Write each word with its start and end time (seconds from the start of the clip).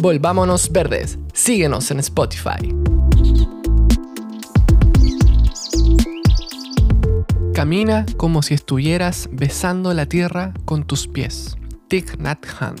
Volvámonos 0.00 0.72
Verdes. 0.72 1.18
Síguenos 1.34 1.90
en 1.90 1.98
Spotify. 1.98 2.74
Camina 7.52 8.06
como 8.16 8.42
si 8.42 8.54
estuvieras 8.54 9.28
besando 9.30 9.92
la 9.92 10.06
tierra 10.06 10.54
con 10.64 10.86
tus 10.86 11.06
pies. 11.06 11.58
Thich 11.88 12.16
Nhat 12.16 12.46
Hanh. 12.58 12.76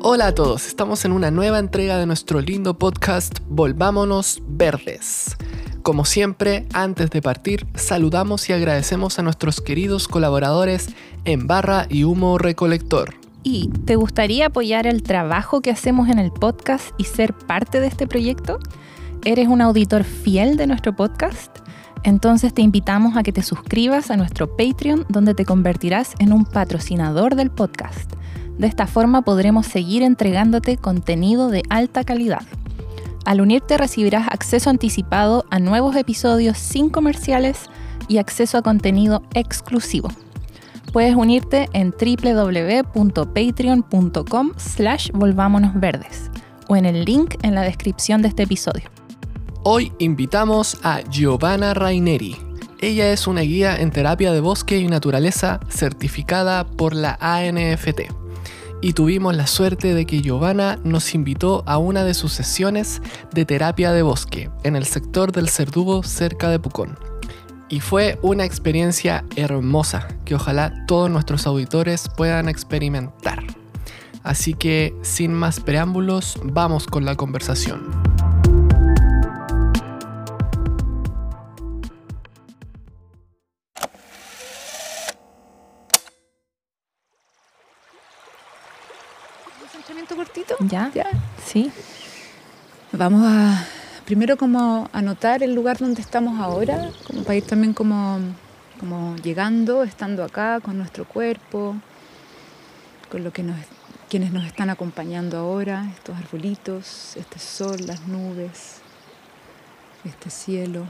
Hola 0.00 0.26
a 0.26 0.34
todos, 0.34 0.66
estamos 0.66 1.04
en 1.04 1.12
una 1.12 1.30
nueva 1.30 1.60
entrega 1.60 1.96
de 1.96 2.06
nuestro 2.06 2.40
lindo 2.40 2.76
podcast 2.76 3.38
Volvámonos 3.48 4.42
Verdes. 4.48 5.36
Como 5.84 6.04
siempre, 6.04 6.66
antes 6.72 7.10
de 7.10 7.22
partir, 7.22 7.68
saludamos 7.76 8.48
y 8.50 8.52
agradecemos 8.52 9.20
a 9.20 9.22
nuestros 9.22 9.60
queridos 9.60 10.08
colaboradores 10.08 10.88
en 11.24 11.46
Barra 11.46 11.86
y 11.88 12.02
Humo 12.02 12.38
Recolector. 12.38 13.21
¿Y 13.44 13.68
te 13.86 13.96
gustaría 13.96 14.46
apoyar 14.46 14.86
el 14.86 15.02
trabajo 15.02 15.62
que 15.62 15.72
hacemos 15.72 16.08
en 16.08 16.18
el 16.20 16.30
podcast 16.30 16.90
y 16.96 17.04
ser 17.04 17.32
parte 17.34 17.80
de 17.80 17.88
este 17.88 18.06
proyecto? 18.06 18.60
¿Eres 19.24 19.48
un 19.48 19.60
auditor 19.60 20.04
fiel 20.04 20.56
de 20.56 20.68
nuestro 20.68 20.94
podcast? 20.94 21.58
Entonces 22.04 22.54
te 22.54 22.62
invitamos 22.62 23.16
a 23.16 23.22
que 23.22 23.32
te 23.32 23.42
suscribas 23.42 24.10
a 24.10 24.16
nuestro 24.16 24.56
Patreon 24.56 25.06
donde 25.08 25.34
te 25.34 25.44
convertirás 25.44 26.14
en 26.20 26.32
un 26.32 26.44
patrocinador 26.44 27.34
del 27.34 27.50
podcast. 27.50 28.12
De 28.58 28.68
esta 28.68 28.86
forma 28.86 29.22
podremos 29.22 29.66
seguir 29.66 30.02
entregándote 30.02 30.76
contenido 30.76 31.48
de 31.48 31.62
alta 31.68 32.04
calidad. 32.04 32.42
Al 33.24 33.40
unirte 33.40 33.76
recibirás 33.76 34.28
acceso 34.28 34.70
anticipado 34.70 35.44
a 35.50 35.58
nuevos 35.58 35.96
episodios 35.96 36.58
sin 36.58 36.90
comerciales 36.90 37.70
y 38.08 38.18
acceso 38.18 38.58
a 38.58 38.62
contenido 38.62 39.22
exclusivo. 39.34 40.10
Puedes 40.92 41.16
unirte 41.16 41.68
en 41.72 41.92
www.patreon.com 41.92 44.52
slash 44.56 45.10
volvámonosverdes 45.12 46.30
o 46.68 46.76
en 46.76 46.84
el 46.84 47.06
link 47.06 47.36
en 47.42 47.54
la 47.54 47.62
descripción 47.62 48.20
de 48.20 48.28
este 48.28 48.42
episodio. 48.42 48.90
Hoy 49.62 49.90
invitamos 49.98 50.76
a 50.82 51.00
Giovanna 51.00 51.72
Raineri. 51.72 52.36
Ella 52.80 53.10
es 53.10 53.26
una 53.26 53.40
guía 53.40 53.74
en 53.76 53.90
terapia 53.90 54.32
de 54.32 54.40
bosque 54.40 54.76
y 54.76 54.86
naturaleza 54.86 55.60
certificada 55.70 56.66
por 56.66 56.94
la 56.94 57.16
ANFT. 57.20 58.02
Y 58.82 58.92
tuvimos 58.92 59.34
la 59.36 59.46
suerte 59.46 59.94
de 59.94 60.04
que 60.04 60.20
Giovanna 60.20 60.78
nos 60.84 61.14
invitó 61.14 61.62
a 61.66 61.78
una 61.78 62.04
de 62.04 62.12
sus 62.12 62.32
sesiones 62.32 63.00
de 63.32 63.46
terapia 63.46 63.92
de 63.92 64.02
bosque 64.02 64.50
en 64.64 64.76
el 64.76 64.84
sector 64.84 65.32
del 65.32 65.48
Cerdugo 65.48 66.02
cerca 66.02 66.50
de 66.50 66.58
Pucón. 66.58 67.11
Y 67.72 67.80
fue 67.80 68.18
una 68.20 68.44
experiencia 68.44 69.24
hermosa 69.34 70.06
que 70.26 70.34
ojalá 70.34 70.84
todos 70.86 71.08
nuestros 71.08 71.46
auditores 71.46 72.10
puedan 72.18 72.50
experimentar. 72.50 73.42
Así 74.22 74.52
que 74.52 74.94
sin 75.00 75.32
más 75.32 75.58
preámbulos, 75.58 76.38
vamos 76.44 76.86
con 76.86 77.06
la 77.06 77.16
conversación. 77.16 77.90
cortito? 90.14 90.56
Ya. 90.60 90.90
¿Ya? 90.94 91.06
Sí. 91.42 91.72
Vamos 92.92 93.22
a 93.24 93.66
primero 94.04 94.36
como 94.36 94.88
anotar 94.92 95.42
el 95.42 95.54
lugar 95.54 95.78
donde 95.78 96.00
estamos 96.00 96.40
ahora, 96.40 96.90
como 97.06 97.22
para 97.22 97.36
ir 97.36 97.46
también 97.46 97.72
como, 97.72 98.18
como 98.80 99.16
llegando, 99.16 99.82
estando 99.82 100.24
acá 100.24 100.60
con 100.60 100.78
nuestro 100.78 101.04
cuerpo, 101.04 101.76
con 103.10 103.24
lo 103.24 103.32
que 103.32 103.42
nos, 103.42 103.56
quienes 104.08 104.32
nos 104.32 104.44
están 104.44 104.70
acompañando 104.70 105.38
ahora, 105.38 105.86
estos 105.96 106.16
arbolitos, 106.16 107.16
este 107.16 107.38
sol, 107.38 107.76
las 107.86 108.06
nubes, 108.08 108.80
este 110.04 110.30
cielo. 110.30 110.84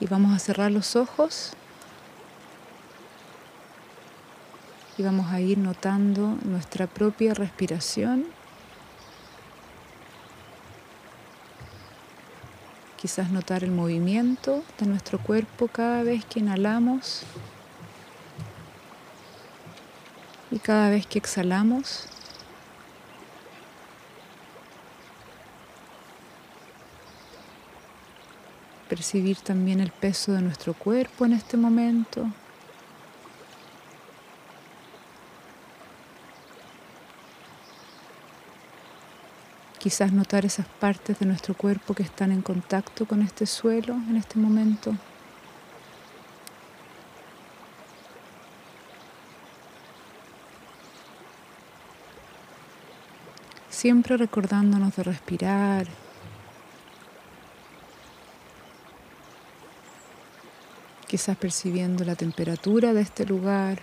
Y 0.00 0.06
vamos 0.06 0.34
a 0.34 0.38
cerrar 0.38 0.70
los 0.70 0.94
ojos 0.94 1.52
y 4.96 5.02
vamos 5.02 5.30
a 5.32 5.40
ir 5.40 5.58
notando 5.58 6.36
nuestra 6.44 6.86
propia 6.86 7.34
respiración. 7.34 8.37
Quizás 12.98 13.30
notar 13.30 13.62
el 13.62 13.70
movimiento 13.70 14.64
de 14.76 14.86
nuestro 14.86 15.20
cuerpo 15.20 15.68
cada 15.68 16.02
vez 16.02 16.24
que 16.24 16.40
inhalamos 16.40 17.22
y 20.50 20.58
cada 20.58 20.90
vez 20.90 21.06
que 21.06 21.20
exhalamos. 21.20 22.06
Percibir 28.88 29.36
también 29.38 29.78
el 29.78 29.92
peso 29.92 30.32
de 30.32 30.42
nuestro 30.42 30.74
cuerpo 30.74 31.24
en 31.24 31.34
este 31.34 31.56
momento. 31.56 32.26
Quizás 39.78 40.12
notar 40.12 40.44
esas 40.44 40.66
partes 40.66 41.20
de 41.20 41.26
nuestro 41.26 41.54
cuerpo 41.54 41.94
que 41.94 42.02
están 42.02 42.32
en 42.32 42.42
contacto 42.42 43.06
con 43.06 43.22
este 43.22 43.46
suelo 43.46 43.94
en 43.94 44.16
este 44.16 44.38
momento. 44.38 44.94
Siempre 53.70 54.16
recordándonos 54.16 54.96
de 54.96 55.04
respirar. 55.04 55.86
Quizás 61.06 61.36
percibiendo 61.36 62.04
la 62.04 62.16
temperatura 62.16 62.92
de 62.92 63.02
este 63.02 63.24
lugar. 63.24 63.78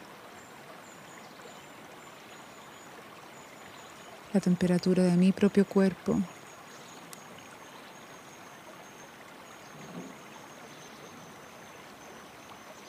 La 4.35 4.41
temperatura 4.41 5.01
de 5.01 5.15
mi 5.15 5.31
propio 5.31 5.65
cuerpo. 5.65 6.19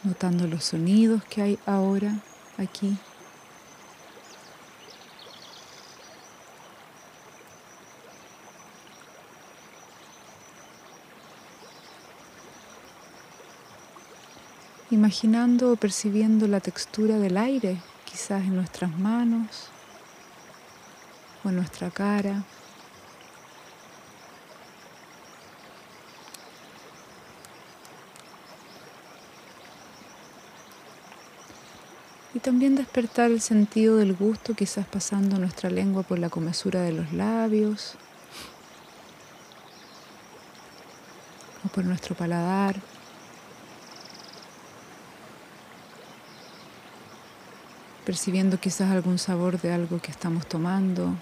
Notando 0.03 0.49
los 0.49 0.65
sonidos 0.65 1.23
que 1.27 1.43
hay 1.43 1.59
ahora 1.65 2.17
aquí. 2.59 2.97
Imaginando 14.91 15.71
o 15.71 15.77
percibiendo 15.77 16.49
la 16.49 16.59
textura 16.59 17.19
del 17.19 17.37
aire, 17.37 17.81
quizás 18.05 18.43
en 18.43 18.57
nuestras 18.57 18.91
manos 18.99 19.71
nuestra 21.53 21.91
cara. 21.91 22.43
Y 32.35 32.39
también 32.39 32.77
despertar 32.77 33.31
el 33.31 33.41
sentido 33.41 33.97
del 33.97 34.15
gusto, 34.15 34.55
quizás 34.55 34.87
pasando 34.87 35.39
nuestra 35.39 35.71
lengua 35.71 36.03
por 36.03 36.19
la 36.19 36.29
comesura 36.29 36.83
de 36.83 36.93
los 36.93 37.13
labios 37.13 37.95
o 41.65 41.69
por 41.69 41.85
nuestro 41.85 42.15
paladar. 42.15 42.77
percibiendo 48.07 48.61
quizás 48.61 48.93
algún 48.93 49.19
sabor 49.19 49.61
de 49.61 49.73
algo 49.73 50.01
que 50.01 50.13
estamos 50.13 50.47
tomando, 50.47 51.17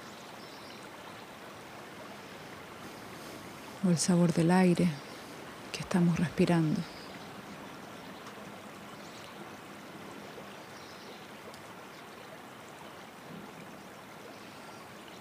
o 3.87 3.91
el 3.91 3.99
sabor 3.99 4.33
del 4.33 4.51
aire 4.51 4.89
que 5.73 5.81
estamos 5.81 6.19
respirando. 6.19 6.81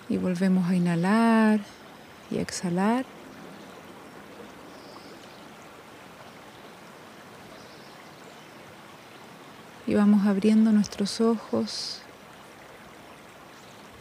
Y 0.08 0.18
volvemos 0.18 0.70
a 0.70 0.76
inhalar 0.76 1.60
y 2.30 2.38
a 2.38 2.42
exhalar. 2.42 3.06
Y 9.86 9.96
vamos 9.96 10.26
abriendo 10.26 10.72
nuestros 10.72 11.20
ojos 11.20 12.00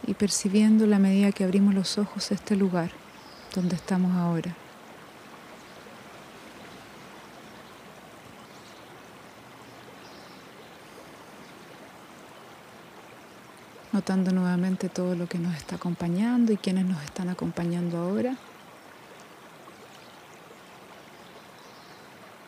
y 0.07 0.13
percibiendo 0.13 0.85
la 0.85 0.99
medida 0.99 1.31
que 1.31 1.43
abrimos 1.43 1.73
los 1.73 1.97
ojos 1.97 2.31
este 2.31 2.55
lugar 2.55 3.02
donde 3.53 3.75
estamos 3.75 4.11
ahora. 4.15 4.55
notando 13.93 14.31
nuevamente 14.31 14.89
todo 14.89 15.15
lo 15.15 15.27
que 15.27 15.37
nos 15.37 15.55
está 15.55 15.75
acompañando 15.75 16.51
y 16.51 16.57
quienes 16.57 16.83
nos 16.83 17.01
están 17.03 17.29
acompañando 17.29 17.99
ahora. 17.99 18.35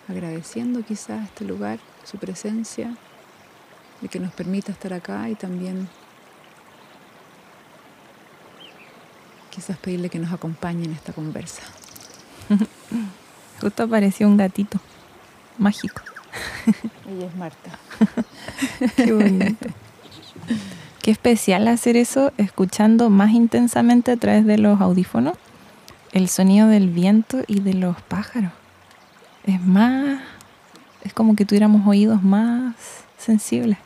Agradeciendo 0.08 0.84
quizás 0.84 1.24
este 1.26 1.46
lugar, 1.46 1.80
su 2.04 2.18
presencia, 2.18 2.98
de 4.02 4.08
que 4.08 4.20
nos 4.20 4.34
permita 4.34 4.72
estar 4.72 4.92
acá 4.92 5.30
y 5.30 5.36
también 5.36 5.88
quizás 9.56 9.78
pedirle 9.78 10.10
que 10.10 10.20
nos 10.20 10.34
acompañe 10.34 10.84
en 10.84 10.92
esta 10.92 11.14
conversa. 11.14 11.62
Justo 13.62 13.84
apareció 13.84 14.28
un 14.28 14.36
gatito 14.36 14.80
mágico. 15.58 16.02
Ella 17.10 17.28
es 17.28 17.36
Marta. 17.36 17.80
Qué 18.98 19.14
bonito. 19.14 19.68
Qué 21.02 21.12
especial 21.12 21.68
hacer 21.70 21.96
eso 21.96 22.34
escuchando 22.38 23.10
más 23.10 23.32
intensamente 23.32 24.12
a 24.12 24.18
través 24.18 24.46
de 24.46 24.58
los 24.58 24.82
audífonos 24.82 25.38
el 26.12 26.30
sonido 26.30 26.68
del 26.68 26.90
viento 26.90 27.44
y 27.48 27.62
de 27.62 27.74
los 27.74 28.02
pájaros. 28.02 28.52
Es 29.46 29.62
más, 29.62 30.20
es 31.04 31.14
como 31.14 31.36
que 31.36 31.46
tuviéramos 31.46 31.88
oídos 31.88 32.24
más 32.24 32.76
sensibles. 33.18 33.78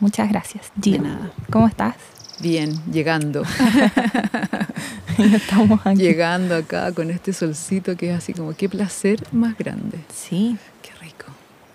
Muchas 0.00 0.28
gracias, 0.28 0.72
Gina. 0.80 1.30
¿Cómo 1.50 1.66
estás? 1.66 1.94
Bien, 2.40 2.72
llegando. 2.90 3.42
Estamos 5.18 5.80
aquí. 5.86 5.98
Llegando 6.00 6.56
acá 6.56 6.92
con 6.92 7.10
este 7.10 7.32
solcito 7.32 7.96
que 7.96 8.10
es 8.10 8.18
así 8.18 8.32
como, 8.32 8.54
qué 8.54 8.68
placer 8.68 9.24
más 9.32 9.56
grande. 9.56 9.98
Sí, 10.12 10.56
Qué 10.82 10.90
rico. 11.00 11.26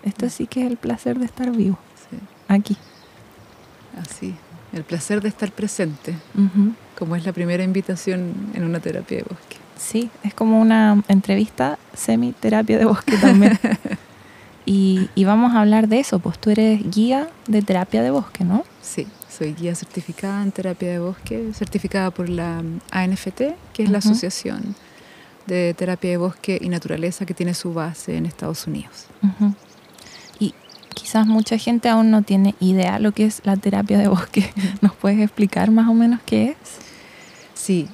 esto 0.02 0.28
sí 0.28 0.46
que 0.46 0.60
es 0.64 0.66
el 0.70 0.76
placer 0.76 1.18
de 1.18 1.24
estar 1.24 1.50
vivo, 1.50 1.78
Sí, 2.10 2.18
aquí. 2.48 2.76
así. 4.00 4.34
El 4.72 4.84
placer 4.84 5.20
de 5.20 5.28
estar 5.28 5.50
presente, 5.50 6.14
como 6.96 7.16
es 7.16 7.24
la 7.26 7.32
primera 7.32 7.64
invitación 7.64 8.32
en 8.54 8.62
una 8.64 8.78
terapia 8.78 9.16
de 9.18 9.22
bosque. 9.24 9.56
Sí, 9.76 10.10
es 10.22 10.32
como 10.34 10.60
una 10.60 11.02
entrevista 11.08 11.76
semi-terapia 11.94 12.78
de 12.78 12.84
bosque 12.84 13.16
también. 13.16 13.58
y, 14.72 15.10
y 15.16 15.24
vamos 15.24 15.52
a 15.54 15.62
hablar 15.62 15.88
de 15.88 15.98
eso, 15.98 16.20
pues 16.20 16.38
tú 16.38 16.50
eres 16.50 16.88
guía 16.88 17.28
de 17.48 17.60
terapia 17.60 18.02
de 18.02 18.12
bosque, 18.12 18.44
¿no? 18.44 18.62
Sí, 18.80 19.04
soy 19.28 19.54
guía 19.54 19.74
certificada 19.74 20.44
en 20.44 20.52
terapia 20.52 20.90
de 20.90 21.00
bosque, 21.00 21.50
certificada 21.54 22.12
por 22.12 22.28
la 22.28 22.62
ANFT, 22.92 23.42
que 23.72 23.82
es 23.82 23.90
la. 23.90 23.98
Asociación 23.98 24.76
de 25.48 25.74
Terapia 25.74 26.10
de 26.10 26.16
Bosque 26.18 26.56
y 26.62 26.68
Naturaleza 26.68 27.26
que 27.26 27.34
tiene 27.34 27.54
su 27.54 27.74
base 27.74 28.16
en 28.16 28.26
Estados 28.26 28.68
Unidos. 28.68 29.06
Y 30.38 30.54
quizás 30.94 31.26
mucha 31.26 31.58
gente 31.58 31.88
aún 31.88 32.12
no 32.12 32.22
tiene 32.22 32.54
idea 32.60 33.00
lo 33.00 33.10
que 33.10 33.24
es 33.24 33.42
la 33.42 33.56
terapia 33.56 33.98
de 33.98 34.06
bosque. 34.06 34.48
¿Nos 34.82 34.94
puedes 34.94 35.18
explicar 35.18 35.72
más 35.72 35.88
o 35.88 35.94
menos 35.94 36.20
qué 36.24 36.50
es? 36.50 36.56
Sí, 37.54 37.88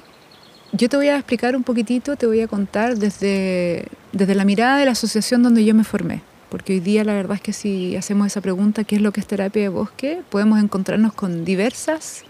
yo 0.73 0.89
te 0.89 0.97
voy 0.97 1.07
a 1.07 1.15
explicar 1.15 1.55
un 1.55 1.63
poquitito, 1.63 2.15
te 2.17 2.27
voy 2.27 2.41
a 2.41 2.47
contar 2.47 2.99
desde, 2.99 3.87
desde 4.11 4.35
la 4.35 4.45
mirada 4.45 4.77
de 4.77 4.85
la 4.85 4.91
asociación 4.91 5.41
donde 5.41 5.65
yo 5.65 5.73
me 5.73 5.83
formé. 5.83 6.21
Porque 6.49 6.73
hoy 6.73 6.79
día 6.79 7.03
la 7.03 7.13
verdad 7.13 7.35
es 7.35 7.41
que 7.41 7.53
si 7.53 7.95
hacemos 7.95 8.27
esa 8.27 8.41
pregunta, 8.41 8.83
¿qué 8.83 8.95
es 8.95 9.01
lo 9.01 9.11
que 9.11 9.19
es 9.19 9.27
terapia 9.27 9.63
de 9.63 9.69
bosque? 9.69 10.21
Podemos 10.29 10.59
encontrarnos 10.59 11.13
con 11.13 11.43
diversas 11.43 12.23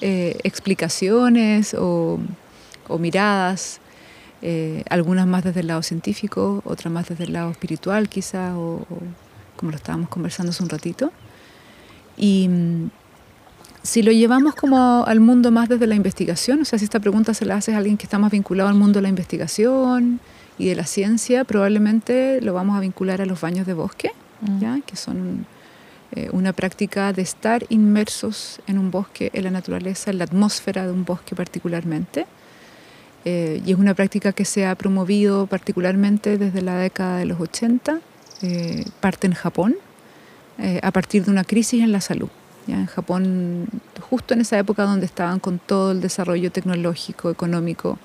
eh, 0.00 0.38
explicaciones 0.44 1.74
o, 1.74 2.20
o 2.88 2.98
miradas, 2.98 3.80
eh, 4.42 4.84
algunas 4.88 5.26
más 5.26 5.44
desde 5.44 5.60
el 5.60 5.66
lado 5.66 5.82
científico, 5.82 6.62
otras 6.64 6.92
más 6.92 7.08
desde 7.08 7.24
el 7.24 7.32
lado 7.32 7.50
espiritual 7.50 8.08
quizá, 8.08 8.56
o, 8.56 8.76
o 8.76 8.98
como 9.56 9.72
lo 9.72 9.76
estábamos 9.76 10.08
conversando 10.08 10.50
hace 10.50 10.62
un 10.62 10.68
ratito. 10.68 11.12
Y 12.16 12.48
mm, 12.48 12.90
si 13.82 14.02
lo 14.02 14.12
llevamos 14.12 14.54
como 14.54 15.04
al 15.06 15.20
mundo 15.20 15.50
más 15.50 15.68
desde 15.68 15.86
la 15.86 15.96
investigación, 15.96 16.60
o 16.62 16.64
sea, 16.64 16.78
si 16.78 16.84
esta 16.84 17.00
pregunta 17.00 17.34
se 17.34 17.44
la 17.44 17.56
haces 17.56 17.74
a 17.74 17.78
alguien 17.78 17.96
que 17.96 18.04
está 18.04 18.18
más 18.18 18.30
vinculado 18.30 18.68
al 18.68 18.76
mundo 18.76 18.98
de 18.98 19.02
la 19.02 19.08
investigación 19.08 20.20
y 20.60 20.68
de 20.68 20.76
la 20.76 20.84
ciencia, 20.84 21.44
probablemente 21.44 22.40
lo 22.40 22.54
vamos 22.54 22.76
a 22.76 22.80
vincular 22.80 23.20
a 23.20 23.26
los 23.26 23.40
baños 23.40 23.66
de 23.66 23.74
bosque, 23.74 24.12
Mm. 24.40 24.60
¿ya? 24.60 24.80
que 24.84 24.96
son 24.96 25.46
eh, 26.12 26.28
una 26.32 26.52
práctica 26.52 27.12
de 27.12 27.22
estar 27.22 27.64
inmersos 27.68 28.60
en 28.66 28.78
un 28.78 28.90
bosque, 28.90 29.30
en 29.32 29.44
la 29.44 29.50
naturaleza, 29.50 30.10
en 30.10 30.18
la 30.18 30.24
atmósfera 30.24 30.86
de 30.86 30.92
un 30.92 31.04
bosque 31.04 31.34
particularmente. 31.34 32.26
Eh, 33.24 33.60
y 33.64 33.72
es 33.72 33.78
una 33.78 33.94
práctica 33.94 34.32
que 34.32 34.46
se 34.46 34.66
ha 34.66 34.74
promovido 34.74 35.46
particularmente 35.46 36.38
desde 36.38 36.62
la 36.62 36.78
década 36.78 37.18
de 37.18 37.26
los 37.26 37.38
80, 37.38 38.00
eh, 38.42 38.84
parte 39.00 39.26
en 39.26 39.34
Japón, 39.34 39.76
eh, 40.58 40.80
a 40.82 40.90
partir 40.90 41.24
de 41.26 41.30
una 41.30 41.44
crisis 41.44 41.82
en 41.82 41.92
la 41.92 42.00
salud. 42.00 42.30
¿ya? 42.66 42.76
En 42.76 42.86
Japón, 42.86 43.66
justo 44.00 44.32
en 44.32 44.40
esa 44.40 44.58
época 44.58 44.84
donde 44.84 45.04
estaban 45.04 45.38
con 45.38 45.58
todo 45.58 45.92
el 45.92 46.00
desarrollo 46.00 46.50
tecnológico, 46.50 47.30
económico, 47.30 47.98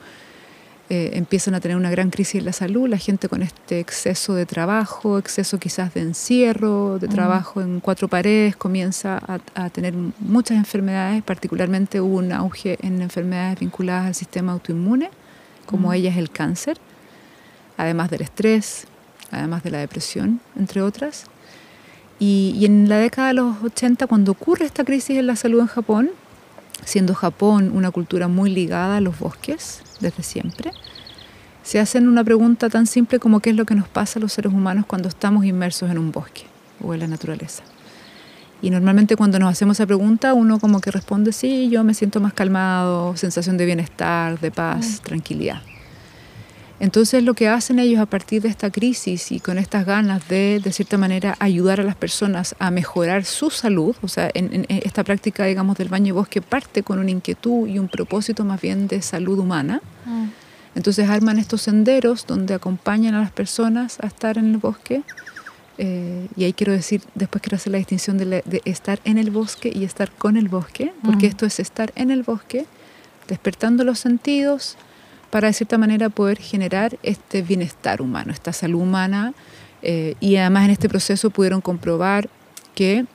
eh, 0.89 1.11
empiezan 1.13 1.55
a 1.55 1.59
tener 1.59 1.77
una 1.77 1.89
gran 1.89 2.11
crisis 2.11 2.35
en 2.35 2.45
la 2.45 2.53
salud, 2.53 2.87
la 2.87 2.97
gente 2.99 3.27
con 3.27 3.41
este 3.41 3.79
exceso 3.79 4.35
de 4.35 4.45
trabajo, 4.45 5.17
exceso 5.17 5.57
quizás 5.57 5.93
de 5.95 6.01
encierro, 6.01 6.99
de 6.99 7.07
Mm. 7.07 7.11
trabajo 7.11 7.61
en 7.61 7.79
cuatro 7.79 8.07
paredes, 8.07 8.55
comienza 8.55 9.17
a, 9.17 9.39
a 9.55 9.69
tener 9.71 9.93
muchas 10.19 10.57
enfermedades, 10.57 11.23
particularmente 11.23 11.99
hubo 12.01 12.17
un 12.17 12.31
auge 12.31 12.77
en 12.81 13.01
enfermedades 13.01 13.59
vinculadas 13.59 14.05
al 14.07 14.15
sistema 14.15 14.51
autoinmune, 14.51 15.09
como 15.65 15.89
Mm. 15.89 15.93
ella 15.93 16.09
es 16.11 16.17
el 16.17 16.29
cáncer, 16.29 16.77
además 17.77 18.11
del 18.11 18.21
estrés, 18.21 18.85
además 19.31 19.63
de 19.63 19.71
la 19.71 19.79
depresión, 19.79 20.39
entre 20.55 20.81
otras. 20.83 21.25
Y, 22.19 22.53
y 22.57 22.65
en 22.65 22.87
la 22.87 22.97
década 22.97 23.29
de 23.29 23.33
los 23.33 23.61
80, 23.63 24.07
cuando 24.07 24.31
ocurre 24.33 24.65
esta 24.65 24.85
crisis 24.85 25.17
en 25.17 25.27
la 25.27 25.35
salud 25.35 25.59
en 25.61 25.67
Japón, 25.67 26.11
siendo 26.85 27.13
Japón 27.13 27.71
una 27.73 27.91
cultura 27.91 28.29
muy 28.29 28.49
ligada 28.49 28.97
a 28.97 29.01
los 29.01 29.19
bosques 29.19 29.81
desde 29.99 30.23
siempre, 30.23 30.71
se 31.63 31.79
hacen 31.79 32.07
una 32.07 32.23
pregunta 32.23 32.69
tan 32.69 32.87
simple 32.87 33.19
como 33.19 33.39
qué 33.41 33.49
es 33.49 33.55
lo 33.55 33.65
que 33.65 33.75
nos 33.75 33.89
pasa 33.89 34.19
a 34.19 34.21
los 34.21 34.31
seres 34.31 34.53
humanos 34.53 34.85
cuando 34.85 35.09
estamos 35.09 35.43
inmersos 35.45 35.91
en 35.91 35.97
un 35.97 36.11
bosque 36.11 36.43
o 36.81 36.93
en 36.93 37.01
la 37.01 37.07
naturaleza. 37.07 37.63
Y 38.61 38.69
normalmente 38.69 39.15
cuando 39.15 39.39
nos 39.39 39.51
hacemos 39.51 39.77
esa 39.77 39.85
pregunta, 39.85 40.33
uno 40.33 40.59
como 40.59 40.79
que 40.79 40.91
responde, 40.91 41.33
sí, 41.33 41.69
yo 41.69 41.83
me 41.83 41.93
siento 41.93 42.19
más 42.19 42.33
calmado, 42.33 43.17
sensación 43.17 43.57
de 43.57 43.65
bienestar, 43.65 44.39
de 44.39 44.51
paz, 44.51 45.01
tranquilidad. 45.03 45.61
Entonces 46.79 47.23
lo 47.23 47.33
que 47.35 47.47
hacen 47.47 47.79
ellos 47.79 47.99
a 48.01 48.05
partir 48.05 48.41
de 48.41 48.49
esta 48.49 48.69
crisis 48.69 49.31
y 49.31 49.39
con 49.39 49.57
estas 49.57 49.85
ganas 49.85 50.27
de, 50.27 50.59
de 50.61 50.71
cierta 50.73 50.97
manera, 50.97 51.35
ayudar 51.39 51.79
a 51.79 51.83
las 51.83 51.95
personas 51.95 52.53
a 52.59 52.69
mejorar 52.69 53.23
su 53.23 53.49
salud, 53.49 53.95
o 54.01 54.07
sea, 54.09 54.29
en, 54.33 54.53
en 54.53 54.65
esta 54.69 55.03
práctica, 55.05 55.45
digamos, 55.45 55.77
del 55.77 55.87
baño 55.87 56.07
de 56.07 56.11
bosque 56.19 56.41
parte 56.41 56.83
con 56.83 56.99
una 56.99 57.11
inquietud 57.11 57.67
y 57.69 57.79
un 57.79 57.87
propósito 57.87 58.43
más 58.43 58.59
bien 58.59 58.87
de 58.87 59.01
salud 59.01 59.39
humana. 59.39 59.81
Entonces 60.75 61.09
arman 61.09 61.39
estos 61.39 61.61
senderos 61.61 62.25
donde 62.27 62.53
acompañan 62.53 63.15
a 63.15 63.21
las 63.21 63.31
personas 63.31 63.97
a 64.01 64.07
estar 64.07 64.37
en 64.37 64.51
el 64.51 64.57
bosque. 64.57 65.03
Eh, 65.77 66.27
y 66.35 66.43
ahí 66.43 66.51
quiero 66.53 66.73
decir, 66.73 67.01
después 67.15 67.41
quiero 67.41 67.55
hacer 67.55 67.71
la 67.71 67.77
distinción 67.77 68.17
de, 68.17 68.25
la- 68.25 68.41
de 68.43 68.61
estar 68.65 68.99
en 69.05 69.17
el 69.17 69.31
bosque 69.31 69.71
y 69.73 69.85
estar 69.85 70.11
con 70.11 70.35
el 70.35 70.49
bosque, 70.49 70.91
porque 71.05 71.27
Mm. 71.27 71.29
esto 71.29 71.45
es 71.45 71.59
estar 71.61 71.93
en 71.95 72.11
el 72.11 72.23
bosque, 72.23 72.65
despertando 73.29 73.83
los 73.85 73.99
sentidos, 73.99 74.77
para 75.35 75.49
de 75.49 75.53
cierta 75.53 75.77
manera 75.77 76.07
poder 76.07 76.37
generar 76.37 76.97
este 77.03 77.41
bienestar 77.41 78.01
humano, 78.01 78.31
esta 78.31 78.53
salud 78.53 78.79
humana. 78.79 79.33
eh, 79.81 80.15
y 80.21 80.37
además 80.37 80.63
en 80.63 80.71
este 80.71 80.87
proceso 80.87 81.29
pudieron 81.29 81.59
comprobar 81.59 82.29
que 82.73 83.05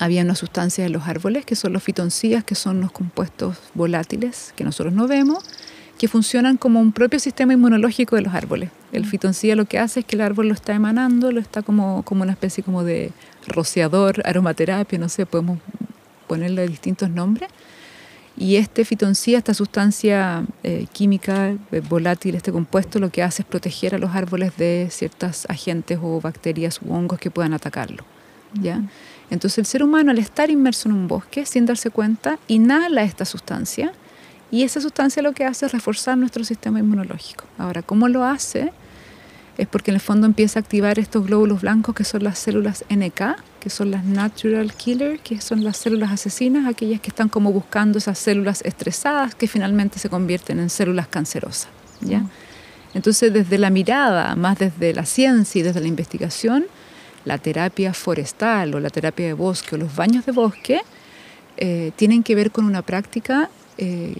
había 0.00 0.22
unas 0.22 0.38
sustancias 0.38 0.88
en 0.88 0.92
los 0.92 1.06
árboles, 1.06 1.46
que 1.46 1.54
son 1.54 1.72
los 1.72 1.84
fitoncidas, 1.84 2.42
que 2.42 2.56
son 2.56 2.80
los 2.80 2.90
compuestos 2.90 3.58
volátiles 3.74 4.54
que 4.56 4.64
nosotros 4.64 4.92
no 4.92 5.06
vemos, 5.06 5.44
que 5.96 6.08
funcionan 6.08 6.56
como 6.56 6.80
un 6.80 6.90
propio 6.90 7.20
sistema 7.20 7.52
inmunológico 7.52 8.16
de 8.16 8.22
los 8.22 8.34
árboles. 8.34 8.70
El 8.90 9.06
fitoncida 9.06 9.54
lo 9.54 9.66
que 9.66 9.78
hace 9.78 10.00
es 10.00 10.06
que 10.06 10.16
el 10.16 10.22
árbol 10.22 10.48
lo 10.48 10.54
está 10.54 10.74
emanando, 10.74 11.30
lo 11.30 11.38
está 11.38 11.62
como, 11.62 12.02
como 12.02 12.24
una 12.24 12.32
especie 12.32 12.64
como 12.64 12.82
de 12.82 13.12
rociador, 13.46 14.20
aromaterapia, 14.26 14.98
no 14.98 15.08
sé, 15.08 15.26
podemos 15.26 15.60
ponerle 16.26 16.66
distintos 16.66 17.08
nombres. 17.08 17.48
Y 18.38 18.56
este 18.56 18.84
fitoncida, 18.84 19.38
esta 19.38 19.54
sustancia 19.54 20.44
eh, 20.62 20.86
química 20.92 21.54
eh, 21.72 21.80
volátil, 21.88 22.34
este 22.34 22.52
compuesto, 22.52 22.98
lo 22.98 23.10
que 23.10 23.22
hace 23.22 23.42
es 23.42 23.48
proteger 23.48 23.94
a 23.94 23.98
los 23.98 24.14
árboles 24.14 24.56
de 24.56 24.88
ciertos 24.90 25.46
agentes 25.48 25.98
o 26.02 26.20
bacterias 26.20 26.80
u 26.82 26.92
hongos 26.92 27.18
que 27.18 27.30
puedan 27.30 27.54
atacarlo. 27.54 28.04
¿ya? 28.60 28.82
Entonces 29.30 29.58
el 29.58 29.66
ser 29.66 29.82
humano 29.82 30.10
al 30.10 30.18
estar 30.18 30.50
inmerso 30.50 30.88
en 30.88 30.94
un 30.94 31.08
bosque 31.08 31.46
sin 31.46 31.66
darse 31.66 31.90
cuenta 31.90 32.38
inhala 32.46 33.02
esta 33.02 33.24
sustancia 33.24 33.92
y 34.50 34.62
esa 34.62 34.80
sustancia 34.80 35.22
lo 35.22 35.32
que 35.32 35.44
hace 35.44 35.66
es 35.66 35.72
reforzar 35.72 36.16
nuestro 36.16 36.44
sistema 36.44 36.78
inmunológico. 36.78 37.44
Ahora, 37.58 37.82
¿cómo 37.82 38.08
lo 38.08 38.24
hace? 38.24 38.72
Es 39.58 39.66
porque 39.66 39.90
en 39.90 39.94
el 39.94 40.00
fondo 40.00 40.26
empieza 40.26 40.58
a 40.58 40.62
activar 40.62 40.98
estos 40.98 41.26
glóbulos 41.26 41.62
blancos 41.62 41.94
que 41.94 42.04
son 42.04 42.24
las 42.24 42.38
células 42.38 42.84
NK, 42.90 43.36
que 43.58 43.70
son 43.70 43.90
las 43.90 44.04
natural 44.04 44.74
killer, 44.74 45.18
que 45.20 45.40
son 45.40 45.64
las 45.64 45.78
células 45.78 46.12
asesinas, 46.12 46.66
aquellas 46.66 47.00
que 47.00 47.08
están 47.08 47.28
como 47.28 47.52
buscando 47.52 47.98
esas 47.98 48.18
células 48.18 48.62
estresadas 48.62 49.34
que 49.34 49.48
finalmente 49.48 49.98
se 49.98 50.08
convierten 50.08 50.60
en 50.60 50.68
células 50.68 51.08
cancerosas. 51.08 51.68
¿ya? 52.02 52.24
Entonces, 52.92 53.32
desde 53.32 53.58
la 53.58 53.70
mirada, 53.70 54.36
más 54.36 54.58
desde 54.58 54.92
la 54.92 55.06
ciencia 55.06 55.60
y 55.60 55.62
desde 55.62 55.80
la 55.80 55.88
investigación, 55.88 56.66
la 57.24 57.38
terapia 57.38 57.92
forestal 57.92 58.74
o 58.74 58.80
la 58.80 58.90
terapia 58.90 59.26
de 59.26 59.32
bosque 59.32 59.74
o 59.74 59.78
los 59.78 59.94
baños 59.96 60.26
de 60.26 60.32
bosque 60.32 60.80
eh, 61.56 61.92
tienen 61.96 62.22
que 62.22 62.34
ver 62.34 62.50
con 62.50 62.66
una 62.66 62.82
práctica 62.82 63.50
eh, 63.78 64.14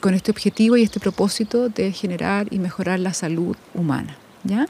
con 0.00 0.14
este 0.14 0.30
objetivo 0.30 0.76
y 0.76 0.82
este 0.82 1.00
propósito 1.00 1.68
de 1.68 1.92
generar 1.92 2.46
y 2.50 2.58
mejorar 2.58 3.00
la 3.00 3.14
salud 3.14 3.56
humana. 3.74 4.16
¿ya? 4.44 4.66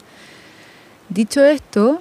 Dicho 1.13 1.45
esto, 1.45 2.01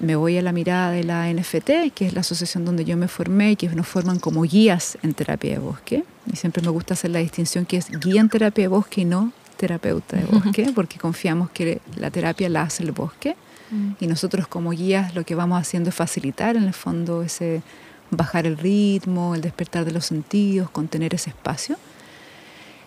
me 0.00 0.16
voy 0.16 0.36
a 0.36 0.42
la 0.42 0.52
mirada 0.52 0.90
de 0.90 1.02
la 1.02 1.32
NFT, 1.32 1.94
que 1.94 2.06
es 2.06 2.12
la 2.12 2.20
asociación 2.20 2.66
donde 2.66 2.84
yo 2.84 2.94
me 2.94 3.08
formé 3.08 3.52
y 3.52 3.56
que 3.56 3.68
nos 3.70 3.86
forman 3.86 4.18
como 4.18 4.42
guías 4.42 4.98
en 5.02 5.14
terapia 5.14 5.52
de 5.52 5.58
bosque. 5.60 6.04
Y 6.30 6.36
siempre 6.36 6.62
me 6.62 6.68
gusta 6.68 6.92
hacer 6.92 7.10
la 7.10 7.20
distinción 7.20 7.64
que 7.64 7.78
es 7.78 7.90
guía 8.00 8.20
en 8.20 8.28
terapia 8.28 8.64
de 8.64 8.68
bosque 8.68 9.00
y 9.00 9.04
no 9.06 9.32
terapeuta 9.56 10.18
de 10.18 10.26
bosque, 10.26 10.70
porque 10.74 10.98
confiamos 10.98 11.48
que 11.52 11.80
la 11.96 12.10
terapia 12.10 12.50
la 12.50 12.62
hace 12.62 12.82
el 12.82 12.92
bosque. 12.92 13.34
Mm. 13.70 13.92
Y 14.00 14.06
nosotros 14.08 14.46
como 14.46 14.72
guías 14.72 15.14
lo 15.14 15.24
que 15.24 15.34
vamos 15.34 15.58
haciendo 15.58 15.88
es 15.88 15.94
facilitar 15.94 16.56
en 16.56 16.64
el 16.64 16.74
fondo 16.74 17.22
ese 17.22 17.62
bajar 18.10 18.46
el 18.46 18.58
ritmo, 18.58 19.34
el 19.34 19.40
despertar 19.40 19.86
de 19.86 19.92
los 19.92 20.04
sentidos, 20.04 20.68
contener 20.68 21.14
ese 21.14 21.30
espacio. 21.30 21.76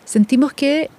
Sentimos 0.05 0.53
que 0.53 0.91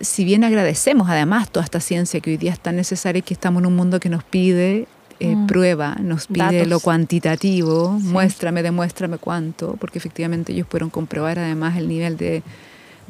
si 0.00 0.24
bien 0.24 0.44
agradecemos 0.44 1.08
además 1.08 1.50
toda 1.50 1.64
esta 1.64 1.80
ciencia 1.80 2.20
que 2.20 2.30
hoy 2.30 2.36
día 2.36 2.52
es 2.52 2.60
tan 2.60 2.76
necesaria 2.76 3.18
y 3.18 3.22
que 3.22 3.34
estamos 3.34 3.62
en 3.62 3.66
un 3.66 3.76
mundo 3.76 4.00
que 4.00 4.08
nos 4.08 4.24
pide 4.24 4.86
eh, 5.20 5.34
mm. 5.34 5.46
prueba, 5.46 5.96
nos 6.00 6.28
pide 6.28 6.64
lo 6.66 6.78
cuantitativo, 6.78 7.90
muéstrame, 7.90 8.62
demuéstrame 8.62 9.18
cuánto, 9.18 9.76
porque 9.80 9.98
efectivamente 9.98 10.52
ellos 10.52 10.66
pudieron 10.66 10.90
comprobar 10.90 11.40
además 11.40 11.76
el 11.76 11.88
nivel 11.88 12.16
de, 12.16 12.42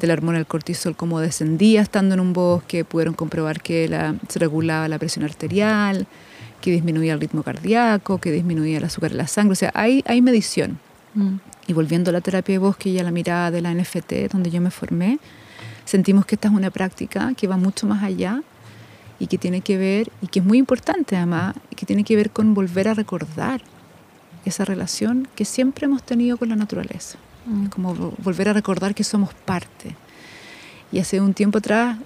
la 0.01 0.13
hormona 0.13 0.39
del 0.39 0.47
cortisol 0.47 0.95
como 0.95 1.19
descendía 1.19 1.81
estando 1.81 2.15
en 2.15 2.19
un 2.19 2.33
bosque, 2.33 2.83
pudieron 2.85 3.13
comprobar 3.13 3.61
que 3.61 3.87
la, 3.87 4.15
se 4.27 4.39
regulaba 4.39 4.87
la 4.87 4.97
presión 4.97 5.23
arterial, 5.23 6.07
que 6.61 6.71
disminuía 6.71 7.13
el 7.13 7.19
ritmo 7.19 7.43
cardíaco, 7.43 8.17
que 8.17 8.31
disminuía 8.31 8.79
el 8.79 8.85
azúcar 8.85 9.11
en 9.11 9.17
la 9.17 9.27
sangre, 9.27 9.51
o 9.53 9.55
sea, 9.55 9.71
hay, 9.75 10.03
hay 10.07 10.21
medición. 10.21 10.79
Mm. 11.13 11.35
Y 11.67 11.73
volviendo 11.73 12.09
a 12.09 12.13
la 12.13 12.21
terapia 12.21 12.53
de 12.53 12.59
bosque 12.59 12.89
y 12.89 12.97
a 12.97 13.03
la 13.03 13.11
mirada 13.11 13.51
de 13.51 13.61
la 13.61 13.71
NFT, 13.71 14.31
donde 14.31 14.49
yo 14.49 14.59
me 14.61 14.71
formé, 14.71 15.19
sentimos 15.89 16.25
que 16.25 16.35
esta 16.35 16.47
es 16.47 16.53
una 16.53 16.69
práctica 16.69 17.33
que 17.35 17.47
va 17.47 17.57
mucho 17.57 17.87
más 17.87 18.03
allá 18.03 18.43
y 19.17 19.27
que 19.27 19.37
tiene 19.37 19.61
que 19.61 19.77
ver, 19.77 20.11
y 20.21 20.27
que 20.27 20.39
es 20.39 20.45
muy 20.45 20.57
importante 20.57 21.17
además, 21.17 21.55
que 21.75 21.85
tiene 21.85 22.03
que 22.03 22.15
ver 22.15 22.29
con 22.29 22.53
volver 22.53 22.87
a 22.87 22.93
recordar 22.93 23.61
esa 24.45 24.65
relación 24.65 25.27
que 25.35 25.45
siempre 25.45 25.85
hemos 25.85 26.03
tenido 26.03 26.37
con 26.37 26.49
la 26.49 26.55
naturaleza. 26.55 27.17
Mm. 27.45 27.67
como 27.67 27.95
volver 27.95 28.49
a 28.49 28.53
recordar 28.53 28.93
que 28.93 29.03
somos 29.03 29.33
parte. 29.33 29.95
Y 30.91 30.99
hace 30.99 31.21
un 31.21 31.33
tiempo 31.33 31.57
atrás 31.57 31.97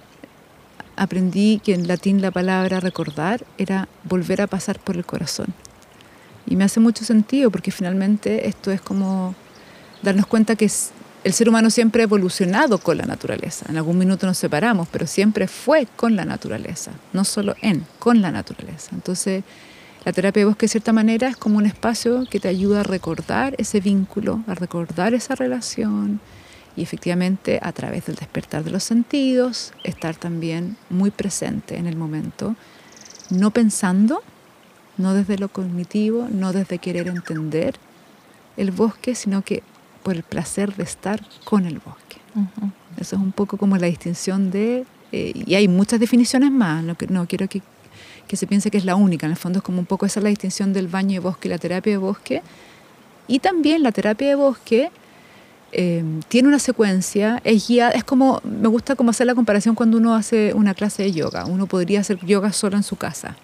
aprendí 0.96 1.60
que 1.62 1.74
en 1.74 1.86
latín 1.88 2.22
la 2.22 2.30
palabra 2.30 2.80
recordar 2.80 3.44
era 3.58 3.88
volver 4.04 4.40
a 4.40 4.46
pasar 4.46 4.78
por 4.78 4.96
el 4.96 5.04
corazón. 5.04 5.48
Y 6.46 6.56
me 6.56 6.64
hace 6.64 6.80
mucho 6.80 7.04
sentido 7.04 7.50
porque 7.50 7.70
finalmente 7.70 8.48
esto 8.48 8.70
es 8.70 8.80
como 8.80 9.34
darnos 10.02 10.26
cuenta 10.26 10.56
que 10.56 10.70
el 11.24 11.32
ser 11.32 11.48
humano 11.48 11.70
siempre 11.70 12.02
ha 12.02 12.04
evolucionado 12.04 12.78
con 12.78 12.98
la 12.98 13.06
naturaleza. 13.06 13.64
En 13.70 13.78
algún 13.78 13.96
minuto 13.96 14.26
nos 14.26 14.36
separamos, 14.36 14.88
pero 14.88 15.06
siempre 15.06 15.48
fue 15.48 15.88
con 15.96 16.16
la 16.16 16.26
naturaleza, 16.26 16.92
no 17.14 17.24
solo 17.24 17.56
en, 17.62 17.86
con 17.98 18.20
la 18.20 18.30
naturaleza. 18.30 18.90
Entonces, 18.92 19.42
la 20.04 20.12
terapia 20.12 20.42
de 20.42 20.44
bosque 20.44 20.66
de 20.66 20.72
cierta 20.72 20.92
manera 20.92 21.28
es 21.28 21.36
como 21.38 21.56
un 21.56 21.64
espacio 21.64 22.26
que 22.30 22.40
te 22.40 22.48
ayuda 22.48 22.80
a 22.80 22.82
recordar 22.82 23.54
ese 23.56 23.80
vínculo, 23.80 24.44
a 24.46 24.54
recordar 24.54 25.14
esa 25.14 25.34
relación 25.34 26.20
y 26.76 26.82
efectivamente 26.82 27.58
a 27.62 27.72
través 27.72 28.04
del 28.04 28.16
despertar 28.16 28.62
de 28.62 28.70
los 28.70 28.84
sentidos, 28.84 29.72
estar 29.82 30.16
también 30.16 30.76
muy 30.90 31.10
presente 31.10 31.78
en 31.78 31.86
el 31.86 31.96
momento, 31.96 32.54
no 33.30 33.50
pensando, 33.50 34.22
no 34.98 35.14
desde 35.14 35.38
lo 35.38 35.48
cognitivo, 35.48 36.28
no 36.30 36.52
desde 36.52 36.78
querer 36.78 37.08
entender 37.08 37.76
el 38.58 38.72
bosque, 38.72 39.14
sino 39.14 39.42
que 39.42 39.62
por 40.04 40.14
el 40.14 40.22
placer 40.22 40.76
de 40.76 40.84
estar 40.84 41.20
con 41.44 41.66
el 41.66 41.80
bosque. 41.80 42.18
Eso 42.96 43.16
es 43.16 43.22
un 43.22 43.32
poco 43.32 43.56
como 43.56 43.76
la 43.76 43.86
distinción 43.86 44.50
de, 44.50 44.84
eh, 45.10 45.32
y 45.34 45.54
hay 45.54 45.66
muchas 45.66 45.98
definiciones 45.98 46.50
más, 46.50 46.84
no, 46.84 46.96
no 47.08 47.26
quiero 47.26 47.48
que, 47.48 47.62
que, 48.28 48.36
se 48.36 48.46
piense 48.46 48.70
que 48.70 48.78
es 48.78 48.84
la 48.84 48.94
única, 48.94 49.26
en 49.26 49.32
el 49.32 49.38
fondo 49.38 49.58
es 49.58 49.64
como 49.64 49.78
un 49.80 49.86
poco 49.86 50.06
esa 50.06 50.20
la 50.20 50.28
distinción 50.28 50.72
del 50.72 50.86
baño 50.86 51.14
de 51.14 51.18
bosque 51.20 51.48
y 51.48 51.50
la 51.50 51.58
terapia 51.58 51.92
de 51.92 51.96
bosque, 51.96 52.42
y 53.26 53.38
también 53.38 53.82
la 53.82 53.90
terapia 53.90 54.28
de 54.28 54.34
bosque 54.34 54.90
eh, 55.72 56.04
tiene 56.28 56.48
una 56.48 56.58
secuencia, 56.58 57.40
es 57.42 57.66
guiada, 57.66 57.92
es 57.92 58.04
como, 58.04 58.40
me 58.44 58.68
gusta 58.68 58.94
como 58.94 59.10
hacer 59.10 59.26
la 59.26 59.34
comparación 59.34 59.74
cuando 59.74 59.96
uno 59.96 60.14
hace 60.14 60.52
una 60.54 60.74
clase 60.74 61.04
de 61.04 61.12
yoga, 61.12 61.46
uno 61.46 61.66
podría 61.66 62.00
hacer 62.00 62.18
yoga 62.24 62.52
solo 62.52 62.76
en 62.76 62.82
su 62.82 62.96
casa. 62.96 63.36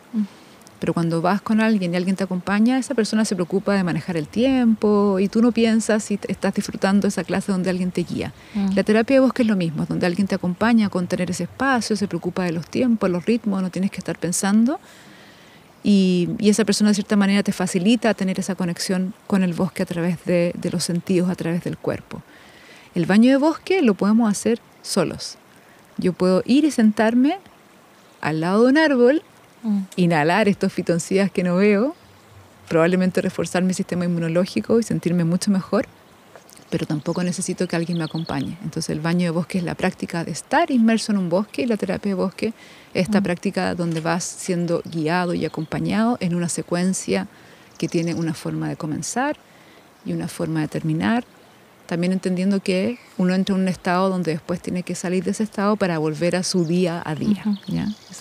Pero 0.81 0.95
cuando 0.95 1.21
vas 1.21 1.43
con 1.43 1.61
alguien 1.61 1.93
y 1.93 1.97
alguien 1.97 2.17
te 2.17 2.25
acompaña, 2.25 2.79
esa 2.79 2.95
persona 2.95 3.27
se 3.27 3.35
preocupa 3.35 3.75
de 3.75 3.85
manejar 3.85 4.17
el 4.17 4.27
tiempo 4.27 5.19
y 5.21 5.29
tú 5.29 5.43
no 5.43 5.53
piensas 5.53 6.03
si 6.05 6.19
estás 6.27 6.55
disfrutando 6.55 7.07
esa 7.07 7.23
clase 7.23 7.53
donde 7.53 7.69
alguien 7.69 7.91
te 7.91 8.03
guía. 8.03 8.33
Mm. 8.55 8.71
La 8.75 8.83
terapia 8.83 9.17
de 9.17 9.21
bosque 9.21 9.43
es 9.43 9.49
lo 9.49 9.57
mismo, 9.57 9.85
donde 9.87 10.07
alguien 10.07 10.27
te 10.27 10.35
acompaña 10.35 10.89
con 10.89 11.07
tener 11.07 11.31
ese 11.31 11.45
espacio, 11.45 11.97
se 11.97 12.09
preocupa 12.09 12.45
de 12.45 12.53
los 12.53 12.67
tiempos, 12.67 13.11
los 13.11 13.27
ritmos, 13.27 13.61
no 13.61 13.71
tienes 13.71 13.91
que 13.91 13.99
estar 13.99 14.19
pensando. 14.19 14.81
Y, 15.85 16.31
esa 16.41 16.65
persona 16.65 16.91
de 16.91 16.95
cierta 16.95 17.17
manera 17.17 17.43
te 17.43 17.53
facilita 17.53 18.15
tener 18.15 18.41
esa 18.41 18.55
conexión 18.55 19.13
con 19.27 19.43
el 19.43 19.53
bosque 19.53 19.83
a 19.83 19.87
través 19.87 20.25
de, 20.25 20.53
de 20.57 20.71
los 20.71 20.83
sentidos, 20.83 21.29
a 21.29 21.35
través 21.35 21.63
del 21.63 21.77
cuerpo. 21.77 22.23
El 22.95 23.05
baño 23.05 23.31
de 23.31 23.37
bosque 23.37 23.83
lo 23.83 23.95
podemos 23.95 24.31
hacer 24.31 24.61
solos. 24.83 25.37
Yo 25.99 26.15
puedo 26.15 26.43
ir 26.47 26.65
y 26.65 26.71
sentarme 26.71 27.39
al 28.23 28.41
lado 28.41 28.65
de 28.65 28.71
un 28.71 28.79
árbol 28.79 29.23
Mm. 29.63 29.81
inhalar 29.97 30.49
estos 30.49 30.73
fitoncidas 30.73 31.31
que 31.31 31.43
no 31.43 31.57
veo, 31.57 31.95
probablemente 32.69 33.21
reforzar 33.21 33.63
mi 33.63 33.75
sistema 33.75 34.05
inmunológico 34.05 34.79
y 34.79 34.83
sentirme 34.83 35.25
mucho 35.25 35.51
mejor, 35.51 35.87
pero 36.71 36.87
tampoco 36.87 37.23
necesito 37.25 37.67
que 37.67 37.77
alguien 37.77 37.99
me 37.99 38.05
acompañe. 38.05 38.57
Entonces 38.63 38.91
el 38.91 39.01
baño 39.01 39.25
de 39.25 39.31
bosque 39.31 39.59
es 39.59 39.65
la 39.65 39.75
práctica 39.75 40.25
de 40.25 40.31
estar 40.31 40.71
inmerso 40.71 41.13
en 41.13 41.19
un 41.19 41.29
bosque 41.29 41.63
y 41.63 41.67
la 41.67 41.77
terapia 41.77 42.11
de 42.11 42.15
bosque 42.15 42.47
es 42.95 43.03
esta 43.03 43.21
mm. 43.21 43.25
práctica 43.25 43.75
donde 43.75 44.01
vas 44.01 44.25
siendo 44.25 44.83
guiado 44.85 45.35
y 45.35 45.45
acompañado 45.45 46.17
en 46.21 46.35
una 46.35 46.49
secuencia 46.49 47.27
que 47.77 47.89
tiene 47.89 48.15
una 48.15 48.35
forma 48.35 48.69
de 48.69 48.77
comenzar 48.77 49.37
y 50.05 50.13
una 50.13 50.29
forma 50.29 50.61
de 50.61 50.69
terminar 50.69 51.25
también 51.91 52.13
entendiendo 52.13 52.61
que 52.61 53.01
uno 53.19 53.35
entra 53.35 53.57
en 53.57 53.63
un 53.63 53.67
estado 53.67 54.11
donde 54.11 54.31
después 54.31 54.61
tiene 54.61 54.85
que 54.85 54.95
salir 54.95 55.25
de 55.25 55.33
ese 55.33 55.43
estado 55.43 55.75
para 55.75 55.99
volver 55.99 56.37
a 56.37 56.45
su 56.45 56.65
día 56.65 57.03
a 57.05 57.17
día. 57.17 57.43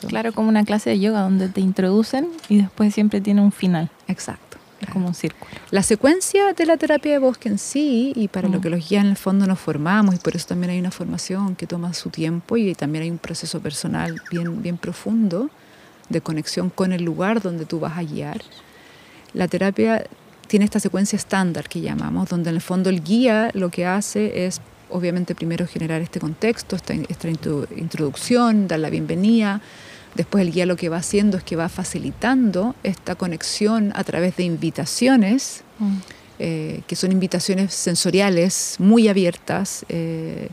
Claro, 0.08 0.34
como 0.34 0.50
una 0.50 0.66
clase 0.66 0.90
de 0.90 1.00
yoga 1.00 1.22
donde 1.22 1.50
te 1.50 1.62
introducen 1.62 2.30
y 2.50 2.58
después 2.58 2.96
siempre 2.96 3.22
tiene 3.22 3.42
un 3.42 3.52
final. 3.52 3.92
Exacto. 4.08 4.58
Es 4.82 4.90
como 4.90 5.06
un 5.06 5.14
círculo. 5.14 5.52
La 5.70 5.84
secuencia 5.84 6.54
de 6.54 6.66
la 6.66 6.78
terapia 6.78 7.12
de 7.12 7.20
bosque 7.20 7.48
en 7.48 7.60
sí, 7.60 8.12
y 8.16 8.28
para 8.28 8.50
lo 8.50 8.60
que 8.60 8.72
los 8.72 8.90
guías 8.90 9.04
en 9.04 9.12
el 9.12 9.18
fondo 9.18 9.46
nos 9.46 9.60
formamos, 9.60 10.16
y 10.16 10.18
por 10.18 10.36
eso 10.36 10.48
también 10.48 10.72
hay 10.72 10.80
una 10.80 10.90
formación 10.90 11.56
que 11.56 11.68
toma 11.68 11.94
su 11.94 12.10
tiempo 12.10 12.58
y 12.58 12.74
también 12.74 13.04
hay 13.04 13.12
un 13.12 13.20
proceso 13.20 13.60
personal 13.60 14.20
bien, 14.32 14.64
bien 14.64 14.78
profundo 14.78 15.52
de 16.10 16.22
conexión 16.22 16.72
con 16.72 16.92
el 16.92 17.04
lugar 17.04 17.40
donde 17.40 17.66
tú 17.66 17.80
vas 17.80 18.00
a 18.00 18.02
guiar. 18.02 18.42
La 19.34 19.48
terapia 19.48 20.08
tiene 20.50 20.66
esta 20.66 20.80
secuencia 20.80 21.16
estándar 21.16 21.70
que 21.70 21.80
llamamos, 21.80 22.28
donde 22.28 22.50
en 22.50 22.56
el 22.56 22.62
fondo 22.62 22.90
el 22.90 23.04
guía 23.04 23.52
lo 23.54 23.70
que 23.70 23.86
hace 23.86 24.48
es, 24.48 24.60
obviamente, 24.90 25.36
primero 25.36 25.68
generar 25.68 26.02
este 26.02 26.20
contexto, 26.20 26.76
esta, 26.76 26.94
esta 26.96 27.30
introducción, 27.30 28.68
dar 28.68 28.80
la 28.80 28.90
bienvenida. 28.90 29.62
Después 30.16 30.42
el 30.42 30.52
guía 30.52 30.66
lo 30.66 30.76
que 30.76 30.90
va 30.90 30.98
haciendo 30.98 31.38
es 31.38 31.44
que 31.44 31.56
va 31.56 31.70
facilitando 31.70 32.76
esta 32.82 33.14
conexión 33.14 33.94
a 33.96 34.04
través 34.04 34.38
de 34.38 34.44
invitaciones, 34.44 35.64
mm. 35.78 35.98
eh, 36.40 36.82
que 36.88 36.96
son 36.96 37.12
invitaciones 37.12 37.74
sensoriales 37.74 38.76
muy 38.80 39.08
abiertas. 39.08 39.86
Eh, 39.88 40.50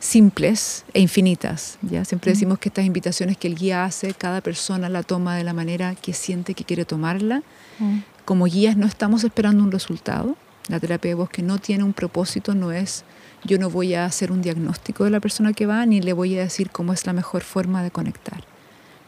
simples 0.00 0.84
e 0.94 1.00
infinitas. 1.00 1.78
¿ya? 1.80 2.04
Siempre 2.04 2.32
mm. 2.32 2.34
decimos 2.34 2.58
que 2.58 2.70
estas 2.70 2.84
invitaciones 2.84 3.36
que 3.36 3.46
el 3.46 3.54
guía 3.54 3.84
hace, 3.84 4.14
cada 4.14 4.40
persona 4.40 4.88
la 4.88 5.04
toma 5.04 5.36
de 5.36 5.44
la 5.44 5.52
manera 5.52 5.94
que 5.94 6.12
siente 6.12 6.54
que 6.54 6.64
quiere 6.64 6.84
tomarla. 6.84 7.44
Mm 7.78 8.00
como 8.24 8.46
guías 8.46 8.76
no 8.76 8.86
estamos 8.86 9.24
esperando 9.24 9.62
un 9.62 9.72
resultado. 9.72 10.36
La 10.68 10.78
terapia 10.78 11.10
de 11.10 11.14
bosque 11.14 11.42
no 11.42 11.58
tiene 11.58 11.84
un 11.84 11.92
propósito, 11.92 12.54
no 12.54 12.72
es 12.72 13.04
yo 13.44 13.58
no 13.58 13.70
voy 13.70 13.94
a 13.94 14.04
hacer 14.04 14.30
un 14.30 14.42
diagnóstico 14.42 15.04
de 15.04 15.10
la 15.10 15.18
persona 15.18 15.52
que 15.52 15.66
va 15.66 15.84
ni 15.84 16.00
le 16.00 16.12
voy 16.12 16.38
a 16.38 16.42
decir 16.42 16.70
cómo 16.70 16.92
es 16.92 17.06
la 17.06 17.12
mejor 17.12 17.42
forma 17.42 17.82
de 17.82 17.90
conectar. 17.90 18.44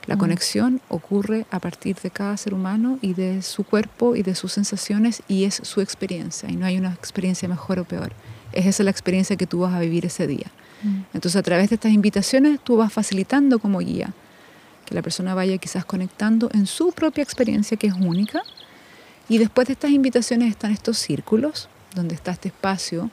La 0.06 0.18
conexión 0.18 0.83
ocurre 0.88 1.47
a 1.50 1.61
partir 1.61 1.97
de 1.97 2.11
cada 2.11 2.37
ser 2.37 2.52
humano 2.52 2.99
y 3.00 3.14
de 3.14 3.40
su 3.40 3.64
cuerpo 3.64 4.16
y 4.16 4.23
de 4.23 4.35
sus 4.35 4.52
sensaciones 4.52 5.23
y 5.28 5.44
es 5.44 5.61
su 5.62 5.80
experiencia 5.80 6.50
y 6.50 6.56
no 6.56 6.66
hay 6.66 6.76
una 6.76 6.92
experiencia 6.92 7.49
mejor 7.49 7.78
o 7.78 7.85
peor. 7.85 8.12
Es 8.52 8.66
esa 8.66 8.83
la 8.83 8.90
experiencia 8.90 9.37
que 9.37 9.47
tú 9.47 9.61
vas 9.61 9.73
a 9.73 9.80
vivir 9.80 10.04
ese 10.04 10.26
día. 10.26 10.50
Entonces 11.14 11.37
a 11.37 11.42
través 11.42 11.71
de 11.71 11.76
estas 11.76 11.92
invitaciones 11.92 12.61
tú 12.62 12.76
vas 12.76 12.92
facilitando 12.92 13.59
como 13.59 13.78
guía 13.78 14.12
que 14.85 14.94
la 14.94 15.00
persona 15.00 15.35
vaya 15.35 15.56
quizás 15.56 15.87
conectando 15.87 16.50
en 16.52 16.66
su 16.66 16.92
propia 16.92 17.23
experiencia 17.23 17.78
que 17.78 17.87
es 17.87 17.94
única 17.94 18.42
y 19.28 19.38
después 19.38 19.66
de 19.69 19.73
estas 19.75 19.90
invitaciones 19.90 20.50
están 20.50 20.71
estos 20.73 20.99
círculos, 20.99 21.69
donde 21.95 22.14
está 22.14 22.33
este 22.33 22.49
espacio 22.49 23.11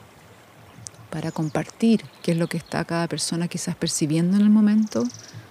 para 1.10 1.30
compartir 1.30 2.04
qué 2.22 2.32
es 2.32 2.38
lo 2.38 2.46
que 2.48 2.56
está 2.56 2.84
cada 2.84 3.06
persona 3.06 3.48
quizás 3.48 3.76
percibiendo 3.76 4.36
en 4.36 4.42
el 4.42 4.50
momento 4.50 5.04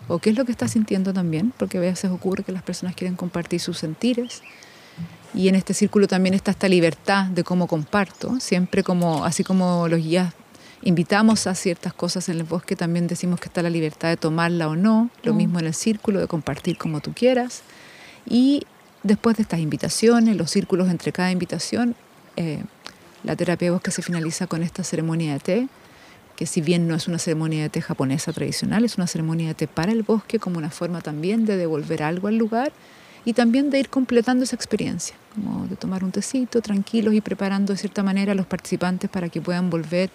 o 0.07 0.19
qué 0.19 0.31
es 0.31 0.35
lo 0.37 0.45
que 0.45 0.51
está 0.51 0.67
sintiendo 0.67 1.13
también, 1.13 1.53
porque 1.57 1.77
a 1.77 1.81
veces 1.81 2.11
ocurre 2.11 2.43
que 2.43 2.51
las 2.51 2.63
personas 2.63 2.95
quieren 2.95 3.15
compartir 3.15 3.59
sus 3.59 3.77
sentires 3.77 4.41
Y 5.33 5.47
en 5.47 5.55
este 5.55 5.73
círculo 5.73 6.07
también 6.07 6.33
está 6.33 6.51
esta 6.51 6.67
libertad 6.67 7.25
de 7.27 7.43
cómo 7.43 7.67
comparto, 7.67 8.39
siempre 8.41 8.83
como, 8.83 9.23
así 9.23 9.43
como 9.43 9.87
los 9.87 9.99
guías 10.01 10.33
invitamos 10.83 11.47
a 11.47 11.55
ciertas 11.55 11.93
cosas 11.93 12.27
en 12.27 12.37
el 12.37 12.43
bosque, 12.43 12.75
también 12.75 13.07
decimos 13.07 13.39
que 13.39 13.47
está 13.47 13.61
la 13.61 13.69
libertad 13.69 14.09
de 14.09 14.17
tomarla 14.17 14.67
o 14.67 14.75
no, 14.75 15.09
lo 15.23 15.33
Mm. 15.33 15.37
mismo 15.37 15.59
en 15.59 15.67
el 15.67 15.73
círculo, 15.73 16.19
de 16.19 16.27
compartir 16.27 16.77
como 16.77 16.99
tú 16.99 17.13
quieras. 17.13 17.61
Y 18.25 18.63
después 19.03 19.37
de 19.37 19.43
estas 19.43 19.59
invitaciones, 19.59 20.37
los 20.37 20.51
círculos 20.51 20.89
entre 20.89 21.11
cada 21.11 21.31
invitación, 21.31 21.95
eh, 22.35 22.63
la 23.23 23.35
terapia 23.35 23.71
bosque 23.71 23.91
se 23.91 24.01
finaliza 24.01 24.47
con 24.47 24.63
esta 24.63 24.83
ceremonia 24.83 25.33
de 25.33 25.39
té, 25.39 25.67
que 26.35 26.45
si 26.45 26.61
bien 26.61 26.87
no 26.87 26.95
es 26.95 27.07
una 27.07 27.19
ceremonia 27.19 27.63
de 27.63 27.69
té 27.69 27.81
japonesa 27.81 28.33
tradicional, 28.33 28.83
es 28.83 28.97
una 28.97 29.07
ceremonia 29.07 29.49
de 29.49 29.53
té 29.53 29.67
para 29.67 29.91
el 29.91 30.01
bosque 30.03 30.39
como 30.39 30.57
una 30.57 30.71
forma 30.71 31.01
también 31.01 31.45
de 31.45 31.57
devolver 31.57 32.01
algo 32.03 32.27
al 32.27 32.37
lugar 32.37 32.71
y 33.25 33.33
también 33.33 33.69
de 33.69 33.79
ir 33.79 33.89
completando 33.89 34.43
esa 34.43 34.55
experiencia, 34.55 35.15
como 35.35 35.67
de 35.67 35.75
tomar 35.75 36.03
un 36.03 36.11
tecito 36.11 36.61
tranquilos 36.61 37.13
y 37.13 37.21
preparando 37.21 37.73
de 37.73 37.77
cierta 37.77 38.01
manera 38.01 38.31
a 38.31 38.35
los 38.35 38.47
participantes 38.47 39.09
para 39.09 39.29
que 39.29 39.41
puedan 39.41 39.69
volver 39.69 40.09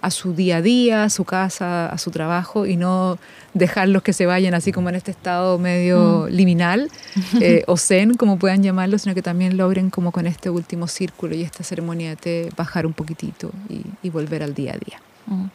a 0.00 0.10
su 0.10 0.34
día 0.34 0.58
a 0.58 0.62
día, 0.62 1.04
a 1.04 1.10
su 1.10 1.24
casa, 1.24 1.88
a 1.88 1.98
su 1.98 2.10
trabajo 2.10 2.66
y 2.66 2.76
no 2.76 3.18
dejarlos 3.54 4.02
que 4.02 4.12
se 4.12 4.26
vayan 4.26 4.54
así 4.54 4.72
como 4.72 4.88
en 4.88 4.94
este 4.94 5.10
estado 5.10 5.58
medio 5.58 6.28
liminal 6.28 6.90
eh, 7.40 7.64
o 7.66 7.76
zen, 7.76 8.14
como 8.14 8.38
puedan 8.38 8.62
llamarlo, 8.62 8.98
sino 8.98 9.14
que 9.14 9.22
también 9.22 9.56
logren 9.56 9.90
como 9.90 10.12
con 10.12 10.26
este 10.26 10.50
último 10.50 10.86
círculo 10.86 11.34
y 11.34 11.42
esta 11.42 11.64
ceremonia 11.64 12.10
de 12.10 12.16
té 12.16 12.48
bajar 12.56 12.86
un 12.86 12.92
poquitito 12.92 13.50
y, 13.68 13.82
y 14.02 14.10
volver 14.10 14.42
al 14.42 14.54
día 14.54 14.74
a 14.74 14.78
día. 14.78 15.00
Mm. 15.26 15.46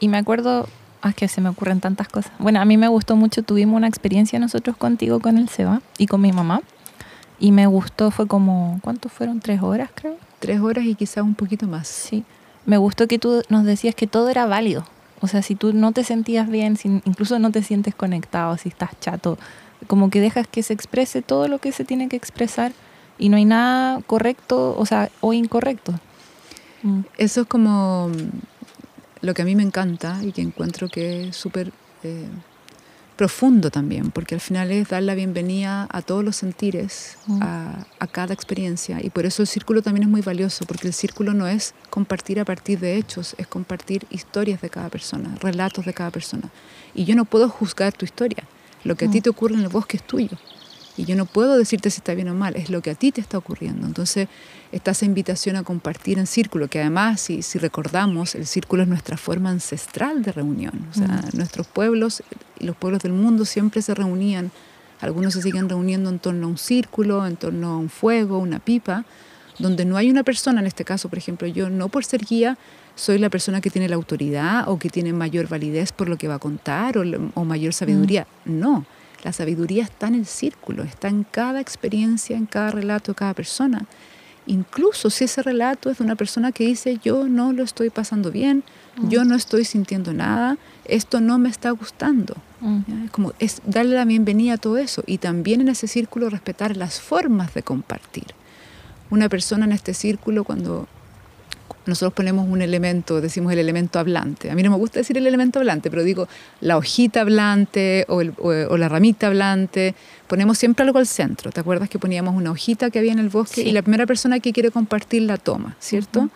Y 0.00 0.08
me 0.08 0.18
acuerdo, 0.18 0.68
ah, 1.02 1.10
es 1.10 1.14
que 1.14 1.28
se 1.28 1.40
me 1.40 1.48
ocurren 1.48 1.80
tantas 1.80 2.08
cosas. 2.08 2.32
Bueno, 2.38 2.60
a 2.60 2.64
mí 2.64 2.76
me 2.76 2.88
gustó 2.88 3.16
mucho, 3.16 3.42
tuvimos 3.42 3.76
una 3.76 3.88
experiencia 3.88 4.38
nosotros 4.38 4.76
contigo 4.76 5.20
con 5.20 5.38
el 5.38 5.48
Seba 5.48 5.82
y 5.98 6.06
con 6.06 6.20
mi 6.20 6.32
mamá. 6.32 6.62
Y 7.40 7.52
me 7.52 7.66
gustó, 7.66 8.10
fue 8.10 8.26
como, 8.26 8.80
¿cuántos 8.82 9.12
fueron? 9.12 9.38
¿Tres 9.40 9.62
horas, 9.62 9.90
creo? 9.94 10.16
Tres 10.40 10.60
horas 10.60 10.84
y 10.84 10.94
quizás 10.94 11.22
un 11.22 11.34
poquito 11.34 11.66
más. 11.68 11.86
Sí. 11.86 12.24
Me 12.68 12.76
gustó 12.76 13.08
que 13.08 13.18
tú 13.18 13.40
nos 13.48 13.64
decías 13.64 13.94
que 13.94 14.06
todo 14.06 14.28
era 14.28 14.44
válido. 14.44 14.84
O 15.22 15.26
sea, 15.26 15.40
si 15.40 15.54
tú 15.54 15.72
no 15.72 15.92
te 15.92 16.04
sentías 16.04 16.50
bien, 16.50 16.76
si 16.76 16.88
incluso 16.88 17.38
no 17.38 17.50
te 17.50 17.62
sientes 17.62 17.94
conectado, 17.94 18.58
si 18.58 18.68
estás 18.68 18.90
chato, 19.00 19.38
como 19.86 20.10
que 20.10 20.20
dejas 20.20 20.46
que 20.46 20.62
se 20.62 20.74
exprese 20.74 21.22
todo 21.22 21.48
lo 21.48 21.60
que 21.60 21.72
se 21.72 21.86
tiene 21.86 22.10
que 22.10 22.16
expresar 22.16 22.72
y 23.18 23.30
no 23.30 23.38
hay 23.38 23.46
nada 23.46 24.02
correcto, 24.06 24.76
o 24.76 24.84
sea, 24.84 25.08
o 25.22 25.32
incorrecto. 25.32 25.94
Mm. 26.82 27.00
Eso 27.16 27.40
es 27.40 27.46
como 27.46 28.10
lo 29.22 29.32
que 29.32 29.40
a 29.40 29.44
mí 29.46 29.56
me 29.56 29.62
encanta 29.62 30.18
y 30.22 30.32
que 30.32 30.42
encuentro 30.42 30.90
que 30.90 31.28
es 31.28 31.36
súper 31.36 31.72
eh, 32.02 32.28
profundo 33.18 33.70
también, 33.70 34.10
porque 34.12 34.34
al 34.36 34.40
final 34.40 34.70
es 34.70 34.88
dar 34.88 35.02
la 35.02 35.14
bienvenida 35.16 35.86
a 35.90 36.00
todos 36.02 36.24
los 36.24 36.36
sentires, 36.36 37.18
Mm. 37.26 37.42
a, 37.42 37.86
a 37.98 38.06
cada 38.06 38.32
experiencia. 38.32 39.00
Y 39.02 39.10
por 39.10 39.26
eso 39.26 39.42
el 39.42 39.48
círculo 39.48 39.82
también 39.82 40.04
es 40.04 40.08
muy 40.08 40.22
valioso, 40.22 40.64
porque 40.66 40.86
el 40.86 40.94
círculo 40.94 41.34
no 41.34 41.46
es 41.46 41.74
compartir 41.90 42.38
a 42.40 42.44
partir 42.46 42.78
de 42.78 42.96
hechos, 42.96 43.34
es 43.36 43.46
compartir 43.46 44.06
historias 44.08 44.60
de 44.62 44.70
cada 44.70 44.88
persona, 44.88 45.34
relatos 45.40 45.84
de 45.84 45.92
cada 45.92 46.10
persona. 46.12 46.48
Y 46.94 47.04
yo 47.04 47.14
no 47.16 47.24
puedo 47.26 47.48
juzgar 47.50 47.92
tu 47.92 48.04
historia. 48.06 48.44
Lo 48.84 48.94
que 48.94 49.06
a 49.06 49.10
ti 49.10 49.18
Mm. 49.18 49.22
te 49.22 49.30
ocurre 49.30 49.54
en 49.56 49.62
el 49.62 49.68
bosque 49.68 49.96
es 49.98 50.04
tuyo. 50.04 50.38
Y 50.98 51.04
yo 51.04 51.16
no 51.16 51.24
puedo 51.26 51.56
decirte 51.56 51.90
si 51.90 51.98
está 51.98 52.12
bien 52.14 52.28
o 52.28 52.34
mal, 52.34 52.56
es 52.56 52.68
lo 52.70 52.82
que 52.82 52.90
a 52.90 52.94
ti 52.94 53.12
te 53.12 53.20
está 53.20 53.38
ocurriendo. 53.38 53.86
Entonces, 53.86 54.28
está 54.72 54.90
esa 54.90 55.04
invitación 55.06 55.56
a 55.56 55.62
compartir 55.62 56.18
en 56.18 56.26
círculo, 56.26 56.68
que 56.68 56.80
además, 56.80 57.20
si, 57.20 57.40
si 57.42 57.58
recordamos, 57.58 58.34
el 58.34 58.46
círculo 58.46 58.82
es 58.82 58.88
nuestra 58.88 59.16
forma 59.16 59.50
ancestral 59.50 60.22
de 60.22 60.32
reunión. 60.32 60.86
O 60.90 60.94
sea, 60.94 61.06
Mm. 61.06 61.36
nuestros 61.36 61.66
pueblos 61.68 62.22
y 62.58 62.66
los 62.66 62.76
pueblos 62.76 63.02
del 63.02 63.12
mundo 63.12 63.44
siempre 63.44 63.80
se 63.80 63.94
reunían. 63.94 64.50
Algunos 65.00 65.34
se 65.34 65.42
siguen 65.42 65.68
reuniendo 65.68 66.10
en 66.10 66.18
torno 66.18 66.46
a 66.46 66.50
un 66.50 66.58
círculo, 66.58 67.24
en 67.24 67.36
torno 67.36 67.68
a 67.68 67.76
un 67.78 67.88
fuego, 67.88 68.38
una 68.38 68.58
pipa, 68.58 69.04
donde 69.60 69.84
no 69.84 69.96
hay 69.96 70.10
una 70.10 70.24
persona, 70.24 70.60
en 70.60 70.66
este 70.66 70.84
caso, 70.84 71.08
por 71.08 71.18
ejemplo, 71.18 71.46
yo 71.48 71.70
no 71.70 71.88
por 71.88 72.04
ser 72.04 72.24
guía 72.24 72.58
soy 72.96 73.18
la 73.18 73.30
persona 73.30 73.60
que 73.60 73.70
tiene 73.70 73.88
la 73.88 73.94
autoridad 73.94 74.68
o 74.68 74.78
que 74.80 74.88
tiene 74.90 75.12
mayor 75.12 75.48
validez 75.48 75.92
por 75.92 76.08
lo 76.08 76.16
que 76.18 76.26
va 76.26 76.34
a 76.34 76.38
contar 76.40 76.98
o, 76.98 77.04
o 77.34 77.44
mayor 77.44 77.72
sabiduría. 77.72 78.26
No, 78.44 78.84
la 79.24 79.32
sabiduría 79.32 79.84
está 79.84 80.08
en 80.08 80.14
el 80.14 80.26
círculo, 80.26 80.82
está 80.82 81.08
en 81.08 81.24
cada 81.24 81.60
experiencia, 81.60 82.36
en 82.36 82.46
cada 82.46 82.70
relato 82.70 83.12
de 83.12 83.16
cada 83.16 83.34
persona. 83.34 83.86
Incluso 84.46 85.10
si 85.10 85.24
ese 85.24 85.42
relato 85.42 85.90
es 85.90 85.98
de 85.98 86.04
una 86.04 86.16
persona 86.16 86.52
que 86.52 86.64
dice 86.64 86.98
yo 87.04 87.28
no 87.28 87.52
lo 87.52 87.62
estoy 87.62 87.90
pasando 87.90 88.30
bien, 88.30 88.64
yo 89.08 89.24
no 89.24 89.34
estoy 89.34 89.64
sintiendo 89.64 90.12
nada, 90.14 90.56
esto 90.86 91.20
no 91.20 91.38
me 91.38 91.50
está 91.50 91.70
gustando. 91.70 92.34
Mm. 92.60 93.04
Es 93.04 93.10
como 93.10 93.32
es 93.38 93.60
darle 93.66 93.94
la 93.94 94.06
bienvenida 94.06 94.54
a 94.54 94.58
todo 94.58 94.78
eso 94.78 95.04
y 95.06 95.18
también 95.18 95.60
en 95.60 95.68
ese 95.68 95.86
círculo 95.86 96.30
respetar 96.30 96.76
las 96.76 97.00
formas 97.00 97.52
de 97.52 97.62
compartir. 97.62 98.24
Una 99.10 99.28
persona 99.28 99.66
en 99.66 99.72
este 99.72 99.92
círculo 99.92 100.44
cuando 100.44 100.88
nosotros 101.88 102.12
ponemos 102.12 102.46
un 102.48 102.62
elemento, 102.62 103.20
decimos 103.20 103.52
el 103.52 103.58
elemento 103.58 103.98
hablante. 103.98 104.50
A 104.50 104.54
mí 104.54 104.62
no 104.62 104.70
me 104.70 104.76
gusta 104.76 105.00
decir 105.00 105.16
el 105.18 105.26
elemento 105.26 105.58
hablante, 105.58 105.90
pero 105.90 106.04
digo 106.04 106.28
la 106.60 106.76
hojita 106.76 107.22
hablante 107.22 108.04
o, 108.08 108.20
el- 108.20 108.34
o- 108.38 108.50
o 108.72 108.76
la 108.76 108.88
ramita 108.88 109.26
hablante. 109.26 109.94
Ponemos 110.28 110.58
siempre 110.58 110.84
algo 110.84 110.98
al 110.98 111.06
centro. 111.06 111.50
¿Te 111.50 111.60
acuerdas 111.60 111.88
que 111.88 111.98
poníamos 111.98 112.34
una 112.36 112.50
hojita 112.52 112.90
que 112.90 112.98
había 113.00 113.12
en 113.12 113.18
el 113.18 113.28
bosque 113.30 113.62
Sí. 113.62 113.68
y 113.68 113.72
la 113.72 113.82
primera 113.82 114.06
persona 114.06 114.38
que 114.40 114.52
quiere 114.52 114.70
compartir 114.70 115.22
la 115.22 115.36
toma, 115.38 115.76
¿cierto? 115.80 116.20
Ujú. 116.20 116.30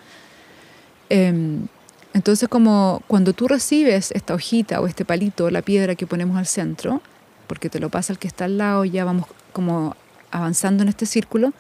Em, 1.10 1.66
entonces, 2.14 2.48
como 2.48 3.02
cuando 3.06 3.32
tú 3.32 3.48
recibes 3.48 4.10
esta 4.12 4.34
hojita 4.34 4.80
o 4.80 4.86
este 4.86 5.04
palito, 5.04 5.50
la 5.50 5.62
piedra 5.62 5.94
que 5.94 6.06
ponemos 6.06 6.36
al 6.36 6.46
centro, 6.46 7.00
porque 7.46 7.68
te 7.68 7.80
lo 7.80 7.90
pasa 7.90 8.12
el 8.12 8.18
que 8.18 8.28
está 8.28 8.46
al 8.46 8.58
lado, 8.58 8.84
ya 8.84 9.04
vamos 9.04 9.26
como 9.52 9.96
avanzando 10.30 10.82
en 10.82 10.88
este 10.88 11.04
círculo, 11.06 11.52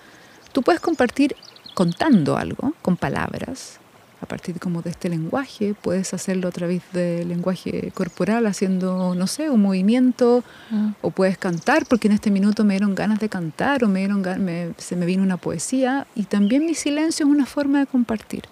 tú 0.52 0.62
puedes 0.62 0.80
compartir 0.80 1.36
contando 1.74 2.36
algo 2.36 2.74
con 2.82 2.96
palabras, 2.96 3.78
a 4.22 4.26
partir 4.26 4.58
como 4.60 4.82
de 4.82 4.90
este 4.90 5.08
lenguaje, 5.08 5.74
puedes 5.74 6.14
hacerlo 6.14 6.46
a 6.48 6.52
través 6.52 6.80
del 6.92 7.28
lenguaje 7.28 7.90
corporal, 7.92 8.46
haciendo, 8.46 9.14
no 9.16 9.26
sé, 9.26 9.50
un 9.50 9.60
movimiento, 9.60 10.44
Mm. 10.70 10.90
o 11.02 11.10
puedes 11.10 11.36
cantar, 11.38 11.86
porque 11.86 12.06
en 12.06 12.14
este 12.14 12.30
minuto 12.30 12.62
me 12.64 12.74
dieron 12.74 12.94
ganas 12.94 13.18
de 13.18 13.28
cantar, 13.28 13.82
o 13.82 13.88
me 13.88 13.98
dieron 13.98 14.22
me- 14.44 14.70
se 14.78 14.94
me 14.94 15.06
vino 15.06 15.22
una 15.24 15.36
poesía, 15.38 16.06
y 16.14 16.22
también 16.24 16.64
mi 16.64 16.74
silencio 16.74 17.26
es 17.26 17.32
una 17.32 17.46
forma 17.46 17.80
de 17.80 17.86
compartir. 17.86 18.44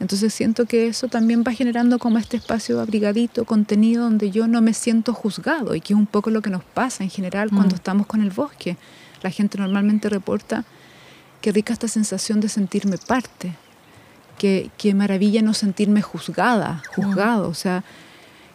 Entonces 0.00 0.32
siento 0.34 0.64
que 0.64 0.88
eso 0.88 1.06
también 1.08 1.44
va 1.46 1.52
generando 1.52 1.98
como 1.98 2.18
este 2.18 2.36
espacio 2.36 2.80
abrigadito, 2.80 3.44
contenido 3.44 4.04
donde 4.04 4.30
yo 4.30 4.48
no 4.48 4.60
me 4.62 4.72
siento 4.74 5.12
juzgado 5.12 5.74
y 5.74 5.80
que 5.80 5.92
es 5.92 5.98
un 5.98 6.06
poco 6.06 6.30
lo 6.30 6.40
que 6.42 6.50
nos 6.50 6.64
pasa 6.64 7.04
en 7.04 7.10
general 7.10 7.50
cuando 7.50 7.74
Mm. 7.74 7.80
estamos 7.80 8.06
con 8.06 8.20
el 8.22 8.30
bosque. 8.30 8.76
La 9.22 9.30
gente 9.30 9.56
normalmente 9.58 10.08
reporta 10.08 10.64
qué 11.40 11.52
rica 11.52 11.72
esta 11.74 11.88
sensación 11.88 12.40
de 12.40 12.48
sentirme 12.48 12.96
parte, 12.98 13.54
qué, 14.38 14.70
qué 14.76 14.94
maravilla 14.94 15.42
no 15.42 15.54
sentirme 15.54 16.02
juzgada, 16.02 16.82
juzgado. 16.94 17.48
O 17.48 17.54
sea, 17.54 17.84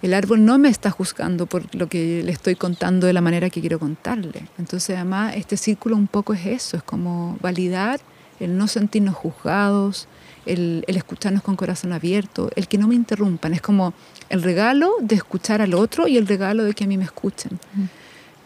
el 0.02 0.14
árbol 0.14 0.46
no 0.46 0.58
me 0.58 0.70
está 0.70 0.92
juzgando 0.92 1.46
por 1.46 1.74
lo 1.76 1.88
que 1.88 2.24
le 2.24 2.32
estoy 2.32 2.56
contando 2.56 3.08
de 3.08 3.14
la 3.14 3.22
manera 3.22 3.50
que 3.50 3.62
quiero 3.62 3.80
contarle. 3.80 4.48
Entonces 4.58 4.96
además 4.96 5.36
este 5.36 5.58
círculo 5.58 5.96
un 5.96 6.08
poco 6.08 6.34
es 6.34 6.46
eso, 6.46 6.78
es 6.78 6.84
como 6.84 7.38
validar 7.42 8.00
el 8.40 8.58
no 8.58 8.68
sentirnos 8.68 9.16
juzgados, 9.16 10.08
el, 10.46 10.86
el 10.88 10.96
escucharnos 10.96 11.44
con 11.44 11.58
corazón 11.58 11.92
abierto, 11.92 12.50
el 12.56 12.68
que 12.70 12.78
no 12.78 12.88
me 12.88 12.96
interrumpan. 12.96 13.54
Es 13.54 13.62
como 13.62 13.94
el 14.30 14.42
regalo 14.42 14.94
de 15.02 15.16
escuchar 15.16 15.62
al 15.62 15.74
otro 15.74 16.08
y 16.08 16.18
el 16.18 16.26
regalo 16.26 16.64
de 16.64 16.74
que 16.74 16.86
a 16.86 16.88
mí 16.88 16.98
me 16.98 17.04
escuchen. 17.04 17.60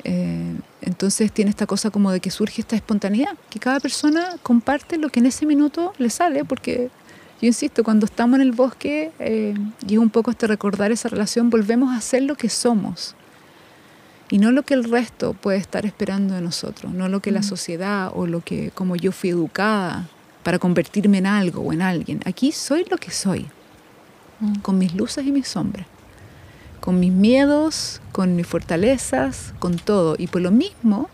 Eh, 0.04 0.56
entonces 0.82 1.32
tiene 1.32 1.50
esta 1.50 1.66
cosa 1.66 1.90
como 1.90 2.12
de 2.12 2.20
que 2.20 2.32
surge 2.32 2.62
esta 2.62 2.76
espontaneidad, 2.76 3.38
que 3.50 3.60
cada 3.60 3.80
persona 3.80 4.36
comparte 4.42 4.98
lo 4.98 5.10
que 5.10 5.20
en 5.20 5.28
ese 5.28 5.46
minuto 5.46 5.94
le 5.98 6.10
sale, 6.10 6.44
porque 6.44 6.90
yo 7.44 7.48
insisto, 7.48 7.84
cuando 7.84 8.06
estamos 8.06 8.36
en 8.38 8.42
el 8.42 8.54
bosque 8.54 9.12
eh, 9.20 9.54
y 9.86 9.94
es 9.96 10.00
un 10.00 10.10
poco 10.10 10.32
este 10.32 10.48
recordar 10.48 10.94
esa 10.94 11.10
relación, 11.10 11.50
volvemos 11.50 11.94
a 11.94 12.00
ser 12.00 12.24
lo 12.24 12.36
que 12.36 12.48
somos 12.48 13.16
y 14.30 14.38
no 14.38 14.52
lo 14.52 14.64
que 14.64 14.74
el 14.74 14.86
resto 14.86 15.34
puede 15.34 15.58
estar 15.58 15.86
esperando 15.86 16.36
de 16.36 16.40
nosotros, 16.42 16.94
no 16.94 17.10
lo 17.10 17.20
que 17.20 17.32
la 17.32 17.42
Mm. 17.42 17.44
sociedad 17.44 18.12
o 18.16 18.28
lo 18.28 18.40
que 18.40 18.72
como 18.72 18.96
yo 18.96 19.12
fui 19.12 19.32
educada 19.32 20.08
para 20.44 20.58
convertirme 20.58 21.18
en 21.18 21.26
algo 21.28 21.62
o 21.64 21.74
en 21.74 21.82
alguien. 21.82 22.22
Aquí 22.24 22.54
soy 22.54 22.86
lo 22.90 22.96
que 22.96 23.12
soy, 23.12 23.48
Mm. 24.40 24.60
con 24.62 24.78
mis 24.78 24.96
luces 24.96 25.28
y 25.28 25.34
mis 25.34 25.50
sombras, 25.50 25.86
con 26.80 26.98
mis 27.02 27.12
miedos, 27.12 28.00
con 28.14 28.38
mis 28.38 28.48
fortalezas, 28.48 29.54
con 29.60 29.76
todo. 29.76 30.16
Y 30.18 30.28
por 30.28 30.42
lo 30.42 30.52
mismo, 30.52 31.10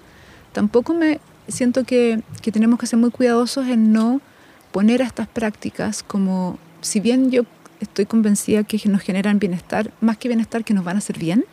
tampoco 0.53 0.93
me 0.93 1.19
siento 1.47 1.85
que, 1.85 2.21
que 2.43 2.51
tenemos 2.51 2.77
que 2.77 2.85
ser 2.85 2.99
muy 2.99 3.09
cuidadosos 3.09 3.67
en 3.67 3.91
no 3.91 4.21
poner 4.71 5.01
a 5.01 5.05
estas 5.05 5.27
prácticas 5.27 6.03
como, 6.03 6.57
si 6.81 6.99
bien 6.99 7.31
yo 7.31 7.43
estoy 7.79 8.05
convencida 8.05 8.63
que 8.63 8.79
nos 8.89 9.01
generan 9.01 9.39
bienestar, 9.39 9.91
más 10.01 10.17
que 10.17 10.27
bienestar 10.27 10.63
que 10.63 10.73
nos 10.73 10.83
van 10.83 10.95
a 10.97 10.99
hacer 10.99 11.17
bien, 11.17 11.45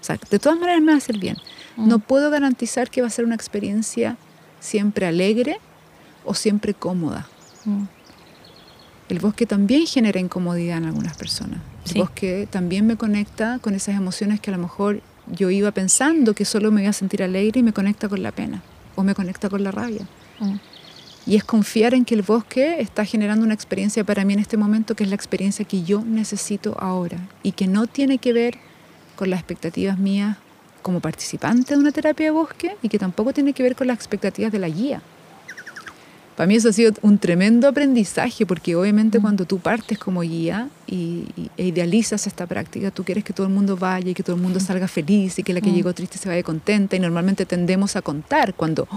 o 0.00 0.04
sea, 0.04 0.18
de 0.30 0.38
todas 0.38 0.58
maneras 0.58 0.80
me 0.82 0.88
va 0.88 0.94
a 0.94 0.98
hacer 0.98 1.18
bien. 1.18 1.36
Mm. 1.76 1.88
No 1.88 1.98
puedo 1.98 2.30
garantizar 2.30 2.90
que 2.90 3.00
va 3.00 3.06
a 3.06 3.10
ser 3.10 3.24
una 3.24 3.34
experiencia 3.34 4.16
siempre 4.60 5.06
alegre 5.06 5.58
o 6.24 6.34
siempre 6.34 6.74
cómoda. 6.74 7.26
Mm. 7.64 7.84
El 9.08 9.18
bosque 9.18 9.46
también 9.46 9.86
genera 9.86 10.18
incomodidad 10.20 10.78
en 10.78 10.84
algunas 10.84 11.16
personas. 11.16 11.60
El 11.86 11.92
Sí. 11.92 11.98
bosque 11.98 12.48
también 12.50 12.86
me 12.86 12.96
conecta 12.96 13.58
con 13.60 13.74
esas 13.74 13.94
emociones 13.96 14.40
que 14.40 14.50
a 14.50 14.56
lo 14.56 14.62
mejor 14.62 15.00
yo 15.26 15.50
iba 15.50 15.70
pensando 15.70 16.34
que 16.34 16.44
solo 16.44 16.70
me 16.70 16.82
iba 16.82 16.90
a 16.90 16.94
sentir 16.94 17.22
alegre 17.22 17.60
y 17.60 17.62
me 17.62 17.72
conecta 17.72 18.08
con 18.08 18.22
la 18.22 18.32
pena 18.32 18.62
o 18.96 19.02
me 19.02 19.14
conecta 19.14 19.48
con 19.50 19.62
la 19.64 19.70
rabia. 19.70 20.06
Mm. 20.40 20.54
Y 21.26 21.36
es 21.36 21.44
confiar 21.44 21.94
en 21.94 22.04
que 22.04 22.14
el 22.14 22.22
bosque 22.22 22.80
está 22.80 23.04
generando 23.04 23.44
una 23.44 23.54
experiencia 23.54 24.04
para 24.04 24.24
mí 24.24 24.34
en 24.34 24.40
este 24.40 24.56
momento 24.56 24.94
que 24.94 25.04
es 25.04 25.08
la 25.08 25.16
experiencia 25.16 25.64
que 25.64 25.82
yo 25.82 26.02
necesito 26.04 26.76
ahora 26.78 27.18
y 27.42 27.52
que 27.52 27.66
no 27.66 27.86
tiene 27.86 28.18
que 28.18 28.32
ver 28.32 28.58
con 29.16 29.30
las 29.30 29.40
expectativas 29.40 29.98
mías 29.98 30.36
como 30.82 31.00
participante 31.00 31.74
de 31.74 31.80
una 31.80 31.92
terapia 31.92 32.26
de 32.26 32.30
bosque 32.30 32.76
y 32.82 32.88
que 32.88 32.98
tampoco 32.98 33.32
tiene 33.32 33.54
que 33.54 33.62
ver 33.62 33.74
con 33.74 33.86
las 33.86 33.96
expectativas 33.96 34.52
de 34.52 34.58
la 34.58 34.68
guía. 34.68 35.00
Para 36.36 36.48
mí 36.48 36.56
eso 36.56 36.68
ha 36.68 36.72
sido 36.72 36.92
un 37.02 37.18
tremendo 37.18 37.68
aprendizaje 37.68 38.44
porque 38.44 38.74
obviamente 38.74 39.20
cuando 39.20 39.44
tú 39.44 39.60
partes 39.60 39.98
como 39.98 40.20
guía 40.22 40.68
y, 40.86 41.24
e 41.56 41.66
idealizas 41.66 42.26
esta 42.26 42.46
práctica, 42.46 42.90
tú 42.90 43.04
quieres 43.04 43.22
que 43.22 43.32
todo 43.32 43.46
el 43.46 43.52
mundo 43.52 43.76
vaya 43.76 44.10
y 44.10 44.14
que 44.14 44.24
todo 44.24 44.34
el 44.34 44.42
mundo 44.42 44.58
salga 44.58 44.88
feliz 44.88 45.38
y 45.38 45.44
que 45.44 45.54
la 45.54 45.60
que 45.60 45.70
llegó 45.70 45.92
triste 45.94 46.18
se 46.18 46.28
vaya 46.28 46.42
contenta 46.42 46.96
y 46.96 47.00
normalmente 47.00 47.46
tendemos 47.46 47.94
a 47.94 48.02
contar 48.02 48.54
cuando 48.54 48.88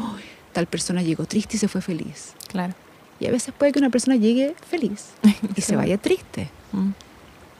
tal 0.58 0.66
persona 0.66 1.04
llegó 1.04 1.26
triste 1.26 1.56
y 1.56 1.60
se 1.60 1.68
fue 1.68 1.82
feliz. 1.82 2.34
Claro. 2.48 2.74
Y 3.20 3.28
a 3.28 3.32
veces 3.32 3.54
puede 3.56 3.72
que 3.72 3.78
una 3.78 3.92
persona 3.92 4.16
llegue 4.16 4.56
feliz 4.68 5.10
y 5.56 5.62
se 5.62 5.76
vaya 5.76 6.00
triste. 6.00 6.50
Mm. 6.72 6.90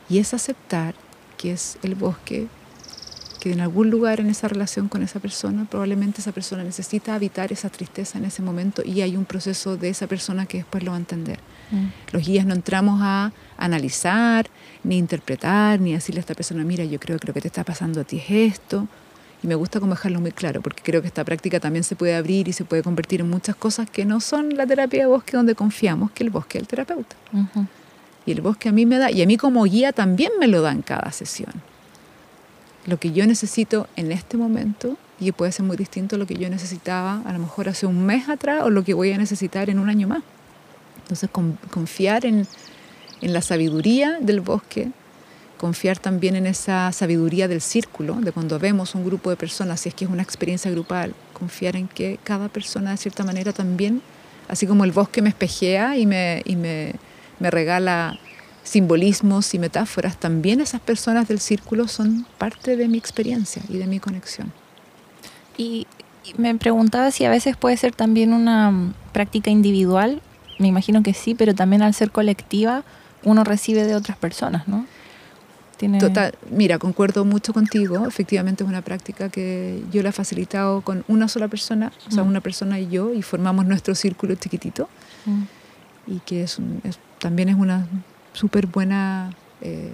Y 0.10 0.18
es 0.18 0.34
aceptar 0.34 0.96
que 1.38 1.52
es 1.52 1.78
el 1.84 1.94
bosque 1.94 2.48
que 3.40 3.52
en 3.52 3.62
algún 3.62 3.92
lugar 3.92 4.20
en 4.20 4.32
esa 4.32 4.48
relación 4.48 4.88
con 4.88 5.04
esa 5.04 5.20
persona, 5.20 5.68
probablemente 5.70 6.22
esa 6.22 6.32
persona 6.32 6.64
necesita 6.64 7.14
habitar 7.14 7.52
esa 7.52 7.70
tristeza 7.70 8.18
en 8.18 8.26
ese 8.26 8.42
momento 8.42 8.82
y 8.84 9.02
hay 9.02 9.16
un 9.16 9.26
proceso 9.26 9.78
de 9.78 9.90
esa 9.90 10.08
persona 10.08 10.48
que 10.48 10.58
después 10.58 10.84
lo 10.84 10.90
va 10.90 10.98
a 10.98 11.00
entender. 11.00 11.38
Mm. 11.70 12.14
Los 12.14 12.26
guías 12.26 12.48
no 12.48 12.56
entramos 12.56 13.00
a 13.04 13.32
analizar, 13.58 14.50
ni 14.84 14.98
interpretar, 14.98 15.80
ni 15.80 15.94
decirle 15.94 16.18
a 16.18 16.22
esta 16.22 16.34
persona, 16.34 16.64
mira, 16.64 16.84
yo 16.84 17.00
creo 17.00 17.20
que 17.20 17.28
lo 17.28 17.34
que 17.36 17.42
te 17.42 17.48
está 17.48 17.64
pasando 17.64 18.02
a 18.02 18.06
ti 18.06 18.18
es 18.18 18.56
esto. 18.56 18.88
Y 19.44 19.48
me 19.48 19.56
gusta 19.56 19.80
como 19.80 19.94
dejarlo 19.94 20.20
muy 20.20 20.32
claro, 20.32 20.62
porque 20.62 20.82
creo 20.84 21.02
que 21.02 21.08
esta 21.08 21.24
práctica 21.24 21.60
también 21.60 21.84
se 21.84 21.96
puede 21.96 22.16
abrir 22.16 22.48
y 22.48 22.54
se 22.54 22.66
puede 22.66 22.82
convertir 22.82 23.22
en 23.22 23.30
muchas 23.30 23.56
cosas 23.56 23.88
que 23.90 24.04
no 24.04 24.20
son 24.20 24.58
la 24.58 24.66
terapia 24.66 25.02
de 25.02 25.06
bosque 25.08 25.38
donde 25.38 25.54
confiamos 25.54 26.10
que 26.12 26.24
el 26.24 26.30
bosque 26.32 26.58
es 26.58 26.64
el 26.64 26.68
terapeuta. 26.68 27.16
Y 28.26 28.32
el 28.32 28.42
bosque 28.42 28.68
a 28.70 28.72
mí 28.72 28.86
me 28.86 28.98
da, 28.98 29.12
y 29.12 29.22
a 29.22 29.26
mí 29.28 29.38
como 29.38 29.64
guía 29.64 29.94
también 29.94 30.32
me 30.40 30.48
lo 30.48 30.62
da 30.62 30.72
en 30.72 30.82
cada 30.82 31.12
sesión. 31.12 31.52
Lo 32.86 32.98
que 32.98 33.12
yo 33.12 33.26
necesito 33.28 33.88
en 33.96 34.12
este 34.12 34.38
momento, 34.38 34.98
y 35.20 35.32
puede 35.34 35.52
ser 35.52 35.66
muy 35.66 35.78
distinto 35.78 36.16
a 36.16 36.20
lo 36.20 36.26
que 36.26 36.36
yo 36.36 36.50
necesitaba 36.50 37.22
a 37.26 37.34
lo 37.34 37.40
mejor 37.40 37.70
hace 37.70 37.86
un 37.86 38.06
mes 38.06 38.30
atrás 38.30 38.64
o 38.64 38.70
lo 38.70 38.84
que 38.84 38.94
voy 38.94 39.12
a 39.12 39.18
necesitar 39.18 39.70
en 39.70 39.78
un 39.80 39.90
año 39.90 40.08
más. 40.08 40.24
Entonces, 41.04 41.30
con- 41.30 41.58
confiar 41.72 42.26
en, 42.26 42.48
en 43.22 43.34
la 43.34 43.42
sabiduría 43.42 44.18
del 44.20 44.42
bosque, 44.42 44.92
confiar 45.58 45.98
también 46.00 46.36
en 46.36 46.46
esa 46.46 46.92
sabiduría 46.92 47.48
del 47.48 47.62
círculo, 47.62 48.16
de 48.16 48.32
cuando 48.32 48.60
vemos 48.60 48.96
un 48.96 49.04
grupo 49.04 49.30
de 49.30 49.36
personas, 49.36 49.82
si 49.82 49.90
es 49.90 49.96
que 49.96 50.06
es 50.06 50.12
una 50.12 50.24
experiencia 50.24 50.72
grupal, 50.72 51.14
confiar 51.34 51.76
en 51.76 51.88
que 51.88 52.20
cada 52.24 52.48
persona 52.48 52.92
de 52.92 52.98
cierta 52.98 53.24
manera 53.24 53.52
también, 53.54 54.02
así 54.48 54.68
como 54.68 54.84
el 54.86 54.92
bosque 54.92 55.22
me 55.22 55.30
espejea 55.30 55.98
y 55.98 56.06
me, 56.06 56.42
y 56.46 56.56
me, 56.56 56.94
me 57.40 57.52
regala 57.52 58.18
simbolismos 58.64 59.54
y 59.54 59.60
metáforas, 59.60 60.18
también 60.18 60.62
esas 60.62 60.82
personas 60.82 61.28
del 61.28 61.40
círculo 61.40 61.88
son 61.88 62.26
parte 62.38 62.76
de 62.76 62.88
mi 62.88 62.98
experiencia 62.98 63.62
y 63.70 63.78
de 63.78 63.88
mi 63.88 64.00
conexión. 64.00 64.52
Y, 65.58 65.88
y 66.24 66.40
me 66.40 66.54
preguntaba 66.56 67.12
si 67.12 67.26
a 67.26 67.30
veces 67.30 67.56
puede 67.56 67.78
ser 67.78 67.96
también 67.96 68.34
una 68.34 68.94
práctica 69.14 69.50
individual. 69.50 70.22
Me 70.60 70.68
imagino 70.68 71.02
que 71.02 71.14
sí, 71.14 71.34
pero 71.34 71.56
también 71.56 71.82
al 71.82 71.94
ser 71.94 72.12
colectiva 72.12 72.84
uno 73.24 73.44
recibe 73.44 73.84
de 73.86 73.96
otras 73.96 74.18
personas, 74.18 74.68
¿no? 74.68 74.86
Tiene... 75.78 76.00
Total, 76.00 76.34
mira, 76.50 76.80
concuerdo 76.80 77.24
mucho 77.24 77.54
contigo. 77.54 78.06
Efectivamente 78.08 78.64
es 78.64 78.70
una 78.70 78.82
práctica 78.82 79.30
que 79.30 79.84
yo 79.92 80.02
la 80.02 80.10
he 80.10 80.12
facilitado 80.12 80.82
con 80.82 81.04
una 81.08 81.28
sola 81.28 81.48
persona, 81.48 81.92
o 82.08 82.12
sea, 82.12 82.24
Mm. 82.24 82.28
una 82.30 82.42
persona 82.42 82.80
y 82.80 82.90
yo, 82.90 83.14
y 83.14 83.22
formamos 83.22 83.66
nuestro 83.66 83.94
círculo 83.96 84.36
chiquitito. 84.36 84.90
Mm. 85.26 85.44
y 86.10 86.20
que 86.22 86.42
es, 86.44 86.58
un- 86.58 86.80
es- 86.86 87.00
también 87.20 87.50
es 87.50 87.56
una 87.56 87.86
súper 88.32 88.66
buena 88.68 89.32
eh, 89.62 89.92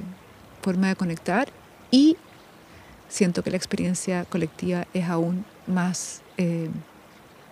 forma 0.62 0.88
de 0.90 0.96
conectar 0.96 1.48
y 1.90 2.18
siento 3.10 3.42
que 3.44 3.50
la 3.50 3.58
experiencia 3.58 4.24
colectiva 4.26 4.86
es 4.94 5.10
aún 5.10 5.44
más, 5.66 6.22
eh, 6.38 6.70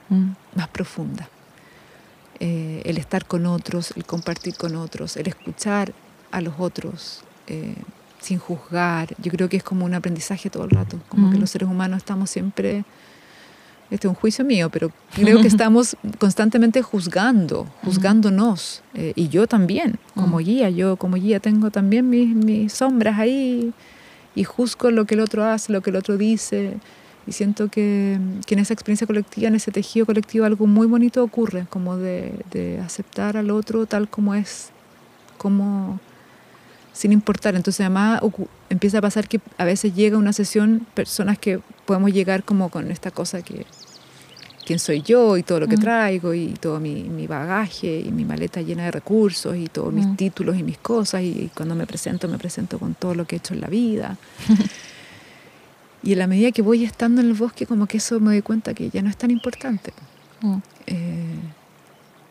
Mm. 0.10 0.32
más 0.56 0.67
profunda. 0.67 1.28
Eh, 2.39 2.82
el 2.86 2.98
estar 2.98 3.26
con 3.26 3.46
otros, 3.46 3.94
el 3.96 4.06
compartir 4.06 4.56
con 4.56 4.76
otros, 4.76 5.15
el 5.17 5.28
escuchar 5.28 5.94
a 6.32 6.41
los 6.41 6.56
otros 6.60 7.24
eh, 7.48 7.76
sin 8.21 8.38
juzgar, 8.38 9.13
yo 9.21 9.31
creo 9.31 9.49
que 9.49 9.57
es 9.57 9.63
como 9.63 9.84
un 9.86 9.93
aprendizaje 9.93 10.49
todo 10.49 10.63
el 10.65 10.69
rato, 10.69 10.99
como 11.10 11.29
que 11.31 11.38
Mm. 11.38 11.41
los 11.41 11.49
seres 11.49 11.67
humanos 11.69 11.97
estamos 11.97 12.29
siempre 12.29 12.84
este 13.89 14.07
es 14.07 14.10
un 14.10 14.15
juicio 14.15 14.45
mío, 14.45 14.69
pero 14.69 14.89
creo 15.13 15.41
que 15.41 15.47
estamos 15.63 15.97
constantemente 16.17 16.81
juzgando, 16.81 17.67
juzgándonos. 17.84 18.84
eh, 18.93 19.12
y 19.15 19.27
yo 19.27 19.47
también, 19.47 19.99
como 20.15 20.38
Mm. 20.39 20.43
guía, 20.43 20.69
yo 20.69 20.95
como 20.95 21.17
guía 21.17 21.39
tengo 21.41 21.71
también 21.71 22.10
mis, 22.10 22.34
mis 22.34 22.71
sombras 22.73 23.19
ahí 23.19 23.73
y 24.34 24.43
juzgo 24.45 24.91
lo 24.91 25.03
que 25.05 25.15
el 25.15 25.19
otro 25.21 25.43
hace, 25.43 25.73
lo 25.73 25.81
que 25.81 25.89
el 25.89 25.97
otro 25.97 26.15
dice. 26.17 26.77
Y 27.27 27.34
siento 27.34 27.67
que, 27.67 28.17
que 28.45 28.53
en 28.55 28.60
esa 28.62 28.73
experiencia 28.73 29.05
colectiva, 29.05 29.47
en 29.49 29.55
ese 29.55 29.71
tejido 29.71 30.05
colectivo, 30.05 30.45
algo 30.45 30.67
muy 30.67 30.88
bonito 30.88 31.21
ocurre, 31.23 31.65
como 31.69 31.97
de, 31.97 32.34
de 32.51 32.79
aceptar 32.79 33.36
al 33.38 33.51
otro 33.51 33.86
tal 33.88 34.07
como 34.07 34.34
es, 34.36 34.69
como 35.38 35.99
sin 36.93 37.12
importar. 37.12 37.56
Entonces 37.56 37.82
además 37.82 38.21
empieza 38.69 38.97
a 38.99 39.01
pasar 39.01 39.27
que 39.27 39.39
a 39.58 39.65
veces 39.65 39.93
llega 39.95 40.17
una 40.17 40.34
sesión 40.34 40.86
personas 40.93 41.38
que 41.39 41.60
podemos 41.86 42.12
llegar 42.12 42.43
como 42.43 42.69
con 42.69 42.91
esta 42.91 43.12
cosa 43.12 43.41
que 43.41 43.65
quién 44.65 44.77
soy 44.80 45.01
yo 45.01 45.38
y 45.38 45.43
todo 45.43 45.60
lo 45.60 45.67
que 45.67 45.77
Mm. 45.77 45.82
traigo 45.82 46.34
y 46.34 46.47
todo 46.54 46.80
mi, 46.80 47.04
mi 47.04 47.25
bagaje 47.27 47.99
y 48.06 48.12
mi 48.12 48.25
maleta 48.25 48.62
llena 48.62 48.84
de 48.86 48.91
recursos 48.91 49.58
y 49.58 49.67
todos 49.67 49.91
mis 49.91 50.06
Mm. 50.06 50.15
títulos 50.15 50.58
y 50.58 50.63
mis 50.63 50.77
cosas 50.77 51.23
y, 51.23 51.27
y 51.30 51.51
cuando 51.56 51.73
me 51.75 51.88
presento 51.88 52.27
me 52.27 52.38
presento 52.38 52.77
con 52.77 52.93
todo 52.93 53.15
lo 53.15 53.25
que 53.25 53.36
he 53.36 53.39
hecho 53.39 53.54
en 53.56 53.62
la 53.62 53.67
vida. 53.67 54.17
y 56.04 56.13
en 56.13 56.19
la 56.19 56.27
medida 56.27 56.51
que 56.51 56.62
voy 56.62 56.84
estando 56.84 57.21
en 57.21 57.27
el 57.27 57.34
bosque 57.34 57.65
como 57.65 57.86
que 57.88 57.97
eso 57.97 58.19
me 58.19 58.32
doy 58.32 58.41
cuenta 58.41 58.73
que 58.73 58.89
ya 58.89 59.01
no 59.01 59.10
es 59.10 59.17
tan 59.17 59.32
importante. 59.32 59.93
Mm. 60.41 60.58
Eh, 60.88 61.36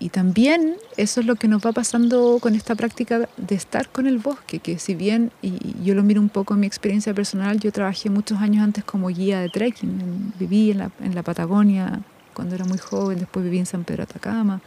y 0.01 0.09
también 0.09 0.75
eso 0.97 1.21
es 1.21 1.27
lo 1.27 1.37
que 1.37 1.47
nos 1.47 1.65
va 1.65 1.73
pasando 1.73 2.39
con 2.41 2.55
esta 2.57 2.75
práctica 2.75 3.29
de 3.37 3.55
estar 3.55 3.89
con 3.89 4.07
el 4.07 4.19
bosque, 4.19 4.59
que 4.59 4.79
si 4.79 4.95
bien, 4.97 5.31
y 5.43 5.53
yo 5.85 5.95
lo 5.95 6.03
miro 6.03 6.21
un 6.21 6.31
poco 6.31 6.55
en 6.55 6.61
mi 6.61 6.67
experiencia 6.67 7.15
personal, 7.15 7.61
yo 7.61 7.71
trabajé 7.71 8.11
muchos 8.11 8.41
años 8.41 8.65
antes 8.65 8.83
como 8.83 9.09
guía 9.09 9.41
de 9.41 9.49
trekking, 9.51 10.33
viví 10.39 10.73
en 10.73 10.79
la, 10.79 10.91
en 11.01 11.15
la 11.15 11.23
Patagonia 11.23 12.01
cuando 12.35 12.55
era 12.57 12.65
muy 12.65 12.79
joven, 12.79 13.19
después 13.19 13.45
viví 13.45 13.59
en 13.59 13.67
San 13.67 13.85
Pedro 13.85 14.03
Atacama 14.03 14.61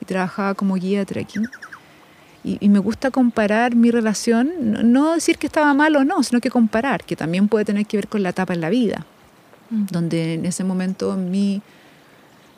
y 0.00 0.04
trabajaba 0.04 0.54
como 0.54 0.76
guía 0.76 1.00
de 1.00 1.06
trekking. 1.06 1.48
Y, 2.42 2.56
y 2.60 2.68
me 2.70 2.78
gusta 2.78 3.10
comparar 3.10 3.74
mi 3.74 3.90
relación, 3.90 4.50
no, 4.60 4.82
no 4.82 5.14
decir 5.14 5.36
que 5.36 5.46
estaba 5.46 5.74
mal 5.74 5.94
o 5.96 6.04
no, 6.04 6.22
sino 6.22 6.40
que 6.40 6.48
comparar, 6.48 7.04
que 7.04 7.16
también 7.16 7.48
puede 7.48 7.66
tener 7.66 7.84
que 7.84 7.98
ver 7.98 8.08
con 8.08 8.22
la 8.22 8.30
etapa 8.30 8.54
en 8.54 8.62
la 8.62 8.70
vida 8.70 9.04
Mm. 9.70 9.86
donde 9.90 10.34
en 10.34 10.46
ese 10.46 10.64
momento 10.64 11.16
mi, 11.16 11.62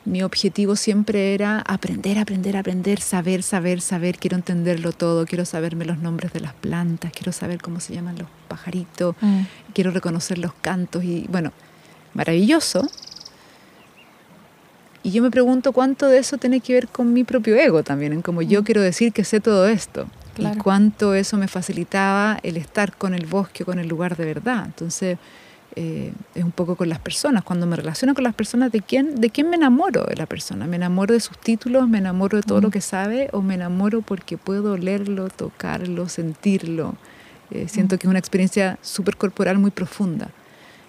mi 0.05 0.21
objetivo 0.21 0.75
siempre 0.75 1.33
era 1.33 1.59
aprender, 1.61 2.19
aprender, 2.19 2.57
aprender, 2.57 2.99
saber, 2.99 3.41
saber, 3.41 3.79
saber, 3.79 4.17
quiero 4.17 4.35
entenderlo 4.35 4.91
todo, 4.91 5.25
quiero 5.25 5.45
saberme 5.45 5.85
los 5.85 5.97
nombres 5.97 6.33
de 6.33 6.41
las 6.41 6.53
plantas, 6.53 7.11
quiero 7.13 7.31
saber 7.31 7.61
cómo 7.61 7.79
se 7.79 7.93
llaman 7.93 8.17
los 8.17 8.27
pajaritos, 8.49 9.15
Mm. 9.21 9.41
quiero 9.73 9.91
reconocer 9.91 10.37
los 10.39 10.53
cantos 10.55 11.03
y 11.05 11.25
bueno, 11.29 11.53
maravilloso. 12.13 12.85
Y 15.03 15.11
yo 15.11 15.21
me 15.21 15.31
pregunto 15.31 15.73
cuánto 15.73 16.07
de 16.07 16.17
eso 16.19 16.37
tiene 16.37 16.61
que 16.61 16.73
ver 16.73 16.87
con 16.87 17.11
mi 17.13 17.23
propio 17.23 17.55
ego 17.55 17.83
también, 17.83 18.13
en 18.13 18.21
cómo 18.21 18.41
yo 18.41 18.61
Mm. 18.61 18.63
quiero 18.65 18.81
decir 18.81 19.11
que 19.13 19.23
sé 19.23 19.39
todo 19.39 19.67
esto. 19.67 20.07
Claro. 20.33 20.55
Y 20.55 20.57
cuánto 20.59 21.13
eso 21.13 21.37
me 21.37 21.47
facilitaba 21.47 22.39
el 22.41 22.57
estar 22.57 22.95
con 22.97 23.13
el 23.13 23.25
bosque, 23.27 23.65
con 23.65 23.79
el 23.79 23.87
lugar 23.87 24.17
de 24.17 24.25
verdad. 24.25 24.63
Entonces, 24.65 25.17
eh, 25.75 26.13
es 26.35 26.43
un 26.43 26.51
poco 26.51 26.75
con 26.75 26.89
las 26.89 26.99
personas. 26.99 27.43
Cuando 27.43 27.65
me 27.65 27.75
relaciono 27.75 28.13
con 28.13 28.23
las 28.23 28.35
personas, 28.35 28.71
¿de 28.71 28.81
quién, 28.81 29.19
¿de 29.19 29.29
quién 29.29 29.49
me 29.49 29.55
enamoro 29.55 30.03
de 30.03 30.15
la 30.15 30.25
persona? 30.25 30.67
¿Me 30.67 30.75
enamoro 30.75 31.13
de 31.13 31.19
sus 31.19 31.37
títulos? 31.37 31.87
¿Me 31.87 31.97
enamoro 31.97 32.37
de 32.37 32.43
todo 32.43 32.61
lo 32.61 32.69
que 32.69 32.81
sabe? 32.81 33.29
¿O 33.33 33.41
me 33.41 33.55
enamoro 33.55 34.01
porque 34.01 34.37
puedo 34.37 34.73
olerlo, 34.73 35.29
tocarlo, 35.29 36.09
sentirlo? 36.09 36.95
Eh, 37.51 37.67
siento 37.67 37.97
que 37.97 38.07
es 38.07 38.09
una 38.09 38.19
experiencia 38.19 38.77
súper 38.81 39.17
corporal 39.17 39.57
muy 39.57 39.71
profunda. 39.71 40.29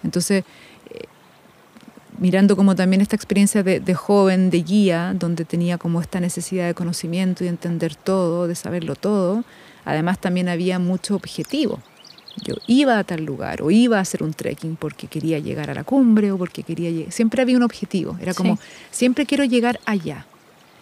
Entonces, 0.03 0.45
eh, 0.91 1.05
mirando 2.19 2.57
como 2.57 2.75
también 2.75 3.01
esta 3.01 3.17
experiencia 3.17 3.63
de, 3.63 3.81
de 3.81 3.95
joven, 3.95 4.51
de 4.51 4.63
guía, 4.63 5.15
donde 5.19 5.45
tenía 5.45 5.79
como 5.79 6.01
esta 6.01 6.21
necesidad 6.21 6.67
de 6.67 6.75
conocimiento 6.75 7.43
y 7.43 7.47
de 7.47 7.51
entender 7.51 7.95
todo, 7.95 8.47
de 8.47 8.55
saberlo 8.55 8.97
todo, 8.97 9.45
además 9.85 10.19
también 10.21 10.49
había 10.49 10.79
mucho 10.79 11.15
objetivo. 11.15 11.81
Yo 12.43 12.55
iba 12.67 12.99
a 12.99 13.05
tal 13.05 13.25
lugar 13.25 13.63
o 13.63 13.71
iba 13.71 13.99
a 13.99 14.01
hacer 14.01 14.23
un 14.23 14.33
trekking 14.35 14.77
porque 14.77 15.07
quería 15.07 15.39
llegar 15.39 15.71
a 15.71 15.75
la 15.75 15.85
cumbre 15.85 16.33
o 16.33 16.39
porque 16.39 16.63
quería 16.63 16.91
llegar. 16.91 17.13
Siempre 17.13 17.43
había 17.43 17.57
un 17.57 17.63
objetivo. 17.63 18.19
Era 18.21 18.35
como, 18.35 18.57
Sí. 18.57 18.63
siempre 18.91 19.25
quiero 19.27 19.45
llegar 19.45 19.79
allá. 19.87 20.27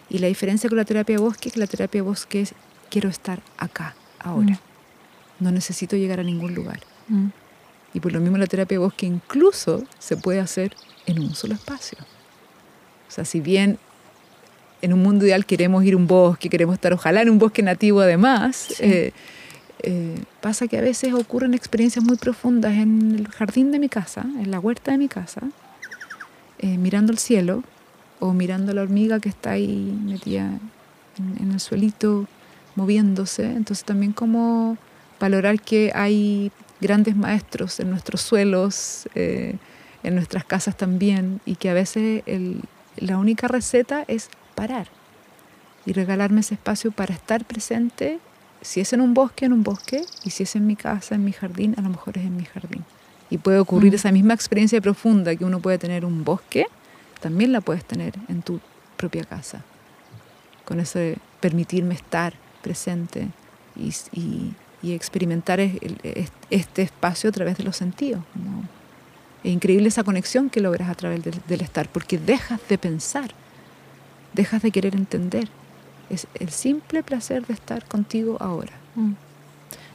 Y 0.09 0.17
la 0.19 0.27
diferencia 0.27 0.67
con 0.69 0.77
la 0.77 0.85
terapia 0.85 1.19
bosque 1.19 1.49
es 1.49 1.53
que 1.53 1.59
la 1.59 1.67
terapia 1.67 2.01
bosque 2.03 2.41
es, 2.41 2.53
quiero 2.89 3.09
estar 3.09 3.41
acá, 3.57 3.95
ahora. 4.19 4.59
No 5.39 5.51
necesito 5.51 5.95
llegar 5.95 6.19
a 6.19 6.23
ningún 6.23 6.53
lugar. 6.55 6.79
Mm. 7.07 7.27
Y 7.93 7.99
por 7.99 8.11
lo 8.11 8.19
mismo 8.19 8.37
la 8.37 8.47
terapia 8.47 8.79
bosque 8.79 9.05
incluso 9.05 9.83
se 9.99 10.17
puede 10.17 10.39
hacer 10.39 10.75
en 11.05 11.19
un 11.19 11.35
solo 11.35 11.53
espacio. 11.53 11.97
O 13.07 13.11
sea, 13.11 13.25
si 13.25 13.39
bien 13.41 13.77
en 14.81 14.93
un 14.93 15.01
mundo 15.03 15.25
ideal 15.25 15.45
queremos 15.45 15.83
ir 15.85 15.93
a 15.93 15.97
un 15.97 16.07
bosque, 16.07 16.49
queremos 16.49 16.73
estar 16.73 16.91
ojalá 16.93 17.21
en 17.21 17.29
un 17.29 17.37
bosque 17.39 17.61
nativo 17.61 18.01
además. 18.01 18.73
Eh, 18.79 19.11
eh, 19.83 20.23
pasa 20.41 20.67
que 20.67 20.77
a 20.77 20.81
veces 20.81 21.13
ocurren 21.13 21.53
experiencias 21.53 22.03
muy 22.03 22.15
profundas 22.15 22.73
en 22.73 23.15
el 23.15 23.27
jardín 23.27 23.71
de 23.71 23.79
mi 23.79 23.89
casa, 23.89 24.21
en 24.21 24.49
la 24.49 24.59
huerta 24.59 24.91
de 24.91 24.97
mi 24.97 25.09
casa, 25.09 25.41
eh, 26.59 26.77
mirando 26.77 27.11
el 27.11 27.17
cielo 27.17 27.63
o 28.21 28.31
mirando 28.31 28.73
la 28.73 28.81
hormiga 28.81 29.19
que 29.19 29.27
está 29.27 29.51
ahí 29.51 29.93
metida 30.05 30.57
en, 31.17 31.51
el 31.51 31.59
suelito, 31.59 32.27
moviéndose. 32.75 33.43
Entonces 33.43 33.83
también 33.83 34.13
como 34.13 34.77
valorar 35.19 35.59
que 35.59 35.91
hay 35.93 36.51
grandes 36.79 37.17
maestros 37.17 37.81
en 37.81 37.89
nuestros 37.89 38.21
suelos, 38.21 39.09
en 39.13 39.59
nuestras 40.15 40.45
casas 40.45 40.77
también, 40.77 41.41
y 41.45 41.55
que 41.55 41.69
a 41.69 41.73
veces 41.73 42.23
la 42.97 43.17
única 43.17 43.47
receta 43.47 44.05
es 44.07 44.29
parar 44.55 44.87
y 45.85 45.93
regalarme 45.93 46.41
ese 46.41 46.55
espacio 46.55 46.91
para 46.91 47.13
estar 47.13 47.45
presente, 47.45 48.19
si 48.63 48.81
es 48.81 48.93
en 48.93 49.01
un 49.01 49.13
bosque, 49.13 49.45
en 49.45 49.53
un 49.53 49.63
bosque, 49.63 50.05
y 50.23 50.29
si 50.31 50.43
es 50.43 50.55
en 50.55 50.65
mi 50.65 50.75
casa, 50.75 51.15
en 51.15 51.23
mi 51.23 51.31
jardín, 51.31 51.75
a 51.77 51.81
lo 51.81 51.89
mejor 51.89 52.17
es 52.17 52.25
en 52.25 52.35
mi 52.35 52.45
jardín. 52.45 52.83
Y 53.29 53.37
puede 53.37 53.59
ocurrir 53.59 53.91
mm. 53.91 53.95
esa 53.95 54.11
misma 54.11 54.33
experiencia 54.33 54.81
profunda 54.81 55.35
que 55.35 55.45
uno 55.45 55.59
puede 55.59 55.77
tener 55.77 56.03
en 56.03 56.05
un 56.05 56.23
bosque, 56.23 56.65
también 57.19 57.51
la 57.51 57.61
puedes 57.61 57.85
tener 57.85 58.13
en 58.27 58.41
tu 58.41 58.59
propia 58.97 59.23
casa. 59.23 59.63
Con 60.65 60.79
eso 60.79 60.99
de 60.99 61.17
permitirme 61.39 61.93
estar 61.93 62.33
presente 62.61 63.27
y, 63.75 64.53
experimentar 64.83 65.61
este 65.61 66.81
espacio 66.81 67.29
a 67.29 67.33
través 67.33 67.57
de 67.57 67.63
los 67.63 67.77
sentidos. 67.77 68.21
Es 69.43 69.51
increíble 69.51 69.87
esa 69.87 70.03
conexión 70.03 70.49
que 70.49 70.59
logras 70.59 70.89
a 70.89 70.95
través 70.95 71.21
del 71.23 71.61
estar, 71.61 71.87
porque 71.87 72.17
dejas 72.17 72.59
de 72.67 72.77
pensar 72.77 73.33
dejas 74.33 74.61
de 74.61 74.71
querer 74.71 74.95
entender. 74.95 75.47
Es 76.09 76.27
el 76.39 76.49
simple 76.49 77.03
placer 77.03 77.45
de 77.45 77.53
estar 77.53 77.85
contigo 77.85 78.37
ahora. 78.39 78.73
Mm. 78.95 79.13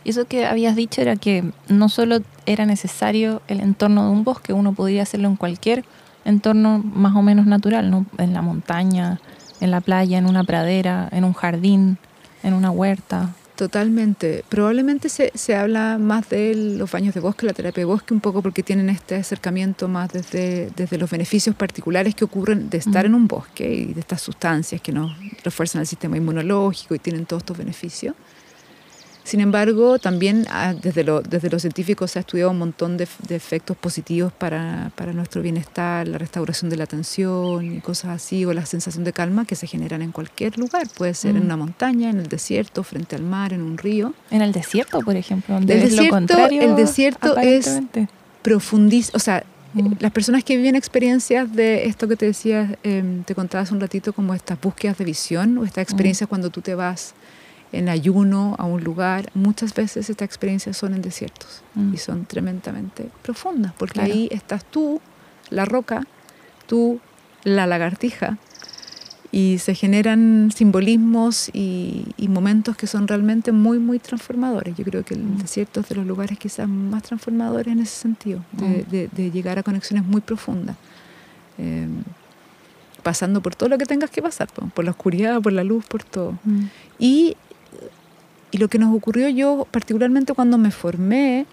Y 0.04 0.10
eso 0.10 0.26
que 0.26 0.46
habías 0.46 0.76
dicho 0.76 1.00
era 1.00 1.16
que 1.16 1.44
no 1.68 1.88
solo 1.88 2.20
era 2.46 2.66
necesario 2.66 3.42
el 3.48 3.60
entorno 3.60 4.04
de 4.04 4.10
un 4.10 4.24
bosque, 4.24 4.52
uno 4.52 4.72
podría 4.72 5.02
hacerlo 5.02 5.28
en 5.28 5.36
cualquier 5.36 5.84
entorno 6.24 6.78
más 6.78 7.14
o 7.16 7.22
menos 7.22 7.46
natural, 7.46 7.90
¿no? 7.90 8.06
en 8.18 8.32
la 8.32 8.42
montaña, 8.42 9.20
en 9.60 9.70
la 9.70 9.80
playa, 9.80 10.18
en 10.18 10.26
una 10.26 10.44
pradera, 10.44 11.08
en 11.12 11.24
un 11.24 11.32
jardín, 11.32 11.98
en 12.42 12.54
una 12.54 12.70
huerta. 12.70 13.34
Totalmente. 13.58 14.44
Probablemente 14.48 15.08
se, 15.08 15.32
se, 15.34 15.56
habla 15.56 15.98
más 15.98 16.28
de 16.28 16.54
los 16.54 16.92
baños 16.92 17.12
de 17.12 17.18
bosque, 17.18 17.44
la 17.44 17.52
terapia 17.52 17.80
de 17.80 17.86
bosque, 17.86 18.14
un 18.14 18.20
poco 18.20 18.40
porque 18.40 18.62
tienen 18.62 18.88
este 18.88 19.16
acercamiento 19.16 19.88
más 19.88 20.12
desde, 20.12 20.70
desde 20.76 20.96
los 20.96 21.10
beneficios 21.10 21.56
particulares 21.56 22.14
que 22.14 22.24
ocurren 22.24 22.70
de 22.70 22.78
estar 22.78 23.04
en 23.04 23.16
un 23.16 23.26
bosque 23.26 23.68
y 23.68 23.94
de 23.94 23.98
estas 23.98 24.22
sustancias 24.22 24.80
que 24.80 24.92
nos 24.92 25.10
refuerzan 25.42 25.80
el 25.80 25.88
sistema 25.88 26.16
inmunológico 26.16 26.94
y 26.94 27.00
tienen 27.00 27.26
todos 27.26 27.42
estos 27.42 27.58
beneficios. 27.58 28.14
Sin 29.28 29.40
embargo, 29.40 29.98
también 29.98 30.46
ah, 30.48 30.72
desde 30.72 31.04
lo, 31.04 31.20
desde 31.20 31.50
los 31.50 31.60
científicos 31.60 32.12
se 32.12 32.18
ha 32.18 32.20
estudiado 32.20 32.50
un 32.50 32.56
montón 32.56 32.96
de, 32.96 33.06
efectos 33.28 33.76
positivos 33.76 34.32
para, 34.32 34.90
para, 34.94 35.12
nuestro 35.12 35.42
bienestar, 35.42 36.08
la 36.08 36.16
restauración 36.16 36.70
de 36.70 36.78
la 36.78 36.84
atención 36.84 37.76
y 37.76 37.80
cosas 37.80 38.12
así, 38.12 38.46
o 38.46 38.54
la 38.54 38.64
sensación 38.64 39.04
de 39.04 39.12
calma 39.12 39.44
que 39.44 39.54
se 39.54 39.66
generan 39.66 40.00
en 40.00 40.12
cualquier 40.12 40.56
lugar. 40.56 40.88
Puede 40.96 41.12
ser 41.12 41.36
en 41.36 41.42
mm. 41.42 41.44
una 41.44 41.56
montaña, 41.58 42.08
en 42.08 42.20
el 42.20 42.28
desierto, 42.28 42.82
frente 42.82 43.16
al 43.16 43.22
mar, 43.22 43.52
en 43.52 43.60
un 43.60 43.76
río. 43.76 44.14
En 44.30 44.40
el 44.40 44.52
desierto, 44.52 45.00
por 45.00 45.14
ejemplo, 45.14 45.56
donde 45.56 45.74
el 45.74 45.80
es 45.80 45.90
desierto, 45.90 46.06
lo 46.06 46.10
contrario. 46.10 46.62
El 46.62 46.74
desierto 46.74 47.36
es 47.36 47.82
profundísimo, 48.40 49.14
o 49.14 49.20
sea, 49.20 49.44
mm. 49.74 49.96
las 50.00 50.10
personas 50.10 50.42
que 50.42 50.56
viven 50.56 50.74
experiencias 50.74 51.54
de 51.54 51.84
esto 51.84 52.08
que 52.08 52.16
te 52.16 52.24
decía, 52.24 52.78
em, 52.82 53.24
te 53.24 53.34
contaba 53.34 53.60
hace 53.60 53.74
un 53.74 53.80
ratito, 53.80 54.14
como 54.14 54.32
estas 54.32 54.58
búsquedas 54.58 54.96
de 54.96 55.04
visión 55.04 55.58
o 55.58 55.64
estas 55.64 55.82
mm. 55.82 55.86
experiencias 55.86 56.28
cuando 56.30 56.48
tú 56.48 56.62
te 56.62 56.74
vas 56.74 57.12
en 57.72 57.88
ayuno 57.88 58.54
a 58.58 58.64
un 58.64 58.82
lugar, 58.82 59.30
muchas 59.34 59.74
veces 59.74 60.08
estas 60.08 60.26
experiencias 60.26 60.76
son 60.76 60.94
en 60.94 61.02
desiertos 61.02 61.62
mm. 61.74 61.94
y 61.94 61.96
son 61.98 62.24
tremendamente 62.24 63.10
profundas, 63.22 63.72
porque 63.76 64.00
ahí 64.00 64.28
estás 64.30 64.64
tú, 64.64 65.00
la 65.50 65.64
roca, 65.64 66.06
tú, 66.66 67.00
la 67.44 67.66
lagartija, 67.66 68.38
y 69.30 69.58
se 69.58 69.74
generan 69.74 70.50
simbolismos 70.54 71.50
y, 71.52 72.06
momentos 72.28 72.76
que 72.76 72.86
son 72.86 73.06
realmente 73.08 73.52
muy, 73.52 73.78
muy 73.78 73.98
transformadores. 73.98 74.76
Yo 74.76 74.84
creo 74.84 75.04
que 75.04 75.14
el 75.14 75.22
mm. 75.22 75.38
desierto 75.38 75.80
es 75.80 75.88
de 75.88 75.96
los 75.96 76.06
lugares 76.06 76.38
quizás 76.38 76.68
más 76.68 77.02
transformadores 77.02 77.72
en 77.72 77.80
ese 77.80 77.96
sentido, 77.96 78.42
de, 78.52 79.08
mm. 79.12 79.32
llegar 79.32 79.58
a 79.58 79.62
conexiones 79.62 80.06
muy 80.06 80.20
profundas. 80.20 80.76
Em, 81.58 82.02
pasando 83.02 83.40
por 83.40 83.54
todo 83.54 83.68
lo 83.68 83.78
que 83.78 83.86
tengas 83.86 84.10
que 84.10 84.20
pasar, 84.22 84.48
por 84.48 84.84
la 84.84 84.90
oscuridad, 84.90 85.40
por 85.40 85.52
la 85.52 85.64
luz, 85.64 85.84
por 85.86 86.02
todo. 86.02 86.38
Y 86.98 87.36
y 88.50 88.58
lo 88.58 88.68
que 88.68 88.78
nos 88.78 88.94
ocurrió 88.94 89.28
yo, 89.28 89.66
particularmente 89.70 90.32
cuando 90.32 90.58
me 90.58 90.70
formé, 90.70 91.46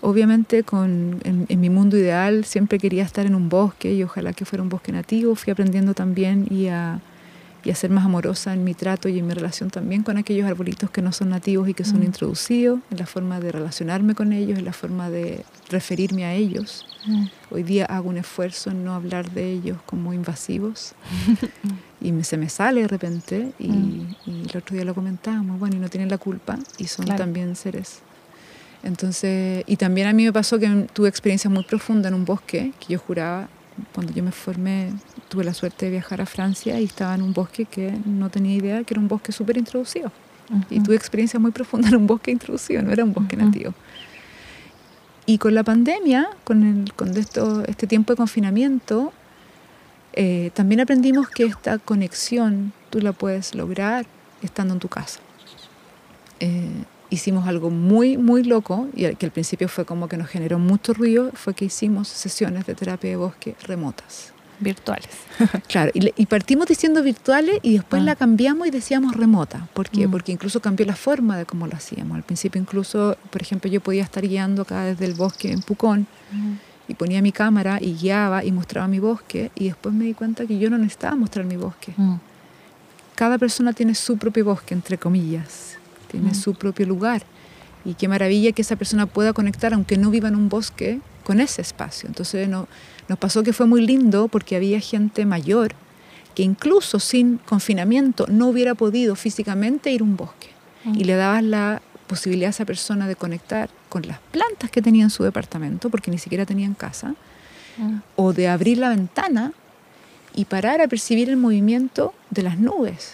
obviamente 0.00 0.62
con, 0.62 1.20
en, 1.24 1.60
mi 1.60 1.70
mundo 1.70 1.96
ideal 1.96 2.44
siempre 2.44 2.78
quería 2.78 3.02
estar 3.02 3.26
en 3.26 3.34
un 3.34 3.48
bosque 3.48 3.94
y 3.94 4.02
ojalá 4.02 4.32
que 4.32 4.44
fuera 4.44 4.62
un 4.62 4.68
bosque 4.68 4.92
nativo, 4.92 5.34
fui 5.34 5.50
aprendiendo 5.50 5.94
también 5.94 6.46
y 6.50 6.68
a, 6.68 7.00
y 7.64 7.70
a 7.70 7.74
ser 7.74 7.90
más 7.90 8.04
amorosa 8.04 8.52
en 8.52 8.64
mi 8.64 8.74
trato 8.74 9.08
y 9.08 9.18
en 9.18 9.26
mi 9.26 9.34
relación 9.34 9.70
también 9.70 10.02
con 10.02 10.18
aquellos 10.18 10.46
arbolitos 10.46 10.90
que 10.90 11.00
no 11.02 11.12
son 11.12 11.30
nativos 11.30 11.68
y 11.68 11.74
que 11.74 11.84
son 11.84 12.00
mm. 12.00 12.04
introducidos, 12.04 12.80
en 12.90 12.98
la 12.98 13.06
forma 13.06 13.40
de 13.40 13.52
relacionarme 13.52 14.14
con 14.14 14.32
ellos, 14.32 14.58
en 14.58 14.64
la 14.64 14.72
forma 14.72 15.10
de 15.10 15.44
referirme 15.70 16.24
a 16.24 16.34
ellos. 16.34 16.86
Mm. 17.06 17.24
Hoy 17.50 17.62
día 17.62 17.86
hago 17.86 18.10
un 18.10 18.18
esfuerzo 18.18 18.70
en 18.70 18.84
no 18.84 18.94
hablar 18.94 19.30
de 19.30 19.52
ellos 19.52 19.78
como 19.86 20.12
invasivos 20.12 20.94
y 22.04 22.24
se 22.24 22.36
me 22.36 22.48
sale 22.48 22.82
de 22.82 22.88
repente 22.88 23.52
y, 23.58 23.68
mm. 23.68 24.16
y, 24.26 24.50
el 24.50 24.56
otro 24.56 24.76
día 24.76 24.84
lo 24.84 24.94
comentábamos, 24.94 25.58
bueno, 25.58 25.76
y 25.76 25.78
no 25.78 25.88
tienen 25.88 26.10
la 26.10 26.18
culpa 26.18 26.58
y 26.78 26.86
son 26.86 27.06
también 27.06 27.56
seres. 27.56 28.00
Entonces, 28.82 29.64
y 29.66 29.76
también 29.76 30.06
a 30.06 30.12
mí 30.12 30.24
me 30.24 30.32
pasó 30.32 30.58
que 30.58 30.68
tuve 30.92 31.08
experiencia 31.08 31.48
muy 31.48 31.64
profunda 31.64 32.08
en 32.08 32.14
un 32.14 32.26
bosque 32.26 32.72
que 32.78 32.92
yo 32.92 32.98
juraba, 32.98 33.48
cuando 33.94 34.12
yo 34.12 34.22
me 34.22 34.30
formé, 34.30 34.92
tuve 35.28 35.42
la 35.42 35.54
suerte 35.54 35.86
de 35.86 35.92
viajar 35.92 36.20
a 36.20 36.26
Francia 36.26 36.78
y 36.78 36.84
estaba 36.84 37.14
en 37.14 37.22
un 37.22 37.32
bosque 37.32 37.64
que 37.64 37.92
no 38.04 38.28
tenía 38.30 38.54
idea 38.54 38.84
que 38.84 38.94
era 38.94 39.00
un 39.00 39.08
bosque 39.08 39.32
súper 39.32 39.56
introducido. 39.56 40.12
Y 40.68 40.80
tuve 40.80 40.94
experiencia 40.94 41.40
muy 41.40 41.52
profunda 41.52 41.88
en 41.88 41.96
un 41.96 42.06
bosque 42.06 42.30
introducido, 42.30 42.82
no 42.82 42.92
era 42.92 43.02
un 43.02 43.14
bosque 43.14 43.36
nativo. 43.36 43.72
Y 45.24 45.38
con 45.38 45.54
la 45.54 45.64
pandemia, 45.64 46.28
con, 46.44 46.62
el, 46.62 46.92
con 46.92 47.16
esto, 47.16 47.64
este 47.66 47.86
tiempo 47.86 48.12
de 48.12 48.18
confinamiento, 48.18 49.12
eh, 50.16 50.50
también 50.54 50.80
aprendimos 50.80 51.28
que 51.28 51.44
esta 51.44 51.78
conexión 51.78 52.72
tú 52.90 53.00
la 53.00 53.12
puedes 53.12 53.54
lograr 53.54 54.06
estando 54.42 54.74
en 54.74 54.80
tu 54.80 54.88
casa. 54.88 55.18
Eh, 56.40 56.84
hicimos 57.10 57.48
algo 57.48 57.70
muy, 57.70 58.16
muy 58.16 58.44
loco 58.44 58.88
y 58.94 59.12
que 59.14 59.26
al 59.26 59.32
principio 59.32 59.68
fue 59.68 59.84
como 59.84 60.08
que 60.08 60.16
nos 60.16 60.28
generó 60.28 60.58
mucho 60.58 60.94
ruido, 60.94 61.30
fue 61.34 61.54
que 61.54 61.64
hicimos 61.64 62.08
sesiones 62.08 62.66
de 62.66 62.74
terapia 62.74 63.10
de 63.10 63.16
bosque 63.16 63.56
remotas. 63.62 64.32
Virtuales. 64.60 65.10
claro, 65.68 65.90
y, 65.94 66.26
partimos 66.26 66.68
diciendo 66.68 67.02
virtuales 67.02 67.58
y 67.62 67.74
después 67.74 68.02
ah. 68.02 68.04
la 68.04 68.16
cambiamos 68.16 68.68
y 68.68 68.70
decíamos 68.70 69.16
remota. 69.16 69.68
¿Por 69.74 69.90
qué? 69.90 70.06
Mm. 70.06 70.10
Porque 70.12 70.30
incluso 70.30 70.60
cambió 70.60 70.86
la 70.86 70.94
forma 70.94 71.36
de 71.36 71.44
cómo 71.44 71.66
lo 71.66 71.74
hacíamos. 71.74 72.16
Al 72.16 72.22
principio 72.22 72.60
incluso, 72.60 73.16
por 73.30 73.42
ejemplo, 73.42 73.68
yo 73.68 73.80
podía 73.80 74.04
estar 74.04 74.26
guiando 74.26 74.62
acá 74.62 74.84
desde 74.84 75.06
el 75.06 75.14
bosque 75.14 75.50
en 75.50 75.60
Pucón 75.60 76.06
y 76.88 76.94
ponía 76.94 77.22
mi 77.22 77.32
cámara 77.32 77.78
y 77.80 77.94
guiaba 77.94 78.44
y 78.44 78.52
mostraba 78.52 78.86
mi 78.88 78.98
bosque 78.98 79.50
y 79.54 79.64
después 79.66 79.94
me 79.94 80.04
di 80.04 80.14
cuenta 80.14 80.46
que 80.46 80.58
yo 80.58 80.70
no 80.70 80.78
necesitaba 80.78 81.16
mostrar 81.16 81.46
mi 81.46 81.56
bosque. 81.56 81.92
Mm. 81.96 82.16
Cada 83.14 83.38
persona 83.38 83.72
tiene 83.72 83.94
su 83.94 84.18
propio 84.18 84.44
bosque, 84.44 84.74
entre 84.74 84.98
comillas, 84.98 85.78
tiene 86.10 86.30
mm. 86.30 86.34
su 86.34 86.54
propio 86.54 86.86
lugar 86.86 87.22
y 87.84 87.94
qué 87.94 88.08
maravilla 88.08 88.52
que 88.52 88.62
esa 88.62 88.76
persona 88.76 89.06
pueda 89.06 89.32
conectar, 89.32 89.74
aunque 89.74 89.96
no 89.96 90.10
viva 90.10 90.28
en 90.28 90.36
un 90.36 90.48
bosque, 90.48 91.00
con 91.24 91.40
ese 91.40 91.62
espacio. 91.62 92.06
Entonces 92.06 92.48
no, 92.48 92.68
nos 93.08 93.18
pasó 93.18 93.42
que 93.42 93.52
fue 93.52 93.66
muy 93.66 93.84
lindo 93.84 94.28
porque 94.28 94.56
había 94.56 94.80
gente 94.80 95.26
mayor 95.26 95.74
que 96.34 96.42
incluso 96.42 96.98
sin 97.00 97.38
confinamiento 97.38 98.26
no 98.28 98.48
hubiera 98.48 98.74
podido 98.74 99.14
físicamente 99.14 99.90
ir 99.90 100.00
a 100.00 100.04
un 100.04 100.16
bosque. 100.16 100.48
Mm. 100.84 100.94
Y 100.96 101.04
le 101.04 101.14
dabas 101.14 101.42
la 101.42 101.82
posibilidad 102.06 102.48
a 102.48 102.50
esa 102.50 102.64
persona 102.64 103.08
de 103.08 103.16
conectar 103.16 103.70
con 103.94 104.08
las 104.08 104.18
plantas 104.32 104.72
que 104.72 104.82
tenía 104.82 105.04
en 105.04 105.10
su 105.10 105.22
departamento, 105.22 105.88
porque 105.88 106.10
ni 106.10 106.18
siquiera 106.18 106.44
tenían 106.44 106.74
casa, 106.74 107.14
mm. 107.76 107.98
o 108.16 108.32
de 108.32 108.48
abrir 108.48 108.78
la 108.78 108.88
ventana 108.88 109.52
y 110.34 110.46
parar 110.46 110.80
a 110.80 110.88
percibir 110.88 111.30
el 111.30 111.36
movimiento 111.36 112.12
de 112.28 112.42
las 112.42 112.58
nubes. 112.58 113.12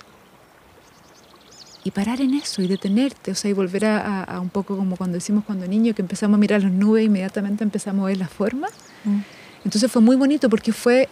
Y 1.84 1.90
parar 1.90 2.22
en 2.22 2.32
eso 2.32 2.62
y 2.62 2.66
detenerte, 2.66 3.30
o 3.30 3.34
sea, 3.34 3.50
y 3.50 3.52
volver 3.52 3.84
a, 3.84 4.38
un 4.40 4.48
poco 4.48 4.74
como 4.74 4.96
cuando 4.96 5.16
decimos 5.16 5.44
cuando 5.44 5.66
niño 5.66 5.94
que 5.94 6.00
empezamos 6.00 6.36
a 6.36 6.38
mirar 6.38 6.62
las 6.62 6.72
nubes 6.72 7.02
e 7.02 7.04
inmediatamente 7.04 7.62
empezamos 7.62 8.04
a 8.04 8.06
ver 8.06 8.16
la 8.16 8.28
forma. 8.28 8.68
Mm. 9.04 9.20
Entonces 9.66 9.92
fue 9.92 10.00
muy 10.00 10.16
bonito 10.16 10.48
porque 10.48 10.72
fue 10.72 11.06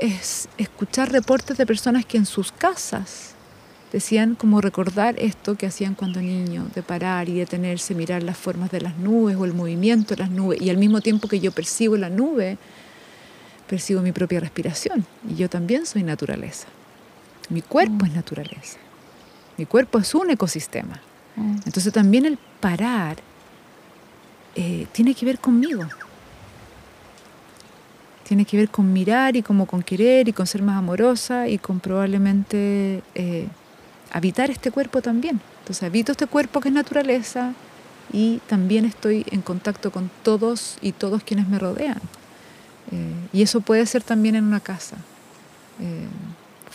escuchar 0.57 1.13
reportes 1.13 1.59
de 1.59 1.67
personas 1.67 2.07
que 2.07 2.17
en 2.17 2.25
sus 2.25 2.53
casas 2.53 3.35
decían 3.93 4.35
como 4.35 4.61
recordar 4.61 5.15
esto 5.19 5.55
que 5.57 5.67
hacían 5.67 5.95
cuando 5.95 6.21
niños, 6.21 6.73
de 6.75 6.83
parar 6.83 7.29
y 7.29 7.35
detenerse, 7.35 7.95
mirar 7.95 8.23
las 8.23 8.37
formas 8.37 8.71
de 8.71 8.81
las 8.81 8.97
nubes 8.99 9.37
o 9.37 9.45
el 9.45 9.55
movimiento 9.55 10.15
de 10.15 10.23
las 10.23 10.31
nubes. 10.31 10.61
Y 10.61 10.71
al 10.71 10.77
mismo 10.77 11.01
tiempo 11.01 11.29
que 11.29 11.41
yo 11.41 11.53
percibo 11.53 11.97
la 11.97 12.11
nube, 12.11 12.59
percibo 13.67 14.01
mi 14.03 14.13
propia 14.13 14.41
respiración. 14.41 15.07
Y 15.29 15.37
yo 15.37 15.49
también 15.49 15.87
soy 15.87 16.03
naturaleza. 16.03 16.69
Mi 17.49 17.63
cuerpo 17.63 18.05
Mm. 18.05 18.09
es 18.09 18.15
naturaleza. 18.15 18.79
Mi 19.57 19.65
cuerpo 19.67 19.99
es 19.99 20.15
un 20.15 20.31
ecosistema. 20.31 21.01
Mm. 21.37 21.57
Entonces 21.67 21.93
también 21.93 22.27
el 22.27 22.39
parar 22.61 23.17
eh, 24.55 24.87
tiene 24.93 25.15
que 25.15 25.25
ver 25.25 25.39
conmigo. 25.39 25.85
Tiene 28.25 28.45
que 28.45 28.57
ver 28.59 28.69
con 28.69 28.93
mirar 28.93 29.37
y 29.37 29.43
como 29.43 29.65
con 29.67 29.83
querer 29.83 30.29
y 30.29 30.33
con 30.33 30.47
ser 30.47 30.63
más 30.63 30.77
amorosa 30.77 31.49
y 31.49 31.57
con 31.59 31.81
probablemente 31.81 33.03
eh, 33.15 33.47
habitar 34.13 34.51
este 34.51 34.71
cuerpo 34.71 35.03
también. 35.03 35.41
Entonces 35.61 35.83
habito 35.83 36.13
este 36.13 36.27
cuerpo 36.27 36.61
que 36.61 36.69
es 36.69 36.75
naturaleza 36.75 37.53
y 38.13 38.41
también 38.49 38.85
estoy 38.85 39.25
en 39.31 39.43
contacto 39.43 39.91
con 39.91 40.11
todos 40.23 40.79
y 40.81 40.93
todos 40.93 41.23
quienes 41.23 41.49
me 41.49 41.59
rodean. 41.59 42.01
Eh, 42.91 43.13
y 43.33 43.43
eso 43.43 43.61
puede 43.61 43.85
ser 43.87 44.03
también 44.03 44.35
en 44.35 44.45
una 44.45 44.61
casa. 44.61 44.97
Eh, 45.81 46.07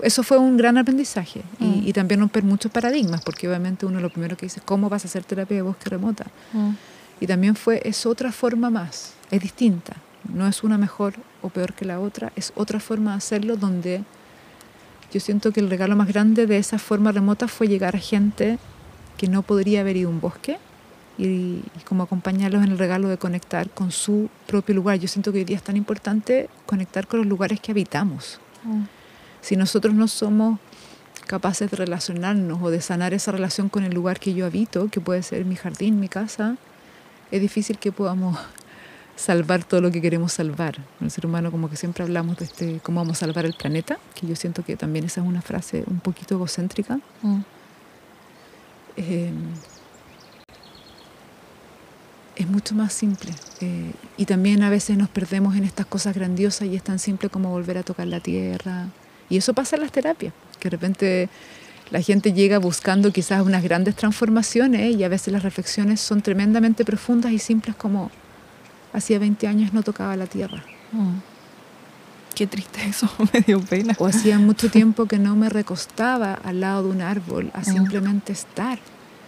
eso 0.02 0.24
fue 0.24 0.38
un 0.38 0.58
gran 0.58 0.78
aprendizaje 0.78 1.42
y, 1.60 1.66
Mm. 1.66 1.88
y 1.88 1.94
también 1.94 2.20
romper 2.20 2.44
muchos 2.44 2.72
paradigmas, 2.72 3.22
porque 3.24 3.48
obviamente 3.48 3.86
uno 3.86 4.00
lo 4.00 4.10
primero 4.10 4.36
que 4.38 4.46
dice 4.48 4.60
es 4.60 4.66
cómo 4.66 4.90
vas 4.90 5.06
a 5.06 5.08
hacer 5.08 5.24
terapia 5.24 5.58
de 5.58 5.62
bosque 5.64 5.90
remota. 5.90 6.26
Mm. 6.54 6.72
Y 7.20 7.28
también 7.28 7.56
fue, 7.56 7.82
es 7.86 8.06
otra 8.06 8.32
forma 8.32 8.70
más, 8.70 9.14
es 9.32 9.42
distinta, 9.42 9.94
no 10.34 10.48
es 10.48 10.64
una 10.64 10.78
mejor 10.78 11.14
o 11.42 11.50
peor 11.50 11.74
que 11.74 11.86
la 11.86 12.00
otra, 12.00 12.32
es 12.36 12.52
otra 12.56 12.80
forma 12.80 13.12
de 13.12 13.18
hacerlo 13.18 13.56
donde 13.56 14.04
yo 15.14 15.20
siento 15.20 15.52
que 15.52 15.60
el 15.60 15.70
regalo 15.70 15.96
más 15.96 16.08
grande 16.08 16.48
de 16.48 16.58
esa 16.58 16.80
forma 16.80 17.12
remota 17.12 17.48
fue 17.48 17.68
llegar 17.68 17.96
a 17.96 18.00
gente 18.00 18.58
que 19.18 19.28
no 19.28 19.44
podría 19.44 19.82
haber 19.82 19.96
ido 19.98 20.10
a 20.10 20.12
un 20.12 20.20
bosque 20.20 20.58
y, 21.20 21.24
y 21.24 21.84
como 21.86 22.02
acompañarlos 22.02 22.64
en 22.64 22.72
el 22.72 22.80
regalo 22.80 23.08
de 23.10 23.20
conectar 23.20 23.70
con 23.70 23.92
su 23.92 24.30
propio 24.48 24.74
lugar. 24.74 24.98
Yo 24.98 25.08
siento 25.08 25.32
que 25.32 25.40
hoy 25.40 25.44
día 25.44 25.58
es 25.58 25.64
tan 25.64 25.78
importante 25.78 26.50
conectar 26.66 27.06
con 27.06 27.20
los 27.20 27.28
lugares 27.28 27.60
que 27.60 27.72
habitamos. 27.72 28.40
Mm. 28.64 28.86
Si 29.42 29.56
nosotros 29.56 29.94
no 29.94 30.08
somos 30.08 30.60
capaces 31.28 31.70
de 31.70 31.78
relacionarnos 31.78 32.60
o 32.64 32.72
de 32.72 32.82
sanar 32.82 33.14
esa 33.14 33.32
relación 33.32 33.70
con 33.70 33.84
el 33.84 33.94
lugar 33.94 34.20
que 34.20 34.34
yo 34.34 34.48
habito, 34.48 34.90
que 34.90 35.00
puede 35.00 35.22
ser 35.22 35.46
mi 35.46 35.56
jardín, 35.56 36.00
mi 36.00 36.10
casa, 36.10 36.58
es 37.30 37.40
difícil 37.40 37.78
que 37.78 37.92
podamos 37.92 38.38
salvar 39.16 39.64
todo 39.64 39.82
lo 39.82 39.92
que 39.92 40.02
queremos 40.02 40.34
salvar. 40.34 40.78
El 41.02 41.12
ser 41.12 41.26
humano 41.26 41.52
como 41.52 41.70
que 41.70 41.76
siempre 41.76 42.04
hablamos 42.04 42.38
de 42.38 42.46
este 42.46 42.80
cómo 42.82 43.02
vamos 43.02 43.18
a 43.18 43.26
salvar 43.26 43.46
el 43.46 43.54
planeta, 43.54 43.98
que 44.16 44.28
yo 44.28 44.36
siento 44.36 44.64
que 44.64 44.76
también 44.76 45.06
esa 45.06 45.22
es 45.22 45.28
una 45.28 45.42
frase 45.42 45.84
un 45.88 46.00
poquito 46.00 46.36
egocéntrica. 46.36 47.00
Mm. 47.22 47.40
Eh, 48.98 49.32
es 52.36 52.48
mucho 52.48 52.76
más 52.76 52.94
simple. 52.94 53.32
Eh, 53.62 53.92
y 54.18 54.26
también 54.26 54.64
a 54.64 54.70
veces 54.70 54.98
nos 54.98 55.10
perdemos 55.10 55.56
en 55.56 55.64
estas 55.64 55.86
cosas 55.86 56.16
grandiosas 56.16 56.68
y 56.68 56.76
es 56.76 56.84
tan 56.84 57.00
simple 57.00 57.30
como 57.30 57.50
volver 57.50 57.78
a 57.78 57.84
tocar 57.84 58.08
la 58.08 58.20
tierra. 58.20 58.88
Y 59.30 59.38
eso 59.38 59.54
pasa 59.54 59.76
en 59.76 59.84
las 59.84 59.92
terapias, 59.92 60.34
que 60.60 60.70
de 60.70 60.72
repente 60.72 61.30
la 61.92 62.02
gente 62.02 62.34
llega 62.34 62.58
buscando 62.58 63.12
quizás 63.12 63.46
unas 63.46 63.64
grandes 63.64 63.96
transformaciones 63.96 64.96
y 64.96 65.04
a 65.04 65.10
veces 65.10 65.32
las 65.32 65.44
reflexiones 65.44 66.02
son 66.02 66.22
tremendamente 66.22 66.86
profundas 66.86 67.32
y 67.32 67.40
simples 67.40 67.76
como 67.76 68.10
hacía 68.94 69.20
20 69.20 69.48
años 69.48 69.74
no 69.74 69.84
tocaba 69.84 70.16
la 70.16 70.28
tierra. 70.28 70.64
Mm. 70.92 71.18
Qué 72.36 72.48
triste 72.48 72.80
eso, 72.88 73.10
me 73.34 73.42
dio 73.42 73.60
pena. 73.62 73.96
O 74.00 74.06
hacía 74.08 74.40
mucho 74.40 74.70
tiempo 74.70 75.06
que 75.06 75.20
no 75.20 75.36
me 75.36 75.50
recostaba 75.50 76.34
al 76.34 76.62
lado 76.62 76.84
de 76.84 76.90
un 76.90 77.02
árbol 77.02 77.52
a 77.54 77.60
Mm. 77.62 77.64
simplemente 77.66 78.32
estar. 78.34 78.80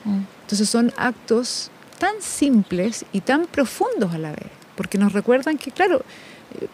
Mm. 0.06 0.22
Entonces 0.44 0.70
son 0.70 0.92
actos 0.98 1.70
tan 2.00 2.16
simples 2.22 3.06
y 3.14 3.22
tan 3.22 3.46
profundos 3.48 4.14
a 4.14 4.18
la 4.18 4.30
vez, 4.32 4.48
porque 4.76 4.98
nos 4.98 5.14
recuerdan 5.14 5.58
que, 5.58 5.72
claro, 5.72 6.02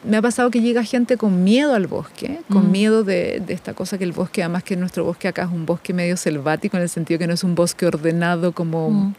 me 0.03 0.17
ha 0.17 0.21
pasado 0.21 0.51
que 0.51 0.61
llega 0.61 0.83
gente 0.83 1.15
con 1.17 1.43
miedo 1.43 1.73
al 1.73 1.87
bosque, 1.87 2.41
con 2.49 2.67
Mm. 2.67 2.71
miedo 2.71 3.03
de, 3.03 3.41
de 3.45 3.53
esta 3.53 3.73
cosa 3.73 3.97
que 3.97 4.03
el 4.03 4.11
bosque, 4.13 4.41
además 4.43 4.63
que 4.63 4.75
nuestro 4.75 5.03
bosque 5.05 5.27
acá 5.27 5.43
es 5.43 5.49
un 5.51 5.65
bosque 5.65 5.93
medio 5.93 6.17
selvático, 6.17 6.77
en 6.77 6.83
el 6.83 6.89
sentido 6.89 7.19
que 7.19 7.27
no 7.27 7.33
es 7.33 7.43
un 7.43 7.55
bosque 7.55 7.85
ordenado 7.85 8.51
como, 8.53 8.89
Mm. 8.89 9.13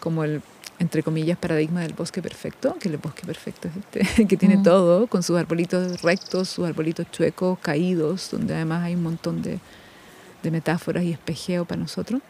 como 0.00 0.24
el, 0.24 0.42
entre 0.82 1.02
comillas, 1.02 1.38
paradigma 1.38 1.80
del 1.80 1.94
bosque 1.94 2.20
perfecto, 2.20 2.76
que 2.78 2.88
el 2.88 2.98
bosque 2.98 3.22
perfecto 3.24 3.68
es 3.68 3.76
este, 3.76 4.26
que 4.28 4.36
tiene 4.36 4.58
Mm. 4.58 4.62
todo, 4.62 5.06
con 5.06 5.22
sus 5.22 5.38
arbolitos 5.38 6.02
rectos, 6.02 6.48
sus 6.48 6.66
arbolitos 6.66 7.10
chuecos, 7.10 7.58
caídos, 7.60 8.28
donde 8.30 8.54
además 8.54 8.82
hay 8.84 8.94
un 8.94 9.02
montón 9.02 9.40
de, 9.42 9.58
de 10.42 10.50
metáforas 10.50 11.04
y 11.04 11.12
espejeo 11.12 11.64
para 11.64 11.80
nosotros. 11.80 12.20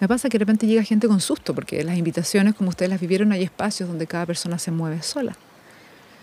Me 0.00 0.08
pasa 0.08 0.28
que 0.28 0.36
de 0.36 0.40
repente 0.44 0.66
llega 0.66 0.82
gente 0.82 1.06
con 1.06 1.20
susto, 1.20 1.54
porque 1.54 1.84
las 1.84 1.96
invitaciones, 1.96 2.54
como 2.54 2.70
ustedes 2.70 2.90
las 2.90 3.00
vivieron, 3.00 3.30
hay 3.30 3.44
espacios 3.44 3.88
donde 3.88 4.06
cada 4.08 4.26
persona 4.26 4.58
se 4.58 4.72
mueve 4.72 5.00
sola. 5.02 5.36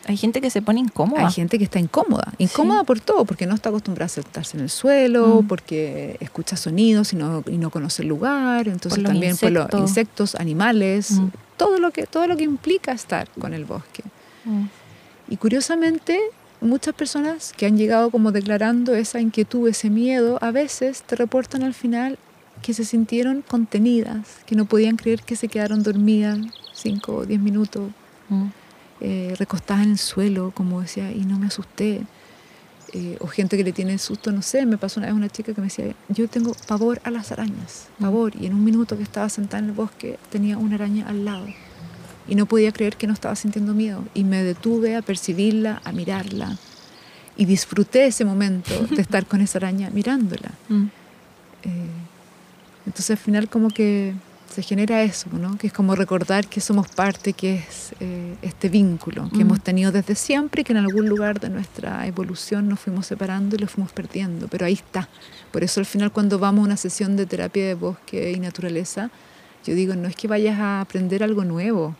Hay 0.07 0.17
gente 0.17 0.41
que 0.41 0.49
se 0.49 0.61
pone 0.61 0.79
incómoda. 0.79 1.25
Hay 1.27 1.31
gente 1.33 1.57
que 1.57 1.63
está 1.65 1.79
incómoda, 1.79 2.33
incómoda 2.39 2.79
Sí. 2.79 2.85
por 2.87 2.99
todo, 2.99 3.25
porque 3.25 3.45
no 3.45 3.53
está 3.53 3.69
acostumbrada 3.69 4.05
a 4.07 4.09
sentarse 4.09 4.57
en 4.57 4.63
el 4.63 4.69
suelo, 4.69 5.41
Mm. 5.43 5.47
porque 5.47 6.17
escucha 6.19 6.55
sonidos 6.57 7.13
y 7.13 7.15
no, 7.15 7.43
y 7.47 7.57
no 7.57 7.69
conoce 7.69 8.01
el 8.01 8.07
lugar, 8.07 8.67
entonces 8.67 9.03
los 9.03 9.11
también 9.11 9.37
por 9.37 9.51
los 9.51 9.63
insectos. 9.65 9.89
insectos, 9.89 10.35
animales, 10.35 11.11
Mm. 11.11 11.27
todo, 11.57 11.79
lo 11.79 11.91
que, 11.91 12.07
todo 12.07 12.25
lo 12.27 12.37
que 12.37 12.43
implica 12.43 12.91
estar 12.91 13.29
con 13.39 13.53
el 13.53 13.65
bosque. 13.65 14.03
Mm. 14.45 14.65
Y 15.29 15.37
curiosamente, 15.37 16.19
muchas 16.61 16.95
personas 16.95 17.53
que 17.55 17.65
han 17.67 17.77
llegado 17.77 18.09
como 18.09 18.31
declarando 18.31 18.95
esa 18.95 19.19
inquietud, 19.21 19.67
ese 19.67 19.89
miedo, 19.91 20.39
a 20.41 20.49
veces 20.51 21.03
te 21.03 21.15
reportan 21.15 21.61
al 21.63 21.73
final 21.75 22.17
que 22.63 22.73
se 22.73 22.83
sintieron 22.83 23.41
contenidas, 23.47 24.27
que 24.45 24.55
no 24.55 24.65
podían 24.65 24.95
creer 24.97 25.21
que 25.21 25.35
se 25.35 25.47
quedaron 25.47 25.83
dormidas 25.83 26.39
cinco 26.73 27.15
o 27.17 27.25
diez 27.25 27.39
minutos, 27.39 27.91
Mm. 28.29 28.47
Eh, 29.01 29.35
recostadas 29.37 29.85
en 29.85 29.91
el 29.91 29.97
suelo, 29.97 30.51
como 30.53 30.81
decía, 30.81 31.11
y 31.11 31.25
no 31.25 31.39
me 31.39 31.47
asusté. 31.47 32.01
Eh, 32.91 33.17
o 33.21 33.27
gente 33.27 33.55
que 33.55 33.63
le 33.63 33.71
tiene 33.71 33.99
susto, 33.99 34.31
no 34.31 34.41
sé, 34.41 34.65
me 34.65 34.77
pasó 34.79 34.99
una 34.99 35.07
vez 35.07 35.15
una 35.15 35.29
chica 35.29 35.53
que 35.53 35.61
me 35.61 35.67
decía, 35.67 35.93
yo 36.07 36.27
tengo 36.27 36.55
pavor 36.67 36.99
a 37.03 37.11
las 37.11 37.31
arañas, 37.31 37.87
Mm. 37.99 38.03
pavor, 38.03 38.35
y 38.35 38.47
en 38.47 38.53
un 38.55 38.63
minuto 38.63 38.97
que 38.97 39.03
estaba 39.03 39.29
sentada 39.29 39.59
en 39.59 39.65
el 39.69 39.73
bosque 39.75 40.17
tenía 40.31 40.57
una 40.57 40.73
araña 40.75 41.07
al 41.07 41.23
lado 41.23 41.45
y 42.27 42.33
no 42.33 42.47
podía 42.47 42.71
creer 42.71 42.95
que 42.97 43.05
no 43.05 43.13
estaba 43.13 43.35
sintiendo 43.35 43.75
miedo 43.75 44.03
y 44.15 44.23
me 44.23 44.43
detuve 44.43 44.95
a 44.95 45.03
percibirla, 45.03 45.81
a 45.85 45.91
mirarla 45.91 46.57
y 47.37 47.45
disfruté 47.45 48.07
ese 48.07 48.25
momento 48.25 48.71
de 48.89 49.01
estar 49.03 49.27
con 49.27 49.41
esa 49.41 49.59
araña 49.59 49.91
mirándola. 49.91 50.49
Mm. 50.69 50.85
Eh, 51.63 51.87
entonces 52.87 53.11
al 53.11 53.17
final 53.17 53.49
como 53.49 53.69
que 53.69 54.15
se 54.49 54.61
genera 54.63 55.03
eso, 55.03 55.29
¿no? 55.31 55.57
que 55.57 55.67
es 55.67 55.73
como 55.73 55.95
recordar 55.95 56.47
que 56.47 56.59
somos 56.61 56.87
parte, 56.89 57.33
que 57.33 57.55
es 57.55 57.93
eh, 57.99 58.35
este 58.41 58.67
vínculo 58.69 59.29
que 59.29 59.37
Mm. 59.37 59.41
hemos 59.41 59.61
tenido 59.61 59.91
desde 59.91 60.15
siempre 60.15 60.61
y 60.61 60.63
que 60.63 60.73
en 60.73 60.77
algún 60.79 61.07
lugar 61.07 61.39
de 61.39 61.49
nuestra 61.49 62.05
evolución 62.07 62.67
nos 62.67 62.79
fuimos 62.79 63.05
separando 63.05 63.55
y 63.55 63.59
lo 63.59 63.67
fuimos 63.67 63.91
perdiendo, 63.91 64.47
pero 64.47 64.65
ahí 64.65 64.73
está. 64.73 65.07
Por 65.51 65.63
eso 65.63 65.79
al 65.79 65.85
final 65.85 66.11
cuando 66.11 66.39
vamos 66.39 66.63
a 66.63 66.65
una 66.65 66.77
sesión 66.77 67.15
de 67.15 67.25
terapia 67.25 67.65
de 67.67 67.73
bosque 67.75 68.31
y 68.31 68.39
naturaleza, 68.39 69.09
yo 69.65 69.75
digo, 69.75 69.93
no 69.95 70.07
es 70.07 70.15
que 70.15 70.27
vayas 70.27 70.57
a 70.59 70.81
aprender 70.81 71.21
algo 71.23 71.43
nuevo, 71.45 71.95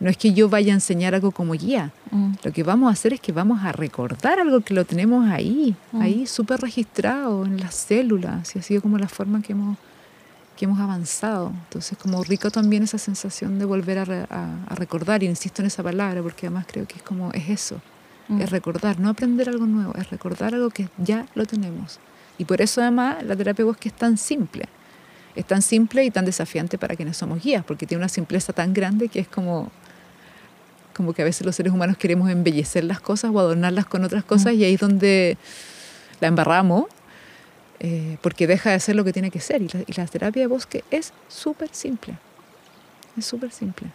no 0.00 0.10
es 0.10 0.16
que 0.16 0.32
yo 0.34 0.48
vaya 0.48 0.72
a 0.72 0.76
enseñar 0.76 1.14
algo 1.14 1.30
como 1.30 1.52
guía, 1.54 1.92
Mm. 2.10 2.34
lo 2.44 2.52
que 2.52 2.62
vamos 2.62 2.88
a 2.88 2.92
hacer 2.92 3.12
es 3.12 3.20
que 3.20 3.32
vamos 3.32 3.62
a 3.64 3.72
recordar 3.72 4.38
algo 4.40 4.60
que 4.60 4.72
lo 4.74 4.84
tenemos 4.84 5.28
ahí, 5.28 5.74
Mm. 5.92 6.00
ahí 6.00 6.26
súper 6.26 6.60
registrado 6.60 7.44
en 7.44 7.58
las 7.60 7.74
células, 7.74 8.54
y 8.54 8.58
ha 8.60 8.62
sido 8.62 8.80
como 8.82 8.96
la 8.98 9.08
forma 9.08 9.42
que 9.42 9.52
hemos, 9.52 9.76
que 10.56 10.64
hemos 10.64 10.80
avanzado. 10.80 11.52
Entonces, 11.64 11.96
como 11.98 12.22
rico 12.24 12.50
también 12.50 12.82
esa 12.82 12.98
sensación 12.98 13.58
de 13.58 13.64
volver 13.66 13.98
a, 13.98 14.04
re- 14.04 14.26
a- 14.30 14.56
a 14.68 14.74
recordar, 14.74 15.22
y 15.22 15.26
insisto 15.26 15.62
en 15.62 15.66
esa 15.66 15.82
palabra, 15.82 16.22
porque 16.22 16.46
además 16.46 16.66
creo 16.70 16.86
que 16.86 16.96
es 16.96 17.02
como, 17.02 17.30
es 17.32 17.48
eso, 17.48 17.80
Mm. 18.28 18.40
es 18.40 18.50
recordar, 18.50 18.98
no 18.98 19.08
aprender 19.08 19.48
algo 19.48 19.66
nuevo, 19.66 19.94
es 19.94 20.10
recordar 20.10 20.52
algo 20.54 20.70
que 20.70 20.88
ya 20.98 21.26
lo 21.36 21.44
tenemos. 21.46 22.00
Y 22.38 22.44
por 22.44 22.60
eso 22.60 22.80
además 22.80 23.22
la 23.22 23.36
terapia 23.36 23.64
de 23.64 23.70
bosque 23.70 23.88
es 23.88 23.94
tan 23.94 24.18
simple, 24.18 24.64
es 25.36 25.44
tan 25.46 25.62
simple 25.62 26.04
y 26.04 26.10
tan 26.10 26.24
desafiante 26.24 26.76
para 26.76 26.96
quienes 26.96 27.16
somos 27.16 27.40
guías, 27.42 27.64
porque 27.64 27.86
tiene 27.86 28.00
una 28.00 28.08
simpleza 28.08 28.52
tan 28.52 28.72
grande 28.74 29.08
que 29.08 29.20
es 29.20 29.28
como 29.28 29.70
como 30.94 31.12
que 31.12 31.20
a 31.20 31.24
veces 31.26 31.44
los 31.44 31.54
seres 31.54 31.74
humanos 31.74 31.98
queremos 31.98 32.30
embellecer 32.30 32.82
las 32.82 33.00
cosas 33.00 33.30
o 33.32 33.38
adornarlas 33.38 33.84
con 33.84 34.02
otras 34.02 34.24
cosas 34.24 34.54
y 34.54 34.64
ahí 34.64 34.74
es 34.74 34.80
donde 34.80 35.36
la 36.20 36.28
embarramos 36.28 36.86
eh, 37.80 38.18
porque 38.22 38.46
deja 38.46 38.70
de 38.70 38.80
ser 38.80 38.96
lo 38.96 39.04
que 39.04 39.12
tiene 39.12 39.30
que 39.30 39.40
ser. 39.40 39.62
Y 39.62 39.68
la, 39.68 39.80
y 39.86 39.92
la 39.92 40.06
terapia 40.06 40.42
de 40.42 40.46
bosque 40.46 40.84
es 40.90 41.12
súper 41.28 41.70
simple. 41.72 42.16
Es 43.16 43.26
súper 43.26 43.50
simple. 43.50 43.88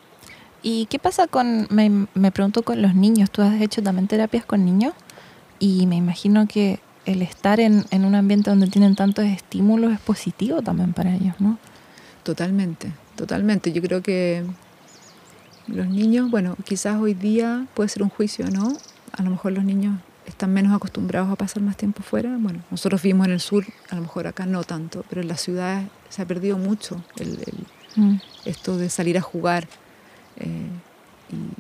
¿Y 0.64 0.86
qué 0.88 1.00
pasa 1.00 1.28
con, 1.28 1.68
me, 1.70 2.08
me 2.14 2.32
pregunto 2.32 2.64
con 2.64 2.82
los 2.82 2.94
niños? 2.94 3.32
Tú 3.32 3.42
has 3.42 3.60
hecho 3.62 3.82
también 3.82 4.08
terapias 4.08 4.46
con 4.46 4.64
niños 4.64 4.94
y 5.60 5.88
me 5.88 5.96
imagino 5.96 6.48
que 6.48 6.80
el 7.06 7.22
estar 7.24 7.60
en, 7.60 7.86
en 7.90 8.06
un 8.06 8.14
ambiente 8.14 8.50
donde 8.50 8.68
tienen 8.68 8.96
tantos 8.96 9.26
estímulos 9.26 9.94
es 9.94 10.00
positivo 10.00 10.62
también 10.62 10.94
para 10.94 11.16
ellos, 11.16 11.36
¿no? 11.40 11.58
Totalmente, 12.24 12.92
totalmente. 13.16 13.72
Yo 13.72 13.82
creo 13.82 14.04
que 14.04 14.44
los 15.68 15.88
niños, 15.88 16.30
bueno, 16.30 16.56
quizás 16.64 17.00
hoy 17.00 17.16
día 17.16 17.66
puede 17.74 17.90
ser 17.90 18.04
un 18.04 18.10
juicio, 18.10 18.50
¿no? 18.52 18.74
A 19.14 19.24
lo 19.24 19.32
mejor 19.32 19.54
los 19.54 19.64
niños 19.64 20.00
están 20.28 20.54
menos 20.54 20.74
acostumbrados 20.76 21.30
a 21.32 21.36
pasar 21.36 21.62
más 21.64 21.78
tiempo 21.78 22.04
fuera. 22.04 22.36
Bueno, 22.40 22.60
nosotros 22.72 23.02
vivimos 23.02 23.28
en 23.28 23.34
el 23.34 23.40
sur, 23.42 23.66
a 23.90 23.96
lo 23.96 24.02
mejor 24.02 24.28
acá 24.28 24.46
no 24.46 24.64
tanto, 24.64 25.04
pero 25.10 25.22
en 25.22 25.28
las 25.28 25.42
ciudades 25.42 25.88
se 26.10 26.22
ha 26.22 26.26
perdido 26.26 26.58
mucho 26.58 27.02
el, 27.18 27.30
el- 27.40 27.66
Mm. 27.98 28.16
esto 28.46 28.78
de 28.78 28.90
salir 28.90 29.18
a 29.18 29.22
jugar 29.22 29.68
eh, 30.38 30.46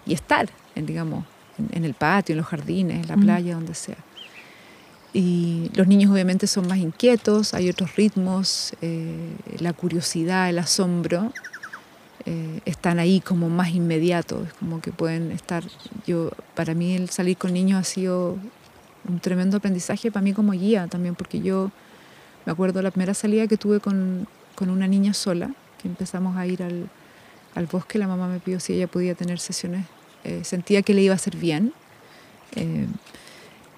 y, 0.06 0.12
y 0.12 0.14
estar, 0.14 0.50
en, 0.76 0.86
digamos, 0.86 1.26
en, 1.60 1.70
en 1.78 1.84
el 1.84 1.94
patio, 1.94 2.32
en 2.34 2.38
los 2.38 2.48
jardines, 2.48 3.02
en 3.02 3.08
la 3.10 3.18
Mm. 3.18 3.22
playa, 3.22 3.56
donde 3.56 3.74
sea. 3.76 3.98
y 5.14 5.70
los 5.76 5.88
niños 5.88 6.10
obviamente 6.10 6.48
son 6.48 6.68
más 6.70 6.78
inquietos, 6.78 7.54
hay 7.54 7.70
otros 7.70 7.98
ritmos, 7.98 8.72
eh, 8.82 9.36
la 9.60 9.74
curiosidad, 9.74 10.50
el 10.50 10.58
asombro 10.58 11.34
eh, 12.26 12.62
están 12.66 13.00
ahí 13.00 13.20
como 13.20 13.50
más 13.50 13.70
inmediatos, 13.70 14.48
como 14.60 14.82
que 14.82 14.92
pueden 14.92 15.32
estar, 15.32 15.64
yo, 16.06 16.32
para 16.56 16.74
mí 16.74 16.96
el 16.96 17.10
salir 17.10 17.38
con 17.38 17.54
niños 17.54 17.80
ha 17.80 17.84
sido 17.84 18.38
un 19.08 19.20
tremendo 19.20 19.58
aprendizaje 19.58 20.12
para 20.12 20.24
mí 20.24 20.34
como 20.34 20.52
guía 20.52 20.88
también, 20.88 21.16
porque 21.16 21.42
yo 21.42 21.72
me 22.46 22.52
acuerdo 22.52 22.82
la 22.82 22.92
primera 22.92 23.14
salida 23.14 23.48
que 23.48 23.58
tuve 23.58 23.80
con, 23.80 24.28
con 24.56 24.70
una 24.70 24.88
niña 24.88 25.14
sola, 25.14 25.52
que 25.82 25.88
empezamos 25.88 26.38
a 26.38 26.46
ir 26.46 26.62
al, 26.62 26.90
al, 27.56 27.66
bosque, 27.66 27.98
la 27.98 28.08
mamá 28.08 28.28
me 28.28 28.40
pidió 28.40 28.60
si 28.60 28.74
ella 28.74 28.88
podía 28.88 29.16
tener 29.16 29.40
sesiones, 29.40 29.86
eh, 30.24 30.42
sentía 30.44 30.84
que 30.84 30.94
le 30.94 31.02
iba 31.02 31.14
a 31.14 31.16
hacer 31.16 31.36
bien. 31.36 31.74
Eh, 32.56 32.88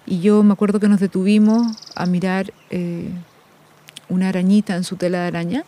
y 0.05 0.19
yo 0.19 0.43
me 0.43 0.51
acuerdo 0.51 0.81
que 0.81 0.89
nos 0.89 0.99
detuvimos 0.99 1.77
a 1.95 2.05
mirar 2.05 2.51
una 4.09 4.27
arañita 4.27 4.75
en 4.75 4.83
su 4.83 4.97
tela 4.97 5.21
de 5.21 5.27
araña 5.27 5.63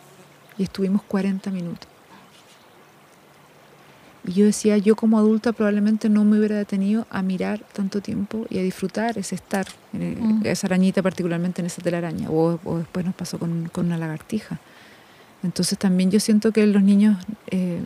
y 0.57 0.63
estuvimos 0.63 1.03
40 1.03 1.51
minutos. 1.51 1.95
Y 4.28 4.34
yo 4.34 4.45
decía, 4.45 4.78
yo 4.78 4.95
como 4.95 5.19
adulta 5.19 5.53
probablemente 5.53 6.09
no 6.09 6.26
me 6.26 6.39
hubiera 6.39 6.55
detenido 6.55 7.05
a 7.11 7.21
mirar 7.21 7.59
tanto 7.73 8.01
tiempo 8.01 8.47
y 8.49 8.57
a 8.57 8.63
disfrutar 8.63 9.17
ese 9.17 9.36
estar, 9.36 9.67
mm. 9.93 10.45
esa 10.45 10.67
arañita 10.67 11.03
particularmente 11.03 11.61
en 11.61 11.67
esa 11.67 11.82
telaraña, 11.82 12.30
o, 12.30 12.59
o 12.63 12.78
después 12.80 13.05
nos 13.05 13.13
pasó 13.13 13.38
con, 13.38 13.69
con, 13.71 13.86
una 13.86 13.97
lagartija. 13.97 14.59
Entonces 15.43 15.78
también 15.78 16.09
yo 16.09 16.19
siento 16.19 16.51
que 16.51 16.65
los 16.65 16.82
niños, 16.82 17.17
eh, 17.51 17.84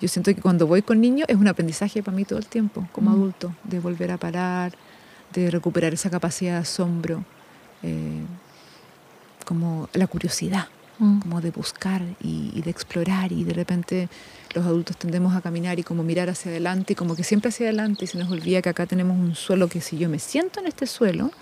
yo 0.00 0.08
siento 0.08 0.34
que 0.34 0.40
cuando 0.40 0.66
voy 0.66 0.80
con 0.80 1.00
niños 1.00 1.26
es 1.28 1.36
un 1.36 1.46
aprendizaje 1.46 2.02
para 2.02 2.16
mí 2.16 2.24
todo 2.24 2.38
el 2.38 2.46
tiempo, 2.46 2.88
como 2.92 3.10
mm. 3.10 3.14
adulto, 3.14 3.54
de 3.64 3.78
volver 3.78 4.12
a 4.12 4.16
parar, 4.16 4.72
de 5.34 5.50
recuperar 5.50 5.92
esa 5.92 6.08
capacidad 6.08 6.52
de 6.52 6.58
asombro, 6.58 7.22
eh, 7.82 8.22
como 9.44 9.90
la 9.92 10.06
curiosidad. 10.06 10.68
Mm. 11.02 11.18
como 11.18 11.40
de 11.40 11.50
buscar 11.50 12.00
y, 12.22 12.62
de 12.62 12.70
explorar 12.70 13.32
y 13.32 13.42
de 13.42 13.52
repente 13.52 14.08
los 14.54 14.64
adultos 14.64 14.96
tendemos 14.96 15.34
a 15.34 15.40
caminar 15.40 15.80
y 15.80 15.82
como 15.82 16.04
mirar 16.04 16.30
hacia 16.30 16.52
adelante 16.52 16.92
y 16.92 16.96
como 16.96 17.16
que 17.16 17.24
siempre 17.24 17.48
hacia 17.48 17.66
adelante 17.66 18.04
y 18.04 18.06
se 18.06 18.18
nos 18.18 18.30
olvida 18.30 18.62
que 18.62 18.68
acá 18.68 18.86
tenemos 18.86 19.18
un 19.18 19.34
suelo 19.34 19.66
que 19.66 19.80
si 19.80 19.98
yo 19.98 20.08
me 20.08 20.20
siento 20.20 20.60
en 20.60 20.68
este 20.68 20.86
suelo, 20.86 21.32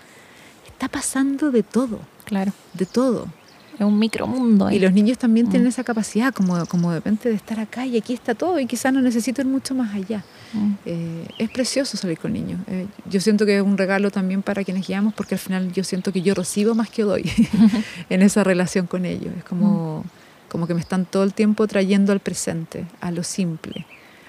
está 0.65 0.87
pasando 0.87 1.51
de 1.51 1.61
todo. 1.61 1.99
Claro. 2.25 2.53
De 2.73 2.87
todo 2.87 3.27
es 3.75 3.81
un 3.85 3.99
micromundo. 3.99 4.69
Y 4.71 4.79
los 4.79 4.93
niños 4.93 5.17
también 5.17 5.47
tienen 5.49 5.67
mm. 5.67 5.69
esa 5.69 5.83
capacidad, 5.83 6.33
como, 6.33 6.65
como 6.65 6.91
de 6.91 6.97
repente 6.97 7.29
de 7.29 7.35
estar 7.35 7.59
acá 7.59 7.85
y 7.85 7.97
aquí 7.97 8.13
está 8.13 8.35
todo 8.35 8.59
y 8.59 8.65
quizás 8.65 8.91
no 8.93 9.01
necesito 9.01 9.41
ir 9.41 9.47
mucho 9.47 9.75
más 9.75 9.93
allá. 9.93 10.23
Mm. 10.53 10.73
Eh, 10.85 11.27
es 11.37 11.49
precioso 11.49 11.97
salir 11.97 12.17
con 12.17 12.33
niños. 12.33 12.59
Eh, 12.67 12.87
yo 13.09 13.19
siento 13.21 13.45
que 13.45 13.57
es 13.57 13.61
un 13.61 13.77
regalo 13.77 14.11
también 14.11 14.41
para 14.41 14.63
quienes 14.63 14.87
guiamos 14.87 15.13
porque 15.13 15.35
al 15.35 15.39
final 15.39 15.71
yo 15.71 15.83
siento 15.83 16.11
que 16.11 16.21
yo 16.21 16.33
recibo 16.33 16.75
más 16.75 16.89
que 16.89 17.03
doy 17.03 17.29
en 18.09 18.21
esa 18.21 18.43
relación 18.43 18.87
con 18.87 19.05
ellos. 19.05 19.33
Es 19.37 19.43
como, 19.43 20.03
mm. 20.03 20.49
como 20.49 20.67
que 20.67 20.73
me 20.73 20.81
están 20.81 21.05
todo 21.05 21.23
el 21.23 21.33
tiempo 21.33 21.67
trayendo 21.67 22.11
al 22.11 22.19
presente, 22.19 22.85
a 22.99 23.11
lo 23.11 23.23
simple, 23.23 23.85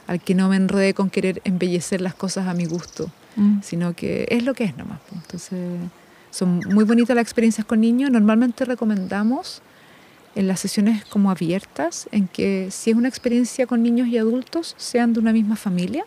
al 0.06 0.20
que 0.20 0.34
no 0.34 0.48
me 0.48 0.56
enrede 0.56 0.94
con 0.94 1.10
querer 1.10 1.40
embellecer 1.44 2.00
las 2.00 2.14
cosas 2.14 2.46
a 2.46 2.54
mi 2.54 2.66
gusto, 2.66 3.10
sino 3.62 3.94
que 3.94 4.26
es 4.28 4.44
lo 4.44 4.52
que 4.52 4.64
es 4.64 4.76
nomás. 4.76 5.00
Pues. 5.08 5.22
Entonces 5.22 5.80
son 6.30 6.60
muy 6.68 6.84
bonitas 6.84 7.16
las 7.16 7.22
experiencias 7.22 7.66
con 7.66 7.80
niños. 7.80 8.10
Normalmente 8.10 8.64
recomendamos 8.64 9.62
en 10.34 10.48
las 10.48 10.60
sesiones 10.60 11.04
como 11.04 11.30
abiertas, 11.30 12.08
en 12.12 12.28
que 12.28 12.68
si 12.70 12.90
es 12.90 12.96
una 12.96 13.08
experiencia 13.08 13.66
con 13.66 13.82
niños 13.82 14.08
y 14.08 14.18
adultos, 14.18 14.74
sean 14.78 15.12
de 15.12 15.20
una 15.20 15.32
misma 15.32 15.56
familia. 15.56 16.04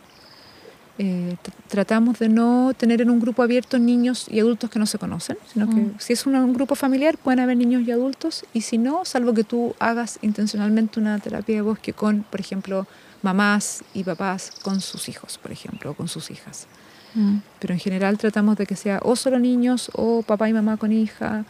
Eh, 0.97 1.35
tratamos 1.67 2.19
de 2.19 2.29
no 2.29 2.71
tener 2.77 3.01
en 3.01 3.09
un 3.09 3.19
grupo 3.19 3.43
abierto 3.43 3.77
niños 3.77 4.27
y 4.29 4.39
adultos 4.39 4.69
que 4.69 4.79
no 4.79 4.85
se 4.85 4.97
conocen, 4.97 5.37
sino 5.51 5.69
que 5.69 5.75
mm. 5.75 5.95
si 5.99 6.13
es 6.13 6.25
un, 6.25 6.53
grupo 6.53 6.75
familiar 6.75 7.17
pueden 7.17 7.41
haber 7.41 7.57
niños 7.57 7.85
y 7.85 7.91
adultos 7.91 8.45
y 8.53 8.61
si 8.61 8.77
no, 8.77 9.03
salvo 9.03 9.33
que 9.33 9.43
tú 9.43 9.75
hagas 9.79 10.19
intencionalmente 10.21 11.01
una 11.01 11.19
terapia 11.19 11.55
de 11.55 11.61
bosque 11.61 11.91
con, 11.91 12.23
por 12.23 12.39
ejemplo, 12.39 12.87
mamás 13.23 13.83
y 13.93 14.05
papás 14.05 14.53
con 14.61 14.79
sus 14.79 15.09
hijos, 15.09 15.37
por 15.37 15.51
ejemplo, 15.51 15.91
o 15.91 15.93
con 15.95 16.07
sus 16.07 16.31
hijas. 16.31 16.65
Mm. 17.13 17.39
Pero 17.59 17.73
en 17.73 17.79
general 17.81 18.17
tratamos 18.17 18.55
de 18.55 18.65
que 18.65 18.77
sea 18.77 18.99
o 19.03 19.17
solo 19.17 19.37
niños 19.37 19.91
o 19.93 20.21
papá 20.21 20.47
y 20.47 20.53
mamá 20.53 20.77
con 20.77 20.93
hija, 20.93 21.43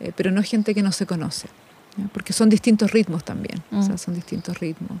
eh, 0.00 0.12
pero 0.16 0.32
no 0.32 0.42
gente 0.42 0.74
que 0.74 0.82
no 0.82 0.90
se 0.90 1.06
conoce, 1.06 1.48
porque 2.12 2.32
son 2.32 2.48
distintos 2.48 2.92
ritmos 2.92 3.24
también, 3.24 3.62
o 3.72 3.82
sea, 3.82 3.94
mm. 3.94 3.98
son 3.98 4.14
distintos 4.14 4.58
ritmos. 4.58 5.00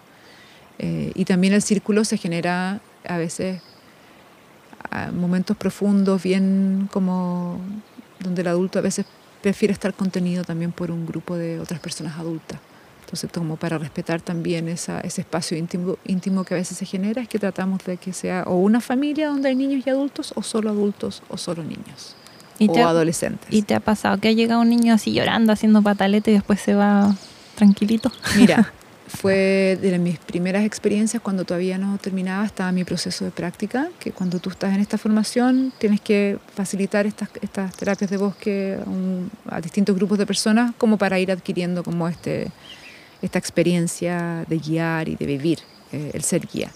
Eh, 0.78 1.12
y 1.14 1.24
también 1.24 1.52
el 1.52 1.62
círculo 1.62 2.04
se 2.04 2.16
genera 2.16 2.80
a 3.06 3.18
veces 3.18 3.60
a 4.90 5.10
momentos 5.12 5.56
profundos, 5.56 6.22
bien 6.22 6.88
como 6.92 7.60
donde 8.18 8.42
el 8.42 8.48
adulto 8.48 8.78
a 8.78 8.82
veces 8.82 9.06
prefiere 9.42 9.72
estar 9.72 9.94
contenido 9.94 10.44
también 10.44 10.72
por 10.72 10.90
un 10.90 11.06
grupo 11.06 11.36
de 11.36 11.60
otras 11.60 11.80
personas 11.80 12.18
adultas. 12.18 12.58
Entonces, 13.00 13.30
como 13.32 13.56
para 13.56 13.76
respetar 13.76 14.20
también 14.20 14.68
esa, 14.68 15.00
ese 15.00 15.22
espacio 15.22 15.56
íntimo, 15.56 15.98
íntimo 16.06 16.44
que 16.44 16.54
a 16.54 16.56
veces 16.56 16.78
se 16.78 16.86
genera, 16.86 17.20
es 17.20 17.28
que 17.28 17.38
tratamos 17.40 17.84
de 17.84 17.96
que 17.96 18.12
sea 18.12 18.44
o 18.46 18.56
una 18.56 18.80
familia 18.80 19.28
donde 19.28 19.48
hay 19.48 19.56
niños 19.56 19.84
y 19.84 19.90
adultos, 19.90 20.32
o 20.36 20.42
solo 20.42 20.70
adultos, 20.70 21.22
o 21.28 21.36
solo 21.36 21.64
niños, 21.64 22.14
o 22.68 22.86
adolescentes. 22.86 23.48
¿Y 23.50 23.62
te 23.62 23.74
ha 23.74 23.80
pasado 23.80 24.18
que 24.18 24.28
ha 24.28 24.32
llegado 24.32 24.60
un 24.60 24.68
niño 24.68 24.94
así 24.94 25.12
llorando, 25.12 25.52
haciendo 25.52 25.82
patalete 25.82 26.30
y 26.30 26.34
después 26.34 26.60
se 26.60 26.74
va 26.74 27.14
tranquilito? 27.54 28.12
Mira, 28.36 28.72
fue 29.08 29.78
de 29.80 29.98
mis 29.98 30.18
primeras 30.18 30.64
experiencias 30.64 31.22
cuando 31.22 31.44
todavía 31.44 31.78
no 31.78 31.98
terminaba, 31.98 32.44
estaba 32.44 32.70
mi 32.72 32.84
proceso 32.84 33.24
de 33.24 33.30
práctica, 33.30 33.88
que 33.98 34.12
cuando 34.12 34.38
tú 34.38 34.50
estás 34.50 34.74
en 34.74 34.80
esta 34.80 34.98
formación 34.98 35.72
tienes 35.78 36.00
que 36.00 36.38
facilitar 36.54 37.06
estas, 37.06 37.28
estas 37.40 37.74
terapias 37.76 38.10
de 38.10 38.16
bosque 38.16 38.78
a, 39.50 39.56
a 39.56 39.60
distintos 39.60 39.96
grupos 39.96 40.18
de 40.18 40.26
personas 40.26 40.72
como 40.78 40.98
para 40.98 41.18
ir 41.18 41.32
adquiriendo 41.32 41.82
como 41.82 42.08
este 42.08 42.50
esta 43.22 43.38
experiencia 43.38 44.44
de 44.48 44.58
guiar 44.58 45.08
y 45.08 45.16
de 45.16 45.26
vivir 45.26 45.58
eh, 45.92 46.10
el 46.14 46.22
ser 46.22 46.46
guía. 46.46 46.70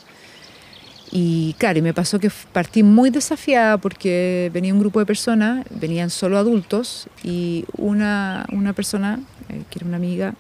Y 1.17 1.55
claro, 1.59 1.79
y 1.79 1.83
me 1.83 1.95
pasó 1.95 2.19
que 2.19 2.29
partí 2.53 2.83
muy 2.83 3.09
desafiada 3.09 3.79
porque 3.79 4.51
venía 4.53 4.75
un 4.75 4.81
grupo 4.81 4.99
de 4.99 5.07
personas, 5.07 5.65
venían 5.71 6.11
solo 6.11 6.39
adultos, 6.39 7.09
y 7.23 7.65
una, 7.79 8.45
una 8.51 8.73
persona, 8.73 9.21
eh, 9.49 9.63
que 9.71 9.79
era 9.79 9.87
una 9.87 9.97
amiga, 9.97 10.35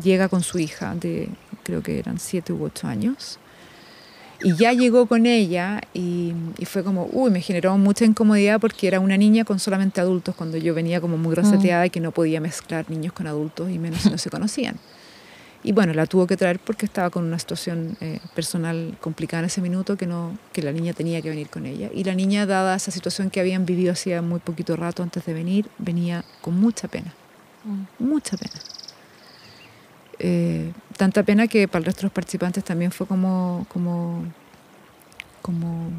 llega 0.00 0.28
con 0.28 0.44
su 0.44 0.60
hija 0.60 0.94
de, 0.94 1.28
creo 1.64 1.82
que 1.82 1.98
eran 1.98 2.20
siete 2.20 2.52
u 2.52 2.62
ocho 2.62 2.86
años, 2.86 3.40
y 4.44 4.54
ya 4.54 4.72
llegó 4.72 5.06
con 5.06 5.26
ella 5.26 5.80
y, 5.92 6.34
y, 6.56 6.66
fue 6.66 6.84
como, 6.84 7.08
uy, 7.10 7.32
me 7.32 7.40
generó 7.40 7.76
mucha 7.76 8.04
incomodidad 8.04 8.60
porque 8.60 8.86
era 8.86 9.00
una 9.00 9.16
niña 9.16 9.44
con 9.44 9.58
solamente 9.58 10.00
adultos 10.00 10.36
cuando 10.36 10.56
yo 10.56 10.72
venía 10.72 11.00
como 11.00 11.18
muy 11.18 11.34
mm. 11.34 11.84
y 11.86 11.90
que 11.90 11.98
no 11.98 12.12
podía 12.12 12.40
mezclar 12.40 12.88
niños 12.88 13.12
con 13.12 13.26
adultos 13.26 13.70
y 13.72 13.80
menos 13.80 14.02
si 14.02 14.10
no 14.10 14.18
se 14.18 14.30
conocían. 14.30 14.76
Y 15.66 15.72
bueno, 15.72 15.92
la 15.94 16.06
tuvo 16.06 16.28
que 16.28 16.36
traer 16.36 16.60
porque 16.60 16.86
estaba 16.86 17.10
con 17.10 17.24
una 17.24 17.40
situación 17.40 17.96
eh, 18.00 18.20
personal 18.36 18.96
complicada 19.00 19.40
en 19.40 19.46
ese 19.46 19.60
minuto 19.60 19.96
que, 19.96 20.06
no, 20.06 20.38
que 20.52 20.62
la 20.62 20.70
niña 20.70 20.92
tenía 20.92 21.20
que 21.20 21.28
venir 21.28 21.48
con 21.48 21.66
ella. 21.66 21.90
Y 21.92 22.04
la 22.04 22.14
niña, 22.14 22.46
dada 22.46 22.76
esa 22.76 22.92
situación 22.92 23.30
que 23.30 23.40
habían 23.40 23.66
vivido 23.66 23.90
hacía 23.90 24.22
muy 24.22 24.38
poquito 24.38 24.76
rato 24.76 25.02
antes 25.02 25.26
de 25.26 25.34
venir, 25.34 25.68
venía 25.78 26.24
con 26.40 26.54
mucha 26.54 26.86
pena. 26.86 27.12
Mm. 27.64 28.04
Mucha 28.04 28.36
pena. 28.36 28.54
Eh, 30.20 30.72
tanta 30.96 31.24
pena 31.24 31.48
que 31.48 31.66
para 31.66 31.80
el 31.80 31.86
resto 31.86 32.02
de 32.02 32.04
los 32.04 32.12
participantes 32.12 32.62
también 32.62 32.92
fue 32.92 33.08
como, 33.08 33.66
como, 33.68 34.22
como 35.42 35.90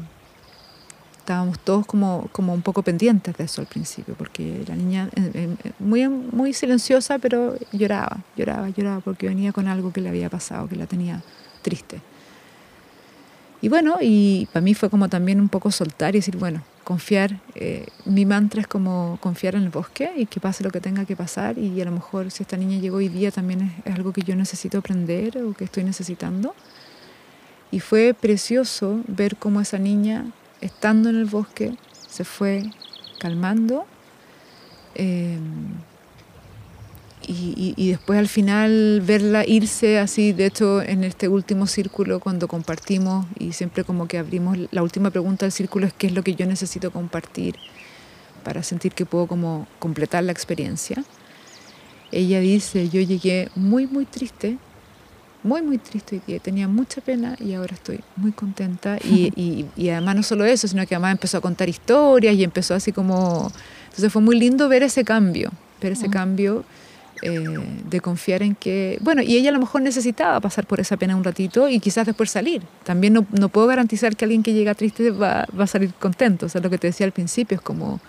estábamos 1.28 1.58
todos 1.58 1.84
como, 1.84 2.26
como 2.32 2.54
un 2.54 2.62
poco 2.62 2.82
pendientes 2.82 3.36
de 3.36 3.44
eso 3.44 3.60
al 3.60 3.66
principio, 3.66 4.14
porque 4.16 4.64
la 4.66 4.74
niña 4.74 5.10
eh, 5.14 5.30
eh, 5.62 5.72
muy, 5.78 6.08
muy 6.08 6.54
silenciosa, 6.54 7.18
pero 7.18 7.54
lloraba, 7.70 8.20
lloraba, 8.34 8.70
lloraba, 8.70 9.00
porque 9.00 9.28
venía 9.28 9.52
con 9.52 9.68
algo 9.68 9.92
que 9.92 10.00
le 10.00 10.08
había 10.08 10.30
pasado, 10.30 10.66
que 10.68 10.76
la 10.76 10.86
tenía 10.86 11.22
triste. 11.60 12.00
Y 13.60 13.68
bueno, 13.68 13.98
y 14.00 14.48
para 14.54 14.62
mí 14.62 14.72
fue 14.72 14.88
como 14.88 15.10
también 15.10 15.38
un 15.38 15.50
poco 15.50 15.70
soltar 15.70 16.14
y 16.14 16.20
decir, 16.20 16.38
bueno, 16.38 16.62
confiar, 16.82 17.38
eh, 17.54 17.84
mi 18.06 18.24
mantra 18.24 18.62
es 18.62 18.66
como 18.66 19.18
confiar 19.20 19.54
en 19.54 19.64
el 19.64 19.68
bosque 19.68 20.10
y 20.16 20.24
que 20.24 20.40
pase 20.40 20.64
lo 20.64 20.70
que 20.70 20.80
tenga 20.80 21.04
que 21.04 21.14
pasar 21.14 21.58
y 21.58 21.78
a 21.82 21.84
lo 21.84 21.90
mejor 21.90 22.30
si 22.30 22.42
esta 22.42 22.56
niña 22.56 22.78
llegó 22.78 22.96
hoy 22.96 23.08
día 23.08 23.30
también 23.30 23.60
es, 23.60 23.92
es 23.92 23.94
algo 23.96 24.14
que 24.14 24.22
yo 24.22 24.34
necesito 24.34 24.78
aprender 24.78 25.36
o 25.36 25.52
que 25.52 25.64
estoy 25.64 25.84
necesitando. 25.84 26.54
Y 27.70 27.80
fue 27.80 28.14
precioso 28.18 29.02
ver 29.06 29.36
cómo 29.36 29.60
esa 29.60 29.76
niña 29.76 30.24
estando 30.60 31.08
en 31.08 31.16
el 31.16 31.24
bosque, 31.24 31.76
se 32.08 32.24
fue 32.24 32.64
calmando. 33.18 33.86
Eh, 34.94 35.38
y, 37.30 37.90
después 37.90 38.18
al 38.18 38.28
final 38.28 39.02
verla 39.04 39.46
irse 39.46 39.98
así, 39.98 40.32
de 40.32 40.46
hecho 40.46 40.80
en 40.80 41.04
este 41.04 41.28
último 41.28 41.66
círculo 41.66 42.20
cuando 42.20 42.48
compartimos 42.48 43.26
y 43.38 43.52
siempre 43.52 43.84
como 43.84 44.08
que 44.08 44.16
abrimos, 44.16 44.56
la 44.70 44.82
última 44.82 45.10
pregunta 45.10 45.44
del 45.44 45.52
círculo 45.52 45.86
es 45.86 45.92
qué 45.92 46.06
es 46.06 46.14
lo 46.14 46.22
que 46.22 46.34
yo 46.34 46.46
necesito 46.46 46.90
compartir 46.90 47.56
para 48.44 48.62
sentir 48.62 48.92
que 48.92 49.04
puedo 49.04 49.26
como 49.26 49.66
completar 49.78 50.24
la 50.24 50.32
experiencia. 50.32 51.04
Ella 52.12 52.40
dice, 52.40 52.88
yo 52.88 53.02
llegué 53.02 53.50
muy 53.54 53.86
muy 53.86 54.06
triste 54.06 54.56
muy, 55.42 55.62
muy 55.62 55.78
triste 55.78 56.16
hoy 56.16 56.22
día. 56.26 56.38
Tenía 56.40 56.68
mucha 56.68 57.00
pena 57.00 57.36
y 57.40 57.54
ahora 57.54 57.74
estoy 57.74 58.00
muy 58.16 58.32
contenta. 58.32 58.98
Y, 59.04 59.32
y, 59.36 59.66
y 59.76 59.88
además 59.90 60.16
no 60.16 60.22
solo 60.22 60.44
eso, 60.44 60.68
sino 60.68 60.86
que 60.86 60.94
además 60.94 61.12
empezó 61.12 61.38
a 61.38 61.40
contar 61.40 61.68
historias 61.68 62.34
y 62.34 62.44
empezó 62.44 62.74
así 62.74 62.92
como... 62.92 63.50
Entonces 63.84 64.12
fue 64.12 64.22
muy 64.22 64.38
lindo 64.38 64.68
ver 64.68 64.82
ese 64.82 65.04
cambio, 65.04 65.50
ver 65.80 65.92
ese 65.92 66.08
Mm. 66.08 66.12
cambio 66.12 66.64
eh, 67.22 67.58
de 67.90 68.00
confiar 68.00 68.42
en 68.42 68.54
que... 68.54 68.98
Bueno, 69.00 69.22
y 69.22 69.36
ella 69.36 69.50
a 69.50 69.52
lo 69.52 69.58
mejor 69.58 69.82
necesitaba 69.82 70.38
pasar 70.40 70.66
por 70.66 70.78
esa 70.78 70.96
pena 70.96 71.16
un 71.16 71.24
ratito 71.24 71.68
y 71.68 71.80
quizás 71.80 72.06
después 72.06 72.30
salir. 72.30 72.62
También 72.84 73.12
no, 73.12 73.26
no 73.32 73.48
puedo 73.48 73.66
garantizar 73.66 74.14
que 74.14 74.24
alguien 74.24 74.42
que 74.44 74.52
llega 74.52 74.74
triste 74.74 75.10
va, 75.10 75.46
va 75.58 75.64
a 75.64 75.66
salir 75.66 75.92
contento. 75.94 76.46
O 76.46 76.48
sea, 76.48 76.60
lo 76.60 76.70
que 76.70 76.78
te 76.78 76.86
decía 76.86 77.06
al 77.06 77.12
principio 77.12 77.56
es 77.56 77.60
como... 77.60 78.00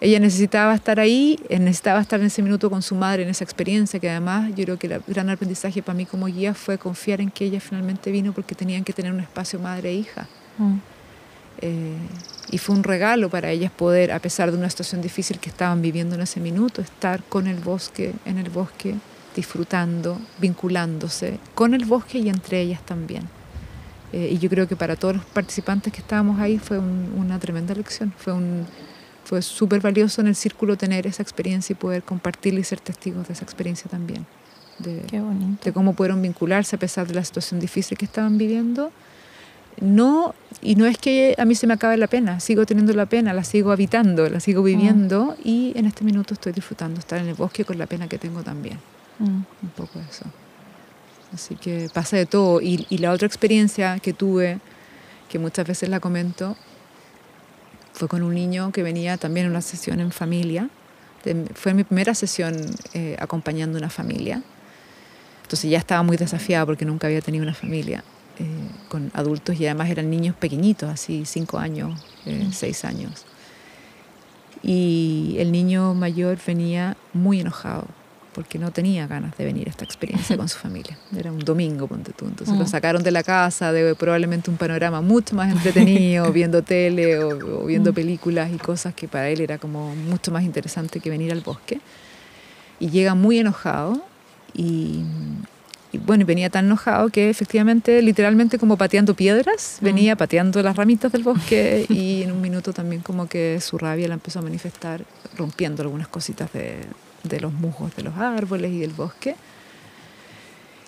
Ella 0.00 0.20
necesitaba 0.20 0.74
estar 0.74 1.00
ahí, 1.00 1.40
eh, 1.48 1.58
necesitaba 1.58 2.00
estar 2.00 2.20
en 2.20 2.26
ese 2.26 2.40
minuto 2.42 2.70
con 2.70 2.82
su 2.82 2.94
madre, 2.94 3.24
en 3.24 3.28
esa 3.30 3.42
experiencia, 3.42 3.98
que 3.98 4.08
además 4.08 4.50
yo 4.54 4.64
creo 4.64 4.78
que 4.78 4.86
el 4.86 5.02
gran 5.08 5.28
aprendizaje 5.28 5.82
para 5.82 5.96
mí 5.96 6.06
como 6.06 6.26
guía 6.26 6.54
fue 6.54 6.78
confiar 6.78 7.20
en 7.20 7.30
que 7.30 7.46
ella 7.46 7.60
finalmente 7.60 8.12
vino 8.12 8.32
porque 8.32 8.54
tenían 8.54 8.84
que 8.84 8.92
tener 8.92 9.12
un 9.12 9.20
espacio 9.20 9.58
madre 9.58 9.90
e 9.90 9.94
hija. 9.94 10.28
Mm. 10.58 10.76
Eh, 11.60 11.96
y 12.52 12.58
fue 12.58 12.76
un 12.76 12.84
regalo 12.84 13.28
para 13.28 13.50
ellas 13.50 13.72
poder, 13.72 14.12
a 14.12 14.20
pesar 14.20 14.52
de 14.52 14.56
una 14.56 14.70
situación 14.70 15.02
difícil 15.02 15.40
que 15.40 15.50
estaban 15.50 15.82
viviendo 15.82 16.14
en 16.14 16.20
ese 16.20 16.38
minuto, 16.38 16.80
estar 16.80 17.22
con 17.24 17.48
el 17.48 17.56
bosque, 17.56 18.14
en 18.24 18.38
el 18.38 18.50
bosque, 18.50 18.94
disfrutando, 19.34 20.20
vinculándose 20.40 21.38
con 21.54 21.74
el 21.74 21.84
bosque 21.84 22.18
y 22.18 22.28
entre 22.28 22.60
ellas 22.60 22.80
también. 22.86 23.24
Eh, 24.12 24.30
y 24.32 24.38
yo 24.38 24.48
creo 24.48 24.66
que 24.68 24.76
para 24.76 24.94
todos 24.96 25.16
los 25.16 25.24
participantes 25.24 25.92
que 25.92 26.00
estábamos 26.00 26.40
ahí 26.40 26.58
fue 26.58 26.78
un- 26.78 27.12
una 27.16 27.38
tremenda 27.38 27.74
lección, 27.74 28.12
fue 28.16 28.32
un 28.32 28.64
fue 29.28 29.42
súper 29.42 29.80
valioso 29.82 30.22
en 30.22 30.26
el 30.28 30.34
círculo 30.34 30.76
tener 30.78 31.06
esa 31.06 31.22
experiencia 31.22 31.74
y 31.74 31.76
poder 31.76 32.02
compartirla 32.02 32.60
y 32.60 32.64
ser 32.64 32.80
testigos 32.80 33.26
de 33.28 33.34
esa 33.34 33.44
experiencia 33.44 33.90
también, 33.90 34.24
de, 34.78 35.02
Qué 35.06 35.20
bonito. 35.20 35.58
de 35.64 35.72
cómo 35.72 35.92
pudieron 35.92 36.22
vincularse 36.22 36.76
a 36.76 36.78
pesar 36.78 37.06
de 37.06 37.14
la 37.14 37.22
situación 37.24 37.60
difícil 37.60 37.98
que 37.98 38.06
estaban 38.06 38.38
viviendo. 38.38 38.90
No, 39.80 40.34
y 40.62 40.74
no 40.74 40.86
es 40.86 40.96
que 40.98 41.34
a 41.38 41.44
mí 41.44 41.54
se 41.54 41.66
me 41.66 41.74
acabe 41.74 41.96
la 41.98 42.06
pena, 42.08 42.40
sigo 42.40 42.64
teniendo 42.66 42.92
la 42.94 43.06
pena, 43.06 43.32
la 43.34 43.44
sigo 43.44 43.70
habitando, 43.70 44.28
la 44.28 44.40
sigo 44.40 44.62
viviendo 44.62 45.36
y 45.44 45.72
en 45.76 45.84
este 45.86 46.04
minuto 46.04 46.34
estoy 46.34 46.52
disfrutando 46.52 46.98
estar 46.98 47.20
en 47.20 47.28
el 47.28 47.34
bosque 47.34 47.64
con 47.64 47.78
la 47.78 47.86
pena 47.86 48.08
que 48.08 48.18
tengo 48.18 48.42
también, 48.42 48.78
Mm. 49.20 49.24
un 49.62 49.70
poco 49.76 50.00
eso. 50.00 50.24
Así 51.34 51.54
que 51.56 51.88
pasa 51.92 52.16
de 52.16 52.24
todo. 52.26 52.60
Y, 52.62 52.86
y 52.88 52.98
la 52.98 53.12
otra 53.12 53.26
experiencia 53.26 53.98
que 54.00 54.12
tuve, 54.14 54.58
que 55.28 55.38
muchas 55.38 55.66
veces 55.66 55.88
la 55.90 56.00
comento, 56.00 56.56
fue 57.98 58.06
con 58.08 58.22
un 58.22 58.32
niño 58.34 58.70
que 58.70 58.84
venía 58.84 59.16
también 59.16 59.46
a 59.46 59.50
una 59.50 59.60
sesión 59.60 59.98
en 59.98 60.12
familia. 60.12 60.70
De- 61.24 61.46
fue 61.54 61.74
mi 61.74 61.82
primera 61.82 62.14
sesión 62.14 62.54
eh, 62.94 63.16
acompañando 63.18 63.76
una 63.76 63.90
familia. 63.90 64.42
Entonces 65.42 65.68
ya 65.68 65.78
estaba 65.78 66.02
muy 66.04 66.16
desafiada 66.16 66.64
porque 66.64 66.84
nunca 66.84 67.08
había 67.08 67.20
tenido 67.22 67.42
una 67.42 67.54
familia 67.54 68.04
eh, 68.38 68.44
con 68.88 69.10
adultos 69.14 69.58
y 69.58 69.66
además 69.66 69.90
eran 69.90 70.10
niños 70.10 70.36
pequeñitos, 70.36 70.88
así 70.88 71.24
cinco 71.26 71.58
años, 71.58 72.00
eh, 72.24 72.48
seis 72.52 72.84
años. 72.84 73.26
Y 74.62 75.36
el 75.38 75.50
niño 75.50 75.94
mayor 75.94 76.38
venía 76.46 76.96
muy 77.12 77.40
enojado 77.40 77.86
porque 78.38 78.56
no 78.56 78.70
tenía 78.70 79.08
ganas 79.08 79.36
de 79.36 79.44
venir 79.44 79.66
a 79.66 79.70
esta 79.70 79.84
experiencia 79.84 80.36
con 80.36 80.48
su 80.48 80.58
familia. 80.66 80.96
Era 81.16 81.32
un 81.32 81.40
domingo, 81.40 81.88
ponte 81.88 82.12
tú. 82.12 82.24
Entonces 82.26 82.56
lo 82.56 82.62
Mm. 82.66 82.68
sacaron 82.68 83.02
de 83.02 83.10
la 83.10 83.24
casa 83.24 83.72
de 83.72 83.96
probablemente 83.96 84.48
un 84.48 84.56
panorama 84.56 85.00
mucho 85.00 85.34
más 85.34 85.50
entretenido, 85.52 86.30
viendo 86.38 86.62
tele 86.62 87.18
o, 87.18 87.62
o 87.62 87.66
viendo 87.66 87.90
Mm. 87.90 87.94
películas 87.94 88.52
y 88.52 88.58
cosas 88.58 88.94
que 88.94 89.08
para 89.08 89.28
él 89.28 89.40
era 89.40 89.58
como 89.58 89.96
mucho 89.96 90.30
más 90.30 90.44
interesante 90.44 91.00
que 91.00 91.10
venir 91.10 91.32
al 91.32 91.40
bosque. 91.40 91.80
Y 92.78 92.90
llega 92.90 93.16
muy 93.16 93.40
enojado 93.40 94.00
y, 94.54 95.02
y 95.90 95.98
bueno, 95.98 96.24
venía 96.24 96.48
tan 96.48 96.66
enojado 96.66 97.08
que 97.08 97.28
efectivamente, 97.30 98.00
literalmente 98.02 98.56
como 98.56 98.76
pateando 98.76 99.14
piedras, 99.14 99.78
Mm. 99.80 99.84
venía 99.84 100.14
pateando 100.14 100.62
las 100.62 100.76
ramitas 100.76 101.10
del 101.10 101.24
bosque 101.24 101.86
y 101.90 102.22
en 102.22 102.30
un 102.30 102.40
minuto 102.40 102.72
también 102.72 103.02
como 103.02 103.26
que 103.26 103.58
su 103.60 103.78
rabia 103.78 104.06
la 104.06 104.14
empezó 104.14 104.38
a 104.38 104.42
manifestar 104.42 105.02
rompiendo 105.36 105.82
algunas 105.82 106.06
cositas 106.06 106.52
de, 106.52 106.76
de 107.24 107.40
los 107.40 107.52
musgos 107.52 107.94
de 107.96 108.02
los 108.02 108.16
árboles 108.16 108.70
y 108.72 108.78
del 108.80 108.90
bosque. 108.92 109.34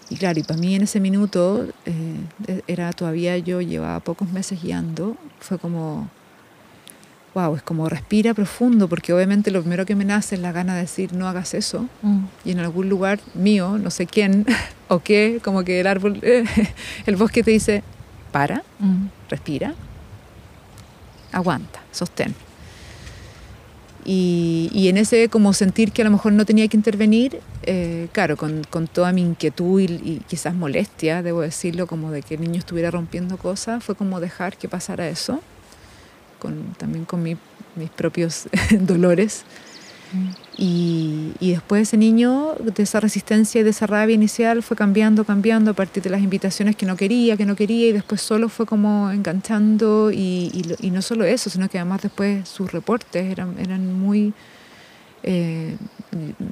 Y 0.09 0.17
claro, 0.17 0.41
y 0.41 0.43
para 0.43 0.59
mí 0.59 0.75
en 0.75 0.83
ese 0.83 0.99
minuto, 1.01 1.67
eh, 1.87 2.61
era 2.67 2.93
todavía 2.93 3.39
yo 3.39 3.61
llevaba 3.61 4.01
pocos 4.01 4.29
meses 4.31 4.61
guiando, 4.61 5.17
fue 5.39 5.59
como, 5.59 6.09
wow, 7.35 7.55
es 7.55 7.63
como 7.63 7.89
respira 7.89 8.35
profundo, 8.35 8.89
porque 8.89 9.13
obviamente 9.13 9.53
lo 9.53 9.61
primero 9.61 9.87
que 9.87 9.95
me 9.95 10.05
nace 10.05 10.35
es 10.35 10.41
la 10.41 10.51
gana 10.51 10.75
de 10.75 10.81
decir, 10.83 11.13
no 11.13 11.29
hagas 11.29 11.55
eso, 11.55 11.87
Mm. 12.03 12.25
y 12.45 12.51
en 12.51 12.59
algún 12.59 12.89
lugar 12.89 13.21
mío, 13.35 13.79
no 13.79 13.91
sé 13.93 14.07
quién 14.07 14.47
o 14.89 14.99
qué, 14.99 15.41
como 15.45 15.63
que 15.63 15.79
el 15.81 15.87
árbol, 15.87 16.21
el 17.07 17.17
bosque 17.17 17.45
te 17.45 17.53
dice, 17.53 17.85
para, 18.33 18.65
Mm. 18.81 19.07
respira, 19.29 19.75
aguanta, 21.33 21.81
sostén. 21.93 22.35
Y, 24.05 24.71
y 24.73 24.89
en 24.89 24.97
ese 24.97 25.29
como 25.29 25.53
sentir 25.53 25.93
que 25.93 26.03
a 26.03 26.05
lo 26.05 26.11
mejor 26.11 26.33
no 26.33 26.45
tenía 26.47 26.67
que 26.69 26.77
intervenir, 26.77 27.41
eh, 27.65 28.09
claro, 28.13 28.37
con, 28.37 28.65
con 28.71 28.87
toda 28.89 29.13
mi 29.13 29.21
inquietud 29.23 29.81
y, 29.81 29.85
y 29.85 30.23
quizás 30.27 30.55
molestia, 30.55 31.23
debo 31.23 31.43
decirlo, 31.43 31.87
como 31.87 32.11
de 32.11 32.23
que 32.23 32.35
el 32.35 32.41
niño 32.41 32.59
estuviera 32.59 32.91
rompiendo 32.91 33.37
cosas, 33.37 33.85
fue 33.85 33.95
como 33.95 34.19
dejar 34.21 34.57
que 34.57 34.69
pasara 34.69 35.09
eso, 35.09 35.41
con, 36.39 36.73
también 36.79 37.05
con 37.05 37.23
mi- 37.23 37.37
mis 37.77 37.91
propios 37.91 38.49
dolores. 38.81 39.45
Y, 40.57 41.33
después 41.41 41.83
ese 41.83 41.97
niño, 41.97 42.55
de 42.59 42.83
esa 42.83 43.01
resistencia 43.01 43.61
y 43.61 43.65
de 43.65 43.71
esa 43.71 43.87
rabia 43.87 44.15
inicial, 44.15 44.63
fue 44.63 44.77
cambiando, 44.77 45.25
cambiando 45.25 45.71
a 45.71 45.75
partir 45.75 46.03
de 46.03 46.11
las 46.11 46.21
invitaciones 46.21 46.77
que 46.77 46.85
no 46.85 46.97
quería, 46.97 47.37
que 47.37 47.47
no 47.47 47.57
quería, 47.57 47.89
y 47.89 47.93
después 47.93 48.21
solo 48.21 48.49
fue 48.49 48.67
como 48.67 49.11
enganchando. 49.11 50.11
Y 50.11 50.91
no 50.93 51.03
solo 51.03 51.25
eso, 51.25 51.49
sino 51.49 51.69
que 51.69 51.79
además 51.79 52.03
después 52.03 52.49
sus 52.49 52.73
reportes 52.73 53.25
eran, 53.31 53.59
eran 53.59 53.99
muy... 53.99 54.35
eh, 55.23 55.77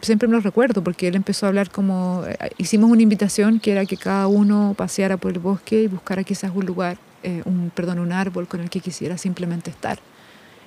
siempre 0.03 0.29
me 0.29 0.35
los 0.35 0.45
recuerdo 0.45 0.83
porque 0.85 1.09
él 1.09 1.17
empezó 1.17 1.47
a 1.47 1.49
hablar 1.49 1.71
como... 1.71 2.25
eh, 2.27 2.51
hicimos 2.59 2.91
una 2.91 3.03
invitación 3.03 3.61
que 3.61 3.73
era 3.73 3.85
que 3.85 3.97
cada 3.97 4.27
uno 4.27 4.75
paseara 4.77 5.17
por 5.17 5.33
el 5.33 5.39
bosque 5.39 5.83
y 5.83 5.87
buscara 5.89 6.23
quizás 6.25 6.53
un 6.55 6.65
lugar, 6.65 6.99
eh, 7.23 7.43
un, 7.45 7.71
perdón, 7.75 7.99
un 7.99 8.13
árbol 8.13 8.47
con 8.47 8.61
el 8.61 8.71
que 8.71 8.81
quisiera 8.81 9.19
simplemente 9.19 9.71
estar. 9.71 9.99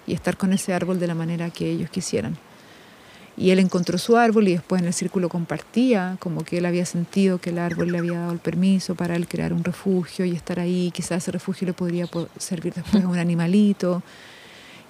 Y 0.05 0.13
estar 0.13 0.35
con 0.37 0.51
ese 0.53 0.73
árbol 0.73 0.99
de 0.99 1.07
la 1.07 1.15
manera 1.15 1.49
que 1.49 1.69
ellos 1.69 1.89
quisieran. 1.89 2.37
Y 3.41 3.49
él 3.49 3.57
encontró 3.59 3.97
su 3.97 4.17
árbol 4.17 4.47
y 4.47 4.51
después 4.51 4.81
en 4.81 4.87
el 4.87 4.93
círculo 4.93 5.27
compartía, 5.27 6.15
como 6.19 6.43
que 6.43 6.59
él 6.59 6.65
había 6.67 6.85
sentido 6.85 7.39
que 7.39 7.49
el 7.49 7.57
árbol 7.57 7.91
le 7.91 7.97
había 7.97 8.19
dado 8.19 8.31
el 8.33 8.37
permiso 8.39 8.93
para 8.93 9.15
él 9.15 9.27
crear 9.27 9.51
un 9.51 9.63
refugio 9.63 10.25
y 10.25 10.31
estar 10.35 10.59
ahí. 10.59 10.91
Quizás 10.93 11.23
ese 11.23 11.31
refugio 11.31 11.65
le 11.65 11.73
podría 11.73 12.05
po- 12.05 12.27
servir 12.37 12.73
después 12.75 13.03
a 13.03 13.07
un 13.07 13.17
animalito. 13.17 14.03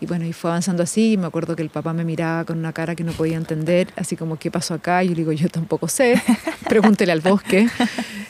Y 0.02 0.06
bueno, 0.08 0.26
y 0.26 0.34
fue 0.34 0.50
avanzando 0.50 0.84
así. 0.84 1.14
y 1.14 1.18
Me 1.18 1.28
acuerdo 1.28 1.56
que 1.56 1.62
el 1.62 1.70
papá 1.70 1.94
me 1.94 2.04
miraba 2.04 2.44
con 2.44 2.58
una 2.60 2.74
cara 2.74 2.94
que 2.96 3.04
no 3.06 3.14
podía 3.14 3.38
entender, 3.38 3.88
así 3.96 4.18
como, 4.18 4.38
¿qué 4.38 4.52
pasó 4.52 4.74
acá? 4.74 5.02
Y 5.04 5.08
yo 5.10 5.14
le 5.14 5.20
digo, 5.20 5.32
yo 5.32 5.48
tampoco 5.48 5.88
sé, 5.88 6.22
pregúntele 6.68 7.12
al 7.14 7.22
bosque. 7.22 7.68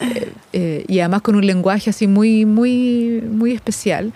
Eh, 0.03 0.33
eh, 0.53 0.85
y 0.87 0.99
además 0.99 1.21
con 1.21 1.35
un 1.35 1.45
lenguaje 1.45 1.91
así 1.91 2.07
muy, 2.07 2.43
muy, 2.45 3.21
muy 3.29 3.51
especial. 3.53 4.11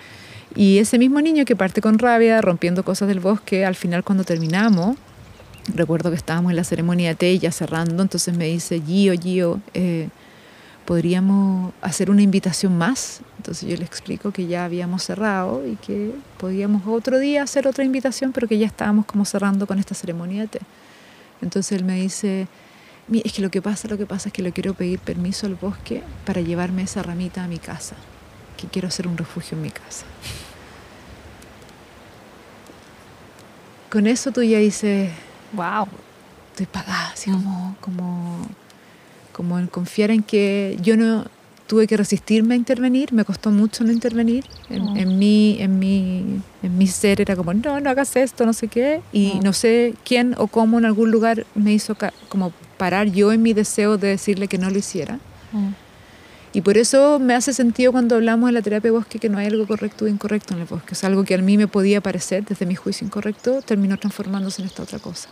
Y 0.56 0.80
ese 0.80 0.98
mismo 0.98 1.22
niño 1.22 1.46
que 1.46 1.56
parte 1.56 1.80
con 1.80 2.00
rabia, 2.00 2.42
rompiendo 2.42 2.84
cosas 2.84 3.08
del 3.08 3.20
bosque, 3.20 3.66
al 3.66 3.76
final 3.76 4.04
cuando 4.04 4.24
terminamos, 4.24 4.98
recuerdo 5.74 6.10
que 6.12 6.16
estábamos 6.16 6.52
en 6.52 6.56
la 6.58 6.64
ceremonia 6.64 7.10
de 7.10 7.16
té 7.16 7.40
ya 7.40 7.52
cerrando, 7.52 8.02
entonces 8.04 8.36
me 8.38 8.46
dice, 8.46 8.82
Gio, 8.82 9.14
Gio, 9.20 9.60
eh, 9.74 10.10
¿podríamos 10.86 11.74
hacer 11.82 12.10
una 12.12 12.22
invitación 12.22 12.78
más? 12.78 13.22
Entonces 13.38 13.68
yo 13.68 13.76
le 13.76 13.84
explico 13.86 14.32
que 14.32 14.46
ya 14.48 14.66
habíamos 14.66 15.04
cerrado 15.04 15.66
y 15.66 15.76
que 15.78 16.12
podíamos 16.38 16.84
otro 16.88 17.18
día 17.18 17.44
hacer 17.44 17.68
otra 17.68 17.84
invitación, 17.84 18.32
pero 18.32 18.48
que 18.48 18.58
ya 18.58 18.68
estábamos 18.68 19.06
como 19.06 19.26
cerrando 19.26 19.66
con 19.68 19.80
esta 19.80 19.96
ceremonia 19.96 20.42
de 20.44 20.48
té. 20.48 20.60
Entonces 21.42 21.72
él 21.78 21.84
me 21.84 21.96
dice, 22.00 22.48
"Mi- 23.08 23.22
es 23.26 23.34
que 23.34 23.42
lo 23.42 23.50
que 23.50 23.62
pasa, 23.62 23.88
lo 23.88 23.98
que 23.98 24.06
pasa 24.06 24.30
es 24.30 24.34
que 24.34 24.42
le 24.44 24.52
quiero 24.52 24.74
pedir 24.76 25.00
permiso 25.00 25.48
al 25.48 25.56
bosque 25.56 26.04
para 26.26 26.42
llevarme 26.42 26.84
esa 26.84 27.02
ramita 27.04 27.44
a 27.44 27.48
mi 27.48 27.58
casa, 27.60 27.96
que 28.58 28.68
quiero 28.68 28.88
hacer 28.88 29.08
un 29.08 29.18
refugio 29.18 29.58
en 29.58 29.64
mi 29.64 29.72
casa. 29.72 30.06
Con 33.92 34.08
eso 34.08 34.32
tú 34.32 34.44
ya 34.44 34.60
dices, 34.60 35.12
Wow. 35.54 35.88
estoy 36.52 36.66
pagada, 36.68 37.10
así 37.14 37.30
como, 37.32 37.76
como, 37.82 38.48
como 39.34 39.60
en 39.60 39.68
confiar 39.68 40.10
en 40.12 40.24
que 40.24 40.78
yo 40.82 40.96
no 40.96 41.26
tuve 41.68 41.88
que 41.88 41.98
resistirme 41.98 42.54
a 42.54 42.58
intervenir, 42.58 43.12
me 43.12 43.26
costó 43.26 43.50
mucho 43.52 43.84
no 43.84 43.92
intervenir. 43.92 44.46
En, 44.70 44.84
Mm. 44.94 44.98
en 44.98 45.20
mí, 45.20 45.58
en, 45.60 45.80
mi, 45.80 46.42
en 46.64 46.78
mi 46.78 46.88
ser 46.88 47.20
era 47.22 47.36
como, 47.36 47.54
no, 47.54 47.80
no 47.80 47.90
hagas 47.90 48.16
esto, 48.16 48.46
no 48.46 48.54
sé 48.54 48.68
qué. 48.68 49.02
Y 49.12 49.34
Mm. 49.36 49.44
no 49.44 49.52
sé 49.54 49.96
quién 50.06 50.36
o 50.38 50.48
cómo 50.48 50.78
en 50.78 50.86
algún 50.86 51.12
lugar 51.12 51.46
me 51.56 51.74
hizo 51.74 51.96
como 52.30 52.54
parar 52.78 53.08
yo 53.08 53.32
en 53.34 53.42
mi 53.42 53.54
deseo 53.54 53.98
de 53.98 54.10
decirle 54.10 54.48
que 54.48 54.58
no 54.58 54.70
lo 54.70 54.78
hiciera. 54.78 55.20
Mm. 55.52 55.70
Y 56.56 56.62
por 56.62 56.78
eso 56.78 57.20
me 57.20 57.34
hace 57.36 57.52
sentido 57.52 57.92
cuando 57.92 58.16
hablamos 58.16 58.48
de 58.48 58.54
la 58.54 58.62
terapia 58.62 58.90
de 58.90 58.98
bosque 58.98 59.20
que 59.20 59.28
no 59.28 59.38
hay 59.40 59.48
algo 59.48 59.68
correcto 59.68 60.06
o 60.06 60.08
incorrecto 60.08 60.54
en 60.54 60.62
el 60.62 60.66
bosque. 60.66 60.94
Es 60.94 61.04
algo 61.04 61.26
que 61.26 61.36
a 61.36 61.38
mí 61.38 61.58
me 61.58 61.68
podía 61.68 62.00
parecer 62.00 62.46
desde 62.46 62.66
mi 62.66 62.76
juicio 62.76 63.06
incorrecto, 63.06 63.62
terminó 63.62 63.98
transformándose 63.98 64.62
en 64.62 64.70
esta 64.70 64.82
otra 64.84 65.00
cosa. 65.00 65.28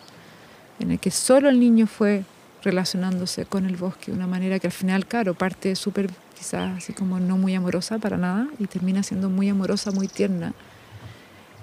En 0.81 0.91
el 0.91 0.99
que 0.99 1.11
solo 1.11 1.47
el 1.47 1.61
niño 1.61 1.87
fue 1.87 2.25
relacionándose 2.61 3.45
con 3.45 3.65
el 3.65 3.77
bosque 3.77 4.11
de 4.11 4.17
una 4.17 4.27
manera 4.27 4.59
que 4.59 4.67
al 4.67 4.73
final, 4.73 5.05
claro, 5.05 5.33
parte 5.33 5.77
súper 5.77 6.09
quizás 6.37 6.77
así 6.77 6.91
como 6.91 7.17
no 7.21 7.37
muy 7.37 7.55
amorosa 7.55 7.99
para 7.99 8.17
nada 8.17 8.47
y 8.59 8.67
termina 8.67 9.01
siendo 9.01 9.29
muy 9.29 9.47
amorosa, 9.47 9.91
muy 9.91 10.09
tierna. 10.09 10.53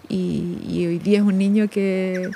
Y, 0.08 0.56
y 0.66 0.86
hoy 0.86 0.98
día 0.98 1.18
es 1.18 1.24
un 1.24 1.36
niño 1.36 1.68
que, 1.68 2.30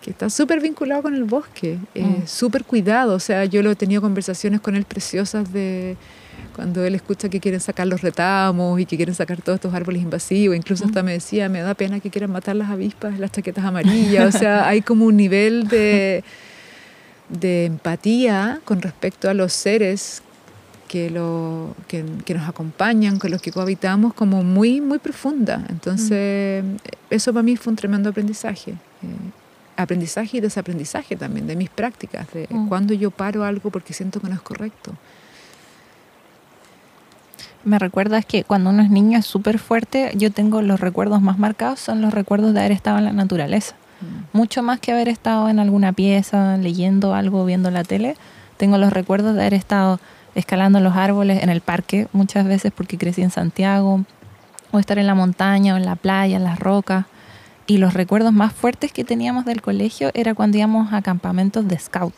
que 0.00 0.10
está 0.12 0.30
súper 0.30 0.60
vinculado 0.62 1.02
con 1.02 1.14
el 1.14 1.24
bosque, 1.24 1.78
eh, 1.94 2.02
Mm. 2.22 2.26
súper 2.26 2.64
cuidado. 2.64 3.14
O 3.16 3.20
sea, 3.20 3.44
yo 3.44 3.62
lo 3.62 3.70
he 3.70 3.76
tenido 3.76 4.00
conversaciones 4.00 4.62
con 4.62 4.76
él 4.76 4.86
preciosas 4.86 5.52
de 5.52 5.98
cuando 6.54 6.84
él 6.84 6.94
escucha 6.94 7.28
que 7.28 7.40
quieren 7.40 7.60
sacar 7.60 7.86
los 7.86 8.00
retamos 8.02 8.80
y 8.80 8.86
que 8.86 8.96
quieren 8.96 9.14
sacar 9.14 9.42
todos 9.42 9.56
estos 9.56 9.74
árboles 9.74 10.02
invasivos. 10.02 10.56
Incluso 10.56 10.84
hasta 10.84 11.02
me 11.02 11.12
decía, 11.12 11.48
me 11.48 11.60
da 11.60 11.74
pena 11.74 12.00
que 12.00 12.10
quieran 12.10 12.30
matar 12.30 12.56
las 12.56 12.70
avispas, 12.70 13.18
las 13.18 13.32
chaquetas 13.32 13.64
amarillas. 13.64 14.34
O 14.34 14.38
sea, 14.38 14.66
hay 14.68 14.82
como 14.82 15.04
un 15.06 15.16
nivel 15.16 15.68
de, 15.68 16.22
de 17.28 17.66
empatía 17.66 18.60
con 18.64 18.80
respecto 18.82 19.28
a 19.28 19.34
los 19.34 19.52
seres 19.52 20.22
que, 20.88 21.10
lo, 21.10 21.74
que, 21.88 22.04
que 22.24 22.34
nos 22.34 22.48
acompañan, 22.48 23.18
con 23.18 23.30
los 23.30 23.42
que 23.42 23.50
cohabitamos, 23.50 24.14
como 24.14 24.44
muy, 24.44 24.80
muy 24.80 24.98
profunda. 24.98 25.64
Entonces, 25.68 26.64
eso 27.10 27.32
para 27.32 27.42
mí 27.42 27.56
fue 27.56 27.72
un 27.72 27.76
tremendo 27.76 28.10
aprendizaje. 28.10 28.72
Eh, 28.72 28.76
aprendizaje 29.76 30.36
y 30.36 30.40
desaprendizaje 30.40 31.16
también 31.16 31.48
de 31.48 31.56
mis 31.56 31.68
prácticas, 31.68 32.32
de 32.32 32.46
Mm. 32.48 32.68
cuando 32.68 32.94
yo 32.94 33.10
paro 33.10 33.42
algo 33.42 33.70
porque 33.70 33.92
siento 33.92 34.20
que 34.20 34.28
no 34.28 34.34
es 34.34 34.40
correcto. 34.40 34.92
Me 37.64 37.78
recuerdas 37.78 38.26
que 38.26 38.44
cuando 38.44 38.70
uno 38.70 38.82
es 38.82 38.90
niño 38.90 39.18
es 39.18 39.26
súper 39.26 39.58
fuerte, 39.58 40.12
yo 40.16 40.30
tengo 40.30 40.60
los 40.60 40.80
recuerdos 40.80 41.22
más 41.22 41.38
marcados, 41.38 41.80
son 41.80 42.02
los 42.02 42.12
recuerdos 42.12 42.52
de 42.52 42.60
haber 42.60 42.72
estado 42.72 42.98
en 42.98 43.04
la 43.04 43.12
naturaleza. 43.12 43.74
Mm. 44.00 44.36
Mucho 44.36 44.62
más 44.62 44.80
que 44.80 44.92
haber 44.92 45.08
estado 45.08 45.48
en 45.48 45.58
alguna 45.58 45.92
pieza, 45.92 46.58
leyendo 46.58 47.14
algo, 47.14 47.44
viendo 47.44 47.70
la 47.70 47.82
tele, 47.82 48.16
tengo 48.58 48.76
los 48.76 48.92
recuerdos 48.92 49.34
de 49.34 49.40
haber 49.40 49.54
estado 49.54 49.98
escalando 50.34 50.80
los 50.80 50.94
árboles 50.94 51.42
en 51.42 51.48
el 51.48 51.60
parque, 51.60 52.08
muchas 52.12 52.46
veces 52.46 52.72
porque 52.74 52.98
crecí 52.98 53.22
en 53.22 53.30
Santiago, 53.30 54.04
o 54.70 54.78
estar 54.78 54.98
en 54.98 55.06
la 55.06 55.14
montaña 55.14 55.74
o 55.74 55.76
en 55.76 55.86
la 55.86 55.96
playa, 55.96 56.36
en 56.36 56.44
las 56.44 56.58
rocas. 56.58 57.06
Y 57.66 57.78
los 57.78 57.94
recuerdos 57.94 58.32
más 58.32 58.52
fuertes 58.52 58.92
que 58.92 59.04
teníamos 59.04 59.46
del 59.46 59.62
colegio 59.62 60.10
era 60.12 60.34
cuando 60.34 60.58
íbamos 60.58 60.92
a 60.92 61.00
campamentos 61.00 61.66
de 61.66 61.78
scout, 61.78 62.14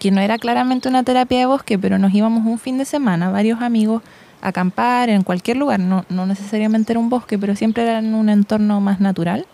que 0.00 0.10
no 0.10 0.20
era 0.20 0.38
claramente 0.38 0.88
una 0.88 1.04
terapia 1.04 1.38
de 1.38 1.46
bosque, 1.46 1.78
pero 1.78 1.98
nos 1.98 2.12
íbamos 2.12 2.44
un 2.44 2.58
fin 2.58 2.76
de 2.76 2.84
semana, 2.84 3.30
varios 3.30 3.62
amigos, 3.62 4.02
acampar 4.42 5.08
en 5.08 5.22
cualquier 5.22 5.56
lugar, 5.56 5.80
no, 5.80 6.04
no 6.08 6.26
necesariamente 6.26 6.92
era 6.92 7.00
un 7.00 7.08
bosque, 7.08 7.38
pero 7.38 7.56
siempre 7.56 7.84
era 7.84 8.00
en 8.00 8.14
un 8.14 8.28
entorno 8.28 8.80
más 8.80 9.00
natural. 9.00 9.46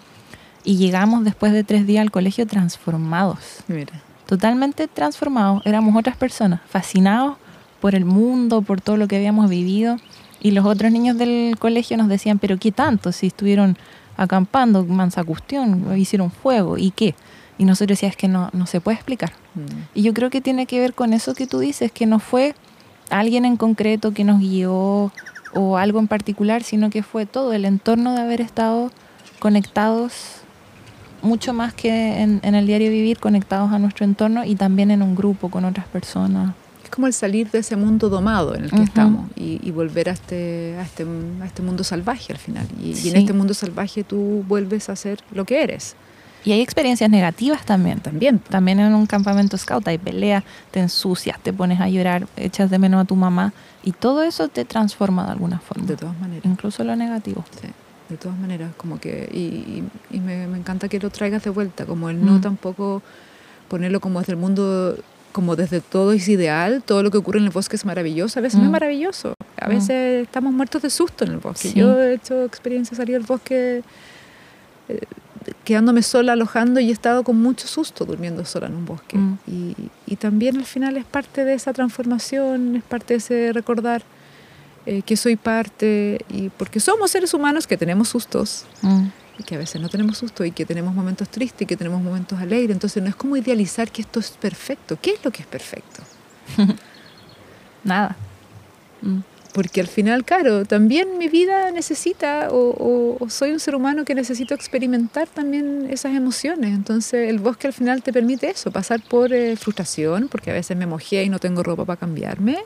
Y 0.64 0.76
llegamos 0.76 1.24
después 1.24 1.53
de 1.53 1.62
tres 1.62 1.86
días 1.86 2.03
al 2.03 2.11
colegio 2.11 2.47
transformados, 2.47 3.39
Mira, 3.68 3.93
totalmente 4.26 4.89
transformados. 4.89 5.62
Éramos 5.64 5.95
otras 5.97 6.16
personas, 6.16 6.61
fascinados 6.68 7.36
por 7.80 7.95
el 7.95 8.05
mundo, 8.05 8.62
por 8.62 8.80
todo 8.80 8.97
lo 8.97 9.07
que 9.07 9.16
habíamos 9.16 9.49
vivido. 9.49 9.97
Y 10.41 10.51
los 10.51 10.66
otros 10.66 10.91
niños 10.93 11.16
del 11.16 11.57
colegio 11.59 11.97
nos 11.97 12.09
decían, 12.09 12.39
pero 12.39 12.59
¿qué 12.59 12.72
tanto? 12.72 13.12
Si 13.12 13.28
estuvieron 13.28 13.78
acampando, 14.16 14.84
mansa 14.84 15.22
cuestión, 15.24 15.97
hicieron 15.97 16.30
fuego, 16.30 16.76
¿y 16.76 16.91
qué? 16.91 17.14
Y 17.57 17.64
nosotros 17.64 17.97
decíamos, 17.97 18.14
es 18.14 18.16
que 18.16 18.28
no, 18.28 18.51
no 18.53 18.66
se 18.66 18.80
puede 18.80 18.97
explicar. 18.97 19.32
mm, 19.55 19.61
Y 19.95 20.03
yo 20.03 20.12
creo 20.12 20.28
que 20.30 20.41
tiene 20.41 20.66
que 20.66 20.80
ver 20.80 20.93
con 20.95 21.12
eso 21.12 21.34
que 21.34 21.47
tú 21.47 21.59
dices, 21.61 21.91
que 21.93 22.07
no 22.07 22.18
fue 22.18 22.55
alguien 23.11 23.44
en 23.44 23.56
concreto 23.56 24.12
que 24.12 24.24
nos 24.24 24.40
guió 24.40 25.12
o 25.54 25.76
algo 25.78 25.98
en 25.98 26.09
particular, 26.09 26.62
sino 26.62 26.90
que 26.90 27.02
fue 27.02 27.26
todo 27.26 27.52
el 27.52 27.64
entorno 27.64 28.14
de 28.14 28.20
haber 28.20 28.40
estado 28.40 28.90
conectados 29.38 30.42
mucho 31.22 31.52
más 31.52 31.74
que 31.74 32.20
en, 32.20 32.40
en 32.42 32.54
el 32.54 32.66
diario 32.66 32.90
vivir, 32.90 33.18
conectados 33.18 33.72
a 33.72 33.78
nuestro 33.78 34.04
entorno 34.04 34.44
y 34.44 34.54
también 34.54 34.90
en 34.90 35.02
un 35.02 35.14
grupo 35.14 35.50
con 35.50 35.64
otras 35.64 35.86
personas. 35.86 36.54
es 36.84 36.90
como 36.90 37.06
el 37.06 37.12
salir 37.12 37.50
de 37.50 37.59
ese 37.59 37.76
mundo 37.76 38.09
domado 38.09 38.54
en 38.54 38.64
el 38.64 38.70
que 38.70 38.82
estamos 38.82 39.28
y, 39.36 39.61
y 39.62 39.70
volver 39.70 40.09
a 40.09 40.12
este, 40.12 40.76
a, 40.78 40.82
este, 40.82 41.06
a 41.42 41.46
este 41.46 41.62
mundo 41.62 41.82
salvaje 41.82 42.32
al 42.32 42.38
final. 42.38 42.66
Y, 42.80 43.09
en 43.09 43.16
este 43.16 43.32
mundo 43.32 43.54
salvaje 43.54 44.04
tú 44.04 44.44
vuelves 44.46 44.88
a 44.88 44.96
ser 44.96 45.18
lo 45.32 45.44
que 45.44 45.62
eres 45.62 45.96
Y 46.45 46.53
hay 46.53 46.61
experiencias 46.61 47.11
negativas 47.11 47.64
también. 47.66 48.01
también. 48.01 48.39
También 48.39 48.80
en 48.80 48.95
un 48.95 49.07
campamento 49.07 49.57
scout 49.59 49.86
hay 49.89 49.99
peleas, 49.99 50.45
te 50.70 50.80
ensucias, 50.80 51.39
te 51.41 51.53
pones 51.53 51.80
a 51.80 51.89
llorar, 51.89 52.26
echas 52.36 52.70
de 52.70 52.78
menos 52.78 53.03
a 53.03 53.05
tu 53.05 53.16
mamá 53.16 53.53
y 53.82 53.93
todo 53.93 54.22
eso 54.22 54.49
te 54.49 54.64
transforma 54.64 55.24
de 55.26 55.32
alguna 55.32 55.59
forma, 55.59 55.84
De 55.86 55.97
todas 55.97 56.18
maneras. 56.18 56.45
incluso 56.45 56.84
lo 56.84 56.95
negativo. 56.97 57.45
Sí, 57.61 57.68
de 58.09 58.16
todas 58.16 58.39
maneras, 58.39 58.70
como 58.76 58.99
que, 58.99 59.28
y, 59.32 59.39
y- 59.39 59.84
y 60.16 60.20
me, 60.20 60.47
me 60.47 60.59
encanta 60.59 60.89
que 60.89 60.99
lo 60.99 61.11
traigas 61.11 61.43
de 61.45 61.51
vuelta, 61.51 61.84
como 61.86 62.09
el 62.09 62.24
no 62.24 62.34
Mm. 62.39 62.41
tampoco 62.41 63.03
ponerlo 63.68 64.01
como 64.01 64.20
desde 64.20 64.32
el 64.32 64.39
mundo, 64.39 64.97
como 65.32 65.57
desde 65.57 65.80
todo 65.82 66.12
es 66.12 66.26
ideal, 66.28 66.82
todo 66.86 67.03
lo 67.03 67.11
que 67.11 67.18
ocurre 67.18 67.39
en 67.41 67.45
el 67.45 67.51
bosque 67.51 67.76
es 67.76 67.84
maravilloso, 67.84 68.39
a 68.39 68.43
veces 68.43 68.59
no 68.59 68.64
es 68.64 68.70
Mm. 68.70 68.72
maravilloso, 68.72 69.34
a 69.61 69.66
Mm. 69.66 69.70
veces 69.70 70.22
estamos 70.22 70.55
muertos 70.55 70.80
de 70.82 70.89
susto 70.91 71.24
en 71.24 71.32
el 71.32 71.39
bosque. 71.39 71.68
Sí. 71.68 71.74
Yo 71.78 72.01
he 72.01 72.14
hecho 72.14 72.45
experiencias 72.45 72.97
de 72.97 73.03
salir 73.05 73.16
al 73.16 73.24
bosque 73.24 73.82
eh, 74.89 75.01
quedándome 75.64 76.03
sola, 76.03 76.32
alojando 76.32 76.80
y 76.80 76.88
he 76.90 76.92
estado 76.92 77.22
con 77.24 77.40
mucho 77.40 77.66
susto 77.66 78.05
durmiendo 78.05 78.44
sola 78.44 78.66
en 78.66 78.74
un 78.74 78.84
bosque. 78.86 79.16
Mm. 79.16 79.38
Y, 79.46 79.76
y 80.07 80.16
también 80.16 80.57
al 80.57 80.64
final 80.64 80.96
es 80.96 81.05
parte 81.05 81.44
de 81.44 81.55
esa 81.55 81.72
transformación, 81.72 82.76
es 82.76 82.82
parte 82.82 83.14
de 83.14 83.18
ese 83.18 83.53
recordar 83.53 84.03
eh, 84.86 85.03
que 85.03 85.16
soy 85.16 85.36
parte, 85.36 86.24
y 86.30 86.49
porque 86.51 86.80
somos 86.80 87.11
seres 87.11 87.34
humanos 87.34 87.66
que 87.66 87.76
tenemos 87.76 88.09
sustos, 88.09 88.64
Mm. 88.80 89.07
y 89.38 89.42
que 89.42 89.55
a 89.57 89.59
veces 89.59 89.80
no 89.82 89.88
tenemos 89.90 90.16
susto, 90.18 90.44
y 90.44 90.51
que 90.51 90.64
tenemos 90.64 90.94
momentos 90.94 91.28
tristes, 91.28 91.62
y 91.62 91.66
que 91.66 91.76
tenemos 91.76 92.01
momentos 92.01 92.38
alegres. 92.40 92.70
Entonces 92.70 93.03
no 93.03 93.09
es 93.11 93.14
como 93.16 93.36
idealizar 93.36 93.90
que 93.90 94.01
esto 94.03 94.18
es 94.20 94.30
perfecto. 94.30 94.96
¿Qué 95.01 95.11
es 95.11 95.24
lo 95.24 95.30
que 95.30 95.42
es 95.42 95.46
perfecto? 95.49 96.03
Nada. 97.84 98.16
Mm. 99.03 99.18
Porque 99.59 99.80
al 99.80 99.88
final, 99.88 100.24
claro, 100.24 100.64
también 100.64 101.18
mi 101.18 101.26
vida 101.26 101.72
necesita, 101.72 102.46
o, 102.52 103.18
soy 103.28 103.50
un 103.50 103.59
ser 103.59 103.74
humano 103.74 104.04
que 104.04 104.14
necesito 104.14 104.54
experimentar 104.54 105.26
también 105.26 105.88
esas 105.90 106.14
emociones. 106.14 106.72
Entonces 106.72 107.28
el 107.28 107.40
bosque 107.40 107.66
al 107.66 107.72
final 107.72 108.00
te 108.00 108.12
permite 108.12 108.48
eso, 108.50 108.70
pasar 108.70 109.02
por 109.02 109.32
eh, 109.32 109.56
frustración, 109.56 110.28
porque 110.28 110.52
a 110.52 110.54
veces 110.54 110.76
me 110.76 110.86
mojé 110.86 111.24
y 111.24 111.28
no 111.28 111.40
tengo 111.40 111.64
ropa 111.64 111.84
para 111.84 111.98
cambiarme, 111.98 112.59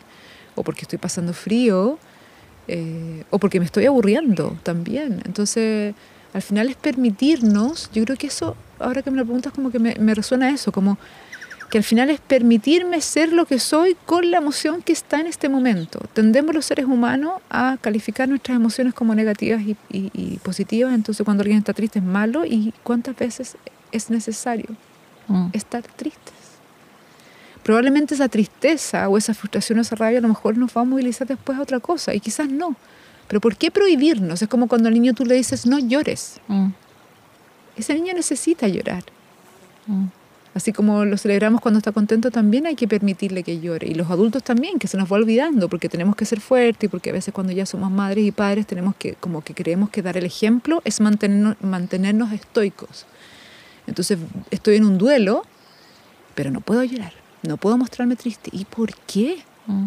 o 0.55 0.62
porque 0.62 0.82
estoy 0.82 0.99
pasando 0.99 1.32
frío, 1.32 1.99
eh, 2.68 3.24
o 3.30 3.38
porque 3.38 3.59
me 3.59 3.64
estoy 3.64 3.86
aburriendo 3.86 4.59
también. 4.62 5.22
Entonces 5.24 5.95
al 6.34 6.43
final 6.43 6.68
es 6.68 6.76
permitirnos, 6.76 7.88
yo 7.95 8.05
creo 8.05 8.18
que 8.18 8.26
eso, 8.26 8.55
ahora 8.78 9.01
que 9.01 9.11
me 9.11 9.16
lo 9.16 9.24
preguntas, 9.24 9.55
como 9.55 9.70
que 9.70 9.78
me 9.78 10.14
resuena 10.14 10.51
eso, 10.51 10.72
como 10.72 10.99
que 11.73 11.79
al 11.79 11.85
final 11.85 12.11
es 12.11 12.20
permitirme 12.20 13.01
ser 13.01 13.33
lo 13.33 13.47
que 13.47 13.59
soy 13.59 13.97
con 14.05 14.31
la 14.31 14.37
emoción 14.37 14.83
que 14.83 14.93
está 14.93 15.20
en 15.20 15.27
este 15.27 15.49
momento. 15.49 16.01
Tendemos 16.12 16.55
los 16.55 16.66
seres 16.66 16.85
humanos 16.85 17.41
a 17.49 17.79
calificar 17.81 18.29
nuestras 18.29 18.57
emociones 18.57 18.93
como 18.93 19.14
negativas 19.14 19.62
y, 19.62 19.75
y- 19.91 20.11
y 20.12 20.37
positivas, 20.43 20.93
entonces 20.93 21.25
cuando 21.25 21.41
alguien 21.41 21.57
está 21.61 21.73
triste 21.73 21.99
es 22.01 22.05
malo 22.05 22.45
y 22.45 22.75
cuántas 22.83 23.16
veces 23.16 23.57
es 23.91 24.11
necesario 24.11 24.66
Mm. 25.29 25.47
estar 25.55 25.83
tristes. 25.83 26.35
Probablemente 27.62 28.14
esa 28.14 28.29
tristeza 28.29 29.09
o 29.09 29.16
esa 29.16 29.33
frustración 29.33 29.79
o 29.79 29.83
esa 29.83 29.97
rabia 29.97 30.18
a 30.18 30.23
lo 30.23 30.29
mejor 30.29 30.59
nos 30.59 30.77
va 30.77 30.83
a 30.83 30.85
movilizar 30.85 31.27
después 31.27 31.57
a 31.59 31.62
otra 31.62 31.81
cosa 31.81 32.12
y 32.14 32.20
quizás 32.20 32.49
no. 32.51 32.77
Pero 33.29 33.41
¿por 33.41 33.57
qué 33.57 33.70
prohibirnos? 33.70 34.43
Es 34.43 34.49
como 34.49 34.68
cuando 34.68 34.89
al 34.89 34.95
niño 34.95 35.14
tú 35.14 35.25
le 35.25 35.37
dices 35.37 35.64
no 35.64 35.79
llores. 35.79 36.39
Mm. 36.49 36.68
Ese 37.77 37.95
niño 37.95 38.12
necesita 38.12 38.68
llorar. 38.68 39.05
Mm. 39.87 40.07
Así 40.55 40.72
como 40.72 41.07
lo 41.07 41.16
celebramos 41.16 41.62
cuando 41.62 41.78
está 41.78 41.92
contento, 41.92 42.30
también 42.30 42.66
hay 42.66 42.74
que 42.74 42.86
permitirle 42.86 43.42
que 43.42 43.61
llore. 43.61 43.88
Y 43.88 43.94
los 43.94 44.11
adultos 44.11 44.42
también, 44.42 44.78
que 44.78 44.86
se 44.86 44.98
nos 44.98 45.11
va 45.11 45.16
olvidando, 45.16 45.68
porque 45.68 45.88
tenemos 45.88 46.14
que 46.14 46.26
ser 46.26 46.40
fuertes 46.40 46.84
y 46.84 46.88
porque 46.88 47.11
a 47.11 47.12
veces 47.14 47.32
cuando 47.32 47.55
ya 47.55 47.64
somos 47.64 47.90
madres 47.90 48.24
y 48.24 48.32
padres 48.32 48.66
tenemos 48.66 48.94
que, 48.96 49.14
como 49.14 49.42
que 49.42 49.55
creemos 49.55 49.88
que 49.88 50.03
dar 50.03 50.18
el 50.18 50.26
ejemplo 50.26 50.82
es 50.84 51.00
mantenernos, 51.00 51.57
mantenernos 51.62 52.32
estoicos. 52.32 53.07
Entonces 53.86 54.18
estoy 54.50 54.76
en 54.76 54.84
un 54.84 54.98
duelo, 54.98 55.44
pero 56.34 56.50
no 56.50 56.61
puedo 56.61 56.84
llorar, 56.84 57.14
no 57.42 57.57
puedo 57.57 57.78
mostrarme 57.78 58.16
triste. 58.16 58.50
¿Y 58.53 58.66
por 58.66 58.94
qué? 59.07 59.42
Mm. 59.66 59.86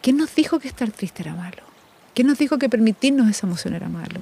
¿Quién 0.00 0.16
nos 0.16 0.34
dijo 0.34 0.58
que 0.58 0.68
estar 0.68 0.90
triste 0.90 1.22
era 1.22 1.34
malo? 1.34 1.62
¿Quién 2.14 2.28
nos 2.28 2.38
dijo 2.38 2.58
que 2.58 2.68
permitirnos 2.70 3.28
esa 3.28 3.46
emoción 3.46 3.74
era 3.74 3.88
malo? 3.88 4.20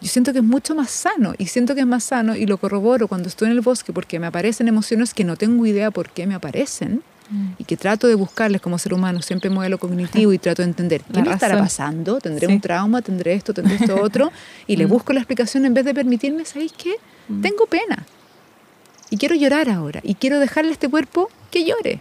Yo 0.00 0.08
siento 0.08 0.32
que 0.32 0.38
es 0.40 0.44
mucho 0.44 0.74
más 0.74 0.90
sano 0.90 1.34
y 1.38 1.46
siento 1.46 1.74
que 1.74 1.80
es 1.80 1.86
más 1.86 2.04
sano 2.04 2.36
y 2.36 2.46
lo 2.46 2.58
corroboro 2.58 3.08
cuando 3.08 3.28
estoy 3.28 3.46
en 3.46 3.52
el 3.52 3.62
bosque 3.62 3.92
porque 3.94 4.18
me 4.20 4.26
aparecen 4.26 4.68
emociones 4.68 5.14
que 5.14 5.24
no 5.24 5.36
tengo 5.36 5.64
idea 5.66 5.90
por 5.90 6.10
qué 6.10 6.26
me 6.26 6.34
aparecen 6.34 7.02
Mm. 7.28 7.54
y 7.58 7.64
que 7.64 7.76
trato 7.76 8.06
de 8.06 8.14
buscarles 8.14 8.60
como 8.60 8.78
ser 8.78 8.94
humano, 8.94 9.20
siempre 9.20 9.50
modelo 9.50 9.78
cognitivo 9.78 10.32
y 10.32 10.38
trato 10.38 10.62
de 10.62 10.68
entender 10.68 11.02
qué 11.12 11.18
La 11.18 11.24
me 11.24 11.32
estará 11.32 11.54
razón. 11.54 11.66
pasando, 11.66 12.18
tendré 12.20 12.46
Sí. 12.46 12.52
un 12.52 12.60
trauma, 12.60 13.02
tendré 13.02 13.32
esto, 13.34 13.52
tendré 13.52 13.74
esto 13.74 13.96
otro 14.00 14.30
y 14.68 14.76
le 14.76 14.86
Mm. 14.86 14.90
busco 14.90 15.12
la 15.12 15.18
explicación 15.20 15.64
en 15.66 15.74
vez 15.74 15.84
de 15.84 15.92
permitirme, 15.92 16.44
¿sabéis 16.44 16.72
qué? 16.78 16.94
Mm. 17.26 17.40
Tengo 17.40 17.66
pena 17.66 18.06
y 19.10 19.16
quiero 19.16 19.34
llorar 19.34 19.68
ahora 19.68 19.98
y 20.04 20.14
quiero 20.14 20.38
dejarle 20.38 20.70
a 20.70 20.74
este 20.74 20.88
cuerpo 20.88 21.28
que 21.50 21.64
llore. 21.64 22.00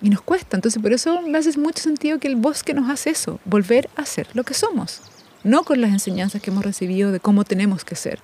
Y 0.00 0.10
nos 0.10 0.22
cuesta, 0.22 0.56
entonces 0.56 0.82
por 0.82 0.92
eso 0.92 1.22
me 1.22 1.38
hace 1.38 1.56
mucho 1.56 1.80
sentido 1.80 2.18
que 2.18 2.26
el 2.26 2.34
bosque 2.34 2.74
nos 2.74 2.90
hace 2.90 3.10
eso, 3.10 3.38
volver 3.44 3.88
a 3.94 4.04
ser 4.06 4.26
lo 4.34 4.42
que 4.42 4.54
somos, 4.54 5.02
no 5.44 5.64
con 5.64 5.80
las 5.80 5.90
enseñanzas 5.90 6.40
que 6.42 6.50
hemos 6.50 6.64
recibido 6.64 7.12
de 7.12 7.20
cómo 7.20 7.44
tenemos 7.44 7.84
que 7.84 7.96
ser, 7.96 8.20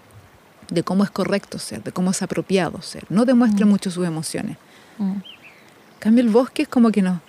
de 0.70 0.82
cómo 0.82 1.04
es 1.04 1.10
correcto 1.10 1.58
ser, 1.58 1.82
de 1.82 1.92
cómo 1.92 2.10
es 2.10 2.22
apropiado 2.22 2.80
ser. 2.82 3.04
No 3.08 3.24
demuestra 3.24 3.66
Mm. 3.66 3.68
mucho 3.68 3.90
sus 3.90 4.06
emociones, 4.06 4.56
Mm. 4.98 5.18
Cambio, 6.00 6.22
el 6.24 6.30
bosque 6.30 6.62
es 6.62 6.68
como 6.68 6.90
que 6.92 7.02
no, 7.02 7.20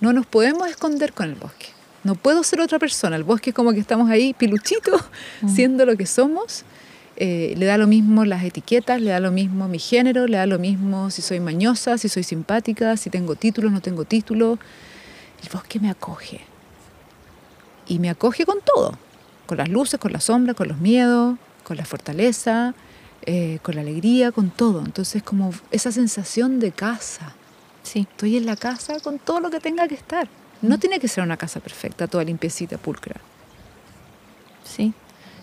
no 0.00 0.12
nos 0.12 0.26
podemos 0.26 0.68
esconder 0.68 1.12
con 1.12 1.28
el 1.28 1.34
bosque. 1.36 1.66
No 2.02 2.14
puedo 2.14 2.42
ser 2.42 2.60
otra 2.60 2.78
persona. 2.78 3.14
El 3.16 3.24
bosque 3.24 3.50
es 3.50 3.54
como 3.56 3.72
que 3.72 3.78
estamos 3.78 4.08
ahí 4.10 4.32
piluchitos, 4.34 5.00
siendo 5.46 5.84
lo 5.86 5.96
que 5.96 6.06
somos. 6.06 6.64
Eh, 7.16 7.54
le 7.58 7.66
da 7.66 7.76
lo 7.76 7.86
mismo 7.86 8.24
las 8.24 8.42
etiquetas, 8.42 9.00
le 9.00 9.10
da 9.10 9.20
lo 9.20 9.30
mismo 9.30 9.68
mi 9.68 9.78
género, 9.78 10.26
le 10.26 10.38
da 10.38 10.46
lo 10.46 10.58
mismo 10.58 11.10
si 11.10 11.20
soy 11.20 11.38
mañosa, 11.38 11.98
si 11.98 12.08
soy 12.08 12.22
simpática, 12.24 12.96
si 12.96 13.10
tengo 13.10 13.36
título, 13.36 13.70
no 13.70 13.80
tengo 13.80 14.04
título. 14.06 14.58
El 15.42 15.48
bosque 15.52 15.78
me 15.78 15.90
acoge. 15.90 16.40
Y 17.86 17.98
me 17.98 18.08
acoge 18.10 18.46
con 18.46 18.58
todo. 18.64 18.98
Con 19.50 19.58
las 19.58 19.68
luces, 19.68 19.98
con 19.98 20.12
la 20.12 20.20
sombra, 20.20 20.54
con 20.54 20.68
los 20.68 20.78
miedos, 20.78 21.36
con 21.64 21.76
la 21.76 21.84
fortaleza, 21.84 22.72
eh, 23.26 23.58
con 23.62 23.74
la 23.74 23.80
alegría, 23.80 24.30
con 24.30 24.50
todo. 24.50 24.78
Entonces 24.78 25.24
como 25.24 25.50
esa 25.72 25.90
sensación 25.90 26.60
de 26.60 26.70
casa. 26.70 27.34
Sí. 27.82 28.06
Estoy 28.08 28.36
en 28.36 28.46
la 28.46 28.54
casa 28.54 29.00
con 29.00 29.18
todo 29.18 29.40
lo 29.40 29.50
que 29.50 29.58
tenga 29.58 29.88
que 29.88 29.96
estar. 29.96 30.28
No 30.62 30.78
tiene 30.78 31.00
que 31.00 31.08
ser 31.08 31.24
una 31.24 31.36
casa 31.36 31.58
perfecta, 31.58 32.06
toda 32.06 32.22
limpiecita, 32.22 32.78
pulcra. 32.78 33.16
Sí. 34.62 34.94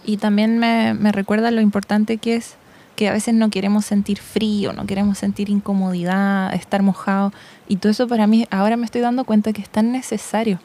Y 0.05 0.15
también 0.15 0.57
me, 0.57 0.93
me 0.93 1.11
recuerda 1.11 1.51
lo 1.51 1.59
importante 1.59 2.17
que 2.17 2.37
es 2.37 2.55
que 2.95 3.09
a 3.09 3.11
veces 3.11 3.33
no 3.33 3.49
queremos 3.49 3.85
sentir 3.85 4.19
frío, 4.19 4.71
no 4.71 4.85
queremos 4.85 5.17
sentir 5.17 5.49
incomodidad, 5.49 6.53
estar 6.53 6.81
mojado. 6.81 7.33
Y 7.67 7.75
todo 7.75 7.91
eso 7.91 8.07
para 8.07 8.25
mí, 8.25 8.47
ahora 8.51 8.77
me 8.77 8.85
estoy 8.85 9.01
dando 9.01 9.25
cuenta 9.25 9.51
que 9.51 9.61
es 9.61 9.69
tan 9.69 9.91
necesario. 9.91 10.61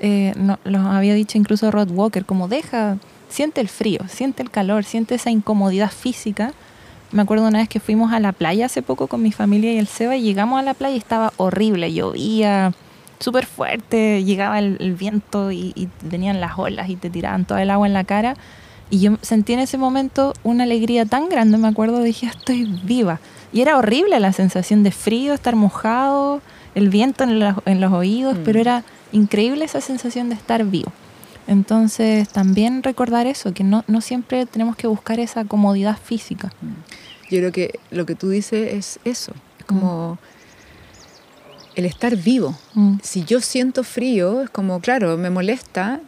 Eh, 0.00 0.32
no, 0.36 0.58
lo 0.64 0.78
había 0.80 1.14
dicho 1.14 1.38
incluso 1.38 1.70
Rod 1.70 1.90
Walker, 1.90 2.24
como 2.24 2.48
deja, 2.48 2.98
siente 3.28 3.60
el 3.60 3.68
frío, 3.68 4.00
siente 4.08 4.42
el 4.42 4.50
calor, 4.50 4.84
siente 4.84 5.14
esa 5.14 5.30
incomodidad 5.30 5.90
física. 5.90 6.52
Me 7.12 7.22
acuerdo 7.22 7.46
una 7.46 7.58
vez 7.58 7.68
que 7.68 7.80
fuimos 7.80 8.12
a 8.12 8.18
la 8.20 8.32
playa 8.32 8.66
hace 8.66 8.82
poco 8.82 9.06
con 9.06 9.22
mi 9.22 9.30
familia 9.32 9.72
y 9.72 9.78
el 9.78 9.86
Seba 9.86 10.16
y 10.16 10.22
llegamos 10.22 10.58
a 10.58 10.62
la 10.62 10.74
playa 10.74 10.94
y 10.96 10.98
estaba 10.98 11.32
horrible, 11.36 11.92
llovía 11.92 12.72
súper 13.20 13.46
fuerte, 13.46 14.24
llegaba 14.24 14.58
el, 14.58 14.76
el 14.80 14.94
viento 14.94 15.52
y, 15.52 15.72
y 15.76 15.88
venían 16.02 16.40
las 16.40 16.58
olas 16.58 16.90
y 16.90 16.96
te 16.96 17.08
tiraban 17.10 17.44
todo 17.44 17.58
el 17.58 17.70
agua 17.70 17.86
en 17.86 17.92
la 17.94 18.04
cara. 18.04 18.36
Y 18.90 18.98
yo 19.00 19.16
sentí 19.22 19.52
en 19.54 19.60
ese 19.60 19.78
momento 19.78 20.34
una 20.42 20.64
alegría 20.64 21.06
tan 21.06 21.28
grande, 21.28 21.56
me 21.56 21.68
acuerdo, 21.68 22.02
dije, 22.02 22.26
estoy 22.26 22.64
viva. 22.84 23.20
Y 23.52 23.60
era 23.62 23.78
horrible 23.78 24.18
la 24.20 24.32
sensación 24.32 24.82
de 24.82 24.90
frío, 24.90 25.32
estar 25.32 25.54
mojado, 25.56 26.42
el 26.74 26.88
viento 26.90 27.24
en 27.24 27.38
los, 27.38 27.54
en 27.64 27.80
los 27.80 27.92
oídos, 27.92 28.36
Mm. 28.36 28.42
pero 28.44 28.60
era 28.60 28.84
increíble 29.14 29.64
esa 29.64 29.80
sensación 29.80 30.28
de 30.28 30.34
estar 30.34 30.64
vivo. 30.64 30.92
Entonces, 31.46 32.28
también 32.28 32.82
recordar 32.82 33.26
eso, 33.26 33.52
que 33.52 33.64
no, 33.64 33.84
no 33.86 34.00
siempre 34.00 34.46
tenemos 34.46 34.76
que 34.76 34.86
buscar 34.86 35.20
esa 35.20 35.44
comodidad 35.44 35.98
física. 35.98 36.52
Yo 37.30 37.38
creo 37.38 37.52
que 37.52 37.78
lo 37.90 38.06
que 38.06 38.14
tú 38.14 38.30
dices 38.30 38.72
es 38.74 38.98
eso. 39.04 39.32
Es 39.58 39.64
como 39.66 40.18
el 41.74 41.84
estar 41.84 42.16
vivo. 42.16 42.56
Mm, 42.74 42.96
Si 43.02 43.24
yo 43.24 43.40
siento 43.40 43.84
frío, 43.84 44.42
es 44.42 44.50
como, 44.50 44.80
claro, 44.80 45.16
me 45.16 45.30
molesta. 45.30 46.00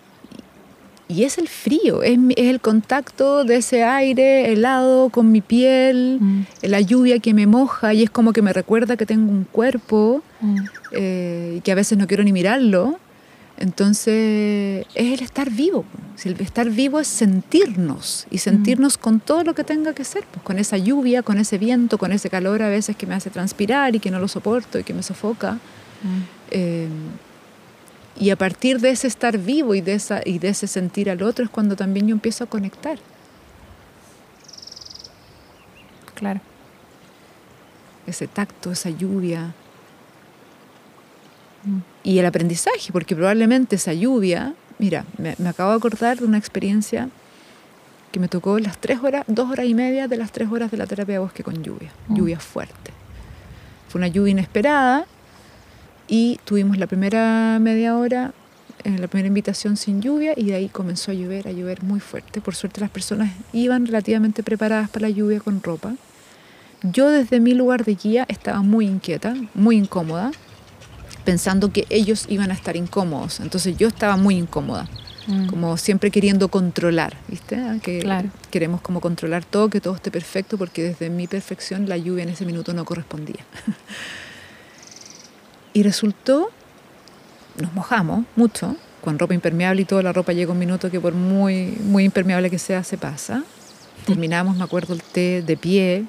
Y 1.08 1.22
es 1.22 1.38
el 1.38 1.46
frío, 1.46 2.02
es, 2.02 2.18
es 2.36 2.46
el 2.48 2.60
contacto 2.60 3.44
de 3.44 3.56
ese 3.56 3.84
aire 3.84 4.50
helado 4.50 5.10
con 5.10 5.30
mi 5.30 5.40
piel, 5.40 6.18
mm, 6.20 6.42
la 6.62 6.80
lluvia 6.80 7.20
que 7.20 7.32
me 7.32 7.46
moja 7.46 7.94
y 7.94 8.02
es 8.02 8.10
como 8.10 8.32
que 8.32 8.42
me 8.42 8.52
recuerda 8.52 8.96
que 8.96 9.06
tengo 9.06 9.30
un 9.30 9.44
cuerpo 9.44 10.22
mm. 10.40 10.56
eh, 10.92 11.54
y 11.56 11.60
que 11.60 11.72
a 11.72 11.74
veces 11.74 11.98
no 11.98 12.06
quiero 12.06 12.24
ni 12.24 12.32
mirarlo. 12.32 12.98
Entonces 13.58 14.86
es 14.94 15.12
el 15.12 15.22
estar 15.22 15.50
vivo. 15.50 15.84
El 16.24 16.40
estar 16.40 16.68
vivo 16.70 17.00
es 17.00 17.06
sentirnos 17.06 18.26
y 18.30 18.38
sentirnos 18.38 18.98
con 18.98 19.20
todo 19.20 19.44
lo 19.44 19.54
que 19.54 19.64
tenga 19.64 19.94
que 19.94 20.04
ser, 20.04 20.24
pues, 20.30 20.42
con 20.42 20.58
esa 20.58 20.76
lluvia, 20.76 21.22
con 21.22 21.38
ese 21.38 21.58
viento, 21.58 21.98
con 21.98 22.12
ese 22.12 22.30
calor 22.30 22.62
a 22.62 22.68
veces 22.68 22.96
que 22.96 23.06
me 23.06 23.14
hace 23.14 23.30
transpirar 23.30 23.94
y 23.94 24.00
que 24.00 24.10
no 24.10 24.18
lo 24.18 24.28
soporto 24.28 24.78
y 24.78 24.84
que 24.84 24.94
me 24.94 25.02
sofoca. 25.02 25.54
Mm. 25.54 26.22
Eh, 26.50 26.88
y 28.18 28.30
a 28.30 28.36
partir 28.36 28.80
de 28.80 28.90
ese 28.90 29.06
estar 29.06 29.36
vivo 29.38 29.74
y 29.74 29.82
de, 29.82 29.94
esa, 29.94 30.20
y 30.24 30.38
de 30.38 30.48
ese 30.48 30.66
sentir 30.66 31.10
al 31.10 31.22
otro 31.22 31.44
es 31.44 31.50
cuando 31.50 31.76
también 31.76 32.08
yo 32.08 32.14
empiezo 32.14 32.44
a 32.44 32.46
conectar. 32.46 32.98
Claro. 36.14 36.40
Ese 38.06 38.26
tacto, 38.26 38.72
esa 38.72 38.88
lluvia. 38.88 39.54
Y 42.06 42.20
el 42.20 42.26
aprendizaje, 42.26 42.92
porque 42.92 43.16
probablemente 43.16 43.74
esa 43.74 43.92
lluvia, 43.92 44.54
mira, 44.78 45.04
me, 45.18 45.34
me 45.38 45.48
acabo 45.48 45.70
de 45.72 45.76
acordar 45.78 46.18
de 46.18 46.24
una 46.24 46.38
experiencia 46.38 47.08
que 48.12 48.20
me 48.20 48.28
tocó 48.28 48.60
las 48.60 48.78
tres 48.78 49.00
horas, 49.02 49.24
dos 49.26 49.50
horas 49.50 49.66
y 49.66 49.74
media 49.74 50.06
de 50.06 50.16
las 50.16 50.30
tres 50.30 50.48
horas 50.50 50.70
de 50.70 50.76
la 50.76 50.86
terapia 50.86 51.14
de 51.14 51.18
bosque 51.18 51.42
con 51.42 51.62
lluvia, 51.64 51.90
Mm. 52.06 52.16
lluvia 52.16 52.38
fuerte. 52.38 52.92
Fue 53.88 53.98
una 53.98 54.06
lluvia 54.06 54.30
inesperada 54.30 55.04
y 56.06 56.38
tuvimos 56.44 56.78
la 56.78 56.86
primera 56.86 57.58
media 57.60 57.96
hora, 57.96 58.32
en 58.84 59.00
la 59.00 59.08
primera 59.08 59.26
invitación 59.26 59.76
sin 59.76 60.00
lluvia 60.00 60.32
y 60.36 60.44
de 60.44 60.54
ahí 60.54 60.68
comenzó 60.68 61.10
a 61.10 61.14
llover, 61.14 61.48
a 61.48 61.50
llover 61.52 61.82
muy 61.82 61.98
fuerte. 61.98 62.40
Por 62.40 62.54
suerte 62.54 62.80
las 62.80 62.90
personas 62.90 63.32
iban 63.52 63.84
relativamente 63.84 64.44
preparadas 64.44 64.88
para 64.90 65.08
la 65.08 65.10
lluvia 65.10 65.40
con 65.40 65.60
ropa. 65.60 65.94
Yo 66.82 67.10
desde 67.10 67.40
mi 67.40 67.52
lugar 67.54 67.84
de 67.84 67.96
guía 67.96 68.24
estaba 68.28 68.62
muy 68.62 68.86
inquieta, 68.86 69.34
muy 69.54 69.76
incómoda, 69.76 70.30
pensando 71.26 71.70
que 71.72 71.84
ellos 71.90 72.24
iban 72.30 72.50
a 72.50 72.54
estar 72.54 72.76
incómodos. 72.76 73.40
Entonces 73.40 73.76
yo 73.76 73.88
estaba 73.88 74.16
muy 74.16 74.36
incómoda, 74.36 74.88
Mm. 75.26 75.48
como 75.48 75.76
siempre 75.76 76.10
queriendo 76.12 76.48
controlar, 76.48 77.16
¿viste? 77.28 77.56
Ah, 77.56 77.76
Que 77.82 77.98
Claro. 77.98 78.28
queremos 78.52 78.80
como 78.80 79.00
controlar 79.00 79.44
todo, 79.44 79.68
que 79.68 79.80
todo 79.80 79.96
esté 79.96 80.10
perfecto, 80.12 80.56
porque 80.56 80.82
desde 80.84 81.10
mi 81.10 81.26
perfección 81.26 81.88
la 81.88 81.96
lluvia 81.96 82.22
en 82.22 82.28
ese 82.30 82.46
minuto 82.46 82.72
no 82.72 82.84
correspondía. 82.84 83.44
y 85.74 85.82
resultó, 85.82 86.48
nos 87.60 87.72
mojamos 87.74 88.24
mucho, 88.36 88.76
con 89.02 89.18
ropa 89.18 89.34
impermeable 89.34 89.82
y 89.82 89.84
toda 89.84 90.02
la 90.02 90.12
ropa 90.12 90.32
llega 90.32 90.52
un 90.52 90.58
minuto 90.58 90.90
que 90.90 91.00
por 91.00 91.12
muy, 91.12 91.76
muy 91.82 92.04
impermeable 92.04 92.48
que 92.48 92.58
sea, 92.60 92.84
se 92.84 92.96
pasa. 92.96 93.42
Terminamos, 94.06 94.56
me 94.56 94.62
acuerdo, 94.64 94.94
el 94.94 95.02
té 95.02 95.42
de 95.42 95.56
pie, 95.56 96.04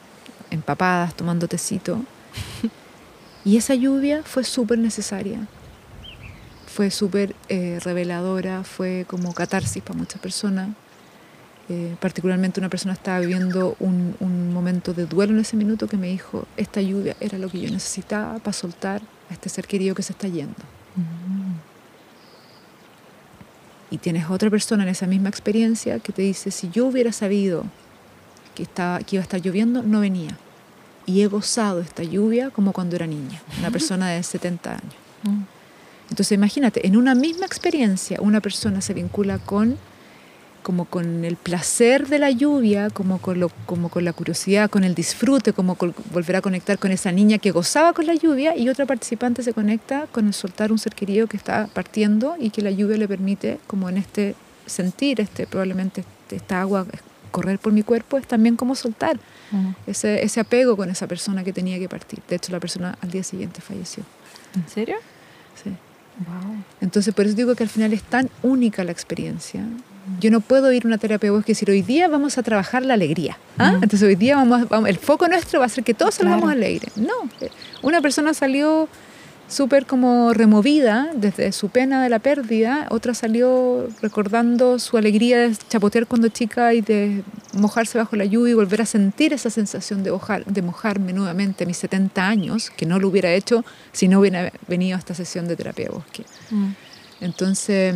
empapadas, 0.52 1.16
tomando 1.16 1.48
tecito. 1.48 2.02
Y 3.48 3.56
esa 3.56 3.76
lluvia 3.76 4.24
fue 4.24 4.44
súper 4.44 4.78
necesaria. 4.78 5.48
Fue 6.66 6.92
súper 6.92 7.34
eh, 7.48 7.80
reveladora, 7.82 8.66
fue 8.66 9.06
como 9.08 9.34
catarsis 9.34 9.82
para 9.82 9.98
muchas 9.98 10.20
personas. 10.22 10.72
Eh, 11.70 11.96
particularmente 12.02 12.60
una 12.60 12.68
persona 12.68 12.94
estaba 12.94 13.22
viviendo 13.22 13.78
un, 13.80 14.18
un 14.20 14.52
momento 14.52 14.94
de 14.94 15.06
duelo 15.06 15.32
en 15.32 15.40
ese 15.40 15.56
minuto 15.56 15.88
que 15.88 15.96
me 15.96 16.08
dijo, 16.08 16.46
esta 16.58 16.82
lluvia 16.82 17.16
era 17.22 17.38
lo 17.38 17.48
que 17.48 17.62
yo 17.62 17.72
necesitaba 17.72 18.38
para 18.40 18.52
soltar 18.52 19.02
a 19.30 19.34
este 19.34 19.48
ser 19.48 19.66
querido 19.66 19.96
que 19.96 20.04
se 20.04 20.12
está 20.12 20.28
yendo. 20.28 20.52
Mm. 20.98 21.56
Y 23.92 23.98
tienes 24.00 24.30
otra 24.30 24.50
persona 24.50 24.84
en 24.84 24.90
esa 24.90 25.08
misma 25.08 25.30
experiencia 25.30 26.00
que 26.00 26.12
te 26.12 26.22
dice, 26.22 26.52
si 26.52 26.70
yo 26.70 26.86
hubiera 26.88 27.14
sabido 27.14 27.64
que, 28.56 28.64
estaba, 28.64 29.00
que 29.00 29.16
iba 29.16 29.22
a 29.22 29.24
estar 29.24 29.42
lloviendo, 29.42 29.84
no 29.84 30.02
venía. 30.02 30.38
Y 31.08 31.22
he 31.22 31.28
gozado 31.28 31.80
esta 31.80 32.04
lluvia 32.04 32.52
como 32.52 32.72
cuando 32.74 32.96
era 32.96 33.08
niña, 33.08 33.42
una 33.58 33.72
persona 33.72 34.10
de 34.12 34.22
70 34.22 34.72
años. 34.72 34.96
Mm. 35.24 35.42
Entonces 36.10 36.34
imagínate, 36.34 36.86
en 36.86 36.96
una 36.96 37.16
misma 37.16 37.46
experiencia 37.48 38.20
una 38.22 38.42
persona 38.42 38.82
se 38.82 38.94
vincula 38.94 39.40
con 39.40 39.78
como 40.68 40.84
con 40.84 41.24
el 41.24 41.38
placer 41.38 42.08
de 42.10 42.20
la 42.20 42.30
lluvia, 42.30 42.90
como 42.90 43.20
con, 43.20 43.40
lo, 43.40 43.48
como 43.66 43.88
con 43.88 44.04
la 44.04 44.12
curiosidad, 44.12 44.70
con 44.70 44.84
el 44.84 44.96
disfrute, 44.96 45.54
como 45.54 45.76
con 45.76 45.96
volver 46.12 46.36
a 46.36 46.42
conectar 46.42 46.78
con 46.78 46.92
esa 46.92 47.10
niña 47.14 47.38
que 47.38 47.52
gozaba 47.52 47.94
con 47.94 48.06
la 48.06 48.16
lluvia 48.16 48.54
y 48.54 48.68
otra 48.68 48.86
participante 48.86 49.44
se 49.44 49.54
conecta 49.54 50.08
con 50.12 50.28
el 50.28 50.34
soltar 50.34 50.74
un 50.74 50.78
ser 50.78 50.94
querido 50.94 51.28
que 51.28 51.38
está 51.38 51.68
partiendo 51.68 52.36
y 52.38 52.50
que 52.50 52.62
la 52.62 52.72
lluvia 52.72 52.98
le 52.98 53.08
permite, 53.08 53.60
como 53.66 53.88
en 53.88 53.96
este 53.96 54.36
sentir, 54.66 55.22
este 55.22 55.48
probablemente 55.48 56.02
este- 56.02 56.36
esta 56.36 56.60
agua 56.60 56.86
correr 57.38 57.60
por 57.60 57.72
mi 57.72 57.84
cuerpo, 57.84 58.18
es 58.18 58.26
también 58.28 58.56
como 58.56 58.74
soltar 58.76 59.18
Mm. 59.52 59.70
ese, 59.86 60.24
ese 60.26 60.40
apego 60.42 60.76
con 60.76 60.90
esa 60.90 61.06
persona 61.08 61.44
que 61.44 61.54
tenía 61.54 61.78
que 61.80 61.88
partir. 61.88 62.20
De 62.28 62.36
hecho, 62.36 62.52
la 62.52 62.60
persona 62.60 62.98
al 63.02 63.10
día 63.12 63.24
siguiente 63.24 63.62
falleció. 63.62 64.04
¿En 64.56 64.68
serio? 64.68 64.96
Sí. 65.64 65.70
Wow. 66.28 66.56
Entonces, 66.82 67.14
por 67.14 67.26
eso 67.26 67.36
digo 67.36 67.54
que 67.56 67.64
al 67.64 67.70
final 67.70 67.94
es 67.94 68.02
tan 68.04 68.30
única 68.44 68.84
la 68.84 68.92
experiencia. 68.92 69.62
Yo 70.20 70.32
no 70.32 70.40
puedo 70.42 70.72
ir 70.72 70.84
a 70.86 70.88
una 70.88 70.98
terapia 70.98 71.32
de 71.32 71.38
y 71.38 71.42
decir, 71.44 71.70
hoy 71.70 71.82
día 71.82 72.08
vamos 72.08 72.38
a 72.38 72.44
trabajar 72.44 72.84
la 72.84 72.94
alegría. 72.96 73.38
¿ah? 73.60 73.74
Entonces, 73.76 74.02
hoy 74.04 74.16
día 74.16 74.36
vamos, 74.38 74.68
vamos- 74.70 74.90
el 74.90 74.98
foco 74.98 75.28
nuestro 75.28 75.60
va 75.60 75.66
a 75.66 75.70
ser 75.70 75.84
que 75.84 75.94
todos 75.94 76.16
salgamos 76.16 76.44
Claro. 76.46 76.58
alegres. 76.58 76.98
No, 76.98 77.14
eh, 77.42 77.50
una 77.84 78.02
persona 78.02 78.34
salió 78.34 78.88
súper 79.48 79.86
como 79.86 80.34
removida 80.34 81.12
desde 81.16 81.52
su 81.52 81.70
pena 81.70 82.04
de 82.04 82.10
la 82.10 82.20
pérdida, 82.20 82.88
otra 82.90 83.14
salió 83.14 83.88
recordando 84.02 84.78
su 84.80 84.98
alegría 84.98 85.40
de 85.40 85.56
chapotear 85.70 86.06
cuando 86.08 86.28
chica 86.30 86.74
y 86.74 86.82
de 86.82 87.24
mojarse 87.54 87.98
bajo 87.98 88.16
la 88.16 88.26
lluvia 88.26 88.52
y 88.52 88.56
volver 88.56 88.82
a 88.82 88.86
sentir 88.86 89.34
esa 89.34 89.50
sensación 89.50 90.04
de, 90.04 90.12
mojar, 90.12 90.46
de 90.46 90.62
mojarme 90.62 91.14
nuevamente 91.14 91.64
a 91.64 91.68
mis 91.68 91.78
70 91.78 92.28
años, 92.28 92.70
que 92.70 92.86
no 92.86 93.00
lo 93.00 93.08
hubiera 93.08 93.32
hecho 93.34 93.64
si 93.94 94.08
no 94.08 94.20
hubiera 94.20 94.52
venido 94.68 94.96
a 94.96 95.00
esta 95.00 95.14
sesión 95.14 95.48
de 95.48 95.56
terapia 95.56 95.86
de 95.86 95.92
bosque. 95.92 96.26
Mm. 96.52 96.72
Entonces, 97.22 97.96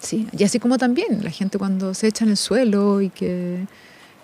sí, 0.00 0.26
y 0.36 0.44
así 0.44 0.58
como 0.58 0.78
también 0.78 1.22
la 1.22 1.30
gente 1.30 1.58
cuando 1.58 1.94
se 1.94 2.08
echa 2.08 2.24
en 2.24 2.30
el 2.30 2.36
suelo 2.36 3.00
y 3.00 3.10
que 3.10 3.66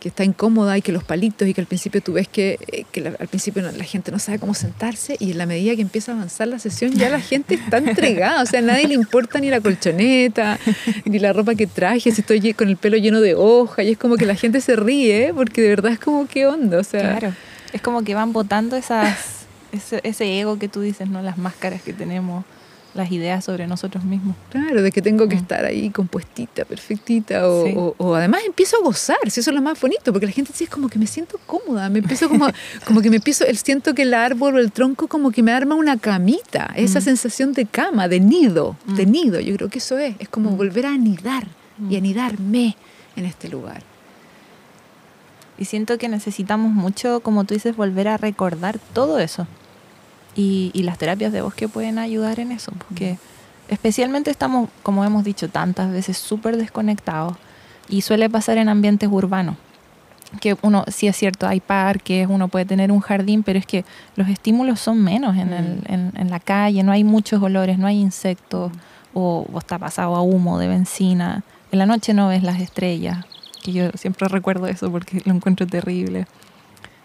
que 0.02 0.08
está 0.08 0.24
incómoda 0.24 0.76
y 0.76 0.82
que 0.82 0.90
los 0.90 1.04
palitos 1.04 1.46
y 1.46 1.54
que 1.54 1.60
al 1.60 1.68
principio 1.68 2.02
tú 2.02 2.14
ves 2.14 2.26
que, 2.26 2.58
eh, 2.72 2.84
que 2.90 3.00
la- 3.02 3.14
al 3.20 3.28
principio 3.28 3.62
la 3.62 3.84
gente 3.84 4.10
no 4.10 4.18
sabe 4.18 4.40
cómo 4.40 4.52
sentarse 4.52 5.16
y 5.20 5.30
en 5.30 5.38
la 5.38 5.46
medida 5.46 5.76
que 5.76 5.82
empieza 5.82 6.10
a 6.10 6.16
avanzar 6.16 6.48
la 6.48 6.58
sesión 6.58 6.90
ya 6.92 7.08
la 7.08 7.20
gente 7.20 7.54
está 7.54 7.78
entregada, 7.78 8.42
o 8.42 8.46
sea, 8.46 8.58
a 8.58 8.62
nadie 8.62 8.88
le 8.88 8.94
importa 8.94 9.38
ni 9.38 9.48
la 9.48 9.60
colchoneta, 9.60 10.58
ni 11.04 11.20
la 11.20 11.32
ropa 11.32 11.54
que 11.54 11.68
traje, 11.68 12.10
si 12.10 12.20
estoy 12.20 12.52
con 12.52 12.68
el 12.68 12.76
pelo 12.76 12.96
lleno 12.96 13.20
de 13.20 13.36
hoja 13.36 13.84
y 13.84 13.92
es 13.92 13.98
como 13.98 14.16
que 14.16 14.26
la 14.26 14.34
gente 14.34 14.60
se 14.60 14.74
ríe 14.74 15.32
porque 15.34 15.62
de 15.62 15.68
verdad 15.68 15.92
es 15.92 16.00
como 16.00 16.26
qué 16.26 16.46
onda, 16.48 16.80
o 16.80 16.84
sea, 16.84 17.18
Claro. 17.18 17.34
Es 17.72 17.80
como 17.80 18.02
que 18.02 18.14
van 18.14 18.32
botando 18.32 18.74
esas, 18.76 19.16
ese, 19.70 20.00
ese 20.02 20.40
ego 20.40 20.58
que 20.58 20.66
tú 20.68 20.80
dices, 20.80 21.08
¿no? 21.08 21.22
Las 21.22 21.38
máscaras 21.38 21.80
que 21.80 21.92
tenemos, 21.92 22.44
las 22.94 23.10
ideas 23.10 23.44
sobre 23.44 23.66
nosotros 23.66 24.04
mismos. 24.04 24.36
Claro, 24.50 24.82
de 24.82 24.92
que 24.92 25.00
tengo 25.00 25.26
que 25.28 25.36
Mm. 25.36 25.38
estar 25.38 25.64
ahí 25.64 25.88
compuestita, 25.90 26.64
perfectita, 26.66 27.48
o, 27.48 27.66
Sí. 27.66 27.72
o- 27.74 27.94
o 27.96 28.14
además 28.14 28.42
empiezo 28.44 28.76
a 28.76 28.82
gozar, 28.82 29.16
si 29.30 29.40
eso 29.40 29.50
es 29.50 29.54
lo 29.56 29.62
más 29.62 29.80
bonito, 29.80 30.12
porque 30.12 30.26
la 30.26 30.32
gente 30.32 30.52
sí 30.54 30.64
es 30.64 30.70
como 30.70 30.88
que 30.90 30.98
me 30.98 31.06
siento 31.06 31.38
cómoda, 31.46 31.88
me 31.88 32.00
empiezo 32.00 32.28
como, 32.28 32.46
como 32.86 33.00
que 33.00 33.08
me 33.08 33.16
empiezo, 33.16 33.44
siento 33.54 33.94
que 33.94 34.02
el 34.02 34.12
árbol 34.12 34.56
o 34.56 34.58
el 34.58 34.70
tronco 34.72 35.08
como 35.08 35.30
que 35.30 35.42
me 35.42 35.52
arma 35.52 35.74
una 35.74 35.96
camita, 35.96 36.70
esa 36.76 36.98
Mm. 37.00 37.02
sensación 37.02 37.52
de 37.54 37.64
cama, 37.66 38.08
de 38.08 38.20
nido, 38.20 38.76
de 38.86 39.06
Mm. 39.06 39.10
nido, 39.10 39.40
yo 39.40 39.56
creo 39.56 39.68
que 39.70 39.78
eso 39.78 39.96
es, 39.98 40.14
es 40.18 40.28
como 40.28 40.50
volver 40.50 40.84
a 40.86 40.90
anidar 40.92 41.46
y 41.88 41.96
anidarme 41.96 42.76
en 43.16 43.24
este 43.24 43.48
lugar. 43.48 43.82
Y 45.58 45.64
siento 45.66 45.96
que 45.98 46.08
necesitamos 46.08 46.72
mucho, 46.72 47.20
como 47.20 47.44
tú 47.44 47.54
dices, 47.54 47.76
volver 47.76 48.08
a 48.08 48.16
recordar 48.16 48.78
todo 48.94 49.18
eso. 49.18 49.46
Y, 50.34 50.70
y 50.74 50.82
las 50.84 50.98
terapias 50.98 51.32
de 51.32 51.42
bosque 51.42 51.68
pueden 51.68 51.98
ayudar 51.98 52.40
en 52.40 52.52
eso, 52.52 52.72
porque 52.88 53.18
especialmente 53.68 54.30
estamos, 54.30 54.68
como 54.82 55.04
hemos 55.04 55.24
dicho 55.24 55.48
tantas 55.48 55.90
veces, 55.92 56.16
súper 56.18 56.56
desconectados. 56.56 57.36
Y 57.88 58.00
suele 58.02 58.30
pasar 58.30 58.56
en 58.58 58.68
ambientes 58.68 59.08
urbanos. 59.12 59.56
Que 60.40 60.56
uno, 60.62 60.84
sí 60.88 61.08
es 61.08 61.16
cierto, 61.16 61.46
hay 61.46 61.60
parques, 61.60 62.26
uno 62.30 62.48
puede 62.48 62.64
tener 62.64 62.90
un 62.90 63.00
jardín, 63.00 63.42
pero 63.42 63.58
es 63.58 63.66
que 63.66 63.84
los 64.16 64.28
estímulos 64.28 64.80
son 64.80 65.02
menos 65.02 65.36
en, 65.36 65.52
el- 65.52 65.76
Mm. 65.80 65.92
en, 65.92 66.12
en 66.16 66.30
la 66.30 66.40
calle, 66.40 66.82
no 66.82 66.92
hay 66.92 67.04
muchos 67.04 67.42
olores, 67.42 67.78
no 67.78 67.86
hay 67.86 68.00
insectos, 68.00 68.72
o, 69.12 69.46
o 69.52 69.58
está 69.58 69.78
pasado 69.78 70.16
a 70.16 70.22
humo 70.22 70.58
de 70.58 70.68
benzina. 70.68 71.42
En 71.70 71.78
la 71.78 71.84
noche 71.84 72.14
no 72.14 72.28
ves 72.28 72.42
las 72.42 72.60
estrellas, 72.60 73.26
que 73.62 73.72
yo 73.72 73.90
siempre 73.94 74.26
recuerdo 74.28 74.66
eso 74.68 74.90
porque 74.90 75.20
lo 75.26 75.34
encuentro 75.34 75.66
terrible. 75.66 76.26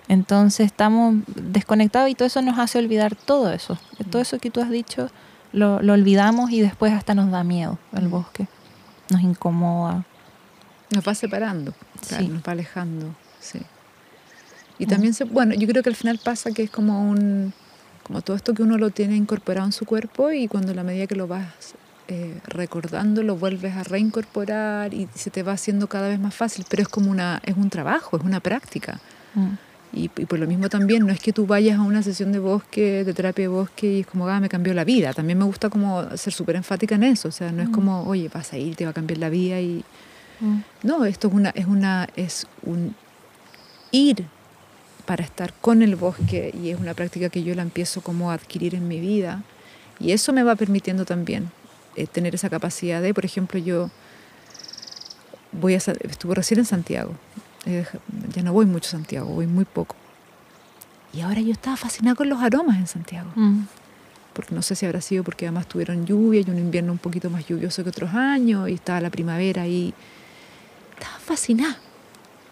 Entonces 0.10 0.66
estamos 0.68 1.16
desconectados 1.36 2.10
y 2.10 2.16
todo 2.16 2.28
eso 2.28 2.42
nos 2.42 2.58
hace 2.60 2.80
olvidar 2.80 3.16
todo 3.16 3.52
eso. 3.52 3.78
Todo 4.10 4.22
eso 4.22 4.40
que 4.40 4.50
tú 4.50 4.62
has 4.62 4.70
dicho 4.70 5.10
lo, 5.52 5.82
lo 5.82 5.94
olvidamos 5.94 6.52
y 6.52 6.62
después 6.62 6.94
hasta 6.94 7.14
nos 7.14 7.30
da 7.32 7.44
miedo 7.44 7.78
el 7.94 8.08
bosque. 8.08 8.48
Nos 9.10 9.22
incomoda. 9.22 10.06
Nos 10.94 11.06
va 11.06 11.14
separando, 11.16 11.74
claro, 12.08 12.24
Sí. 12.26 12.30
nos 12.30 12.42
va 12.42 12.52
alejando, 12.54 13.14
sí. 13.42 13.60
Y 14.80 14.86
Mm. 14.86 14.90
también, 14.90 15.14
se, 15.14 15.26
bueno, 15.26 15.54
yo 15.56 15.68
creo 15.68 15.84
que 15.84 15.90
al 15.90 15.96
final 15.96 16.20
pasa 16.24 16.52
que 16.52 16.64
es 16.64 16.70
como 16.70 17.10
un, 17.10 17.52
como 18.04 18.22
todo 18.22 18.38
esto 18.38 18.54
que 18.54 18.64
uno 18.64 18.78
lo 18.78 18.90
tiene 18.92 19.16
incorporado 19.18 19.66
en 19.66 19.74
su 19.74 19.86
cuerpo 19.86 20.32
y 20.32 20.48
cuando 20.48 20.72
a 20.72 20.76
la 20.76 20.84
medida 20.84 21.08
que 21.08 21.16
lo 21.16 21.28
vas 21.28 21.76
eh, 22.10 22.40
recordando 22.46 23.22
lo 23.24 23.36
vuelves 23.36 23.76
a 23.76 23.84
reincorporar 23.84 24.94
y 24.94 25.10
se 25.14 25.30
te 25.30 25.44
va 25.44 25.52
haciendo 25.54 25.88
cada 25.88 26.08
vez 26.08 26.20
más 26.22 26.34
fácil, 26.34 26.66
pero 26.70 26.82
es 26.84 26.88
como 26.88 27.12
una, 27.12 27.42
es 27.44 27.58
un 27.58 27.70
trabajo, 27.70 28.16
es 28.16 28.24
una 28.24 28.40
práctica. 28.40 29.00
Mm. 29.36 29.48
Y, 29.94 30.04
y 30.18 30.26
por 30.26 30.38
lo 30.40 30.48
mismo 30.48 30.68
también, 30.70 31.06
no 31.06 31.14
es 31.14 31.20
que 31.20 31.32
tú 31.34 31.46
vayas 31.48 31.80
a 31.80 31.82
una 31.82 32.04
sesión 32.04 32.32
de 32.32 32.40
bosque, 32.40 33.04
de 33.04 33.14
terapia 33.14 33.44
de 33.46 33.48
bosque 33.50 33.92
y 33.94 34.00
es 34.02 34.08
como, 34.08 34.28
ah, 34.28 34.40
me 34.40 34.50
cambió 34.50 34.74
la 34.74 34.84
vida. 34.84 35.14
También 35.14 35.38
me 35.40 35.46
gusta 35.46 35.70
como 35.70 36.04
ser 36.18 36.34
súper 36.34 36.56
enfática 36.58 36.96
en 36.96 37.04
eso, 37.04 37.30
o 37.30 37.32
sea, 37.32 37.52
no 37.52 37.64
es 37.64 37.70
Mm. 37.70 37.72
como, 37.72 38.04
oye, 38.04 38.30
vas 38.34 38.52
a 38.54 38.58
ir, 38.58 38.76
te 38.76 38.84
va 38.84 38.92
a 38.92 38.94
cambiar 38.94 39.20
la 39.20 39.30
vida 39.30 39.60
y, 39.62 39.84
Mm. 40.40 40.58
no, 40.84 41.06
esto 41.06 41.30
es 41.30 41.34
una, 41.34 41.50
es 41.52 41.66
una, 41.66 42.08
es 42.16 42.46
un 42.64 42.94
ir 43.92 44.26
para 45.06 45.24
estar 45.24 45.54
con 45.62 45.82
el 45.82 45.96
bosque 45.96 46.54
y 46.62 46.70
es 46.70 46.80
una 46.80 46.94
práctica 46.94 47.30
que 47.30 47.42
yo 47.42 47.56
la 47.56 47.62
empiezo 47.62 48.02
como 48.02 48.30
a 48.30 48.34
adquirir 48.34 48.76
en 48.76 48.88
mi 48.90 49.00
vida 49.00 49.42
y 50.00 50.12
eso 50.12 50.34
me 50.34 50.44
va 50.44 50.56
permitiendo 50.56 51.06
también 51.06 51.50
eh, 51.96 52.06
tener 52.06 52.36
esa 52.36 52.50
capacidad 52.50 53.02
de, 53.02 53.14
por 53.14 53.24
ejemplo, 53.26 53.58
yo 53.60 53.90
voy 55.54 55.74
a, 55.76 55.78
estuve 55.78 56.36
recién 56.36 56.60
en 56.60 56.66
Santiago, 56.66 57.14
ya 58.34 58.44
no 58.44 58.54
voy 58.54 58.66
mucho 58.66 58.88
a 58.90 58.92
Santiago, 58.92 59.28
voy 59.28 59.48
muy 59.48 59.66
poco 59.66 59.96
y 61.14 61.22
ahora 61.22 61.42
yo 61.42 61.52
estaba 61.52 61.76
fascinada 61.78 62.16
con 62.16 62.30
los 62.30 62.42
aromas 62.42 62.78
en 62.78 62.88
Santiago 62.88 63.30
Mm. 63.36 63.62
porque 64.34 64.54
no 64.56 64.62
sé 64.62 64.76
si 64.76 64.86
habrá 64.86 65.02
sido 65.02 65.24
porque 65.24 65.46
además 65.48 65.68
tuvieron 65.68 66.06
lluvia 66.06 66.42
y 66.46 66.50
un 66.50 66.60
invierno 66.60 66.92
un 66.92 66.98
poquito 67.00 67.30
más 67.30 67.46
lluvioso 67.48 67.84
que 67.84 67.90
otros 67.90 68.14
años 68.14 68.70
y 68.70 68.74
estaba 68.74 69.02
la 69.02 69.10
primavera 69.10 69.66
y 69.68 69.94
estaba 70.94 71.18
fascinada. 71.20 71.78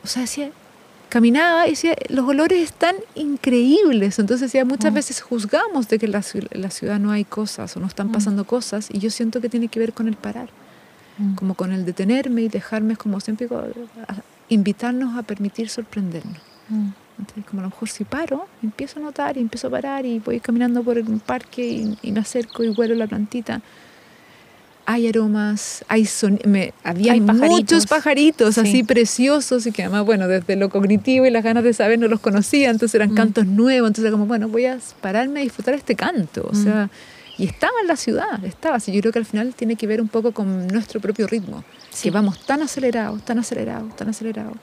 O 0.03 0.07
sea, 0.07 0.21
decía, 0.23 0.49
caminaba 1.09 1.67
y 1.67 1.71
decía, 1.71 1.95
los 2.09 2.27
olores 2.27 2.61
están 2.61 2.95
increíbles. 3.15 4.17
Entonces 4.19 4.51
decía, 4.51 4.65
muchas 4.65 4.91
Mm. 4.91 4.95
veces 4.95 5.21
juzgamos 5.21 5.87
de 5.89 5.99
que 5.99 6.05
en 6.07 6.11
la, 6.13 6.23
en 6.51 6.61
la 6.61 6.69
ciudad 6.71 6.99
no 6.99 7.11
hay 7.11 7.23
cosas 7.25 7.75
o 7.77 7.79
no 7.79 7.87
están 7.87 8.07
Mm. 8.09 8.11
pasando 8.13 8.45
cosas 8.45 8.87
y 8.91 8.97
yo 8.99 9.09
siento 9.11 9.39
que 9.41 9.49
tiene 9.49 9.67
que 9.67 9.79
ver 9.79 9.93
con 9.93 10.07
el 10.07 10.15
parar, 10.15 10.49
como 11.35 11.53
con 11.55 11.71
el 11.71 11.85
detenerme 11.85 12.41
y 12.43 12.47
dejarme, 12.49 12.95
como 12.97 13.19
siempre 13.19 13.47
digo, 13.47 13.63
invitarnos 14.49 15.17
a 15.17 15.23
permitir 15.23 15.69
sorprendernos. 15.69 16.37
Mm. 16.69 16.87
Entonces, 17.19 17.45
como 17.45 17.61
a 17.61 17.63
lo 17.63 17.69
mejor 17.69 17.87
si 17.89 18.03
paro, 18.03 18.45
empiezo 18.61 18.99
a 18.99 19.03
notar 19.03 19.37
y 19.37 19.39
empiezo 19.39 19.67
a 19.67 19.71
parar 19.71 20.05
y 20.05 20.19
voy 20.19 20.39
caminando 20.41 20.83
por 20.83 20.97
un 20.97 21.19
parque 21.19 21.65
y, 21.65 21.97
y 22.01 22.11
me 22.11 22.19
acerco 22.19 22.63
y 22.63 22.69
huelo 22.69 22.93
la 22.95 23.07
plantita. 23.07 23.61
Hay 24.87 25.07
aromas, 25.07 25.83
hay 25.87 26.05
son 26.05 26.39
me, 26.45 26.71
había 26.83 27.13
Hay 27.13 27.21
pajaritos. 27.21 27.49
muchos 27.49 27.87
pajaritos 27.87 28.53
Sí. 28.55 28.61
así 28.61 28.83
preciosos 28.83 29.65
y 29.65 29.71
que 29.71 29.81
además, 29.81 30.05
bueno, 30.05 30.27
desde 30.27 30.55
lo 30.55 30.69
cognitivo 30.69 31.25
y 31.25 31.31
las 31.31 31.43
ganas 31.43 31.63
de 31.63 31.73
saber 31.73 31.97
no 31.97 32.07
los 32.07 32.19
conocía, 32.19 32.69
entonces 32.69 32.93
eran 32.93 33.11
Mm. 33.13 33.15
cantos 33.15 33.47
nuevos, 33.47 33.87
entonces 33.87 34.03
era 34.03 34.11
como, 34.11 34.27
bueno, 34.27 34.47
voy 34.47 34.65
a 34.65 34.77
pararme 35.01 35.39
a 35.39 35.43
disfrutar 35.43 35.73
este 35.73 35.95
canto, 35.95 36.47
o 36.47 36.53
Mm. 36.53 36.63
sea, 36.63 36.89
y 37.37 37.45
estaba 37.45 37.73
en 37.81 37.87
la 37.87 37.95
ciudad, 37.97 38.43
estaba, 38.45 38.75
así 38.77 38.91
yo 38.93 39.01
creo 39.01 39.11
que 39.13 39.19
al 39.19 39.25
final 39.25 39.53
tiene 39.55 39.75
que 39.75 39.87
ver 39.87 40.01
un 40.01 40.07
poco 40.07 40.31
con 40.31 40.67
nuestro 40.67 40.99
propio 40.99 41.27
ritmo, 41.27 41.63
Sí. 41.91 42.03
que 42.03 42.11
vamos 42.11 42.39
tan 42.45 42.61
acelerados, 42.61 43.23
tan 43.25 43.39
acelerados, 43.39 43.95
tan 43.95 44.09
acelerados, 44.09 44.53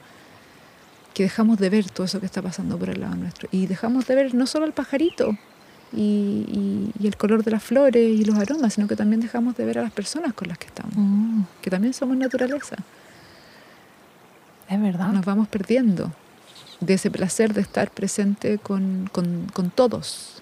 que 1.14 1.25
dejamos 1.25 1.59
de 1.59 1.68
ver 1.70 1.91
todo 1.91 2.05
eso 2.07 2.20
que 2.20 2.27
está 2.27 2.41
pasando 2.43 2.79
por 2.79 2.89
el 2.89 3.01
lado 3.01 3.14
nuestro. 3.16 3.49
Y 3.53 3.66
dejamos 3.66 4.07
de 4.07 4.14
ver 4.14 4.35
no 4.35 4.47
solo 4.47 4.64
el 4.64 4.73
pajarito 4.73 5.37
y, 5.93 6.01
y- 6.01 6.93
y 6.99 7.07
el 7.07 7.16
color 7.18 7.45
de 7.45 7.51
las 7.51 7.62
flores 7.62 8.03
y 8.18 8.25
los 8.25 8.39
aromas, 8.39 8.73
sino 8.75 8.89
que 8.89 8.97
también 8.97 9.20
dejamos 9.20 9.55
de 9.57 9.66
ver 9.66 9.79
a 9.79 9.83
las 9.83 9.93
personas 9.93 10.33
con 10.33 10.49
las 10.49 10.57
que 10.57 10.68
estamos, 10.68 10.95
Mm. 10.97 11.43
que 11.61 11.68
también 11.70 11.93
somos 11.93 12.16
naturaleza. 12.16 12.77
Es 14.68 14.81
verdad. 14.81 15.09
Nos 15.12 15.25
vamos 15.25 15.49
perdiendo 15.49 16.11
de 16.81 16.95
ese 16.95 17.11
placer 17.11 17.53
de 17.53 17.61
estar 17.61 17.91
presente 17.91 18.59
con, 18.59 19.09
con- 19.12 19.47
con 19.53 19.70
todos, 19.70 20.41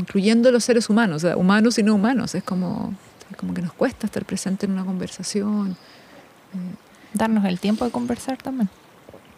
incluyendo 0.00 0.50
los 0.50 0.64
seres 0.64 0.90
humanos, 0.90 1.22
o 1.24 1.26
sea, 1.28 1.36
humanos 1.36 1.78
y 1.78 1.82
no 1.82 1.94
humanos. 1.94 2.34
Es 2.34 2.42
como, 2.42 2.94
como 3.36 3.54
que 3.54 3.62
nos 3.62 3.72
cuesta 3.72 4.06
estar 4.06 4.24
presente 4.24 4.66
en 4.66 4.72
una 4.72 4.84
conversación. 4.84 5.76
eh, 6.54 6.56
Darnos 7.14 7.44
el 7.44 7.58
tiempo 7.60 7.84
de 7.84 7.90
conversar 7.90 8.38
también. 8.38 8.68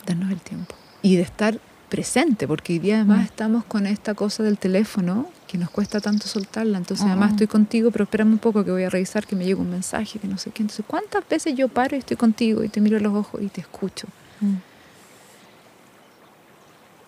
darnos 0.06 0.30
el 0.32 0.40
tiempo. 0.40 0.74
Y 1.02 1.16
de 1.16 1.22
estar 1.22 1.58
presente, 1.88 2.48
porque 2.48 2.72
hoy 2.72 2.78
día 2.80 2.96
además 2.96 3.18
Mm. 3.20 3.24
estamos 3.24 3.64
con 3.64 3.86
esta 3.86 4.14
cosa 4.14 4.42
del 4.42 4.56
teléfono 4.58 5.28
que 5.46 5.58
nos 5.58 5.68
cuesta 5.70 6.00
tanto 6.00 6.26
soltarla. 6.26 6.78
Entonces, 6.78 7.04
Mm. 7.06 7.10
además 7.10 7.30
estoy 7.32 7.46
contigo, 7.46 7.90
pero 7.90 8.04
espérame 8.04 8.32
un 8.32 8.38
poco 8.38 8.64
que 8.64 8.70
voy 8.72 8.82
a 8.84 8.90
revisar 8.90 9.26
que 9.26 9.36
me 9.36 9.44
llega 9.44 9.60
un 9.60 9.70
mensaje, 9.70 10.18
que 10.18 10.26
no 10.26 10.38
sé 10.38 10.50
qué. 10.50 10.62
Entonces, 10.62 10.84
¿cuántas 10.88 11.28
veces 11.28 11.54
yo 11.54 11.68
paro 11.68 11.94
y 11.94 11.98
estoy 12.00 12.16
contigo 12.16 12.64
y 12.64 12.68
te 12.68 12.80
miro 12.80 12.96
a 12.96 13.00
los 13.00 13.12
ojos 13.14 13.40
y 13.42 13.48
te 13.48 13.60
escucho? 13.60 14.06
Mm. 14.40 14.54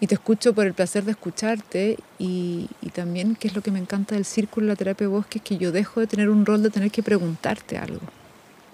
Y 0.05 0.07
te 0.07 0.17
escucho 0.17 0.53
por 0.53 0.67
el 0.67 0.75
placer 0.75 1.05
de 1.05 1.13
escucharte 1.13 1.97
y, 2.19 2.69
y 2.83 2.91
también, 2.91 3.37
que 3.37 3.49
es 3.49 3.55
lo 3.55 3.63
que 3.63 3.71
me 3.71 3.79
encanta 3.79 4.15
del 4.17 4.27
círculo 4.27 4.67
de 4.67 4.73
la 4.73 4.77
terapia 4.77 5.07
de 5.07 5.13
bosque, 5.15 5.39
es 5.39 5.45
que 5.45 5.57
yo 5.57 5.73
dejo 5.73 5.99
de 6.01 6.07
tener 6.07 6.29
un 6.29 6.45
rol 6.45 6.63
de 6.63 6.69
tener 6.69 6.91
que 6.91 7.03
preguntarte 7.03 7.79
algo. 7.79 8.03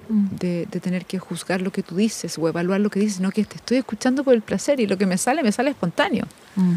Mm. 0.08 0.26
de, 0.40 0.66
de 0.68 0.80
tener 0.80 1.04
que 1.06 1.20
juzgar 1.20 1.62
lo 1.62 1.70
que 1.70 1.84
tú 1.84 1.94
dices 1.94 2.36
o 2.36 2.48
evaluar 2.48 2.80
lo 2.80 2.90
que 2.90 2.98
dices, 2.98 3.18
sino 3.18 3.30
que 3.30 3.44
te 3.44 3.54
estoy 3.56 3.76
escuchando 3.76 4.24
por 4.24 4.34
el 4.34 4.42
placer 4.42 4.80
y 4.80 4.88
lo 4.88 4.98
que 4.98 5.06
me 5.06 5.16
sale, 5.16 5.40
me 5.44 5.52
sale 5.52 5.70
espontáneo. 5.70 6.26
Mm. 6.56 6.62
Mm. 6.62 6.74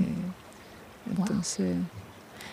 Eh, 0.00 0.14
Wow. 1.16 1.26
entonces, 1.28 1.76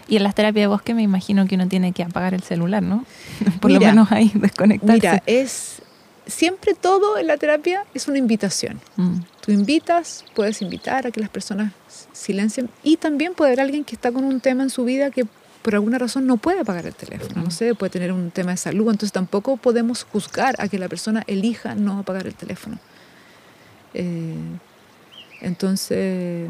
Y 0.07 0.17
en 0.17 0.23
las 0.23 0.35
terapias 0.35 0.63
de 0.63 0.67
bosque 0.67 0.93
me 0.93 1.01
imagino 1.01 1.47
que 1.47 1.55
uno 1.55 1.67
tiene 1.67 1.93
que 1.93 2.03
apagar 2.03 2.35
el 2.35 2.43
celular, 2.43 2.83
¿no? 2.83 3.05
Por 3.59 3.71
lo 3.71 3.79
menos 3.79 4.11
ahí 4.11 4.31
desconectarse. 4.35 4.93
mira, 4.93 5.23
es 5.25 5.76
siempre 6.27 6.73
todo 6.73 7.17
en 7.17 7.27
la 7.27 7.37
terapia 7.37 7.85
es 7.93 8.07
una 8.07 8.17
invitación. 8.17 8.79
Mm. 8.95 9.17
Tú 9.41 9.51
invitas, 9.51 10.25
puedes 10.35 10.61
invitar 10.61 11.07
a 11.07 11.11
que 11.11 11.19
las 11.19 11.29
personas 11.29 11.71
silencien 12.13 12.69
y 12.83 12.97
también 12.97 13.33
puede 13.33 13.51
haber 13.51 13.61
alguien 13.61 13.83
que 13.83 13.95
está 13.95 14.11
con 14.11 14.23
un 14.23 14.39
tema 14.41 14.63
en 14.63 14.69
su 14.69 14.83
vida 14.85 15.09
que 15.11 15.25
por 15.61 15.75
alguna 15.75 15.97
razón 15.97 16.25
no 16.27 16.37
puede 16.37 16.59
apagar 16.61 16.85
el 16.85 16.93
teléfono, 16.95 17.41
no 17.41 17.47
Mm. 17.47 17.51
sé, 17.51 17.75
puede 17.75 17.89
tener 17.89 18.11
un 18.13 18.31
tema 18.31 18.51
de 18.51 18.57
salud, 18.57 18.83
entonces 18.89 19.11
tampoco 19.11 19.57
podemos 19.57 20.03
juzgar 20.03 20.55
a 20.59 20.67
que 20.69 20.79
la 20.79 20.87
persona 20.87 21.23
elija 21.27 21.75
no 21.75 21.99
apagar 21.99 22.25
el 22.27 22.35
teléfono. 22.35 22.77
Eh, 23.93 24.33
entonces, 25.41 26.49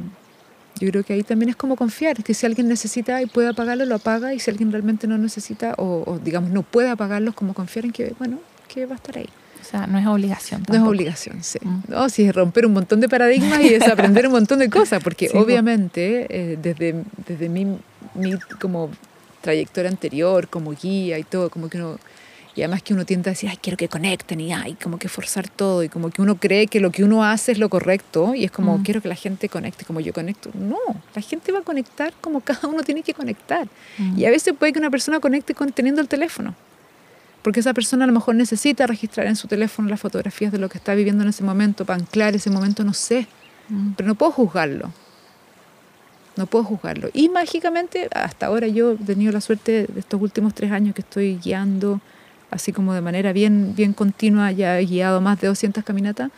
yo 0.79 0.89
creo 0.89 1.03
que 1.03 1.13
ahí 1.13 1.23
también 1.23 1.49
es 1.49 1.55
como 1.55 1.75
confiar, 1.75 2.23
que 2.23 2.33
si 2.33 2.45
alguien 2.45 2.67
necesita 2.67 3.21
y 3.21 3.25
puede 3.25 3.47
apagarlo, 3.49 3.85
lo 3.85 3.95
apaga, 3.95 4.33
y 4.33 4.39
si 4.39 4.51
alguien 4.51 4.71
realmente 4.71 5.07
no 5.07 5.17
necesita 5.17 5.73
o, 5.77 6.03
o, 6.05 6.19
digamos 6.19 6.51
no 6.51 6.61
puede 6.63 6.89
apagarlo, 6.89 7.31
es 7.31 7.35
como 7.35 7.53
confiar 7.53 7.85
en 7.85 7.91
que, 7.91 8.13
bueno, 8.19 8.39
que 8.67 8.85
va 8.85 8.93
a 8.93 8.97
estar 8.97 9.17
ahí. 9.17 9.29
Sea, 9.69 9.87
no 9.87 9.97
es 9.97 10.07
obligación. 10.07 10.63
No 10.69 10.75
es 10.75 10.81
obligación, 10.81 11.43
sí. 11.43 11.59
Mm. 11.61 11.79
No, 11.89 12.09
sí, 12.09 12.23
es 12.23 12.33
romper 12.33 12.65
un 12.65 12.73
montón 12.73 13.01
de 13.01 13.09
paradigmas 13.09 13.61
y 13.61 13.67
es 13.73 13.87
aprender 13.87 14.27
un 14.27 14.33
montón 14.33 14.59
de 14.59 14.69
cosas, 14.69 15.03
porque 15.03 15.29
obviamente 15.33 16.27
eh, 16.29 16.57
desde, 16.61 17.03
desde 17.27 17.49
mi, 17.49 17.65
mi 18.15 18.33
como 18.61 18.89
trayectoria 19.41 19.89
anterior, 19.89 20.47
como 20.47 20.71
guía 20.71 21.19
y 21.19 21.23
todo, 21.23 21.49
como 21.49 21.69
que 21.69 21.77
uno 21.77 21.97
y 22.57 22.63
además 22.63 22.81
que 22.81 22.95
uno 22.95 23.05
tiende 23.05 23.29
a 23.29 23.33
decir, 23.33 23.51
ay, 23.51 23.59
quiero 23.61 23.77
que 23.77 23.87
conecten 23.87 24.39
y 24.41 24.51
ay, 24.51 24.75
como 24.81 24.97
que 24.97 25.09
forzar 25.09 25.47
todo 25.47 25.83
y 25.83 25.89
como 25.89 26.09
que 26.09 26.23
uno 26.23 26.37
cree 26.37 26.65
que 26.65 26.79
lo 26.79 26.89
que 26.89 27.03
uno 27.03 27.23
hace 27.23 27.51
es 27.51 27.59
lo 27.59 27.69
correcto 27.69 28.33
y 28.33 28.45
es 28.45 28.51
como, 28.51 28.79
mm. 28.79 28.83
quiero 28.83 28.99
que 28.99 29.07
la 29.07 29.13
gente 29.13 29.47
conecte 29.47 29.85
como 29.85 29.99
yo 29.99 30.11
conecto. 30.11 30.49
No, 30.55 30.79
la 31.13 31.21
gente 31.21 31.51
va 31.51 31.59
a 31.59 31.61
conectar 31.61 32.13
como 32.19 32.39
cada 32.41 32.67
uno 32.67 32.81
tiene 32.81 33.03
que 33.03 33.13
conectar. 33.13 33.67
Mm. 33.99 34.17
Y 34.17 34.25
a 34.25 34.31
veces 34.31 34.55
puede 34.57 34.73
que 34.73 34.79
una 34.79 34.89
persona 34.89 35.19
conecte 35.19 35.53
con, 35.53 35.71
teniendo 35.71 36.01
el 36.01 36.07
teléfono. 36.07 36.55
Porque 37.47 37.61
esa 37.61 37.73
persona 37.73 38.03
a 38.03 38.07
lo 38.07 38.11
mejor 38.11 38.35
necesita 38.35 38.85
registrar 38.87 39.25
en 39.25 39.37
su 39.37 39.47
teléfono 39.47 39.87
las 39.87 40.01
fotografías 40.01 40.51
de 40.51 40.57
lo 40.57 40.67
que 40.67 40.77
está 40.77 40.93
viviendo 40.95 41.23
en 41.23 41.29
ese 41.29 41.45
momento 41.45 41.85
para 41.85 41.97
anclar 41.97 42.35
ese 42.35 42.49
momento, 42.49 42.83
no 42.83 42.91
sé. 42.93 43.25
Mm. 43.69 43.91
Pero 43.95 44.07
no 44.09 44.15
puedo 44.15 44.33
juzgarlo. 44.33 44.91
No 46.35 46.45
puedo 46.45 46.65
juzgarlo. 46.65 47.09
Y 47.13 47.29
mágicamente, 47.29 48.09
hasta 48.13 48.47
ahora 48.47 48.67
yo 48.67 48.91
he 48.91 48.97
tenido 48.97 49.31
la 49.31 49.39
suerte 49.39 49.87
de 49.87 50.01
estos 50.01 50.21
últimos 50.21 50.53
tres 50.55 50.73
años 50.73 50.93
que 50.93 50.99
estoy 51.03 51.37
guiando 51.37 52.01
así 52.51 52.73
como 52.73 52.93
de 52.93 52.99
manera 52.99 53.31
bien, 53.31 53.73
bien 53.77 53.93
continua, 53.93 54.51
ya 54.51 54.77
he 54.77 54.85
guiado 54.85 55.21
más 55.21 55.39
de 55.39 55.47
200 55.47 55.85
caminatas, 55.85 56.31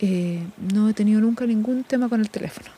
eh, 0.00 0.42
no 0.72 0.88
he 0.88 0.94
tenido 0.94 1.20
nunca 1.20 1.46
ningún 1.46 1.84
tema 1.84 2.08
con 2.08 2.20
el 2.20 2.28
teléfono. 2.28 2.70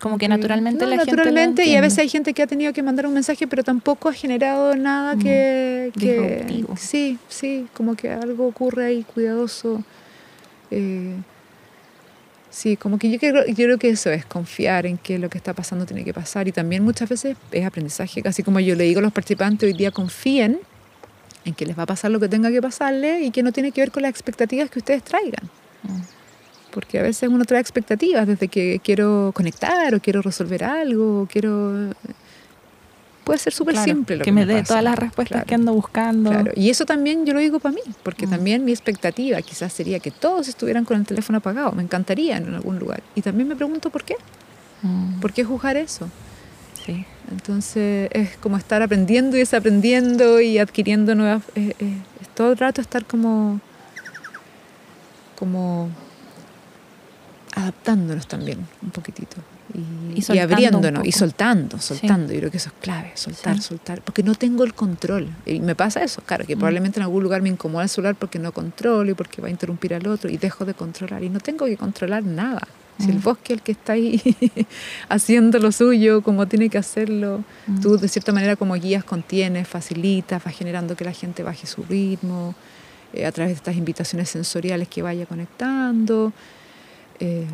Como 0.00 0.18
que 0.18 0.28
naturalmente 0.28 0.86
la 0.86 0.96
naturalmente, 0.96 1.64
y 1.64 1.74
a 1.74 1.80
veces 1.80 2.00
hay 2.00 2.08
gente 2.08 2.34
que 2.34 2.42
ha 2.42 2.46
tenido 2.46 2.72
que 2.72 2.82
mandar 2.82 3.06
un 3.06 3.14
mensaje, 3.14 3.46
pero 3.46 3.64
tampoco 3.64 4.10
ha 4.10 4.12
generado 4.12 4.76
nada 4.76 5.16
que... 5.16 5.90
que 5.98 6.64
sí, 6.76 7.18
sí, 7.28 7.66
como 7.72 7.94
que 7.94 8.10
algo 8.10 8.46
ocurre 8.46 8.86
ahí 8.86 9.04
cuidadoso. 9.04 9.82
Eh, 10.70 11.14
Sí, 12.56 12.78
como 12.78 12.98
que 12.98 13.10
yo 13.10 13.18
creo, 13.18 13.44
yo 13.46 13.54
creo 13.54 13.76
que 13.76 13.90
eso 13.90 14.10
es 14.10 14.24
confiar 14.24 14.86
en 14.86 14.96
que 14.96 15.18
lo 15.18 15.28
que 15.28 15.36
está 15.36 15.52
pasando 15.52 15.84
tiene 15.84 16.04
que 16.04 16.14
pasar 16.14 16.48
y 16.48 16.52
también 16.52 16.82
muchas 16.82 17.06
veces 17.06 17.36
es 17.52 17.66
aprendizaje, 17.66 18.22
casi 18.22 18.42
como 18.42 18.60
yo 18.60 18.74
le 18.74 18.84
digo 18.84 19.00
a 19.00 19.02
los 19.02 19.12
participantes 19.12 19.70
hoy 19.70 19.76
día 19.76 19.90
confíen 19.90 20.60
en 21.44 21.52
que 21.52 21.66
les 21.66 21.78
va 21.78 21.82
a 21.82 21.86
pasar 21.86 22.10
lo 22.10 22.18
que 22.18 22.30
tenga 22.30 22.50
que 22.50 22.62
pasarle 22.62 23.20
y 23.20 23.30
que 23.30 23.42
no 23.42 23.52
tiene 23.52 23.72
que 23.72 23.82
ver 23.82 23.90
con 23.90 24.04
las 24.04 24.10
expectativas 24.10 24.70
que 24.70 24.78
ustedes 24.78 25.02
traigan. 25.02 25.50
Mm. 25.82 26.15
Porque 26.76 26.98
a 26.98 27.02
veces 27.02 27.30
uno 27.30 27.46
trae 27.46 27.58
expectativas 27.58 28.26
desde 28.26 28.48
que 28.48 28.82
quiero 28.84 29.32
conectar 29.34 29.94
o 29.94 29.98
quiero 30.00 30.20
resolver 30.20 30.62
algo, 30.62 31.22
o 31.22 31.26
quiero 31.26 31.88
puede 33.24 33.40
ser 33.40 33.52
súper 33.52 33.76
simple. 33.78 34.16
Lo 34.18 34.24
que, 34.24 34.30
me, 34.30 34.44
dé 34.44 34.62
todas 34.62 34.84
las 34.84 34.96
respuestas 34.96 35.44
que 35.44 35.54
ando 35.56 35.72
buscando. 35.72 36.30
Claro. 36.30 36.52
Y 36.54 36.68
eso 36.68 36.84
también 36.84 37.24
yo 37.24 37.32
lo 37.32 37.40
digo 37.40 37.58
para 37.58 37.74
mí, 37.74 37.80
porque 38.02 38.26
mm. 38.26 38.30
también 38.30 38.64
mi 38.64 38.72
expectativa 38.72 39.42
quizás 39.42 39.72
sería 39.72 39.98
que 40.00 40.12
todos 40.12 40.46
estuvieran 40.46 40.84
con 40.84 40.98
el 40.98 41.06
teléfono 41.06 41.38
apagado. 41.38 41.72
Me 41.72 41.82
encantaría 41.82 42.36
en 42.36 42.54
algún 42.54 42.78
lugar. 42.78 43.02
Y 43.16 43.22
también 43.22 43.48
me 43.48 43.56
pregunto 43.56 43.90
por 43.90 44.04
qué. 44.04 44.14
Mm. 44.82 45.18
¿Por 45.18 45.32
qué 45.32 45.42
juzgar 45.42 45.76
eso? 45.76 46.08
Sí. 46.84 47.04
Entonces 47.32 48.10
es 48.12 48.36
como 48.36 48.58
estar 48.58 48.80
aprendiendo 48.82 49.36
y 49.36 49.40
desaprendiendo 49.40 50.40
y 50.40 50.58
adquiriendo 50.58 51.16
nuevas... 51.16 51.42
Eh, 51.56 51.74
eh, 51.80 51.98
todo 52.36 52.52
el 52.52 52.58
rato 52.58 52.80
estar 52.80 53.04
como... 53.06 53.60
como 55.36 55.88
adaptándonos 57.56 58.28
también 58.28 58.58
un 58.82 58.90
poquitito 58.90 59.36
y, 59.74 60.38
abriéndonos 60.38 61.06
y 61.06 61.12
soltando, 61.12 61.78
soltando. 61.78 62.32
Yo 62.32 62.38
creo 62.38 62.50
que 62.50 62.58
eso 62.58 62.68
es 62.68 62.74
clave, 62.80 63.12
soltar, 63.14 63.60
soltar, 63.60 64.02
porque 64.02 64.22
no 64.22 64.34
tengo 64.34 64.62
el 64.64 64.74
control. 64.74 65.28
Y 65.44 65.60
me 65.60 65.74
pasa 65.74 66.02
eso, 66.02 66.22
claro, 66.24 66.46
que 66.46 66.54
mm. 66.54 66.58
probablemente 66.58 66.98
en 67.00 67.04
algún 67.04 67.22
lugar 67.22 67.42
me 67.42 67.48
incomoda 67.48 67.84
el 67.84 67.88
celular 67.88 68.14
porque 68.14 68.38
no 68.38 68.52
controlo 68.52 69.10
y 69.10 69.14
porque 69.14 69.42
va 69.42 69.48
a 69.48 69.50
interrumpir 69.50 69.94
al 69.94 70.06
otro 70.06 70.30
y 70.30 70.36
dejo 70.36 70.64
de 70.64 70.74
controlar. 70.74 71.24
Y 71.24 71.30
no 71.30 71.40
tengo 71.40 71.66
que 71.66 71.76
controlar 71.76 72.24
nada. 72.24 72.66
Si 72.98 73.10
el 73.10 73.18
mm. 73.18 73.22
bosque 73.22 73.52
es 73.52 73.58
el 73.58 73.62
que 73.62 73.72
está 73.72 73.92
ahí 73.94 74.20
haciendo 75.08 75.58
lo 75.58 75.72
suyo 75.72 76.22
como 76.22 76.46
tiene 76.46 76.70
que 76.70 76.78
hacerlo, 76.78 77.44
mm. 77.66 77.80
tú 77.80 77.98
de 77.98 78.08
cierta 78.08 78.32
manera 78.32 78.56
como 78.56 78.74
guías 78.74 79.04
contienes, 79.04 79.66
facilitas, 79.66 80.42
vas 80.44 80.54
generando 80.54 80.94
que 80.94 81.04
la 81.04 81.12
gente 81.12 81.42
baje 81.42 81.66
su 81.66 81.82
ritmo 81.82 82.54
eh, 83.12 83.26
a 83.26 83.32
través 83.32 83.52
de 83.52 83.56
estas 83.56 83.76
invitaciones 83.76 84.30
sensoriales 84.30 84.88
que 84.88 85.02
vaya 85.02 85.26
conectando. 85.26 86.32
Eh, 87.20 87.46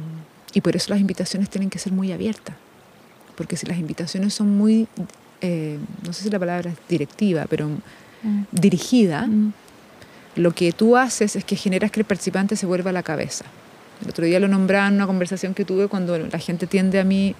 y 0.52 0.60
por 0.60 0.76
eso 0.76 0.90
las 0.90 1.00
invitaciones 1.00 1.48
tienen 1.48 1.70
que 1.70 1.78
ser 1.78 1.92
muy 1.92 2.12
abiertas. 2.12 2.56
Porque 3.36 3.56
si 3.56 3.66
las 3.66 3.78
invitaciones 3.78 4.34
son 4.34 4.56
muy, 4.56 4.86
eh, 5.40 5.78
no 6.04 6.12
sé 6.12 6.24
si 6.24 6.30
la 6.30 6.38
palabra 6.38 6.70
es 6.70 6.76
directiva, 6.88 7.46
pero 7.48 7.68
mm. 7.68 8.42
dirigida, 8.52 9.26
mm. 9.26 9.52
lo 10.36 10.54
que 10.54 10.72
tú 10.72 10.96
haces 10.96 11.36
es 11.36 11.44
que 11.44 11.56
generas 11.56 11.90
que 11.90 12.00
el 12.00 12.06
participante 12.06 12.56
se 12.56 12.66
vuelva 12.66 12.90
a 12.90 12.92
la 12.92 13.02
cabeza. 13.02 13.44
El 14.02 14.10
otro 14.10 14.24
día 14.24 14.40
lo 14.40 14.48
nombraba 14.48 14.88
en 14.88 14.94
una 14.94 15.06
conversación 15.06 15.54
que 15.54 15.64
tuve 15.64 15.88
cuando 15.88 16.18
la 16.18 16.38
gente 16.38 16.66
tiende 16.66 17.00
a 17.00 17.04
mí 17.04 17.34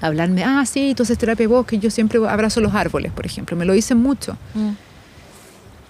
a 0.00 0.06
hablarme, 0.06 0.42
ah, 0.44 0.64
sí, 0.66 0.94
tú 0.96 1.02
haces 1.02 1.18
terapia 1.18 1.44
de 1.44 1.48
bosque, 1.48 1.78
yo 1.78 1.90
siempre 1.90 2.18
abrazo 2.26 2.60
los 2.60 2.74
árboles, 2.74 3.12
por 3.12 3.26
ejemplo. 3.26 3.56
Me 3.56 3.64
lo 3.64 3.72
dicen 3.72 3.98
mucho. 3.98 4.36
Mm. 4.54 4.70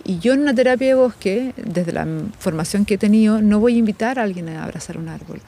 Y 0.04 0.18
yo 0.18 0.32
en 0.32 0.40
una 0.40 0.54
terapia 0.54 0.88
de 0.88 0.94
bosque, 0.94 1.52
desde 1.56 1.92
la 1.92 2.06
formación 2.38 2.84
que 2.84 2.94
he 2.94 2.98
tenido, 2.98 3.40
no 3.40 3.60
voy 3.60 3.76
a 3.76 3.78
invitar 3.78 4.18
a 4.18 4.22
alguien 4.22 4.48
a 4.48 4.64
abrazar 4.64 4.98
un 4.98 5.08
árbol. 5.08 5.40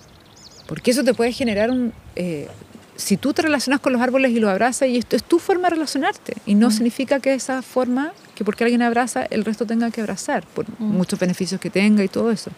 Porque 0.66 0.92
eso 0.92 1.04
te 1.04 1.14
puede 1.14 1.32
generar 1.32 1.70
un... 1.70 1.92
Eh, 2.16 2.48
si 2.96 3.16
tú 3.16 3.32
te 3.32 3.42
relacionas 3.42 3.80
con 3.80 3.92
los 3.92 4.00
árboles 4.00 4.30
y 4.30 4.38
los 4.38 4.48
abrazas, 4.48 4.88
y 4.88 4.98
esto 4.98 5.16
es 5.16 5.24
tu 5.24 5.40
forma 5.40 5.64
de 5.64 5.74
relacionarte, 5.74 6.34
y 6.46 6.54
no 6.54 6.68
mm. 6.68 6.70
significa 6.70 7.18
que 7.18 7.34
esa 7.34 7.60
forma, 7.62 8.12
que 8.36 8.44
porque 8.44 8.62
alguien 8.62 8.82
abraza, 8.82 9.24
el 9.30 9.44
resto 9.44 9.66
tenga 9.66 9.90
que 9.90 10.00
abrazar, 10.00 10.46
por 10.46 10.64
mm. 10.70 10.84
muchos 10.84 11.18
beneficios 11.18 11.60
que 11.60 11.70
tenga 11.70 12.04
y 12.04 12.08
todo 12.08 12.30
eso. 12.30 12.52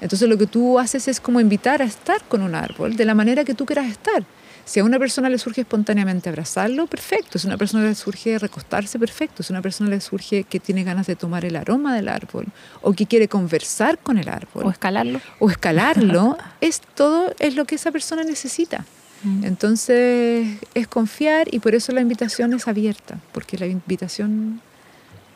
Entonces 0.00 0.28
lo 0.28 0.38
que 0.38 0.46
tú 0.46 0.78
haces 0.78 1.08
es 1.08 1.20
como 1.20 1.40
invitar 1.40 1.82
a 1.82 1.84
estar 1.84 2.22
con 2.28 2.42
un 2.42 2.54
árbol 2.54 2.96
de 2.96 3.04
la 3.04 3.14
manera 3.14 3.44
que 3.44 3.54
tú 3.54 3.66
quieras 3.66 3.88
estar. 3.88 4.24
Si 4.68 4.80
a 4.80 4.84
una 4.84 4.98
persona 4.98 5.30
le 5.30 5.38
surge 5.38 5.62
espontáneamente 5.62 6.28
abrazarlo, 6.28 6.86
perfecto. 6.86 7.38
Si 7.38 7.46
a 7.46 7.48
una 7.48 7.56
persona 7.56 7.84
le 7.84 7.94
surge 7.94 8.38
recostarse, 8.38 8.98
perfecto. 8.98 9.42
Si 9.42 9.50
a 9.50 9.54
una 9.54 9.62
persona 9.62 9.88
le 9.88 9.98
surge 9.98 10.44
que 10.44 10.60
tiene 10.60 10.84
ganas 10.84 11.06
de 11.06 11.16
tomar 11.16 11.46
el 11.46 11.56
aroma 11.56 11.96
del 11.96 12.06
árbol 12.06 12.44
o 12.82 12.92
que 12.92 13.06
quiere 13.06 13.28
conversar 13.28 13.98
con 13.98 14.18
el 14.18 14.28
árbol. 14.28 14.66
O 14.66 14.70
escalarlo. 14.70 15.22
O 15.38 15.48
escalarlo, 15.48 16.36
es 16.60 16.82
todo 16.94 17.32
es 17.38 17.56
lo 17.56 17.64
que 17.64 17.76
esa 17.76 17.90
persona 17.92 18.24
necesita. 18.24 18.84
Mm. 19.22 19.44
Entonces 19.44 20.58
es 20.74 20.86
confiar 20.86 21.48
y 21.50 21.60
por 21.60 21.74
eso 21.74 21.92
la 21.92 22.02
invitación 22.02 22.52
es 22.52 22.68
abierta, 22.68 23.18
porque 23.32 23.56
la 23.56 23.66
invitación 23.66 24.60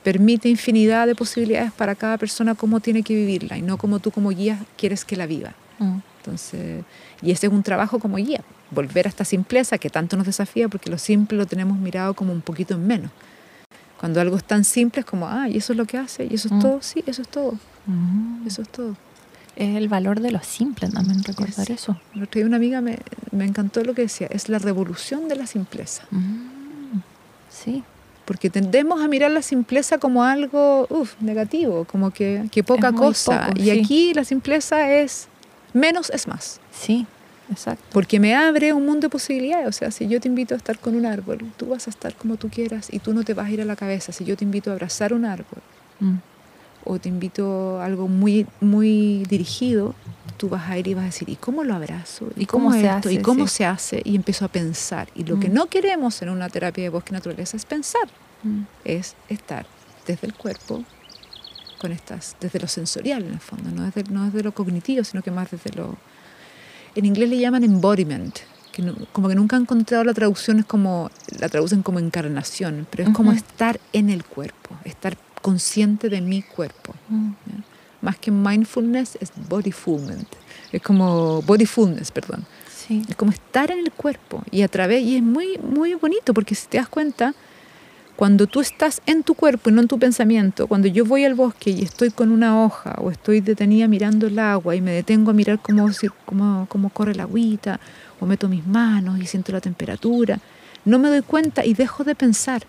permite 0.04 0.50
infinidad 0.50 1.06
de 1.06 1.14
posibilidades 1.14 1.72
para 1.72 1.94
cada 1.94 2.18
persona 2.18 2.54
cómo 2.54 2.80
tiene 2.80 3.02
que 3.02 3.14
vivirla 3.14 3.56
y 3.56 3.62
no 3.62 3.78
como 3.78 3.98
tú 3.98 4.10
como 4.10 4.28
guía 4.28 4.58
quieres 4.76 5.06
que 5.06 5.16
la 5.16 5.24
viva. 5.24 5.54
Mm. 5.78 6.00
Entonces, 6.18 6.84
y 7.22 7.30
ese 7.30 7.46
es 7.46 7.52
un 7.52 7.62
trabajo 7.62 7.98
como 7.98 8.16
guía 8.16 8.42
volver 8.70 9.06
a 9.06 9.08
esta 9.08 9.24
simpleza 9.24 9.78
que 9.78 9.90
tanto 9.90 10.16
nos 10.16 10.26
desafía 10.26 10.68
porque 10.68 10.90
lo 10.90 10.98
simple 10.98 11.38
lo 11.38 11.46
tenemos 11.46 11.78
mirado 11.78 12.14
como 12.14 12.32
un 12.32 12.40
poquito 12.40 12.74
en 12.74 12.86
menos. 12.86 13.10
Cuando 14.00 14.20
algo 14.20 14.36
es 14.36 14.44
tan 14.44 14.64
simple 14.64 15.00
es 15.00 15.06
como, 15.06 15.28
ah, 15.28 15.48
y 15.48 15.58
eso 15.58 15.72
es 15.72 15.76
lo 15.76 15.84
que 15.84 15.96
hace, 15.96 16.26
y 16.28 16.34
eso 16.34 16.48
es 16.48 16.54
mm. 16.54 16.60
todo, 16.60 16.82
sí, 16.82 17.04
eso 17.06 17.22
es 17.22 17.28
todo. 17.28 17.52
Mm. 17.86 18.46
Eso 18.46 18.62
es 18.62 18.68
todo. 18.68 18.96
Es 19.54 19.76
el 19.76 19.88
valor 19.88 20.20
de 20.20 20.32
lo 20.32 20.42
simple 20.42 20.88
también, 20.88 21.22
recordar 21.22 21.70
eso. 21.70 22.00
El 22.14 22.24
otro 22.24 22.40
día 22.40 22.46
una 22.46 22.56
amiga 22.56 22.80
me, 22.80 22.98
me, 23.30 23.44
encantó 23.44 23.84
lo 23.84 23.94
que 23.94 24.02
decía, 24.02 24.26
es 24.28 24.48
la 24.48 24.58
revolución 24.58 25.28
de 25.28 25.36
la 25.36 25.46
simpleza. 25.46 26.04
Mm. 26.10 27.00
Sí. 27.48 27.84
Porque 28.24 28.50
tendemos 28.50 29.00
a 29.02 29.08
mirar 29.08 29.30
la 29.30 29.42
simpleza 29.42 29.98
como 29.98 30.24
algo 30.24 30.86
uf, 30.90 31.14
negativo, 31.20 31.84
como 31.84 32.10
que, 32.10 32.48
que 32.50 32.64
poca 32.64 32.92
cosa. 32.92 33.50
y 33.54 33.70
aquí 33.70 34.14
la 34.14 34.24
simpleza 34.24 34.90
es 34.90 35.28
menos 35.72 36.10
es 36.10 36.26
más. 36.26 36.60
Sí, 36.72 37.06
Exacto. 37.50 37.84
Porque 37.92 38.18
me 38.20 38.34
abre 38.34 38.72
un 38.72 38.84
mundo 38.84 39.02
de 39.02 39.08
posibilidades. 39.10 39.68
O 39.68 39.72
sea, 39.72 39.90
si 39.90 40.08
yo 40.08 40.20
te 40.20 40.28
invito 40.28 40.54
a 40.54 40.56
estar 40.56 40.78
con 40.78 40.94
un 40.94 41.06
árbol, 41.06 41.38
tú 41.56 41.66
vas 41.66 41.86
a 41.86 41.90
estar 41.90 42.14
como 42.14 42.36
tú 42.36 42.48
quieras 42.48 42.88
y 42.90 42.98
tú 42.98 43.12
no 43.12 43.24
te 43.24 43.34
vas 43.34 43.46
a 43.46 43.50
ir 43.50 43.60
a 43.60 43.64
la 43.64 43.76
cabeza. 43.76 44.12
Si 44.12 44.24
yo 44.24 44.36
te 44.36 44.44
invito 44.44 44.70
a 44.70 44.74
abrazar 44.74 45.12
un 45.12 45.24
árbol 45.24 45.62
mm. 46.00 46.16
o 46.84 46.98
te 46.98 47.08
invito 47.08 47.80
a 47.80 47.84
algo 47.84 48.08
muy, 48.08 48.46
muy 48.60 49.24
dirigido, 49.28 49.94
tú 50.36 50.48
vas 50.48 50.68
a 50.70 50.78
ir 50.78 50.88
y 50.88 50.94
vas 50.94 51.02
a 51.02 51.06
decir, 51.06 51.28
¿y 51.28 51.36
cómo 51.36 51.64
lo 51.64 51.74
abrazo? 51.74 52.28
¿Y, 52.36 52.46
cómo, 52.46 52.72
se 52.72 52.88
hace? 52.88 53.12
¿Y 53.12 53.18
cómo 53.18 53.46
se 53.46 53.66
hace? 53.66 54.02
Y 54.04 54.16
empiezo 54.16 54.44
a 54.44 54.48
pensar. 54.48 55.08
Y 55.14 55.24
lo 55.24 55.38
que 55.38 55.48
mm. 55.48 55.54
no 55.54 55.66
queremos 55.66 56.22
en 56.22 56.30
una 56.30 56.48
terapia 56.48 56.84
de 56.84 56.90
bosque 56.90 57.12
naturaleza 57.12 57.56
es 57.56 57.66
pensar, 57.66 58.08
mm. 58.42 58.62
es 58.84 59.14
estar 59.28 59.66
desde 60.06 60.26
el 60.26 60.34
cuerpo 60.34 60.84
con 61.82 61.92
estas, 61.92 62.36
desde 62.40 62.60
lo 62.60 62.68
sensorial 62.68 63.24
en 63.24 63.32
el 63.32 63.40
fondo, 63.40 63.70
no 63.70 63.82
desde, 63.84 64.04
no 64.04 64.26
desde 64.26 64.44
lo 64.44 64.52
cognitivo, 64.52 65.02
sino 65.02 65.20
que 65.20 65.32
más 65.32 65.50
desde 65.50 65.72
lo 65.72 65.98
en 66.94 67.04
inglés 67.04 67.28
le 67.28 67.38
llaman 67.38 67.64
embodiment, 67.64 68.38
que 68.70 68.82
como 69.12 69.28
que 69.28 69.34
nunca 69.34 69.56
han 69.56 69.62
encontrado 69.62 70.04
la 70.04 70.14
traducción, 70.14 70.60
es 70.60 70.64
como, 70.64 71.10
la 71.40 71.48
traducen 71.48 71.82
como 71.82 71.98
encarnación, 71.98 72.86
pero 72.90 73.08
es 73.08 73.14
como 73.14 73.32
estar 73.32 73.80
en 73.92 74.10
el 74.10 74.24
cuerpo, 74.24 74.76
estar 74.84 75.16
consciente 75.40 76.08
de 76.08 76.20
mi 76.20 76.42
cuerpo. 76.42 76.94
Mm. 77.08 77.32
Más 78.00 78.16
que 78.18 78.30
mindfulness 78.30 79.16
es 79.20 79.32
bodyfulness, 79.48 80.26
es 80.70 80.82
como 80.82 81.42
bodyfulness, 81.42 82.10
perdón. 82.10 82.44
Es 83.08 83.16
como 83.16 83.32
estar 83.32 83.70
en 83.70 83.78
el 83.78 83.90
cuerpo 83.90 84.42
y 84.50 84.62
a 84.62 84.68
través, 84.68 85.02
y 85.02 85.16
es 85.16 85.22
muy, 85.22 85.58
muy 85.58 85.94
bonito 85.94 86.34
porque 86.34 86.54
si 86.54 86.66
te 86.66 86.76
das 86.76 86.88
cuenta, 86.88 87.34
cuando 88.16 88.46
tú 88.46 88.60
estás 88.60 89.00
en 89.06 89.22
tu 89.22 89.34
cuerpo 89.34 89.70
y 89.70 89.72
no 89.72 89.80
en 89.80 89.88
tu 89.88 89.98
pensamiento, 89.98 90.66
cuando 90.66 90.88
yo 90.88 91.04
voy 91.04 91.24
al 91.24 91.34
bosque 91.34 91.70
y 91.70 91.82
estoy 91.82 92.10
con 92.10 92.30
una 92.30 92.64
hoja 92.64 92.94
o 92.98 93.10
estoy 93.10 93.40
detenida 93.40 93.88
mirando 93.88 94.26
el 94.26 94.38
agua 94.38 94.76
y 94.76 94.80
me 94.80 94.92
detengo 94.92 95.30
a 95.30 95.34
mirar 95.34 95.58
cómo, 95.60 95.88
cómo, 96.26 96.66
cómo 96.68 96.90
corre 96.90 97.14
la 97.14 97.24
agüita 97.24 97.80
o 98.20 98.26
meto 98.26 98.48
mis 98.48 98.66
manos 98.66 99.18
y 99.18 99.26
siento 99.26 99.52
la 99.52 99.60
temperatura, 99.60 100.38
no 100.84 100.98
me 100.98 101.08
doy 101.08 101.22
cuenta 101.22 101.64
y 101.64 101.74
dejo 101.74 102.04
de 102.04 102.14
pensar. 102.14 102.62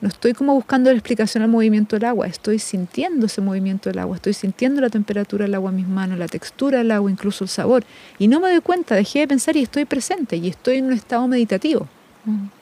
No 0.00 0.08
estoy 0.08 0.34
como 0.34 0.54
buscando 0.54 0.90
la 0.90 0.96
explicación 0.96 1.42
al 1.42 1.48
movimiento 1.48 1.96
del 1.96 2.04
agua, 2.04 2.26
estoy 2.26 2.58
sintiendo 2.58 3.26
ese 3.26 3.40
movimiento 3.40 3.88
del 3.88 3.98
agua, 3.98 4.16
estoy 4.16 4.34
sintiendo 4.34 4.80
la 4.82 4.90
temperatura 4.90 5.46
del 5.46 5.54
agua 5.54 5.70
en 5.70 5.76
mis 5.76 5.88
manos, 5.88 6.18
la 6.18 6.28
textura 6.28 6.78
del 6.78 6.90
agua, 6.90 7.10
incluso 7.10 7.44
el 7.44 7.48
sabor. 7.48 7.84
Y 8.18 8.28
no 8.28 8.40
me 8.40 8.50
doy 8.50 8.60
cuenta, 8.60 8.94
dejé 8.94 9.20
de 9.20 9.28
pensar 9.28 9.56
y 9.56 9.62
estoy 9.62 9.86
presente 9.86 10.36
y 10.36 10.48
estoy 10.48 10.76
en 10.78 10.86
un 10.86 10.92
estado 10.92 11.26
meditativo. 11.28 11.88
Mm. 12.26 12.55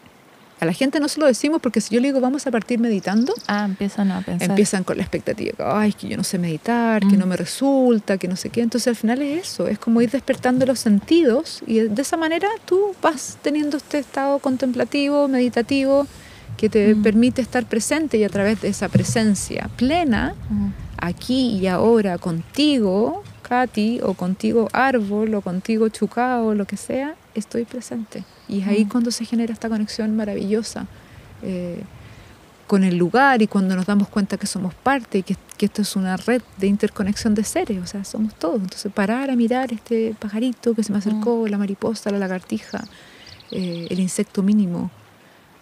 A 0.64 0.66
la 0.66 0.72
gente 0.72 0.98
no 0.98 1.08
se 1.08 1.20
lo 1.20 1.26
decimos 1.26 1.60
porque 1.60 1.82
si 1.82 1.94
yo 1.94 2.00
le 2.00 2.08
digo 2.08 2.22
vamos 2.22 2.46
a 2.46 2.50
partir 2.50 2.78
meditando, 2.78 3.34
ah, 3.48 3.66
empiezan 3.66 4.10
a 4.10 4.22
pensar. 4.22 4.48
Empiezan 4.48 4.82
con 4.82 4.96
la 4.96 5.02
expectativa, 5.02 5.78
ay, 5.78 5.92
que 5.92 6.08
yo 6.08 6.16
no 6.16 6.24
sé 6.24 6.38
meditar, 6.38 7.02
que 7.02 7.18
no 7.18 7.26
mm. 7.26 7.28
me 7.28 7.36
resulta, 7.36 8.16
que 8.16 8.28
no 8.28 8.36
sé 8.36 8.48
qué. 8.48 8.62
Entonces 8.62 8.88
al 8.88 8.96
final 8.96 9.20
es 9.20 9.46
eso, 9.46 9.68
es 9.68 9.78
como 9.78 10.00
ir 10.00 10.10
despertando 10.10 10.64
los 10.64 10.78
sentidos 10.78 11.62
y 11.66 11.80
de 11.80 12.00
esa 12.00 12.16
manera 12.16 12.48
tú 12.64 12.94
vas 13.02 13.36
teniendo 13.42 13.76
este 13.76 13.98
estado 13.98 14.38
contemplativo, 14.38 15.28
meditativo, 15.28 16.06
que 16.56 16.70
te 16.70 16.94
mm. 16.94 17.02
permite 17.02 17.42
estar 17.42 17.66
presente 17.66 18.16
y 18.16 18.24
a 18.24 18.30
través 18.30 18.62
de 18.62 18.68
esa 18.68 18.88
presencia 18.88 19.68
plena, 19.76 20.34
mm. 20.48 20.68
aquí 20.96 21.58
y 21.58 21.66
ahora 21.66 22.16
contigo, 22.16 23.22
Katy, 23.42 24.00
o 24.02 24.14
contigo 24.14 24.70
árbol, 24.72 25.34
o 25.34 25.42
contigo 25.42 25.90
chucao, 25.90 26.54
lo 26.54 26.64
que 26.64 26.78
sea, 26.78 27.16
estoy 27.34 27.64
presente. 27.64 28.24
Y 28.48 28.60
es 28.60 28.68
ahí 28.68 28.84
mm. 28.84 28.88
cuando 28.88 29.10
se 29.10 29.24
genera 29.24 29.52
esta 29.52 29.68
conexión 29.68 30.16
maravillosa 30.16 30.86
eh, 31.42 31.82
con 32.66 32.84
el 32.84 32.96
lugar 32.96 33.42
y 33.42 33.46
cuando 33.46 33.76
nos 33.76 33.86
damos 33.86 34.08
cuenta 34.08 34.36
que 34.36 34.46
somos 34.46 34.74
parte 34.74 35.18
y 35.18 35.22
que, 35.22 35.36
esto 35.58 35.80
es 35.80 35.96
una 35.96 36.18
red 36.18 36.42
de 36.58 36.66
interconexión 36.66 37.34
de 37.34 37.42
seres, 37.42 37.82
o 37.82 37.86
sea, 37.86 38.04
somos 38.04 38.34
todos. 38.34 38.60
Entonces 38.60 38.92
parar 38.92 39.30
a 39.30 39.36
mirar 39.36 39.72
este 39.72 40.14
pajarito 40.18 40.74
que 40.74 40.82
se 40.82 40.92
me 40.92 40.98
acercó, 40.98 41.44
mm. 41.44 41.50
la 41.50 41.58
mariposa, 41.58 42.10
la 42.10 42.18
lagartija, 42.18 42.84
eh, 43.50 43.86
el 43.88 43.98
insecto 43.98 44.42
mínimo. 44.42 44.90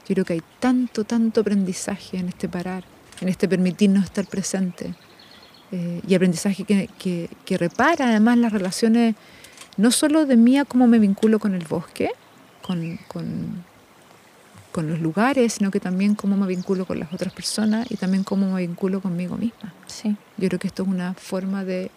Yo 0.09 0.15
creo 0.15 0.25
que 0.25 0.33
hay 0.33 0.43
tanto, 0.59 1.05
tanto 1.05 1.43
aprendizaje 1.43 2.19
en 2.19 2.29
este 2.29 2.49
parar, 2.49 2.85
en 3.21 3.29
este 3.29 3.49
permitirnos 3.49 4.05
estar 4.05 4.27
presente. 4.27 4.95
Eh, 5.71 6.03
y 6.07 6.15
aprendizaje 6.15 6.65
que, 6.65 6.89
que, 6.99 7.31
que 7.47 7.57
repara 7.57 8.09
además 8.09 8.39
las 8.39 8.53
relaciones 8.53 9.15
no 9.77 9.91
solo 9.91 10.27
de 10.27 10.37
mí 10.37 10.59
a 10.59 10.65
cómo 10.65 10.87
me 10.87 10.99
vinculo 10.99 11.39
con 11.39 11.55
el 11.55 11.65
bosque, 11.65 12.11
con, 12.63 12.99
con, 13.09 13.65
con, 14.71 14.89
los 14.89 15.01
lugares, 15.01 15.55
sino 15.55 15.71
que 15.71 15.81
también 15.81 16.15
cómo 16.15 16.37
me 16.37 16.47
vinculo 16.47 16.87
con 16.87 16.99
las 17.01 17.13
otras 17.13 17.33
personas 17.33 17.91
y 17.91 17.97
también 17.97 18.25
cómo 18.25 18.53
me 18.53 18.61
vinculo 18.61 19.01
conmigo 19.01 19.37
misma. 19.37 19.73
Sí. 19.87 20.17
Yo 20.37 20.49
creo 20.49 20.61
que 20.61 20.69
esto 20.69 20.83
es 20.83 20.89
una 20.89 21.15
forma 21.15 21.65
de 21.65 21.91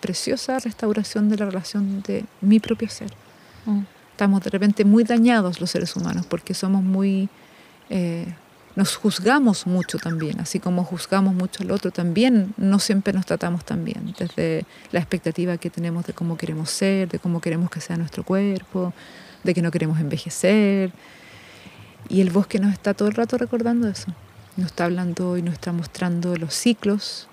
preciosa 0.00 0.58
restauración 0.58 1.28
de 1.28 1.36
la 1.36 1.46
relación 1.46 2.02
de 2.02 2.24
mi 2.40 2.58
propio 2.58 2.88
ser. 2.88 3.12
Mm. 3.66 3.80
Estamos 4.12 4.42
de 4.42 4.50
repente 4.50 4.84
muy 4.84 5.04
dañados 5.04 5.60
los 5.60 5.70
seres 5.70 5.94
humanos 5.96 6.26
porque 6.26 6.54
somos 6.54 6.82
muy... 6.82 7.28
Eh, 7.88 8.26
nos 8.80 8.96
juzgamos 8.96 9.66
mucho 9.66 9.98
también, 9.98 10.40
así 10.40 10.58
como 10.58 10.84
juzgamos 10.84 11.34
mucho 11.34 11.62
al 11.62 11.70
otro, 11.70 11.90
también 11.90 12.54
no 12.56 12.78
siempre 12.78 13.12
nos 13.12 13.26
tratamos 13.26 13.62
tan 13.62 13.84
bien, 13.84 14.14
desde 14.18 14.64
la 14.90 15.00
expectativa 15.00 15.58
que 15.58 15.68
tenemos 15.68 16.06
de 16.06 16.14
cómo 16.14 16.38
queremos 16.38 16.70
ser, 16.70 17.06
de 17.10 17.18
cómo 17.18 17.42
queremos 17.42 17.68
que 17.68 17.82
sea 17.82 17.98
nuestro 17.98 18.24
cuerpo, 18.24 18.94
de 19.44 19.52
que 19.52 19.60
no 19.60 19.70
queremos 19.70 20.00
envejecer. 20.00 20.92
Y 22.08 22.22
el 22.22 22.30
bosque 22.30 22.58
nos 22.58 22.72
está 22.72 22.94
todo 22.94 23.08
el 23.08 23.14
rato 23.14 23.36
recordando 23.36 23.86
eso, 23.86 24.14
nos 24.56 24.68
está 24.68 24.86
hablando 24.86 25.36
y 25.36 25.42
nos 25.42 25.52
está 25.52 25.72
mostrando 25.72 26.34
los 26.36 26.54
ciclos 26.54 27.28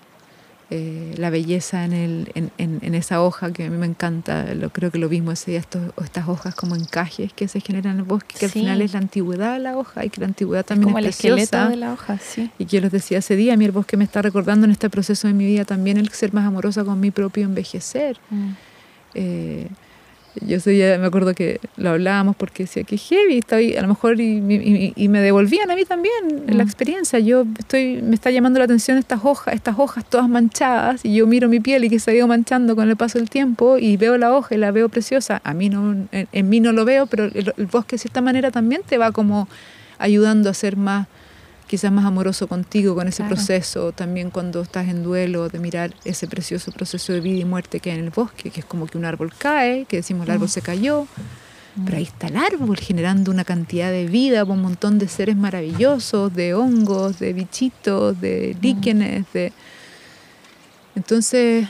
eh, 0.70 1.14
la 1.16 1.30
belleza 1.30 1.86
en, 1.86 1.94
el, 1.94 2.30
en, 2.34 2.50
en, 2.58 2.94
esa 2.94 3.22
hoja 3.22 3.52
que 3.54 3.64
a 3.64 3.70
mí 3.70 3.78
me 3.78 3.86
encanta, 3.86 4.52
lo, 4.54 4.68
creo 4.68 4.90
que 4.90 4.98
lo 4.98 5.08
mismo 5.08 5.32
ese 5.32 5.52
día, 5.52 5.60
estas 5.60 6.28
hojas 6.28 6.54
como 6.54 6.76
encajes 6.76 7.32
que 7.32 7.48
se 7.48 7.60
generan 7.60 7.94
en 7.94 8.00
el 8.00 8.04
bosque, 8.04 8.36
que 8.38 8.44
al 8.44 8.52
final 8.52 8.82
es 8.82 8.92
la 8.92 8.98
antigüedad 8.98 9.54
de 9.54 9.60
la 9.60 9.78
hoja 9.78 10.04
y 10.04 10.10
que 10.10 10.20
la 10.20 10.26
antigüedad 10.26 10.66
también 10.66 10.88
es, 10.88 10.92
como 10.92 10.98
el 10.98 11.06
esqueleto 11.06 11.68
de 11.70 11.76
la 11.76 11.94
hoja, 11.94 12.18
sí. 12.18 12.50
Y 12.58 12.66
que 12.66 12.76
yo 12.76 12.80
les 12.82 12.92
decía 12.92 13.16
ese 13.18 13.34
día, 13.34 13.54
a 13.54 13.56
mí 13.56 13.64
el 13.64 13.72
bosque 13.72 13.96
me 13.96 14.04
está 14.04 14.20
recordando 14.20 14.66
en 14.66 14.70
este 14.72 14.90
proceso 14.90 15.26
de 15.26 15.32
mi 15.32 15.46
vida 15.46 15.64
también 15.64 15.96
el 15.96 16.10
ser 16.10 16.34
más 16.34 16.44
amorosa 16.44 16.84
con 16.84 17.00
mi 17.00 17.10
propio 17.10 17.44
envejecer. 17.44 18.18
Mm. 18.28 18.50
Eh, 19.14 19.68
yo 20.46 20.58
me 20.98 21.06
acuerdo 21.06 21.34
que 21.34 21.60
lo 21.76 21.90
hablábamos 21.90 22.36
porque 22.36 22.64
decía 22.64 22.84
que 22.84 22.96
heavy, 22.96 23.38
está 23.38 23.56
a 23.56 23.82
lo 23.82 23.88
mejor 23.88 24.20
y, 24.20 24.92
y, 24.94 25.08
me 25.08 25.20
devolvían 25.20 25.70
a 25.70 25.74
mí 25.74 25.84
también 25.84 26.44
la 26.46 26.64
mm. 26.64 26.66
experiencia. 26.66 27.18
Yo 27.18 27.44
estoy, 27.58 28.00
me 28.02 28.14
está 28.14 28.30
llamando 28.30 28.58
la 28.58 28.64
atención 28.64 28.98
estas 28.98 29.20
hojas, 29.24 29.54
estas 29.54 29.78
hojas 29.78 30.04
todas 30.08 30.28
manchadas 30.28 31.04
y 31.04 31.14
yo 31.14 31.26
miro 31.26 31.48
mi 31.48 31.60
piel 31.60 31.84
y 31.84 31.90
que 31.90 31.98
se 31.98 32.10
ha 32.10 32.14
ido 32.14 32.26
manchando 32.26 32.76
con 32.76 32.88
el 32.88 32.96
paso 32.96 33.18
del 33.18 33.30
tiempo 33.30 33.78
y 33.78 33.96
veo 33.96 34.18
la 34.18 34.34
hoja 34.34 34.54
y 34.54 34.58
la 34.58 34.70
veo 34.70 34.88
preciosa. 34.88 35.40
A 35.44 35.54
mí 35.54 35.68
no, 35.68 36.06
en, 36.12 36.48
mí 36.48 36.60
no 36.60 36.72
lo 36.72 36.84
veo, 36.84 37.06
pero 37.06 37.24
el, 37.24 37.52
el, 37.56 37.66
bosque 37.66 37.96
de 37.96 38.00
cierta 38.00 38.20
manera 38.20 38.50
también 38.50 38.82
te 38.86 38.98
va 38.98 39.12
como 39.12 39.48
ayudando 39.98 40.50
a 40.50 40.54
ser 40.54 40.76
más 40.76 41.08
quizás 41.68 41.92
más 41.92 42.04
amoroso 42.04 42.48
contigo 42.48 42.94
con 42.94 43.06
ese 43.06 43.22
proceso, 43.24 43.92
también 43.92 44.30
cuando 44.30 44.62
estás 44.62 44.88
en 44.88 45.04
duelo, 45.04 45.48
de 45.48 45.58
mirar 45.58 45.94
ese 46.04 46.26
precioso 46.26 46.72
proceso 46.72 47.12
de 47.12 47.20
vida 47.20 47.40
y 47.40 47.44
muerte 47.44 47.78
que 47.78 47.92
hay 47.92 47.98
en 47.98 48.04
el 48.04 48.10
bosque, 48.10 48.50
que 48.50 48.60
es 48.60 48.66
como 48.66 48.86
que 48.86 48.98
un 48.98 49.04
árbol 49.04 49.32
cae, 49.36 49.84
que 49.84 49.98
decimos 49.98 50.26
el 50.26 50.32
árbol 50.32 50.48
mm. 50.48 50.50
se 50.50 50.62
cayó, 50.62 51.06
mm. 51.76 51.84
pero 51.84 51.98
ahí 51.98 52.04
está 52.04 52.28
el 52.28 52.36
árbol 52.36 52.78
generando 52.78 53.30
una 53.30 53.44
cantidad 53.44 53.90
de 53.90 54.06
vida, 54.06 54.42
un 54.44 54.62
montón 54.62 54.98
de 54.98 55.08
seres 55.08 55.36
maravillosos, 55.36 56.34
de 56.34 56.54
hongos, 56.54 57.18
de 57.18 57.32
bichitos, 57.34 58.20
de 58.20 58.56
mm. 58.56 58.62
líquenes, 58.62 59.26
de... 59.34 59.52
Entonces, 60.96 61.68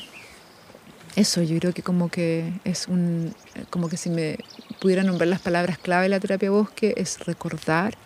eso 1.16 1.42
yo 1.42 1.59
creo 1.59 1.74
que 1.74 1.82
como 1.82 2.09
que 2.09 2.53
es 2.64 2.86
un, 2.86 3.34
como 3.68 3.88
que 3.88 3.96
si 3.96 4.09
me 4.09 4.38
pudiera 4.80 5.03
nombrar 5.03 5.26
las 5.26 5.40
palabras 5.40 5.76
clave 5.76 6.05
de 6.05 6.11
la 6.11 6.20
terapia 6.20 6.51
bosque, 6.51 6.94
es 6.96 7.18
recordar, 7.26 7.99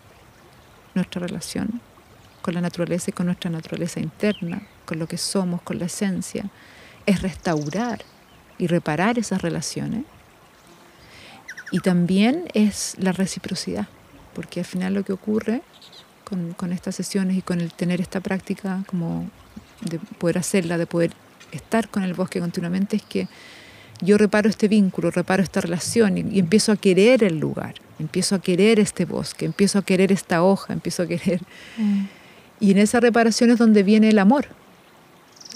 nuestra 0.95 1.27
relación 1.27 1.81
con 2.43 2.55
la 2.55 2.61
naturaleza 2.61 3.11
y 3.11 3.13
con 3.13 3.27
nuestra 3.27 3.51
naturaleza 3.51 4.01
interna, 4.01 4.63
con 4.85 4.99
lo 4.99 5.07
que 5.07 5.17
somos, 5.17 5.63
con 5.63 5.79
la 5.79 5.87
esencia, 5.87 6.45
es 7.07 7.23
restaurar 7.23 8.03
y 8.59 8.67
reparar 8.67 9.19
esas 9.19 9.43
relaciones. 9.43 10.05
Y 11.71 11.81
también 11.81 12.49
es 12.53 12.95
la 12.99 13.13
reciprocidad, 13.13 13.89
porque 14.35 14.61
al 14.61 14.67
final 14.67 14.95
lo 14.95 15.05
que 15.05 15.13
ocurre 15.13 15.63
con, 16.57 16.73
estas 16.73 16.95
sesiones 16.95 17.37
y 17.37 17.43
con 17.43 17.61
el 17.61 17.73
tener 17.73 18.01
esta 18.01 18.21
práctica 18.21 18.83
como 18.87 19.31
de 19.83 19.99
poder 19.99 20.39
hacerla, 20.39 20.79
de 20.79 20.87
poder 20.87 21.13
estar 21.51 21.89
con 21.89 22.03
el 22.03 22.15
bosque 22.15 22.41
continuamente, 22.41 22.97
es 22.97 23.03
que 23.03 23.29
yo 24.03 24.19
reparo 24.19 24.51
este 24.51 24.69
vínculo, 24.69 25.11
reparo 25.11 25.43
esta 25.43 25.61
relación 25.61 26.19
y, 26.19 26.39
empiezo 26.39 26.73
a 26.73 26.77
querer 26.77 27.25
el 27.25 27.39
lugar, 27.39 27.75
empiezo 27.99 28.35
a 28.35 28.41
querer 28.41 28.81
este 28.81 29.05
bosque, 29.05 29.47
empiezo 29.47 29.79
a 29.79 29.83
querer 29.83 30.13
esta 30.13 30.43
hoja, 30.43 30.73
empiezo 30.73 31.03
a 31.05 31.07
querer... 31.07 31.41
Mm. 31.79 32.05
Y 32.61 32.71
en 32.71 32.79
esa 32.79 33.01
reparación 33.01 33.51
es 33.51 33.59
donde 33.59 33.83
viene 33.83 34.09
el 34.11 34.21
amor, 34.21 34.47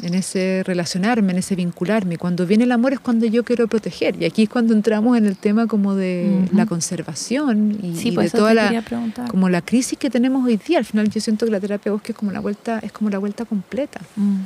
en 0.02 0.14
ese 0.14 0.62
relacionarme, 0.66 1.32
en 1.32 1.38
ese 1.38 1.54
vincularme. 1.54 2.18
Cuando 2.18 2.46
viene 2.46 2.64
el 2.64 2.72
amor 2.72 2.92
es 2.92 3.00
cuando 3.00 3.26
yo 3.26 3.44
quiero 3.44 3.68
proteger. 3.68 4.20
Y 4.20 4.24
aquí 4.24 4.42
es 4.42 4.48
cuando 4.48 4.74
entramos 4.74 5.16
en 5.16 5.24
el 5.24 5.36
tema 5.36 5.68
como 5.68 5.94
de 5.94 6.48
la 6.52 6.66
conservación 6.66 7.78
y, 7.80 8.12
pues 8.12 8.32
de 8.32 8.38
toda 8.38 8.54
la 8.54 8.82
como 9.28 9.48
la 9.48 9.62
crisis 9.62 9.98
que 9.98 10.10
tenemos 10.10 10.44
hoy 10.44 10.56
día. 10.56 10.78
Al 10.78 10.84
final 10.84 11.08
yo 11.08 11.20
siento 11.20 11.46
que 11.46 11.52
la 11.52 11.60
terapia 11.60 11.92
bosque 11.92 12.12
es 12.12 12.18
como 12.18 12.32
la 12.32 12.40
vuelta, 12.40 12.80
es 12.80 12.92
como 12.92 13.08
la 13.08 13.18
vuelta 13.18 13.44
completa. 13.44 14.00
Mm. 14.16 14.40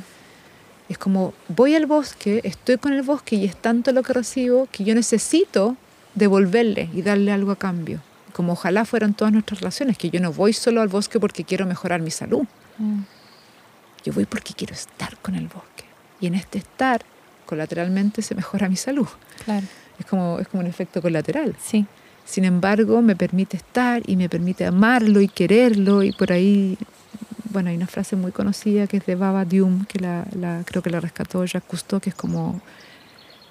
Es 0.91 0.97
como 0.97 1.33
voy 1.47 1.73
al 1.73 1.85
bosque, 1.85 2.41
estoy 2.43 2.75
con 2.75 2.91
el 2.91 3.01
bosque 3.01 3.37
y 3.37 3.45
es 3.45 3.55
tanto 3.55 3.93
lo 3.93 4.03
que 4.03 4.11
recibo 4.11 4.67
que 4.73 4.83
yo 4.83 4.93
necesito 4.93 5.77
devolverle 6.15 6.89
y 6.93 7.01
darle 7.01 7.31
algo 7.31 7.51
a 7.51 7.55
cambio. 7.55 8.01
Como 8.33 8.51
ojalá 8.51 8.83
fueran 8.83 9.13
todas 9.13 9.31
nuestras 9.31 9.61
relaciones, 9.61 9.97
que 9.97 10.09
yo 10.09 10.19
no 10.19 10.33
voy 10.33 10.51
solo 10.51 10.81
al 10.81 10.89
bosque 10.89 11.17
porque 11.17 11.45
quiero 11.45 11.65
mejorar 11.65 12.01
mi 12.01 12.11
salud. 12.11 12.43
Mm. 12.77 13.03
Yo 14.03 14.11
voy 14.11 14.25
porque 14.25 14.53
quiero 14.53 14.73
estar 14.73 15.17
con 15.19 15.35
el 15.35 15.47
bosque. 15.47 15.85
Y 16.19 16.27
en 16.27 16.35
este 16.35 16.57
estar, 16.57 17.05
colateralmente, 17.45 18.21
se 18.21 18.35
mejora 18.35 18.67
mi 18.67 18.75
salud. 18.75 19.07
Claro. 19.45 19.65
Es 19.97 20.05
como, 20.05 20.39
es 20.39 20.49
como 20.49 20.59
un 20.59 20.67
efecto 20.67 21.01
colateral. 21.01 21.55
Sí. 21.63 21.85
Sin 22.25 22.43
embargo, 22.43 23.01
me 23.01 23.15
permite 23.15 23.55
estar 23.55 24.01
y 24.05 24.17
me 24.17 24.27
permite 24.27 24.65
amarlo 24.65 25.21
y 25.21 25.29
quererlo 25.29 26.03
y 26.03 26.11
por 26.11 26.33
ahí 26.33 26.77
bueno, 27.51 27.69
hay 27.69 27.75
una 27.75 27.87
frase 27.87 28.15
muy 28.15 28.31
conocida 28.31 28.87
que 28.87 28.97
es 28.97 29.05
de 29.05 29.15
Baba 29.15 29.45
Dium, 29.45 29.85
que 29.85 29.99
la, 29.99 30.25
creo 30.65 30.81
que 30.81 30.89
la 30.89 30.99
rescató 30.99 31.45
Jacques 31.45 31.69
Cousteau, 31.69 31.99
que 31.99 32.09
es 32.09 32.15
como, 32.15 32.61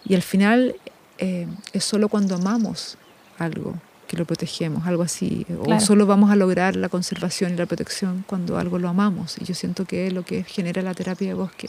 y 0.05 0.15
al 0.15 0.23
final 0.23 0.77
eh, 1.19 1.47
es 1.73 1.85
solo 1.85 2.09
cuando 2.09 2.35
amamos 2.37 2.97
algo 3.39 3.75
que 4.07 4.17
lo 4.17 4.25
protegemos, 4.25 4.87
algo 4.89 5.05
así, 5.05 5.47
o 5.57 5.79
solo 5.79 6.05
vamos 6.05 6.33
a 6.33 6.37
lograr 6.37 6.75
la 6.75 6.89
conservación 6.89 7.53
y 7.53 7.57
la 7.57 7.67
protección 7.67 8.25
cuando 8.27 8.59
algo 8.59 8.77
lo 8.77 8.89
amamos. 8.89 9.37
Y 9.39 9.45
yo 9.45 9.55
siento 9.55 9.85
que 9.85 10.11
lo 10.11 10.25
que 10.25 10.43
genera 10.43 10.83
la 10.83 10.95
terapia 10.95 11.29
de 11.29 11.35
bosque 11.35 11.69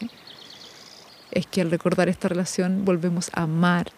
es 1.30 1.46
que 1.46 1.62
al 1.62 1.70
recordar 1.70 2.10
esta 2.10 2.30
relación 2.30 2.84
volvemos 2.84 3.30
a 3.34 3.44
amar 3.44 3.92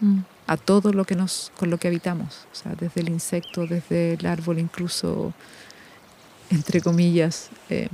mm. 0.00 0.20
a 0.46 0.56
todo 0.56 0.94
lo 0.94 1.04
que 1.04 1.14
nos, 1.14 1.52
con 1.58 1.68
lo 1.68 1.76
que 1.76 1.88
habitamos, 1.88 2.46
o 2.50 2.54
sea, 2.54 2.74
desde 2.74 3.02
el 3.02 3.10
insecto, 3.10 3.66
desde 3.66 4.14
el 4.14 4.24
árbol, 4.24 4.58
incluso 4.58 5.34
entre 6.50 6.80
comillas, 6.80 7.48
eh, 7.68 7.88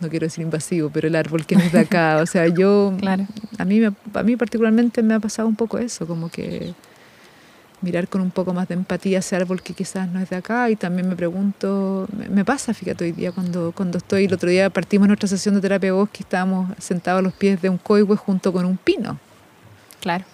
no 0.00 0.08
quiero 0.08 0.26
decir 0.26 0.42
invasivo, 0.42 0.90
pero 0.90 1.08
el 1.08 1.16
árbol 1.16 1.46
que 1.46 1.56
no 1.56 1.62
es 1.62 1.72
de 1.72 1.80
acá. 1.80 2.18
O 2.22 2.26
sea, 2.26 2.46
yo, 2.48 2.94
Claro. 3.00 3.26
a 3.58 3.64
mí, 3.64 3.80
me- 3.80 3.92
a 4.14 4.22
mí 4.22 4.36
particularmente 4.36 5.02
me 5.02 5.14
ha 5.14 5.20
pasado 5.20 5.48
un 5.48 5.56
poco 5.56 5.78
eso, 5.78 6.06
como 6.06 6.28
que 6.28 6.72
mirar 7.82 8.08
con 8.08 8.20
un 8.22 8.30
poco 8.30 8.52
más 8.54 8.68
de 8.68 8.74
empatía 8.74 9.18
ese 9.18 9.36
árbol 9.36 9.62
que 9.62 9.74
quizás 9.74 10.08
no 10.08 10.18
es 10.18 10.30
de 10.30 10.36
acá 10.36 10.70
y 10.70 10.76
también 10.76 11.08
me 11.08 11.14
pregunto, 11.14 12.08
me, 12.16 12.28
me 12.28 12.44
pasa, 12.44 12.72
fíjate, 12.74 13.04
hoy 13.04 13.12
día 13.12 13.32
cuando, 13.32 13.72
cuando 13.76 13.98
estoy, 13.98 14.24
el 14.24 14.32
otro 14.34 14.48
día 14.48 14.70
partimos 14.70 15.06
nuestra 15.08 15.28
sesión 15.28 15.54
de 15.54 15.60
terapia 15.60 15.92
bosque 15.92 16.18
y 16.20 16.22
estábamos 16.22 16.72
sentados 16.78 17.18
a 17.20 17.22
los 17.22 17.32
pies 17.34 17.60
de 17.60 17.68
un 17.68 17.76
coihue 17.78 18.16
junto 18.16 18.52
con 18.52 18.64
un 18.64 18.76
pino. 18.78 19.18
Claro. 20.00 20.24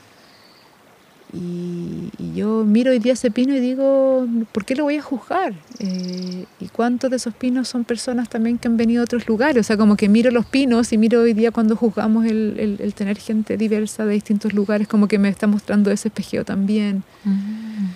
Y, 1.34 2.10
y 2.18 2.34
yo 2.34 2.62
miro 2.64 2.90
hoy 2.90 2.98
día 2.98 3.14
ese 3.14 3.30
pino 3.30 3.54
y 3.54 3.60
digo, 3.60 4.26
¿por 4.52 4.66
qué 4.66 4.74
lo 4.76 4.84
voy 4.84 4.96
a 4.98 5.02
juzgar? 5.02 5.54
Eh, 5.78 6.44
¿Y 6.60 6.68
cuántos 6.68 7.08
de 7.10 7.16
esos 7.16 7.32
pinos 7.34 7.68
son 7.68 7.84
personas 7.84 8.28
también 8.28 8.58
que 8.58 8.68
han 8.68 8.76
venido 8.76 9.00
a 9.00 9.04
otros 9.04 9.26
lugares? 9.26 9.60
O 9.60 9.62
sea, 9.66 9.78
como 9.78 9.96
que 9.96 10.08
miro 10.10 10.30
los 10.30 10.44
pinos 10.44 10.92
y 10.92 10.98
miro 10.98 11.22
hoy 11.22 11.32
día 11.32 11.50
cuando 11.50 11.74
juzgamos 11.74 12.26
el, 12.26 12.56
el- 12.58 12.76
el 12.80 12.92
tener 12.94 13.16
gente 13.18 13.56
diversa 13.56 14.04
de 14.04 14.12
distintos 14.12 14.52
lugares, 14.52 14.88
como 14.88 15.08
que 15.08 15.18
me 15.18 15.30
está 15.30 15.46
mostrando 15.46 15.90
ese 15.90 16.08
espejeo 16.08 16.44
también. 16.44 17.02
Mm. 17.24 17.86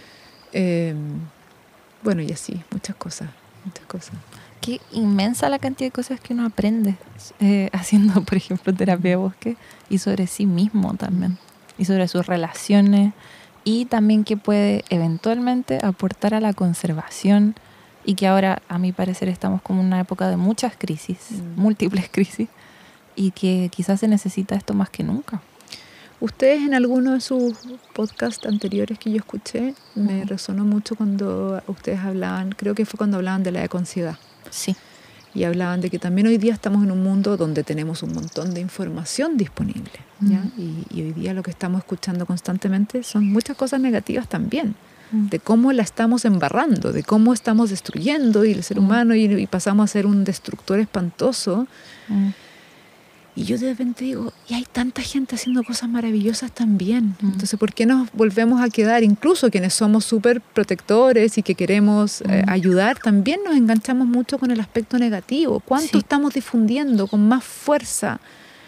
Eh, 0.55 0.95
bueno, 2.03 2.23
y 2.23 2.33
así, 2.33 2.61
muchas 2.71 2.97
cosas, 2.97 3.29
muchas 3.67 3.85
cosas. 3.87 4.15
Qué 4.63 4.81
inmensa 4.93 5.49
la 5.51 5.59
cantidad 5.59 5.89
de 5.89 5.93
cosas 5.93 6.21
que 6.21 6.33
uno 6.33 6.47
aprende 6.47 6.95
eh, 7.41 7.69
haciendo, 7.75 8.23
por 8.23 8.37
ejemplo, 8.39 8.73
terapia 8.73 9.11
de 9.11 9.17
bosque 9.17 9.57
y 9.91 9.99
sobre 9.99 10.27
sí 10.27 10.47
mismo 10.47 10.95
también. 10.95 11.37
Y 11.79 11.85
sobre 11.85 12.09
sus 12.09 12.27
relaciones 12.27 13.13
y 13.65 13.85
también 13.87 14.25
que 14.25 14.37
puede 14.37 14.85
eventualmente 14.91 15.79
aportar 15.83 16.35
a 16.35 16.41
la 16.41 16.53
conservación 16.53 17.55
y 18.05 18.15
que 18.15 18.27
ahora, 18.29 18.63
a 18.69 18.79
mi 18.79 18.93
parecer, 18.93 19.29
estamos 19.29 19.61
como 19.63 19.81
en 19.81 19.87
una 19.87 20.01
época 20.01 20.29
de 20.29 20.37
muchas 20.37 20.75
crisis, 20.77 21.19
Mm. 21.33 21.61
múltiples 21.61 22.09
crisis, 22.11 22.49
y 23.17 23.33
que 23.33 23.69
quizás 23.75 24.01
se 24.01 24.09
necesita 24.09 24.55
esto 24.55 24.75
más 24.75 24.91
que 24.91 25.03
nunca. 25.03 25.41
Ustedes 26.21 26.63
en 26.63 26.73
alguno 26.75 27.13
de 27.13 27.21
sus 27.21 27.55
podcasts 27.93 28.47
anteriores 28.47 28.99
que 28.99 29.11
yo 29.11 29.17
escuché, 29.17 29.75
me 29.95 30.19
Ujú. 30.21 30.29
resonó 30.29 30.65
mucho 30.65 30.95
cuando 30.97 31.61
ustedes 31.67 32.01
hablaban, 32.01 32.51
creo 32.53 32.75
que 32.75 32.87
fue 32.87 32.97
cuando 32.99 33.17
hablaban 33.19 33.43
de 33.43 33.53
la 33.53 33.65
ecoansiedad. 33.65 34.17
Sí. 34.51 34.77
Y 35.37 35.45
hablaban 35.45 35.81
de 35.83 35.91
que 35.91 35.99
también 35.99 36.27
hoy 36.27 36.39
día 36.39 36.55
estamos 36.55 36.83
en 36.83 36.91
un 36.91 37.03
mundo 37.03 37.37
donde 37.37 37.63
tenemos 37.63 38.03
un 38.03 38.13
montón 38.15 38.55
de 38.55 38.61
información 38.61 39.37
disponible. 39.37 39.93
¿ya? 40.21 40.39
Mm. 40.39 40.53
Y, 40.59 40.71
y 40.99 41.03
hoy 41.03 41.13
día 41.13 41.35
lo 41.35 41.43
que 41.43 41.51
estamos 41.51 41.79
escuchando 41.81 42.25
constantemente 42.27 43.03
son 43.03 43.23
muchas 43.31 43.57
cosas 43.57 43.81
negativas 43.81 44.27
también, 44.29 44.75
Mm. 45.13 45.29
de 45.29 45.39
cómo 45.39 45.71
la 45.73 45.83
estamos 45.85 46.25
embarrando, 46.25 46.91
de 46.93 47.05
cómo 47.05 47.33
estamos 47.33 47.71
destruyendo 47.71 48.45
y 48.45 48.51
el 48.51 48.63
ser 48.65 48.81
Mm. 48.81 48.85
humano 48.85 49.15
y, 49.15 49.23
y 49.27 49.47
pasamos 49.47 49.85
a 49.85 49.93
ser 49.93 50.05
un 50.07 50.25
destructor 50.25 50.81
espantoso. 50.81 51.69
Y 53.39 53.45
yo 53.45 53.59
de 53.59 53.69
repente 53.69 54.05
digo, 54.07 54.33
y 54.49 54.55
hay 54.55 54.65
tanta 54.65 55.03
gente 55.03 55.35
haciendo 55.35 55.63
cosas 55.63 55.91
maravillosas 55.91 56.51
también. 56.53 57.15
Mm. 57.21 57.27
Entonces, 57.33 57.59
¿por 57.61 57.75
qué 57.75 57.85
nos 57.85 58.11
volvemos 58.13 58.63
a 58.63 58.71
quedar, 58.71 59.03
incluso 59.05 59.51
quienes 59.51 59.75
somos 59.75 60.07
súper 60.07 60.41
protectores 60.41 61.37
y 61.37 61.43
que 61.43 61.55
queremos 61.55 62.23
eh, 62.23 62.43
ayudar, 62.49 62.99
también 62.99 63.41
nos 63.45 63.55
enganchamos 63.55 64.09
mucho 64.09 64.39
con 64.39 64.51
el 64.51 64.59
aspecto 64.61 64.99
negativo? 64.99 65.61
¿Cuánto 65.61 65.93
Sí. 65.93 65.99
estamos 65.99 66.33
difundiendo 66.35 67.07
con 67.07 67.29
más 67.29 67.45
fuerza 67.45 68.21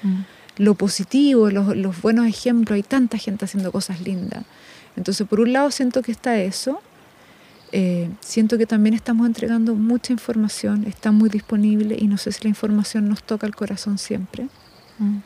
Mm. 0.03 0.21
lo 0.59 0.75
positivo, 0.75 1.51
los, 1.51 1.75
los 1.77 2.01
buenos 2.03 2.27
ejemplos? 2.27 2.77
Hay 2.77 2.83
tanta 2.83 3.17
gente 3.17 3.47
haciendo 3.47 3.73
cosas 3.73 4.03
lindas. 4.03 4.45
Entonces, 4.97 5.27
por 5.27 5.41
un 5.41 5.53
lado, 5.53 5.71
siento 5.71 6.03
que 6.03 6.13
está 6.13 6.37
eso. 6.37 6.83
Eh, 7.73 8.09
siento 8.21 8.57
que 8.57 8.67
también 8.67 8.95
estamos 8.95 9.27
entregando 9.27 9.75
mucha 9.75 10.13
información, 10.13 10.85
está 10.87 11.13
muy 11.13 11.29
disponible 11.29 11.97
y 11.99 12.07
no 12.09 12.17
sé 12.17 12.33
si 12.33 12.43
la 12.45 12.49
información 12.49 13.09
nos 13.09 13.23
toca 13.23 13.47
el 13.47 13.55
corazón 13.55 13.99
siempre. 13.99 14.49
Mm. 14.99 15.19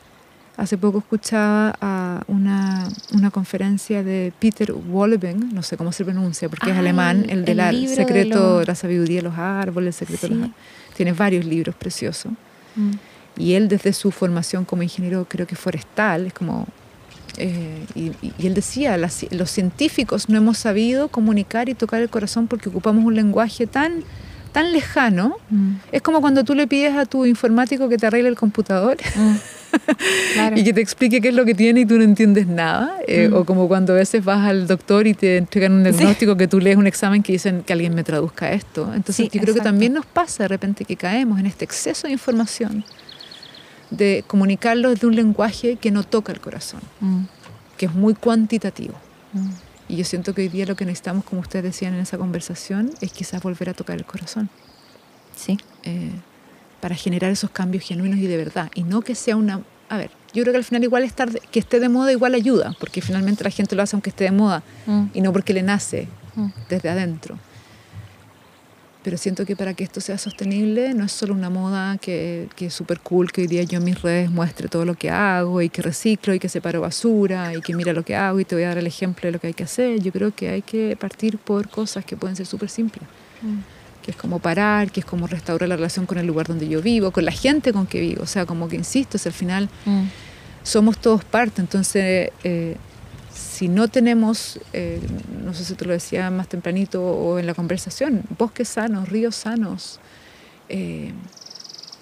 Hace 0.57 0.77
poco 0.77 0.99
escuchaba 0.99 1.73
a 1.81 2.21
una, 2.27 2.87
una 3.13 3.31
conferencia 3.31 4.03
de 4.03 4.31
Peter 4.39 4.71
Wolleben, 4.71 5.49
no 5.53 5.63
sé 5.63 5.77
cómo 5.77 5.91
se 5.91 6.03
pronuncia 6.05 6.47
porque 6.49 6.69
es 6.69 6.75
Ah, 6.75 6.79
alemán, 6.79 7.23
el- 7.23 7.39
el 7.39 7.45
del 7.45 7.57
de 7.87 7.95
secreto, 7.95 8.57
los- 8.59 8.67
la 8.67 8.75
sabiduría 8.75 9.17
de 9.17 9.23
los 9.23 9.37
árboles, 9.37 9.99
el 10.01 10.07
secreto 10.07 10.27
de 10.27 10.35
los 10.35 10.45
Sí. 10.47 10.53
ar- 10.53 10.95
Tiene 10.95 11.13
varios 11.13 11.43
libros 11.45 11.73
preciosos. 11.75 12.31
Mm. 12.75 12.91
Y 13.37 13.53
él 13.53 13.67
desde 13.67 13.93
su 13.93 14.11
formación 14.11 14.63
como 14.63 14.83
ingeniero, 14.83 15.25
creo 15.27 15.47
que 15.47 15.55
forestal, 15.55 16.27
es 16.27 16.33
como... 16.33 16.67
eh, 17.37 17.85
y, 17.95 18.11
él 18.45 18.53
decía, 18.53 18.97
las- 18.97 19.25
los 19.31 19.49
científicos 19.51 20.29
no 20.29 20.37
hemos 20.37 20.57
sabido 20.57 21.07
comunicar 21.07 21.69
y 21.69 21.73
tocar 21.73 22.01
el 22.01 22.09
corazón 22.09 22.47
porque 22.47 22.69
ocupamos 22.69 23.03
un 23.05 23.15
lenguaje 23.15 23.67
tan, 23.67 24.03
tan 24.51 24.71
lejano. 24.71 25.37
Mm. 25.49 25.71
Es 25.91 26.01
como 26.01 26.21
cuando 26.21 26.43
tú 26.43 26.53
le 26.55 26.67
pides 26.67 26.95
a 26.95 27.05
tu 27.05 27.25
informático 27.25 27.89
que 27.89 27.97
te 27.97 28.05
arregle 28.07 28.29
el 28.29 28.35
computador 28.35 28.97
Mm. 29.15 29.35
Claro. 30.35 30.55
y 30.55 30.63
que 30.63 30.71
te 30.71 30.81
explique 30.81 31.19
qué 31.19 31.29
es 31.29 31.33
lo 31.33 31.45
que 31.45 31.55
tiene 31.55 31.79
y 31.81 31.85
tú 31.87 31.97
no 31.97 32.03
entiendes 32.03 32.45
nada. 32.45 32.95
Eh, 33.07 33.27
Mm. 33.29 33.33
O 33.33 33.45
como 33.45 33.67
cuando 33.67 33.93
a 33.93 33.95
veces 33.95 34.23
vas 34.23 34.47
al 34.47 34.67
doctor 34.67 35.07
y 35.07 35.15
te 35.15 35.37
entregan 35.37 35.71
un 35.73 35.83
diagnóstico 35.83 36.37
que 36.37 36.47
tú 36.47 36.59
lees 36.59 36.77
un 36.77 36.85
examen 36.85 37.23
que 37.23 37.31
dicen 37.33 37.63
que 37.65 37.73
alguien 37.73 37.95
me 37.95 38.03
traduzca 38.03 38.51
esto. 38.53 38.83
Entonces 38.93 39.15
Sí, 39.15 39.29
yo 39.33 39.41
creo 39.41 39.55
que 39.55 39.61
también 39.61 39.93
nos 39.93 40.05
pasa 40.05 40.43
de 40.43 40.49
repente 40.49 40.85
que 40.85 40.95
caemos 40.95 41.39
en 41.39 41.47
este 41.47 41.65
exceso 41.65 42.05
de 42.05 42.13
información, 42.13 42.83
de 43.97 44.23
comunicarlo 44.27 44.89
desde 44.89 45.07
un 45.07 45.15
lenguaje 45.15 45.75
que 45.77 45.91
no 45.91 46.03
toca 46.03 46.31
el 46.31 46.39
corazón, 46.41 46.81
Mm. 46.99 47.21
que 47.77 47.85
es 47.87 47.93
muy 47.93 48.13
cuantitativo. 48.15 48.95
Mm. 49.33 49.49
Y 49.89 49.95
yo 49.97 50.05
siento 50.05 50.33
que 50.33 50.41
hoy 50.43 50.47
día 50.49 50.65
lo 50.65 50.75
que 50.75 50.85
necesitamos, 50.85 51.23
como 51.25 51.41
ustedes 51.41 51.63
decían 51.65 51.93
en 51.93 51.99
esa 52.01 52.17
conversación, 52.17 52.91
es 53.01 53.11
quizás 53.11 53.41
volver 53.43 53.69
a 53.69 53.73
tocar 53.73 53.95
el 53.97 54.05
corazón. 54.05 54.49
Sí. 55.35 55.57
eh, 55.83 56.11
para 56.79 56.95
generar 56.95 57.31
esos 57.31 57.49
cambios 57.49 57.83
genuinos 57.85 58.19
y 58.19 58.27
de 58.27 58.35
verdad. 58.37 58.69
Y 58.75 58.83
no 58.83 59.01
que 59.01 59.15
sea 59.15 59.35
una... 59.37 59.61
A 59.89 59.97
ver, 59.97 60.11
yo 60.33 60.43
creo 60.43 60.51
que 60.53 60.57
al 60.57 60.63
final 60.65 60.83
igual 60.83 61.03
estar 61.03 61.29
que 61.39 61.59
esté 61.59 61.79
de 61.79 61.87
moda 61.89 62.11
igual 62.11 62.33
ayuda, 62.35 62.75
porque 62.79 63.01
finalmente 63.01 63.41
la 63.43 63.49
gente 63.49 63.73
lo 63.75 63.83
hace 63.83 63.95
aunque 63.95 64.09
esté 64.09 64.25
de 64.25 64.31
moda 64.31 64.63
Mm. 64.85 65.05
y 65.13 65.21
no 65.21 65.31
porque 65.31 65.53
le 65.53 65.63
nace 65.63 66.07
Mm. 66.35 66.47
desde 66.69 66.89
adentro. 66.89 67.37
Pero 69.03 69.17
siento 69.17 69.45
que 69.45 69.55
para 69.57 69.73
que 69.73 69.83
esto 69.83 69.99
sea 69.99 70.17
sostenible 70.17 70.93
no 70.93 71.03
es 71.03 71.11
solo 71.11 71.33
una 71.33 71.49
moda 71.49 71.97
que, 71.97 72.47
que 72.55 72.67
es 72.67 72.73
súper 72.73 72.99
cool, 73.01 73.31
que 73.31 73.41
hoy 73.41 73.47
día 73.47 73.63
yo 73.63 73.79
en 73.79 73.83
mis 73.83 74.01
redes 74.01 74.31
muestre 74.31 74.69
todo 74.69 74.85
lo 74.85 74.95
que 74.95 75.09
hago 75.09 75.61
y 75.61 75.67
que 75.69 75.81
reciclo 75.81 76.33
y 76.33 76.39
que 76.39 76.47
separo 76.47 76.79
basura 76.81 77.53
y 77.53 77.61
que 77.61 77.73
mira 77.75 77.91
lo 77.91 78.03
que 78.03 78.15
hago 78.15 78.39
y 78.39 78.45
te 78.45 78.55
voy 78.55 78.63
a 78.63 78.69
dar 78.69 78.77
el 78.77 78.87
ejemplo 78.87 79.27
de 79.27 79.33
lo 79.33 79.39
que 79.39 79.47
hay 79.47 79.53
que 79.53 79.63
hacer. 79.65 79.99
Yo 80.01 80.11
creo 80.13 80.33
que 80.33 80.49
hay 80.49 80.61
que 80.61 80.95
partir 80.97 81.37
por 81.37 81.67
cosas 81.69 82.05
que 82.05 82.15
pueden 82.15 82.35
ser 82.35 82.45
súper 82.45 82.69
simples 82.69 83.07
Mm. 83.41 83.57
que 84.01 84.11
es 84.11 84.17
como 84.17 84.39
parar, 84.39 84.89
que 84.91 85.01
es 85.01 85.05
como 85.05 85.27
restaurar 85.27 85.67
la 85.67 85.75
relación 85.75 86.05
con 86.05 86.17
el 86.17 86.25
lugar 86.25 86.47
donde 86.47 86.67
yo 86.69 86.81
vivo, 86.81 87.11
con 87.11 87.25
la 87.25 87.31
gente 87.33 87.73
con 87.73 87.87
que 87.87 87.99
vivo. 87.99 88.23
O 88.23 88.25
sea, 88.27 88.45
como 88.45 88.69
que 88.69 88.77
insisto, 88.77 89.17
es 89.17 89.25
al 89.27 89.33
final 89.33 89.69
Mm. 89.85 90.03
somos 90.63 90.97
todos 90.97 91.25
parte. 91.25 91.59
Entonces, 91.61 92.29
eh, 92.45 92.77
si 93.53 93.67
no 93.67 93.87
tenemos, 93.87 94.59
eh, 94.73 94.99
no 95.43 95.53
sé 95.53 95.63
si 95.63 95.75
te 95.75 95.85
lo 95.85 95.93
decía 95.93 96.31
más 96.31 96.47
tempranito 96.47 97.03
o 97.03 97.37
en 97.37 97.45
la 97.45 97.53
conversación, 97.53 98.23
bosques 98.39 98.67
sanos, 98.67 99.09
ríos 99.09 99.35
sanos, 99.35 99.99
eh, 100.69 101.13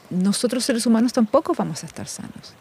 nosotros 0.09 0.63
seres 0.63 0.85
humanos 0.85 1.11
tampoco 1.11 1.53
vamos 1.53 1.83
a 1.83 1.87
estar 1.87 2.07
sanos. 2.07 2.53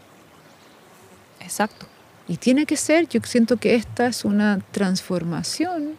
Exacto. 1.39 1.87
Y 2.27 2.39
tiene 2.39 2.67
que 2.67 2.77
ser, 2.77 3.07
yo 3.09 3.21
siento 3.23 3.59
que 3.59 3.77
esta 3.77 4.09
es 4.09 4.25
una 4.25 4.59
transformación 4.73 5.93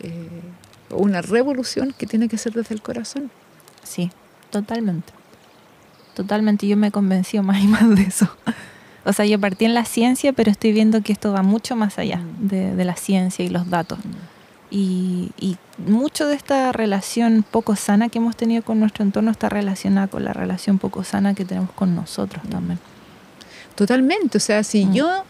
eh, 0.00 0.28
o 0.90 0.98
una 0.98 1.22
revolución 1.22 1.94
que 1.96 2.06
tiene 2.06 2.28
que 2.28 2.36
ser 2.36 2.52
desde 2.52 2.74
el 2.74 2.82
corazón. 2.82 3.30
Sí, 3.84 4.10
totalmente. 4.50 5.14
Totalmente, 6.14 6.68
yo 6.68 6.76
me 6.76 6.88
he 6.88 6.90
convencido 6.90 7.42
más 7.42 7.62
y 7.62 7.68
más 7.68 7.88
de 7.96 8.02
eso. 8.02 8.28
O 9.04 9.12
sea, 9.12 9.26
yo 9.26 9.38
partí 9.38 9.64
en 9.66 9.74
la 9.74 9.84
ciencia, 9.84 10.32
pero 10.32 10.50
estoy 10.50 10.72
viendo 10.72 11.02
que 11.02 11.12
esto 11.12 11.32
va 11.32 11.42
mucho 11.42 11.76
más 11.76 11.98
allá 11.98 12.18
Mm. 12.18 12.48
de, 12.48 12.74
de 12.76 12.84
la 12.84 12.96
ciencia 12.96 13.44
y 13.44 13.48
los 13.48 13.68
datos. 13.70 13.98
Y, 14.70 15.30
y 15.38 15.56
mucho 15.86 16.26
de 16.26 16.34
esta 16.34 16.72
relación 16.72 17.44
poco 17.48 17.76
sana 17.76 18.08
que 18.08 18.18
hemos 18.18 18.34
tenido 18.36 18.62
con 18.62 18.80
nuestro 18.80 19.04
entorno 19.04 19.30
está 19.30 19.48
relacionada 19.48 20.06
con 20.08 20.24
la 20.24 20.32
relación 20.32 20.78
poco 20.78 21.04
sana 21.04 21.34
que 21.34 21.44
tenemos 21.44 21.70
con 21.72 21.94
nosotros 21.94 22.42
también. 22.48 22.78
Totalmente, 23.74 24.38
o 24.38 24.40
sea, 24.40 24.62
si 24.64 24.86
Mm. 24.86 24.94
yo, 24.94 25.24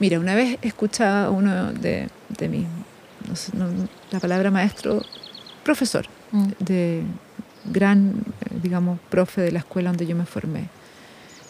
mira, 0.00 0.18
una 0.18 0.34
vez 0.34 0.58
escuchaba 0.62 1.26
a 1.26 1.30
uno 1.30 1.72
de, 1.72 2.08
de 2.30 2.48
mis, 2.48 2.66
no 3.28 3.36
sé, 3.36 3.52
no, 3.56 3.66
la 4.10 4.20
palabra 4.20 4.50
maestro, 4.50 5.02
profesor, 5.64 6.06
Mm. 6.32 6.48
de 6.58 7.02
gran, 7.66 8.14
eh, 8.40 8.56
digamos, 8.62 8.98
profe 9.08 9.40
de 9.42 9.52
la 9.52 9.58
escuela 9.60 9.90
donde 9.90 10.06
yo 10.06 10.16
me 10.16 10.24
formé. 10.26 10.68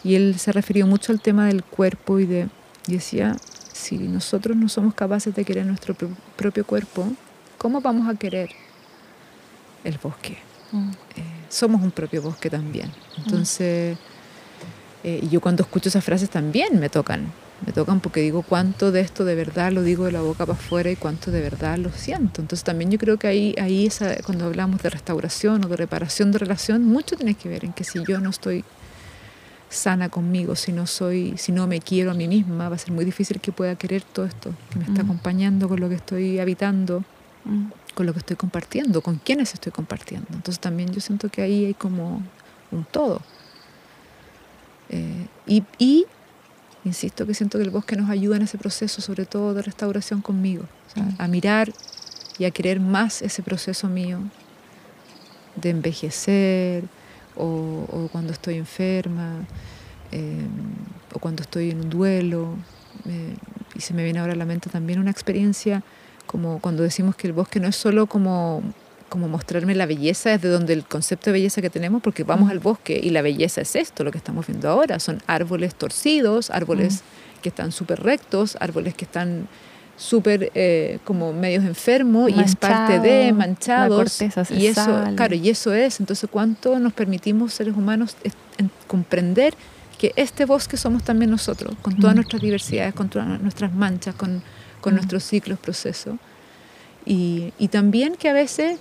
Y 0.05 0.15
él 0.15 0.39
se 0.39 0.53
refirió 0.53 0.87
mucho 0.87 1.13
al 1.13 1.21
tema 1.21 1.47
del 1.47 1.63
cuerpo 1.63 2.19
y, 2.21 2.27
de, 2.27 2.49
y 2.87 2.93
decía, 2.95 3.37
si 3.73 3.97
nosotros 3.99 4.57
no 4.57 4.69
somos 4.69 4.95
capaces 4.95 5.35
de 5.35 5.45
querer 5.45 5.67
nuestro 5.67 5.95
pro- 5.95 6.09
propio 6.37 6.65
cuerpo, 6.65 7.07
¿cómo 7.59 7.81
vamos 7.81 8.09
a 8.09 8.15
querer 8.19 8.51
el 9.85 9.99
bosque? 10.03 10.39
Mm. 10.73 10.91
eh, 11.17 11.23
somos 11.49 11.83
un 11.83 11.91
propio 11.91 12.23
bosque 12.23 12.49
también. 12.49 12.91
Entonces, 13.19 13.97
eh, 15.05 15.21
y 15.23 15.29
yo 15.29 15.41
cuando 15.41 15.63
escucho 15.63 15.89
esas 15.89 16.05
frases 16.05 16.31
también 16.31 16.79
me 16.79 16.89
tocan, 16.89 17.33
me 17.67 17.73
tocan 17.73 18.01
porque 18.01 18.21
digo 18.21 18.43
cuánto 18.43 18.93
de 18.93 19.01
esto 19.01 19.25
de 19.25 19.35
verdad 19.35 19.73
lo 19.73 19.83
digo 19.83 20.05
de 20.07 20.13
la 20.13 20.21
boca 20.23 20.47
para 20.47 20.59
afuera 20.59 20.91
y 20.91 20.97
cuánto 20.97 21.31
de 21.31 21.41
verdad 21.43 21.77
lo 21.79 21.91
siento. 21.91 22.41
Entonces 22.41 22.65
también 22.65 22.91
yo 22.91 22.99
creo 22.99 23.19
que 23.19 23.27
ahí, 23.27 23.55
ahí 23.61 23.87
esa, 23.87 24.17
cuando 24.23 24.47
hablamos 24.47 24.81
de 24.83 24.89
restauración 24.91 25.65
o 25.65 25.69
de 25.69 25.77
reparación 25.77 26.33
de 26.33 26.39
relación, 26.39 26.85
mucho 26.85 27.17
tiene 27.17 27.35
que 27.35 27.49
ver 27.49 27.65
en 27.65 27.73
que 27.73 27.85
si 27.85 28.03
yo 28.05 28.21
no 28.21 28.31
estoy 28.31 28.65
sana 29.71 30.09
conmigo, 30.09 30.57
si 30.57 30.73
no 30.73 30.87
soy, 30.87 31.35
si 31.39 31.53
no 31.53 31.67
me 31.69 31.81
quiero 31.81 32.11
a 32.11 32.15
mí 32.15 32.27
misma, 32.29 32.69
va 32.69 32.75
a 32.75 32.79
ser 32.79 32.91
muy 32.93 33.05
difícil 33.05 33.41
que 33.41 33.53
pueda 33.53 33.77
querer 33.77 34.03
todo 34.03 34.27
esto 34.27 34.53
que 34.71 34.79
me 34.81 34.85
está 34.85 35.03
Mm. 35.03 35.07
acompañando 35.07 35.69
con 35.69 35.79
lo 35.81 35.89
que 35.89 35.95
estoy 35.95 36.39
habitando, 36.41 37.05
Mm. 37.45 37.67
con 37.95 38.05
lo 38.07 38.13
que 38.13 38.19
estoy 38.19 38.37
compartiendo, 38.37 39.01
con 39.01 39.17
quienes 39.17 39.55
estoy 39.55 39.71
compartiendo. 39.73 40.27
Entonces 40.33 40.59
también 40.61 40.91
yo 40.93 41.01
siento 41.01 41.29
que 41.29 41.41
ahí 41.43 41.65
hay 41.67 41.75
como 41.75 42.21
un 42.73 42.85
todo. 42.85 43.23
Eh, 44.89 45.27
y, 45.47 45.63
y, 45.79 46.05
insisto 46.85 47.25
que 47.27 47.35
siento 47.35 47.59
que 47.59 47.65
el 47.65 47.71
bosque 47.71 47.95
nos 47.97 48.11
ayuda 48.11 48.37
en 48.37 48.43
ese 48.43 48.59
proceso, 48.59 49.01
sobre 49.01 49.25
todo 49.25 49.55
de 49.55 49.63
restauración 49.63 50.21
conmigo, 50.21 50.65
o 50.89 50.95
sea, 50.95 51.05
Mm. 51.05 51.15
a 51.19 51.29
mirar 51.29 51.73
y 52.39 52.45
a 52.45 52.51
querer 52.51 52.81
más 52.81 53.23
ese 53.23 53.43
proceso 53.43 53.89
mío 53.89 54.19
de 55.57 55.71
envejecer 55.71 56.85
o, 57.41 57.87
o 57.91 58.09
cuando 58.12 58.33
estoy 58.33 58.57
enferma 58.57 59.47
eh, 60.12 60.47
o 61.15 61.19
cuando 61.19 61.43
estoy 61.43 61.71
en 61.71 61.81
un 61.81 61.91
duelo. 61.91 62.55
eh, 63.07 63.35
y 63.75 63.81
se 63.81 63.95
me 63.95 64.03
viene 64.05 64.19
ahora 64.19 64.33
a 64.33 64.37
la 64.37 64.45
mente 64.45 64.69
también 64.69 64.99
una 64.99 65.11
experiencia 65.12 65.83
como 66.27 66.59
cuando 66.61 66.83
decimos 66.83 67.15
que 67.17 67.27
el 67.29 67.33
bosque 67.33 67.61
no 67.61 67.69
es 67.69 67.77
solo 67.77 68.07
como 68.07 68.62
como 69.09 69.27
mostrarme 69.29 69.75
la 69.75 69.87
belleza 69.87 70.31
desde 70.31 70.49
donde 70.49 70.73
el 70.73 70.85
concepto 70.85 71.27
de 71.31 71.33
belleza 71.33 71.61
que 71.61 71.69
tenemos, 71.71 72.01
porque 72.01 72.23
vamos 72.23 72.47
Mm. 72.47 72.51
al 72.53 72.59
bosque 72.61 73.01
y 73.03 73.11
la 73.11 73.23
belleza 73.23 73.61
es 73.61 73.75
esto, 73.75 74.05
lo 74.05 74.12
que 74.12 74.19
estamos 74.19 74.47
viendo 74.47 74.69
ahora, 74.69 75.01
son 75.01 75.21
árboles 75.27 75.75
torcidos, 75.75 76.49
árboles 76.51 77.03
que 77.43 77.49
están 77.49 77.73
súper 77.73 78.01
rectos, 78.05 78.57
árboles 78.61 78.95
que 78.95 79.05
están 79.05 79.49
súper 80.01 80.51
eh, 80.55 80.99
como 81.05 81.33
medios 81.35 81.63
enfermos 81.65 82.31
y 82.31 82.41
es 82.41 82.57
parte 82.57 82.99
de 83.01 83.35
manchados 83.35 84.19
y 84.51 84.67
eso 84.67 84.83
sale. 84.87 85.15
claro 85.15 85.35
y 85.35 85.51
eso 85.51 85.75
es 85.75 86.01
entonces 86.01 86.27
cuánto 86.33 86.79
nos 86.79 86.95
permitimos 86.95 87.53
seres 87.53 87.77
humanos 87.77 88.17
es- 88.25 88.33
en- 88.57 88.71
comprender 88.87 89.53
que 89.99 90.15
este 90.17 90.47
bosque 90.47 90.79
somos 90.79 91.03
también 91.05 91.31
nosotros 91.31 91.75
con 91.83 91.97
todas 91.99 92.15
Mm. 92.15 92.17
nuestras 92.17 92.41
diversidades 92.41 92.95
con 92.95 93.11
todas 93.11 93.41
nuestras 93.43 93.75
manchas 93.75 94.15
con, 94.15 94.43
con 94.81 94.95
Mm. 94.95 94.97
nuestros 94.97 95.23
ciclos 95.23 95.59
procesos 95.59 96.15
y, 97.05 97.53
y 97.59 97.69
también 97.69 98.15
que 98.17 98.31
a 98.31 98.33
veces 98.33 98.79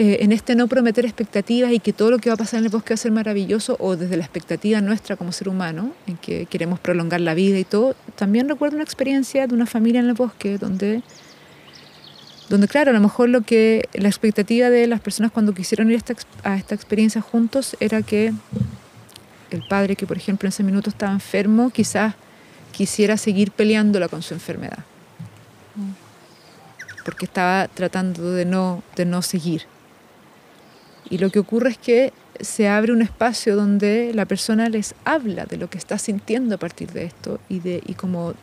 eh, 0.00 0.22
en 0.22 0.30
este 0.30 0.54
no 0.54 0.68
prometer 0.68 1.04
expectativas 1.04 1.72
y 1.72 1.80
que 1.80 1.92
todo 1.92 2.12
lo 2.12 2.18
que 2.18 2.30
va 2.30 2.34
a 2.34 2.36
pasar 2.36 2.60
en 2.60 2.66
el 2.66 2.70
bosque 2.70 2.90
va 2.90 2.94
a 2.94 2.98
ser 2.98 3.10
maravilloso 3.10 3.76
o 3.80 3.96
desde 3.96 4.16
la 4.16 4.22
expectativa 4.22 4.80
nuestra 4.80 5.16
como 5.16 5.32
ser 5.32 5.48
humano, 5.48 5.92
en 6.06 6.16
que 6.18 6.46
queremos 6.46 6.78
prolongar 6.78 7.20
la 7.20 7.34
vida 7.34 7.58
y 7.58 7.64
todo, 7.64 7.96
también 8.14 8.48
recuerdo 8.48 8.76
una 8.76 8.84
experiencia 8.84 9.48
de 9.48 9.54
una 9.56 9.66
familia 9.66 9.98
en 9.98 10.06
el 10.06 10.14
bosque 10.14 10.56
donde, 10.56 11.02
donde 12.48 12.68
claro, 12.68 12.92
a 12.92 12.94
lo 12.94 13.00
mejor 13.00 13.28
lo 13.28 13.40
que 13.40 13.88
la 13.92 14.06
expectativa 14.06 14.70
de 14.70 14.86
las 14.86 15.00
personas 15.00 15.32
cuando 15.32 15.52
quisieron 15.52 15.88
ir 15.88 15.94
a 15.94 15.98
esta, 15.98 16.14
a 16.44 16.56
esta 16.56 16.76
experiencia 16.76 17.20
juntos 17.20 17.76
era 17.80 18.00
que 18.02 18.32
el 19.50 19.66
padre 19.68 19.96
que 19.96 20.06
por 20.06 20.16
ejemplo 20.16 20.46
en 20.46 20.50
ese 20.50 20.62
minuto 20.62 20.90
estaba 20.90 21.10
enfermo 21.10 21.70
quizás 21.70 22.14
quisiera 22.70 23.16
seguir 23.16 23.50
peleándola 23.50 24.06
con 24.06 24.22
su 24.22 24.32
enfermedad 24.32 24.84
porque 27.04 27.24
estaba 27.24 27.66
tratando 27.66 28.32
de 28.32 28.44
no, 28.44 28.82
de 28.94 29.06
no 29.06 29.22
seguir. 29.22 29.62
Y 31.10 31.18
lo 31.18 31.30
que 31.30 31.38
ocurre 31.38 31.70
es 31.70 31.78
que 31.78 32.12
se 32.40 32.68
abre 32.68 32.92
un 32.92 33.02
espacio 33.02 33.56
donde 33.56 34.12
la 34.14 34.26
persona 34.26 34.68
les 34.68 34.94
habla 35.04 35.46
de 35.46 35.56
lo 35.56 35.68
que 35.70 35.78
está 35.78 35.98
sintiendo 35.98 36.54
a 36.54 36.58
partir 36.58 36.92
de 36.92 37.04
esto 37.04 37.40
y, 37.48 37.60
de, 37.60 37.82
y 37.86 37.94
como 37.94 38.34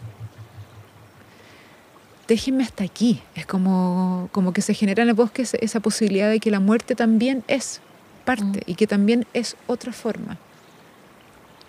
déjenme 2.27 2.63
hasta 2.63 2.83
aquí. 2.83 3.21
Es 3.35 3.45
como, 3.45 4.29
como 4.31 4.51
que 4.51 4.61
se 4.61 4.73
genera 4.73 5.03
en 5.03 5.09
el 5.09 5.15
bosque 5.15 5.43
esa- 5.43 5.79
posibilidad 5.79 6.29
de 6.29 6.39
que 6.39 6.49
la 6.51 6.59
muerte 6.59 6.95
también 6.95 7.43
es 7.47 7.81
parte 8.25 8.63
y 8.65 8.75
que 8.75 8.87
también 8.87 9.27
es 9.33 9.55
otra 9.67 9.93
forma. 9.93 10.37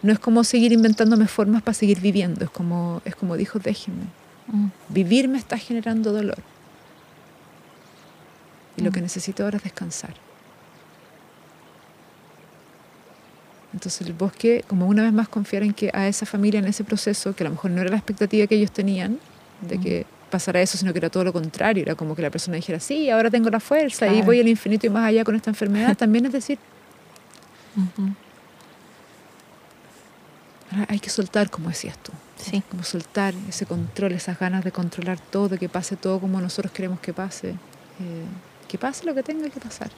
No 0.03 0.13
es 0.13 0.19
como 0.19 0.45
seguir 0.45 0.73
inventándome 0.73 1.27
formas 1.27 1.63
para 1.63 1.75
seguir 1.75 2.01
viviendo, 2.01 2.45
es 2.45 2.51
como, 2.51 3.03
es 3.05 3.15
como 3.17 3.37
dijo, 3.37 3.59
déjenme. 3.59 4.05
Mm. 4.47 4.67
Vivir 4.89 5.29
me 5.29 5.39
está 5.39 5.59
generando 5.59 6.13
dolor. 6.13 6.39
Y 8.77 8.83
lo 8.83 8.91
Mm. 8.91 8.95
que 8.95 9.01
necesito 9.03 9.45
ahora 9.45 9.59
es 9.59 9.65
descansar. 9.65 10.15
Entonces 13.77 14.07
el 14.07 14.15
bosque, 14.15 14.65
como 14.67 14.87
una 14.87 15.03
vez 15.03 15.13
más 15.13 15.29
confiar 15.29 15.63
en 15.63 15.75
que 15.75 15.91
a 15.93 16.09
esa 16.09 16.25
familia 16.25 16.59
en 16.61 16.65
ese 16.67 16.83
proceso, 16.83 17.35
que 17.37 17.45
a 17.45 17.49
lo 17.49 17.51
mejor 17.51 17.71
no 17.73 17.83
era 17.83 17.91
la 17.91 17.97
expectativa 17.99 18.47
que 18.47 18.55
ellos 18.55 18.71
tenían 18.73 19.19
de 19.69 19.79
que 19.79 20.07
pasara 20.31 20.63
eso, 20.63 20.79
sino 20.79 20.95
que 20.95 20.99
era 20.99 21.11
todo 21.11 21.25
lo 21.25 21.33
contrario, 21.35 21.83
era 21.83 21.95
como 21.95 22.17
que 22.17 22.23
la 22.23 22.31
persona 22.31 22.57
dijera, 22.57 22.81
sí, 22.81 23.11
ahora 23.11 23.31
tengo 23.31 23.51
la 23.51 23.61
fuerza 23.61 24.07
y 24.07 24.13
Claro. 24.13 24.25
voy 24.27 24.41
al 24.41 24.49
infinito 24.49 24.87
y 24.87 24.91
más 24.91 25.05
allá 25.07 25.25
con 25.25 25.35
esta 25.37 25.51
enfermedad, 25.51 25.95
también 25.99 26.25
es 26.25 26.33
decir, 26.33 26.59
Ujú. 27.77 28.09
ahora 30.73 30.87
hay 30.89 30.99
que 30.99 31.11
soltar, 31.11 31.51
como 31.51 31.69
decías 31.69 31.99
tú, 31.99 32.13
Sí. 32.43 32.63
como 32.71 32.83
soltar 32.83 33.35
ese 33.47 33.67
control, 33.67 34.13
esas 34.13 34.39
ganas 34.39 34.65
de 34.65 34.73
controlar 34.73 35.19
todo, 35.21 35.51
de 35.51 35.59
que 35.59 35.69
pase 35.69 35.97
todo 35.97 36.19
como 36.19 36.41
nosotros 36.41 36.73
queremos 36.73 36.99
que 37.01 37.13
pase, 37.13 37.51
eh, 37.51 38.25
que 38.69 38.79
pase 38.79 39.05
lo 39.05 39.15
que 39.15 39.23
tenga 39.23 39.51
que 39.51 39.61
pasar. 39.61 39.91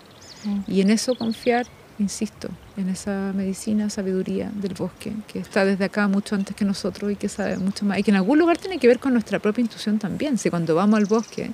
Y 0.66 0.80
en 0.80 0.90
eso 0.90 1.14
confiar, 1.14 1.66
insisto, 1.98 2.48
en 2.76 2.88
esa 2.88 3.32
medicina, 3.34 3.90
sabiduría 3.90 4.50
del 4.54 4.74
bosque, 4.74 5.12
que 5.26 5.40
está 5.40 5.64
desde 5.64 5.84
acá 5.84 6.08
mucho 6.08 6.34
antes 6.34 6.54
que 6.54 6.64
nosotros 6.64 7.12
y 7.12 7.16
que 7.16 7.28
sabe 7.28 7.56
mucho 7.58 7.84
más. 7.84 7.98
Y 7.98 8.02
que 8.02 8.10
en 8.10 8.16
algún 8.16 8.38
lugar 8.38 8.58
tiene 8.58 8.78
que 8.78 8.86
ver 8.86 8.98
con 8.98 9.12
nuestra 9.12 9.38
propia 9.38 9.62
intuición 9.62 9.98
también. 9.98 10.38
Si 10.38 10.50
cuando 10.50 10.74
vamos 10.74 10.98
al 10.98 11.06
bosque 11.06 11.50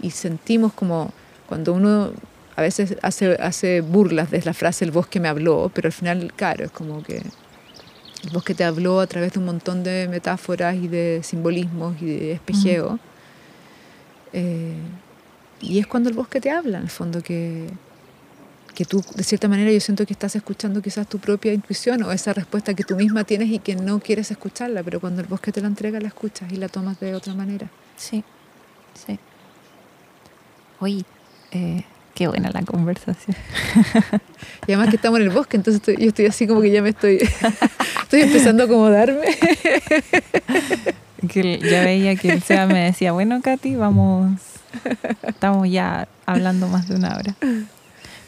y 0.00 0.10
sentimos 0.10 0.72
como 0.72 1.12
cuando 1.46 1.72
uno 1.72 2.12
a 2.56 2.62
veces 2.62 2.96
hace, 3.02 3.34
hace 3.34 3.80
burlas 3.80 4.30
de 4.30 4.40
la 4.42 4.54
frase 4.54 4.84
el 4.84 4.92
bosque 4.92 5.18
me 5.18 5.28
habló, 5.28 5.70
pero 5.74 5.88
al 5.88 5.92
final, 5.92 6.32
claro, 6.36 6.64
es 6.64 6.70
como 6.70 7.02
que 7.02 7.16
el 7.16 8.30
bosque 8.32 8.54
te 8.54 8.64
habló 8.64 9.00
a 9.00 9.06
través 9.06 9.32
de 9.32 9.40
un 9.40 9.46
montón 9.46 9.82
de 9.82 10.08
metáforas 10.08 10.76
y 10.76 10.88
de 10.88 11.20
simbolismos 11.22 12.00
y 12.00 12.06
de 12.06 12.32
espejeo. 12.32 12.98
Eh, 14.32 14.74
y 15.60 15.78
es 15.78 15.86
cuando 15.86 16.10
el 16.10 16.14
bosque 16.14 16.40
te 16.40 16.50
habla, 16.50 16.78
en 16.78 16.84
el 16.84 16.90
fondo, 16.90 17.22
que, 17.22 17.66
que 18.74 18.84
tú, 18.84 19.04
de 19.14 19.22
cierta 19.22 19.46
manera, 19.48 19.70
yo 19.70 19.80
siento 19.80 20.04
que 20.04 20.12
estás 20.12 20.34
escuchando 20.36 20.82
quizás 20.82 21.06
tu 21.08 21.18
propia 21.18 21.52
intuición 21.52 22.02
o 22.02 22.10
esa 22.12 22.32
respuesta 22.32 22.74
que 22.74 22.82
tú 22.84 22.96
misma 22.96 23.24
tienes 23.24 23.48
y 23.50 23.58
que 23.60 23.76
no 23.76 24.00
quieres 24.00 24.30
escucharla, 24.30 24.82
pero 24.82 25.00
cuando 25.00 25.20
el 25.22 25.28
bosque 25.28 25.52
te 25.52 25.60
la 25.60 25.68
entrega, 25.68 26.00
la 26.00 26.08
escuchas 26.08 26.50
y 26.52 26.56
la 26.56 26.68
tomas 26.68 26.98
de 27.00 27.14
otra 27.14 27.34
manera. 27.34 27.68
Sí, 27.96 28.24
sí. 29.06 29.18
Oye, 30.80 31.04
eh, 31.52 31.84
qué 32.14 32.26
buena 32.26 32.50
la 32.52 32.62
conversación. 32.62 33.36
Y 34.66 34.72
además 34.72 34.88
que 34.90 34.96
estamos 34.96 35.20
en 35.20 35.26
el 35.26 35.30
bosque, 35.30 35.56
entonces 35.56 35.80
estoy- 35.80 35.96
yo 36.02 36.08
estoy 36.08 36.26
así 36.26 36.46
como 36.46 36.60
que 36.60 36.70
ya 36.72 36.82
me 36.82 36.88
estoy, 36.90 37.18
estoy 38.02 38.22
empezando 38.22 38.64
a 38.64 38.66
acomodarme. 38.66 39.26
Que 41.28 41.58
ya 41.58 41.82
veía 41.82 42.16
que 42.16 42.28
el 42.32 42.42
Seba 42.42 42.66
me 42.66 42.80
decía, 42.84 43.12
bueno, 43.12 43.40
Katy, 43.40 43.76
vamos, 43.76 44.32
estamos 45.26 45.68
ya 45.70 46.06
hablando 46.26 46.68
más 46.68 46.86
de 46.88 46.96
una 46.96 47.16
hora. 47.16 47.34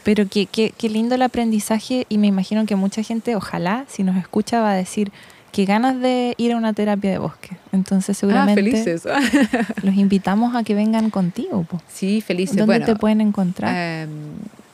Pero 0.07 0.25
qué, 0.29 0.45
qué, 0.45 0.71
qué 0.77 0.87
lindo 0.87 1.15
el 1.15 1.21
aprendizaje 1.21 2.05
y 2.07 2.17
me 2.17 2.27
imagino 2.27 2.65
que 2.65 2.77
mucha 2.77 3.03
gente, 3.03 3.35
ojalá, 3.35 3.83
si 3.89 4.03
nos 4.03 4.15
escucha, 4.15 4.61
va 4.61 4.71
a 4.71 4.75
decir 4.75 5.11
que 5.51 5.65
ganas 5.65 5.99
de 5.99 6.33
ir 6.37 6.53
a 6.53 6.57
una 6.57 6.71
terapia 6.71 7.11
de 7.11 7.17
bosque. 7.17 7.57
Entonces 7.73 8.15
Ah, 8.15 8.19
seguramente 8.21 8.61
felices. 8.61 9.03
los 9.83 9.95
invitamos 9.95 10.55
a 10.55 10.63
que 10.63 10.75
vengan 10.75 11.09
contigo. 11.09 11.63
po. 11.63 11.81
Sí, 11.89 12.21
felices. 12.21 12.55
¿Dónde 12.55 12.71
bueno, 12.79 12.85
te 12.85 12.95
pueden 12.95 13.19
encontrar? 13.19 13.73
eh, 13.75 14.07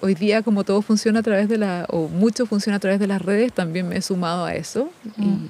hoy 0.01 0.13
día, 0.13 0.43
como 0.43 0.63
todo 0.65 0.83
funciona 0.83 1.21
a 1.21 1.23
través 1.23 1.49
de 1.49 1.57
la, 1.57 1.87
o 1.89 2.09
mucho 2.09 2.45
funciona 2.45 2.75
a 2.77 2.79
través 2.79 2.99
de 2.99 3.07
las 3.07 3.19
redes, 3.21 3.53
también 3.53 3.87
me 3.89 3.97
he 3.97 4.01
sumado 4.03 4.45
a 4.45 4.53
eso. 4.53 4.89
Y, 5.17 5.21
Mm. 5.25 5.47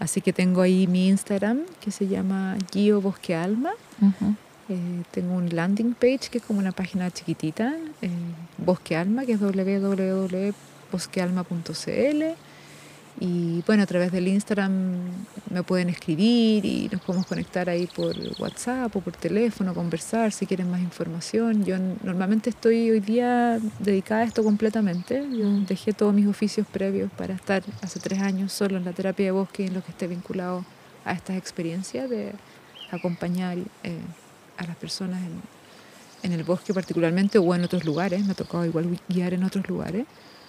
así 0.00 0.20
que 0.22 0.32
tengo 0.32 0.60
ahí 0.62 0.86
mi 0.88 1.06
Instagram, 1.08 1.60
que 1.80 1.92
se 1.92 2.08
llama 2.08 2.56
Gio 2.72 3.00
Bosque 3.00 3.34
Alma. 3.36 3.70
Eh, 4.68 5.02
tengo 5.12 5.34
un 5.34 5.54
landing 5.54 5.92
page 5.94 6.30
que 6.30 6.38
es 6.38 6.44
como 6.44 6.58
una 6.58 6.72
página 6.72 7.10
chiquitita, 7.10 7.74
eh, 8.00 8.08
Bosque 8.58 8.96
Alma, 8.96 9.26
que 9.26 9.32
es 9.32 9.40
www.bosquealma.cl. 9.40 12.22
Y 13.20 13.62
bueno, 13.64 13.84
a 13.84 13.86
través 13.86 14.10
del 14.10 14.26
Instagram 14.26 14.96
me 15.50 15.62
pueden 15.62 15.88
escribir 15.88 16.64
y 16.64 16.88
nos 16.90 17.00
podemos 17.00 17.26
conectar 17.26 17.70
ahí 17.70 17.86
por 17.86 18.16
WhatsApp 18.40 18.94
o 18.96 19.00
por 19.00 19.12
teléfono, 19.12 19.72
conversar 19.72 20.32
si 20.32 20.46
quieren 20.46 20.68
más 20.68 20.80
información. 20.80 21.64
Yo 21.64 21.76
normalmente 22.02 22.50
estoy 22.50 22.90
hoy 22.90 22.98
día 22.98 23.60
dedicada 23.78 24.22
a 24.22 24.24
esto 24.24 24.42
completamente. 24.42 25.24
Yo 25.30 25.48
dejé 25.60 25.92
todos 25.92 26.12
mis 26.12 26.26
oficios 26.26 26.66
previos 26.66 27.08
para 27.12 27.34
estar 27.34 27.62
hace 27.82 28.00
tres 28.00 28.20
años 28.20 28.52
solo 28.52 28.78
en 28.78 28.84
la 28.84 28.92
terapia 28.92 29.26
de 29.26 29.30
bosque 29.30 29.62
y 29.62 29.66
en 29.66 29.74
lo 29.74 29.84
que 29.84 29.92
esté 29.92 30.08
vinculado 30.08 30.64
a 31.04 31.12
estas 31.12 31.36
experiencias 31.36 32.10
de 32.10 32.32
acompañar 32.90 33.58
eh, 33.84 34.00
a 34.56 34.66
las 34.66 34.76
personas 34.76 35.22
en, 35.22 35.53
en 36.24 36.32
el 36.32 36.42
bosque 36.42 36.74
particularmente 36.74 37.38
o 37.38 37.54
en 37.54 37.62
otros 37.62 37.84
lugares. 37.84 38.24
Me 38.24 38.32
ha 38.32 38.34
tocado 38.34 38.64
igual 38.64 38.98
guiar 39.08 39.34
en 39.34 39.44
otros 39.44 39.68
lugares. 39.68 40.06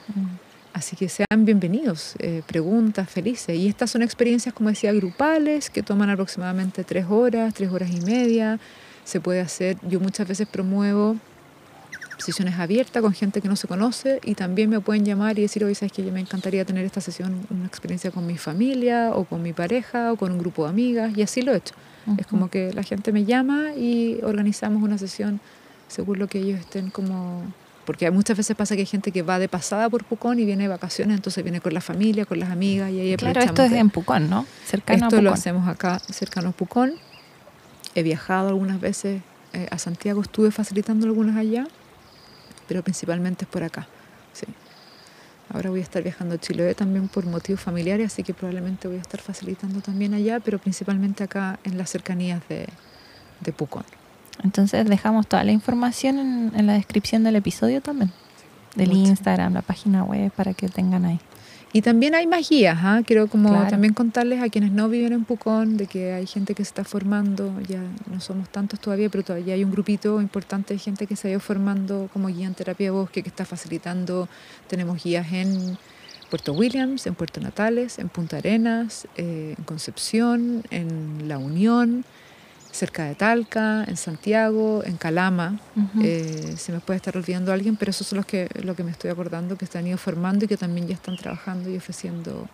Mm. 0.08 0.38
Así 0.74 0.96
que 0.96 1.08
sean 1.08 1.46
bienvenidos, 1.46 2.16
eh, 2.20 2.42
preguntas, 2.46 3.10
felices. 3.10 3.58
Y 3.58 3.68
estas 3.68 3.92
son 3.92 4.02
experiencias, 4.02 4.54
como 4.54 4.70
decía, 4.70 4.92
grupales, 4.92 5.70
que 5.70 5.84
toman 5.84 6.10
aproximadamente 6.10 6.84
tres 6.84 7.06
horas, 7.10 7.54
tres 7.54 7.72
horas 7.72 7.90
y 7.92 8.02
media. 8.02 8.60
Se 9.04 9.22
puede 9.22 9.40
hacer, 9.40 9.78
yo 9.88 10.00
muchas 10.00 10.28
veces 10.28 10.48
promuevo 10.48 11.18
sesiones 12.18 12.58
abiertas 12.60 13.02
con 13.02 13.14
gente 13.14 13.42
que 13.42 13.48
no 13.48 13.56
se 13.56 13.68
conoce 13.68 14.20
y 14.24 14.36
también 14.36 14.70
me 14.70 14.80
pueden 14.80 15.06
llamar 15.06 15.38
y 15.38 15.44
decir, 15.44 15.64
oye, 15.64 15.76
sabes 15.76 15.92
que 15.92 16.04
yo 16.04 16.12
me 16.12 16.20
encantaría 16.20 16.66
tener 16.66 16.86
esta 16.86 17.02
sesión, 17.02 17.46
una 17.50 17.68
experiencia 17.68 18.12
con 18.12 18.26
mi 18.26 18.38
familia 18.38 19.12
o 19.14 19.26
con 19.26 19.42
mi 19.42 19.54
pareja 19.54 20.14
o 20.14 20.16
con 20.16 20.32
un 20.32 20.40
grupo 20.40 20.64
de 20.64 20.70
amigas 20.70 21.18
y 21.18 21.22
así 21.22 21.42
lo 21.42 21.54
he 21.54 21.58
hecho. 21.58 21.76
Es 22.18 22.28
como 22.28 22.50
que 22.50 22.72
la 22.74 22.84
gente 22.84 23.12
me 23.12 23.26
llama 23.26 23.74
y 23.76 24.20
organizamos 24.22 24.84
una 24.84 24.98
sesión 24.98 25.40
según 25.88 26.20
lo 26.20 26.28
que 26.28 26.40
ellos 26.40 26.60
estén 26.60 26.90
como 26.90 27.44
porque 27.86 28.10
muchas 28.10 28.36
veces 28.36 28.56
pasa 28.56 28.76
que 28.76 28.82
hay 28.82 28.88
gente 28.88 29.12
que 29.12 29.22
va 29.22 29.40
de 29.40 29.48
pasada 29.48 29.90
por 29.90 30.04
Pucón 30.04 30.40
y 30.40 30.46
viene 30.46 30.64
de 30.64 30.70
vacaciones, 30.70 31.16
entonces 31.16 31.44
viene 31.44 31.62
con 31.62 31.74
la 31.74 31.82
familia, 31.82 32.26
con 32.26 32.40
las 32.40 32.50
amigas 32.50 32.92
y 32.92 33.00
ahí 33.00 33.16
Claro, 33.16 33.40
esto 33.42 33.64
es 33.64 33.72
en 33.72 33.90
Pucón, 33.92 34.30
¿no? 34.30 34.46
Cercano 34.66 35.06
esto 35.06 35.22
lo 35.22 35.32
hacemos 35.32 35.68
acá, 35.68 36.00
cercano 36.00 36.50
a 36.50 36.52
Pucón. 36.52 36.96
He 37.94 38.04
viajado 38.04 38.50
algunas 38.50 38.82
veces 38.82 39.22
eh, 39.54 39.68
a 39.70 39.78
Santiago, 39.78 40.22
estuve 40.22 40.52
facilitando 40.52 41.06
algunas 41.06 41.38
allá, 41.38 41.68
pero 42.68 42.84
principalmente 42.84 43.46
es 43.46 43.50
por 43.50 43.64
acá. 43.64 43.88
Sí. 44.34 44.48
Ahora 45.54 45.70
voy 45.70 45.80
a 45.80 45.84
estar 45.84 46.02
viajando 46.02 46.36
a 46.36 46.38
Chiloé 46.40 46.74
también 46.74 47.08
por 47.08 47.26
motivos 47.26 47.62
familiares, 47.62 48.08
así 48.12 48.24
que 48.24 48.34
probablemente 48.34 48.88
voy 48.88 48.98
a 48.98 49.02
estar 49.02 49.22
facilitando 49.22 49.80
también 49.80 50.16
allá, 50.16 50.40
pero 50.40 50.58
principalmente 50.58 51.24
acá 51.24 51.60
en 51.64 51.78
las 51.78 51.92
cercanías 51.92 52.42
de, 52.50 52.68
de 53.42 53.54
Pucón. 53.54 53.86
Entonces 54.44 54.86
dejamos 54.88 55.28
toda 55.28 55.44
la 55.44 55.52
información 55.52 56.52
en, 56.56 56.68
la 56.68 56.74
descripción 56.74 57.24
del 57.24 57.36
episodio 57.36 57.82
también, 57.82 58.12
del 58.76 58.94
Instagram, 58.94 59.54
la 59.54 59.62
página 59.62 60.04
web, 60.04 60.32
para 60.32 60.54
que 60.54 60.68
tengan 60.68 61.06
ahí. 61.06 61.20
Y 61.74 61.82
también 61.82 62.16
hay 62.16 62.26
más 62.26 62.50
guías, 62.50 62.78
¿ah? 62.82 63.02
quiero 63.06 63.28
como 63.28 63.68
también 63.68 63.94
contarles 63.94 64.42
a 64.42 64.48
quienes 64.48 64.72
no 64.72 64.88
viven 64.88 65.12
en 65.12 65.26
Pucón 65.26 65.76
de 65.76 65.88
que 65.88 66.14
hay 66.14 66.26
gente 66.26 66.56
que 66.56 66.64
se 66.64 66.70
está 66.70 66.86
formando, 66.86 67.52
ya 67.68 67.82
no 68.10 68.22
somos 68.22 68.48
tantos 68.48 68.80
todavía, 68.80 69.10
pero 69.10 69.26
todavía 69.26 69.56
hay 69.56 69.64
un 69.66 69.72
grupito 69.72 70.22
importante 70.22 70.74
de 70.74 70.80
gente 70.80 71.06
que 71.06 71.18
se 71.18 71.28
ha 71.28 71.32
ido 71.32 71.42
formando 71.42 72.10
como 72.14 72.30
guía 72.30 72.48
en 72.48 72.54
terapia 72.54 72.88
de 72.88 72.92
bosque, 72.92 73.24
que 73.24 73.28
está 73.28 73.44
facilitando, 73.44 74.30
tenemos 74.70 75.04
guías 75.04 75.30
en 75.34 75.78
Puerto 76.30 76.54
Williams, 76.54 77.08
en 77.08 77.16
Puerto 77.16 77.42
Natales, 77.42 78.00
en 78.00 78.08
Punta 78.08 78.38
Arenas, 78.38 79.08
eh, 79.18 79.56
en 79.58 79.64
Concepción, 79.66 80.64
en 80.72 81.28
La 81.28 81.38
Unión, 81.38 82.06
cerca 82.76 83.06
de 83.06 83.16
Talca, 83.16 83.84
en 83.88 83.98
Santiago, 83.98 84.84
en 84.84 84.98
Calama. 84.98 85.60
Eh, 86.02 86.56
se 86.58 86.72
me 86.72 86.80
puede 86.80 86.98
estar 86.98 87.16
olvidando 87.18 87.52
alguien, 87.52 87.78
pero 87.78 87.90
esos 87.90 88.06
son 88.06 88.18
los 88.18 88.26
que, 88.26 88.50
lo 88.62 88.76
que 88.76 88.84
me 88.84 88.92
estoy 88.92 89.10
acordando, 89.10 89.58
que 89.58 89.66
están 89.66 89.88
ido 89.88 89.98
formando 89.98 90.46
y 90.46 90.48
que 90.48 90.58
también 90.58 90.88
ya 90.88 90.94
están 90.94 91.16
trabajando 91.16 91.70
y 91.70 91.78
ofreciendo 91.78 92.48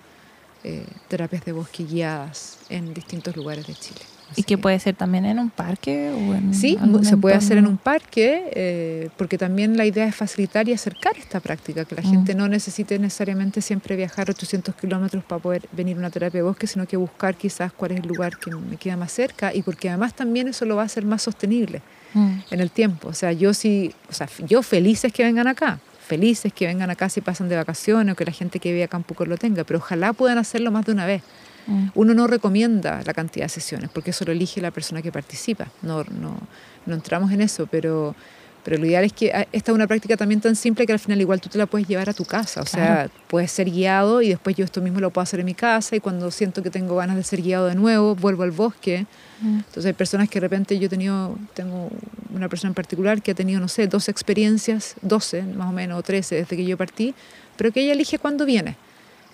eh, 0.63 0.85
terapias 1.07 1.43
de 1.43 1.51
bosque 1.51 1.83
guiadas 1.83 2.59
en 2.69 2.93
distintos 2.93 3.35
lugares 3.35 3.65
de 3.65 3.73
Chile. 3.73 4.01
¿Y 4.35 4.43
que 4.43 4.57
puede 4.57 4.79
ser 4.79 4.95
también 4.95 5.25
en 5.25 5.39
un 5.39 5.49
parque? 5.49 6.11
O 6.11 6.33
en 6.33 6.53
sí, 6.53 6.77
se 7.03 7.17
puede 7.17 7.35
hacer 7.35 7.57
en 7.57 7.67
un 7.67 7.77
parque, 7.77 8.51
eh, 8.53 9.09
porque 9.17 9.37
también 9.37 9.77
la 9.77 9.85
idea 9.85 10.05
es 10.05 10.15
facilitar 10.15 10.67
y 10.69 10.73
acercar 10.73 11.17
esta 11.17 11.39
práctica, 11.39 11.85
que 11.85 11.95
la 11.95 12.01
mm. 12.01 12.11
gente 12.11 12.35
no 12.35 12.47
necesite 12.47 12.97
necesariamente 12.99 13.61
siempre 13.61 13.95
viajar 13.95 14.29
800 14.29 14.75
kilómetros 14.75 15.23
para 15.23 15.41
poder 15.41 15.67
venir 15.71 15.97
a 15.97 15.99
una 15.99 16.09
terapia 16.09 16.39
de 16.39 16.43
bosque, 16.43 16.67
sino 16.67 16.85
que 16.87 16.97
buscar 16.97 17.35
quizás 17.35 17.73
cuál 17.73 17.91
es 17.91 17.99
el 17.99 18.07
lugar 18.07 18.37
que 18.37 18.51
me 18.51 18.77
queda 18.77 18.97
más 18.97 19.11
cerca 19.11 19.53
y 19.53 19.61
porque 19.61 19.89
además 19.89 20.13
también 20.13 20.47
eso 20.47 20.65
lo 20.65 20.75
va 20.75 20.83
a 20.83 20.85
hacer 20.85 21.05
más 21.05 21.21
sostenible 21.21 21.81
mm. 22.13 22.37
en 22.51 22.59
el 22.59 22.71
tiempo. 22.71 23.09
O 23.09 23.13
sea, 23.13 23.31
yo 23.31 23.53
sí, 23.53 23.93
o 24.09 24.13
sea, 24.13 24.27
yo 24.47 24.63
felices 24.63 25.11
que 25.11 25.23
vengan 25.23 25.47
acá, 25.47 25.79
felices 26.07 26.51
que 26.53 26.67
vengan 26.67 26.89
acá 26.89 27.09
si 27.09 27.21
pasan 27.21 27.49
de 27.49 27.55
vacaciones 27.55 28.13
o 28.13 28.15
que 28.15 28.25
la 28.25 28.31
gente 28.31 28.59
que 28.59 28.71
vive 28.71 28.83
acá 28.83 28.97
en 28.97 29.03
Pucón 29.03 29.29
lo 29.29 29.37
tenga, 29.37 29.63
pero 29.63 29.79
ojalá 29.79 30.13
puedan 30.13 30.37
hacerlo 30.37 30.71
más 30.71 30.85
de 30.85 30.91
una 30.91 31.05
vez. 31.05 31.21
Mm. 31.67 31.87
Uno 31.95 32.13
no 32.13 32.27
recomienda 32.27 33.01
la 33.05 33.13
cantidad 33.13 33.45
de 33.45 33.49
sesiones 33.49 33.89
porque 33.93 34.11
eso 34.11 34.25
lo 34.25 34.31
elige 34.31 34.61
la 34.61 34.71
persona 34.71 35.01
que 35.01 35.11
participa. 35.11 35.67
No, 35.81 36.03
no, 36.03 36.37
no 36.85 36.93
entramos 36.93 37.31
en 37.31 37.41
eso, 37.41 37.67
pero, 37.67 38.15
pero 38.63 38.77
lo 38.77 38.85
ideal 38.85 39.03
es 39.03 39.13
que 39.13 39.31
ah, 39.31 39.47
esta 39.51 39.71
es 39.71 39.75
una 39.75 39.87
práctica 39.87 40.17
también 40.17 40.41
tan 40.41 40.55
simple 40.55 40.85
que 40.85 40.93
al 40.93 40.99
final 40.99 41.19
igual 41.21 41.39
tú 41.39 41.49
te 41.49 41.57
la 41.57 41.65
puedes 41.65 41.87
llevar 41.87 42.09
a 42.09 42.13
tu 42.13 42.25
casa. 42.25 42.61
O 42.61 42.65
sea, 42.65 43.09
puedes 43.27 43.51
ser 43.51 43.69
guiado 43.69 44.21
y 44.21 44.29
después 44.29 44.55
yo 44.55 44.65
esto 44.65 44.81
mismo 44.81 44.99
lo 44.99 45.11
puedo 45.11 45.23
hacer 45.23 45.39
en 45.39 45.45
mi 45.45 45.53
casa 45.53 45.95
y 45.95 45.99
cuando 45.99 46.31
siento 46.31 46.63
que 46.63 46.69
tengo 46.69 46.95
ganas 46.95 47.15
de 47.15 47.23
ser 47.23 47.41
guiado 47.41 47.67
de 47.67 47.75
nuevo, 47.75 48.15
vuelvo 48.15 48.43
al 48.43 48.51
bosque. 48.51 49.05
Mm. 49.41 49.57
Entonces 49.57 49.85
hay 49.85 49.93
personas 49.93 50.29
que 50.29 50.39
de 50.39 50.45
repente 50.45 50.79
yo 50.79 50.87
he 50.87 50.89
tenido, 50.89 51.37
tengo 51.53 51.89
una 52.33 52.49
persona 52.49 52.69
en 52.69 52.75
particular 52.75 53.21
que 53.21 53.31
ha 53.31 53.35
tenido, 53.35 53.59
no 53.59 53.67
sé, 53.67 53.87
12 53.87 54.11
experiencias, 54.11 54.95
12 55.01 55.43
más 55.43 55.69
o 55.69 55.71
menos, 55.71 55.99
o 55.99 56.03
13 56.03 56.35
desde 56.35 56.55
que 56.55 56.65
yo 56.65 56.77
partí, 56.77 57.13
pero 57.57 57.71
que 57.71 57.81
ella 57.81 57.93
elige 57.93 58.17
cuándo 58.17 58.45
viene 58.45 58.77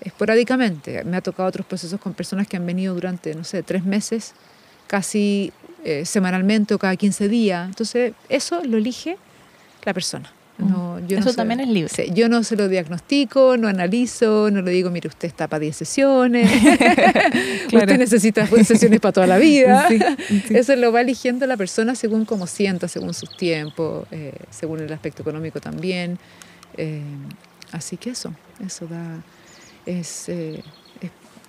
esporádicamente. 0.08 1.04
Me 1.04 1.18
ha 1.18 1.22
tocado 1.22 1.50
otros 1.50 1.66
procesos 1.66 2.00
con 2.00 2.14
personas 2.14 2.48
que 2.48 2.58
han 2.58 2.66
venido 2.66 2.94
durante, 2.94 3.36
no 3.36 3.44
sé, 3.44 3.64
tres 3.64 3.84
meses, 3.86 4.34
casi 4.88 5.52
eh, 5.84 6.06
semanalmente 6.06 6.74
o 6.74 6.80
cada 6.80 6.96
15 6.96 7.28
días. 7.28 7.68
Entonces, 7.68 8.14
eso 8.30 8.64
lo 8.64 8.78
elige 8.78 9.18
la 9.86 9.94
persona. 9.94 10.32
No, 10.58 11.00
yo 11.08 11.20
eso 11.20 11.34
también 11.34 11.60
es 11.60 11.68
libre. 11.68 12.12
yo 12.14 12.30
no 12.30 12.44
se 12.44 12.56
lo 12.56 12.68
diagnostico, 12.68 13.58
no 13.58 13.68
analizo, 13.68 14.50
no 14.50 14.64
le 14.64 14.72
digo, 14.72 14.90
mire, 14.90 15.08
usted 15.08 15.28
está 15.28 15.48
para 15.48 15.60
10 15.60 15.76
sesiones, 15.76 16.52
usted 17.74 17.98
necesita 17.98 18.48
sesiones 18.48 19.00
para 19.00 19.12
toda 19.12 19.28
la 19.28 19.38
vida. 19.38 19.88
Eso 20.50 20.76
lo 20.76 20.92
va 20.92 21.02
eligiendo 21.02 21.46
la 21.46 21.58
persona 21.58 21.94
según 21.94 22.26
cómo 22.26 22.48
sienta, 22.48 22.88
según 22.88 23.14
sus 23.14 23.38
tiempos, 23.38 24.08
eh, 24.10 24.34
según 24.50 24.80
el 24.80 24.92
aspecto 24.92 25.22
económico 25.22 25.62
también. 25.62 26.18
Eh, 26.76 27.02
así 27.72 27.98
que 27.98 28.10
eso, 28.12 28.34
eso 28.66 28.88
da, 28.88 29.22
eh, 29.88 30.00
es, 30.00 30.30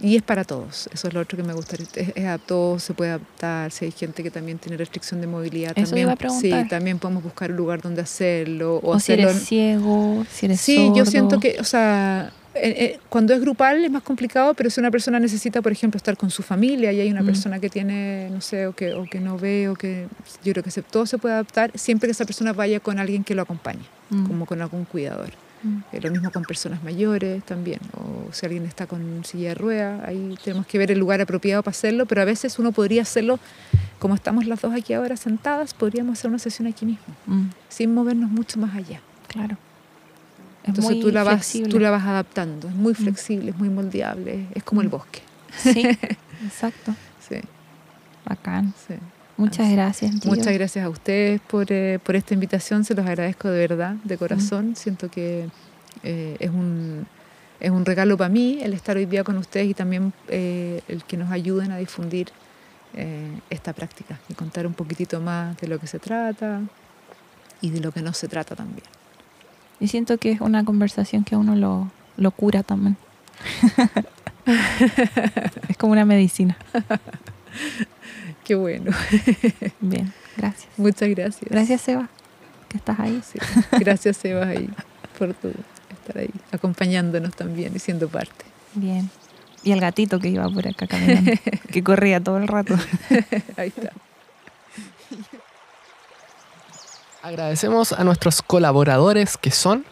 y 0.01 0.17
es 0.17 0.23
para 0.23 0.45
todos. 0.45 0.89
Eso 0.93 1.09
es 1.09 1.15
lo 1.15 1.21
otro 1.21 1.37
que 1.37 1.43
me 1.43 1.53
gustaría. 1.53 1.87
Es, 1.95 2.25
a 2.25 2.39
todos, 2.39 2.83
se 2.83 2.95
puede 2.95 3.11
adaptar. 3.11 3.71
Si 3.73 3.85
hay 3.87 3.91
gente 3.91 4.23
que 4.23 4.31
también 4.31 4.59
tiene 4.59 4.77
restricción 4.77 5.21
de 5.21 5.27
movilidad, 5.27 5.75
también, 5.75 6.15
sí, 6.41 6.53
también 6.69 6.99
podemos 6.99 7.23
buscar 7.23 7.51
un 7.51 7.57
lugar 7.57 7.81
donde 7.81 8.03
hacerlo. 8.03 8.81
O, 8.83 8.99
si 9.01 9.13
eres 9.13 9.43
ciego, 9.45 10.25
si 10.31 10.47
eres 10.47 10.61
Sí, 10.61 10.93
yo 10.95 11.05
siento 11.05 11.41
que, 11.41 11.57
o 11.59 11.65
sea, 11.65 12.33
eh, 12.55 12.75
eh, 12.77 13.01
cuando 13.09 13.35
es 13.35 13.41
grupal 13.41 13.85
es 13.85 13.91
más 13.91 14.03
complicado, 14.03 14.55
pero 14.55 14.71
si 14.71 14.81
una 14.81 14.91
persona 14.91 15.19
necesita, 15.19 15.63
por 15.63 15.73
ejemplo, 15.73 15.97
estar 15.97 16.17
con 16.17 16.31
su 16.31 16.43
familia 16.43 16.93
y 16.93 17.01
hay 17.01 17.11
una 17.11 17.23
mm. 17.23 17.27
persona 17.27 17.61
que 17.61 17.69
tiene, 17.69 18.29
no 18.31 18.41
sé, 18.41 18.67
o 18.67 18.75
que, 18.75 18.95
o 18.95 19.05
que 19.05 19.21
no 19.21 19.37
ve, 19.37 19.69
o 19.69 19.75
que 19.75 20.07
yo 20.45 20.53
creo 20.53 20.63
que 20.63 20.71
se, 20.71 20.83
todo 20.83 21.07
se 21.07 21.19
puede 21.19 21.35
adaptar, 21.35 21.73
siempre 21.75 22.09
que 22.09 22.13
esa 22.13 22.25
persona 22.25 22.53
vaya 22.53 22.81
con 22.81 22.99
alguien 22.99 23.25
que 23.25 23.35
lo 23.35 23.43
acompañe, 23.43 23.85
mm. 24.11 24.27
como 24.27 24.47
con 24.47 24.61
algún 24.63 24.85
cuidador. 24.85 25.31
Mm. 25.63 25.79
Eh, 25.93 26.01
lo 26.01 26.11
mismo 26.11 26.31
con 26.31 26.45
personas 26.45 26.83
mayores 26.83 27.45
también, 27.45 27.81
o 27.95 28.33
si 28.33 28.47
alguien 28.47 28.65
está 28.65 28.87
con 28.87 29.25
silla 29.25 29.51
de 29.51 29.55
ruedas, 29.55 30.05
ahí 30.07 30.37
tenemos 30.43 30.67
que 30.67 30.79
ver 30.79 30.91
el 30.91 30.99
lugar 30.99 31.21
apropiado 31.21 31.63
para 31.63 31.73
hacerlo, 31.73 32.07
pero 32.07 32.23
a 32.23 32.25
veces 32.25 32.59
uno 32.59 32.73
podría 32.73 33.03
hacerlo, 33.03 33.39
como 33.99 34.15
estamos 34.15 34.47
las 34.47 34.61
dos 34.61 34.75
aquí 34.75 34.93
ahora 34.93 35.17
sentadas, 35.17 35.75
podríamos 35.75 36.19
hacer 36.19 36.31
una 36.31 36.39
sesión 36.39 36.69
aquí 36.69 36.87
mismo, 36.87 37.15
mm. 37.27 37.47
sin 37.69 37.95
movernos 37.95 38.31
mucho 38.31 38.59
más 38.59 38.75
allá. 38.75 39.01
Claro. 39.27 39.57
Entonces 40.65 41.01
tú 41.01 41.11
la, 41.11 41.25
vas, 41.25 41.53
tú 41.69 41.79
la 41.79 41.91
vas 41.91 42.05
adaptando, 42.05 42.69
es 42.69 42.75
muy 42.75 42.93
mm. 42.93 42.97
flexible, 42.97 43.51
es 43.51 43.57
muy 43.57 43.71
moldeable, 43.71 44.47
es 44.55 44.63
como 44.63 44.83
el 44.83 44.89
bosque. 44.89 45.23
Sí, 45.57 45.83
exacto. 46.45 46.95
Sí. 47.27 47.37
Bacán. 48.25 48.75
Sí. 48.87 48.95
Muchas 49.39 49.71
gracias. 49.71 50.27
Muchas 50.27 50.53
gracias 50.53 50.85
a 50.85 50.89
ustedes 50.89 51.41
por, 51.41 51.71
eh, 51.71 52.01
por, 52.03 52.17
esta 52.17 52.35
invitación, 52.35 52.85
se 52.85 52.95
los 52.95 53.07
agradezco 53.07 53.49
de 53.49 53.69
verdad, 53.69 53.95
de 54.03 54.19
corazón. 54.19 54.75
Siento 54.75 55.09
que 55.09 55.49
eh, 56.03 56.37
es, 56.41 56.51
un, 56.51 57.07
es 57.61 57.71
un 57.71 57.85
regalo 57.87 58.17
para 58.17 58.29
mí 58.29 58.59
el 58.61 58.73
estar 58.73 58.97
hoy 58.97 59.07
día 59.07 59.23
con 59.23 59.39
ustedes 59.39 59.69
y 59.69 59.75
también 59.75 60.13
eh, 60.27 60.83
el 60.89 61.05
que 61.05 61.17
nos 61.17 61.31
ayuden 61.31 61.71
a 61.71 61.79
difundir 61.79 62.29
esta 63.51 63.75
práctica 63.75 64.19
y 64.29 64.35
contar 64.35 64.67
un 64.67 64.73
poquitito 64.73 65.21
más 65.21 65.57
de 65.59 65.69
lo 65.69 65.79
que 65.79 65.87
se 65.87 66.01
trata 66.01 66.63
y 67.61 67.71
de 67.71 67.81
lo 67.81 67.93
que 67.93 68.03
no 68.03 68.13
se 68.13 68.27
trata 68.27 68.57
también. 68.57 68.87
Y 69.79 69.87
siento 69.87 70.19
que 70.19 70.33
es 70.33 70.41
una 70.41 70.65
conversación 70.65 71.23
que 71.23 71.37
uno 71.37 71.55
lo, 71.55 71.93
lo 72.17 72.31
cura 72.33 72.65
también. 72.65 72.97
es 75.69 75.77
como 75.77 75.93
una 75.93 76.05
medicina. 76.05 76.57
Qué 78.49 78.55
bueno. 78.55 78.93
Bien, 79.81 80.11
gracias. 80.35 80.71
Muchas 80.79 81.11
gracias. 81.11 81.51
Gracias, 81.51 81.83
Seba, 81.83 82.09
que 82.71 82.79
estás 82.79 82.99
ahí. 82.99 83.23
Gracias, 83.73 84.17
Seba, 84.17 84.47
ahí, 84.47 84.71
por 85.19 85.35
tu 85.35 85.49
estar 85.49 86.17
ahí, 86.17 86.31
acompañándonos 86.51 87.37
también 87.37 87.77
y 87.77 87.79
siendo 87.79 88.09
parte. 88.09 88.47
Bien. 88.73 89.11
Y 89.63 89.73
el 89.73 89.81
gatito 89.81 90.19
que 90.19 90.29
iba 90.29 90.49
por 90.49 90.67
acá 90.67 90.87
caminando, 90.87 91.33
que 91.71 91.85
corría 91.85 92.21
todo 92.21 92.39
el 92.39 92.49
rato. 92.49 92.75
ahí 93.59 93.69
está. 93.69 93.93
Agradecemos 97.23 97.93
a 97.93 98.03
nuestros 98.03 98.41
colaboradores 98.41 99.37
que 99.37 99.51
son... 99.51 99.85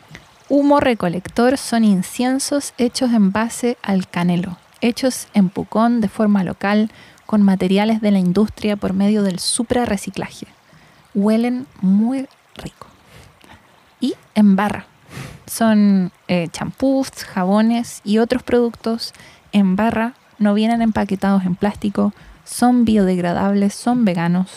Humo 0.48 0.80
recolector 0.80 1.58
son 1.58 1.84
inciensos 1.84 2.72
hechos 2.78 3.12
en 3.12 3.32
base 3.32 3.76
al 3.82 4.08
canelo, 4.08 4.56
hechos 4.80 5.28
en 5.34 5.50
Pucón 5.50 6.00
de 6.00 6.08
forma 6.08 6.42
local, 6.42 6.90
con 7.26 7.42
materiales 7.42 8.00
de 8.00 8.12
la 8.12 8.18
industria 8.18 8.76
por 8.76 8.92
medio 8.92 9.22
del 9.22 9.38
supra-reciclaje. 9.38 10.46
Huelen 11.14 11.66
muy 11.80 12.28
rico. 12.56 12.86
Y 14.00 14.14
en 14.34 14.56
barra. 14.56 14.86
Son 15.46 16.12
eh, 16.28 16.48
champús, 16.50 17.10
jabones 17.10 18.00
y 18.04 18.18
otros 18.18 18.42
productos 18.42 19.12
en 19.52 19.76
barra, 19.76 20.14
no 20.38 20.54
vienen 20.54 20.82
empaquetados 20.82 21.44
en 21.44 21.54
plástico, 21.54 22.12
son 22.44 22.84
biodegradables, 22.84 23.74
son 23.74 24.04
veganos 24.04 24.50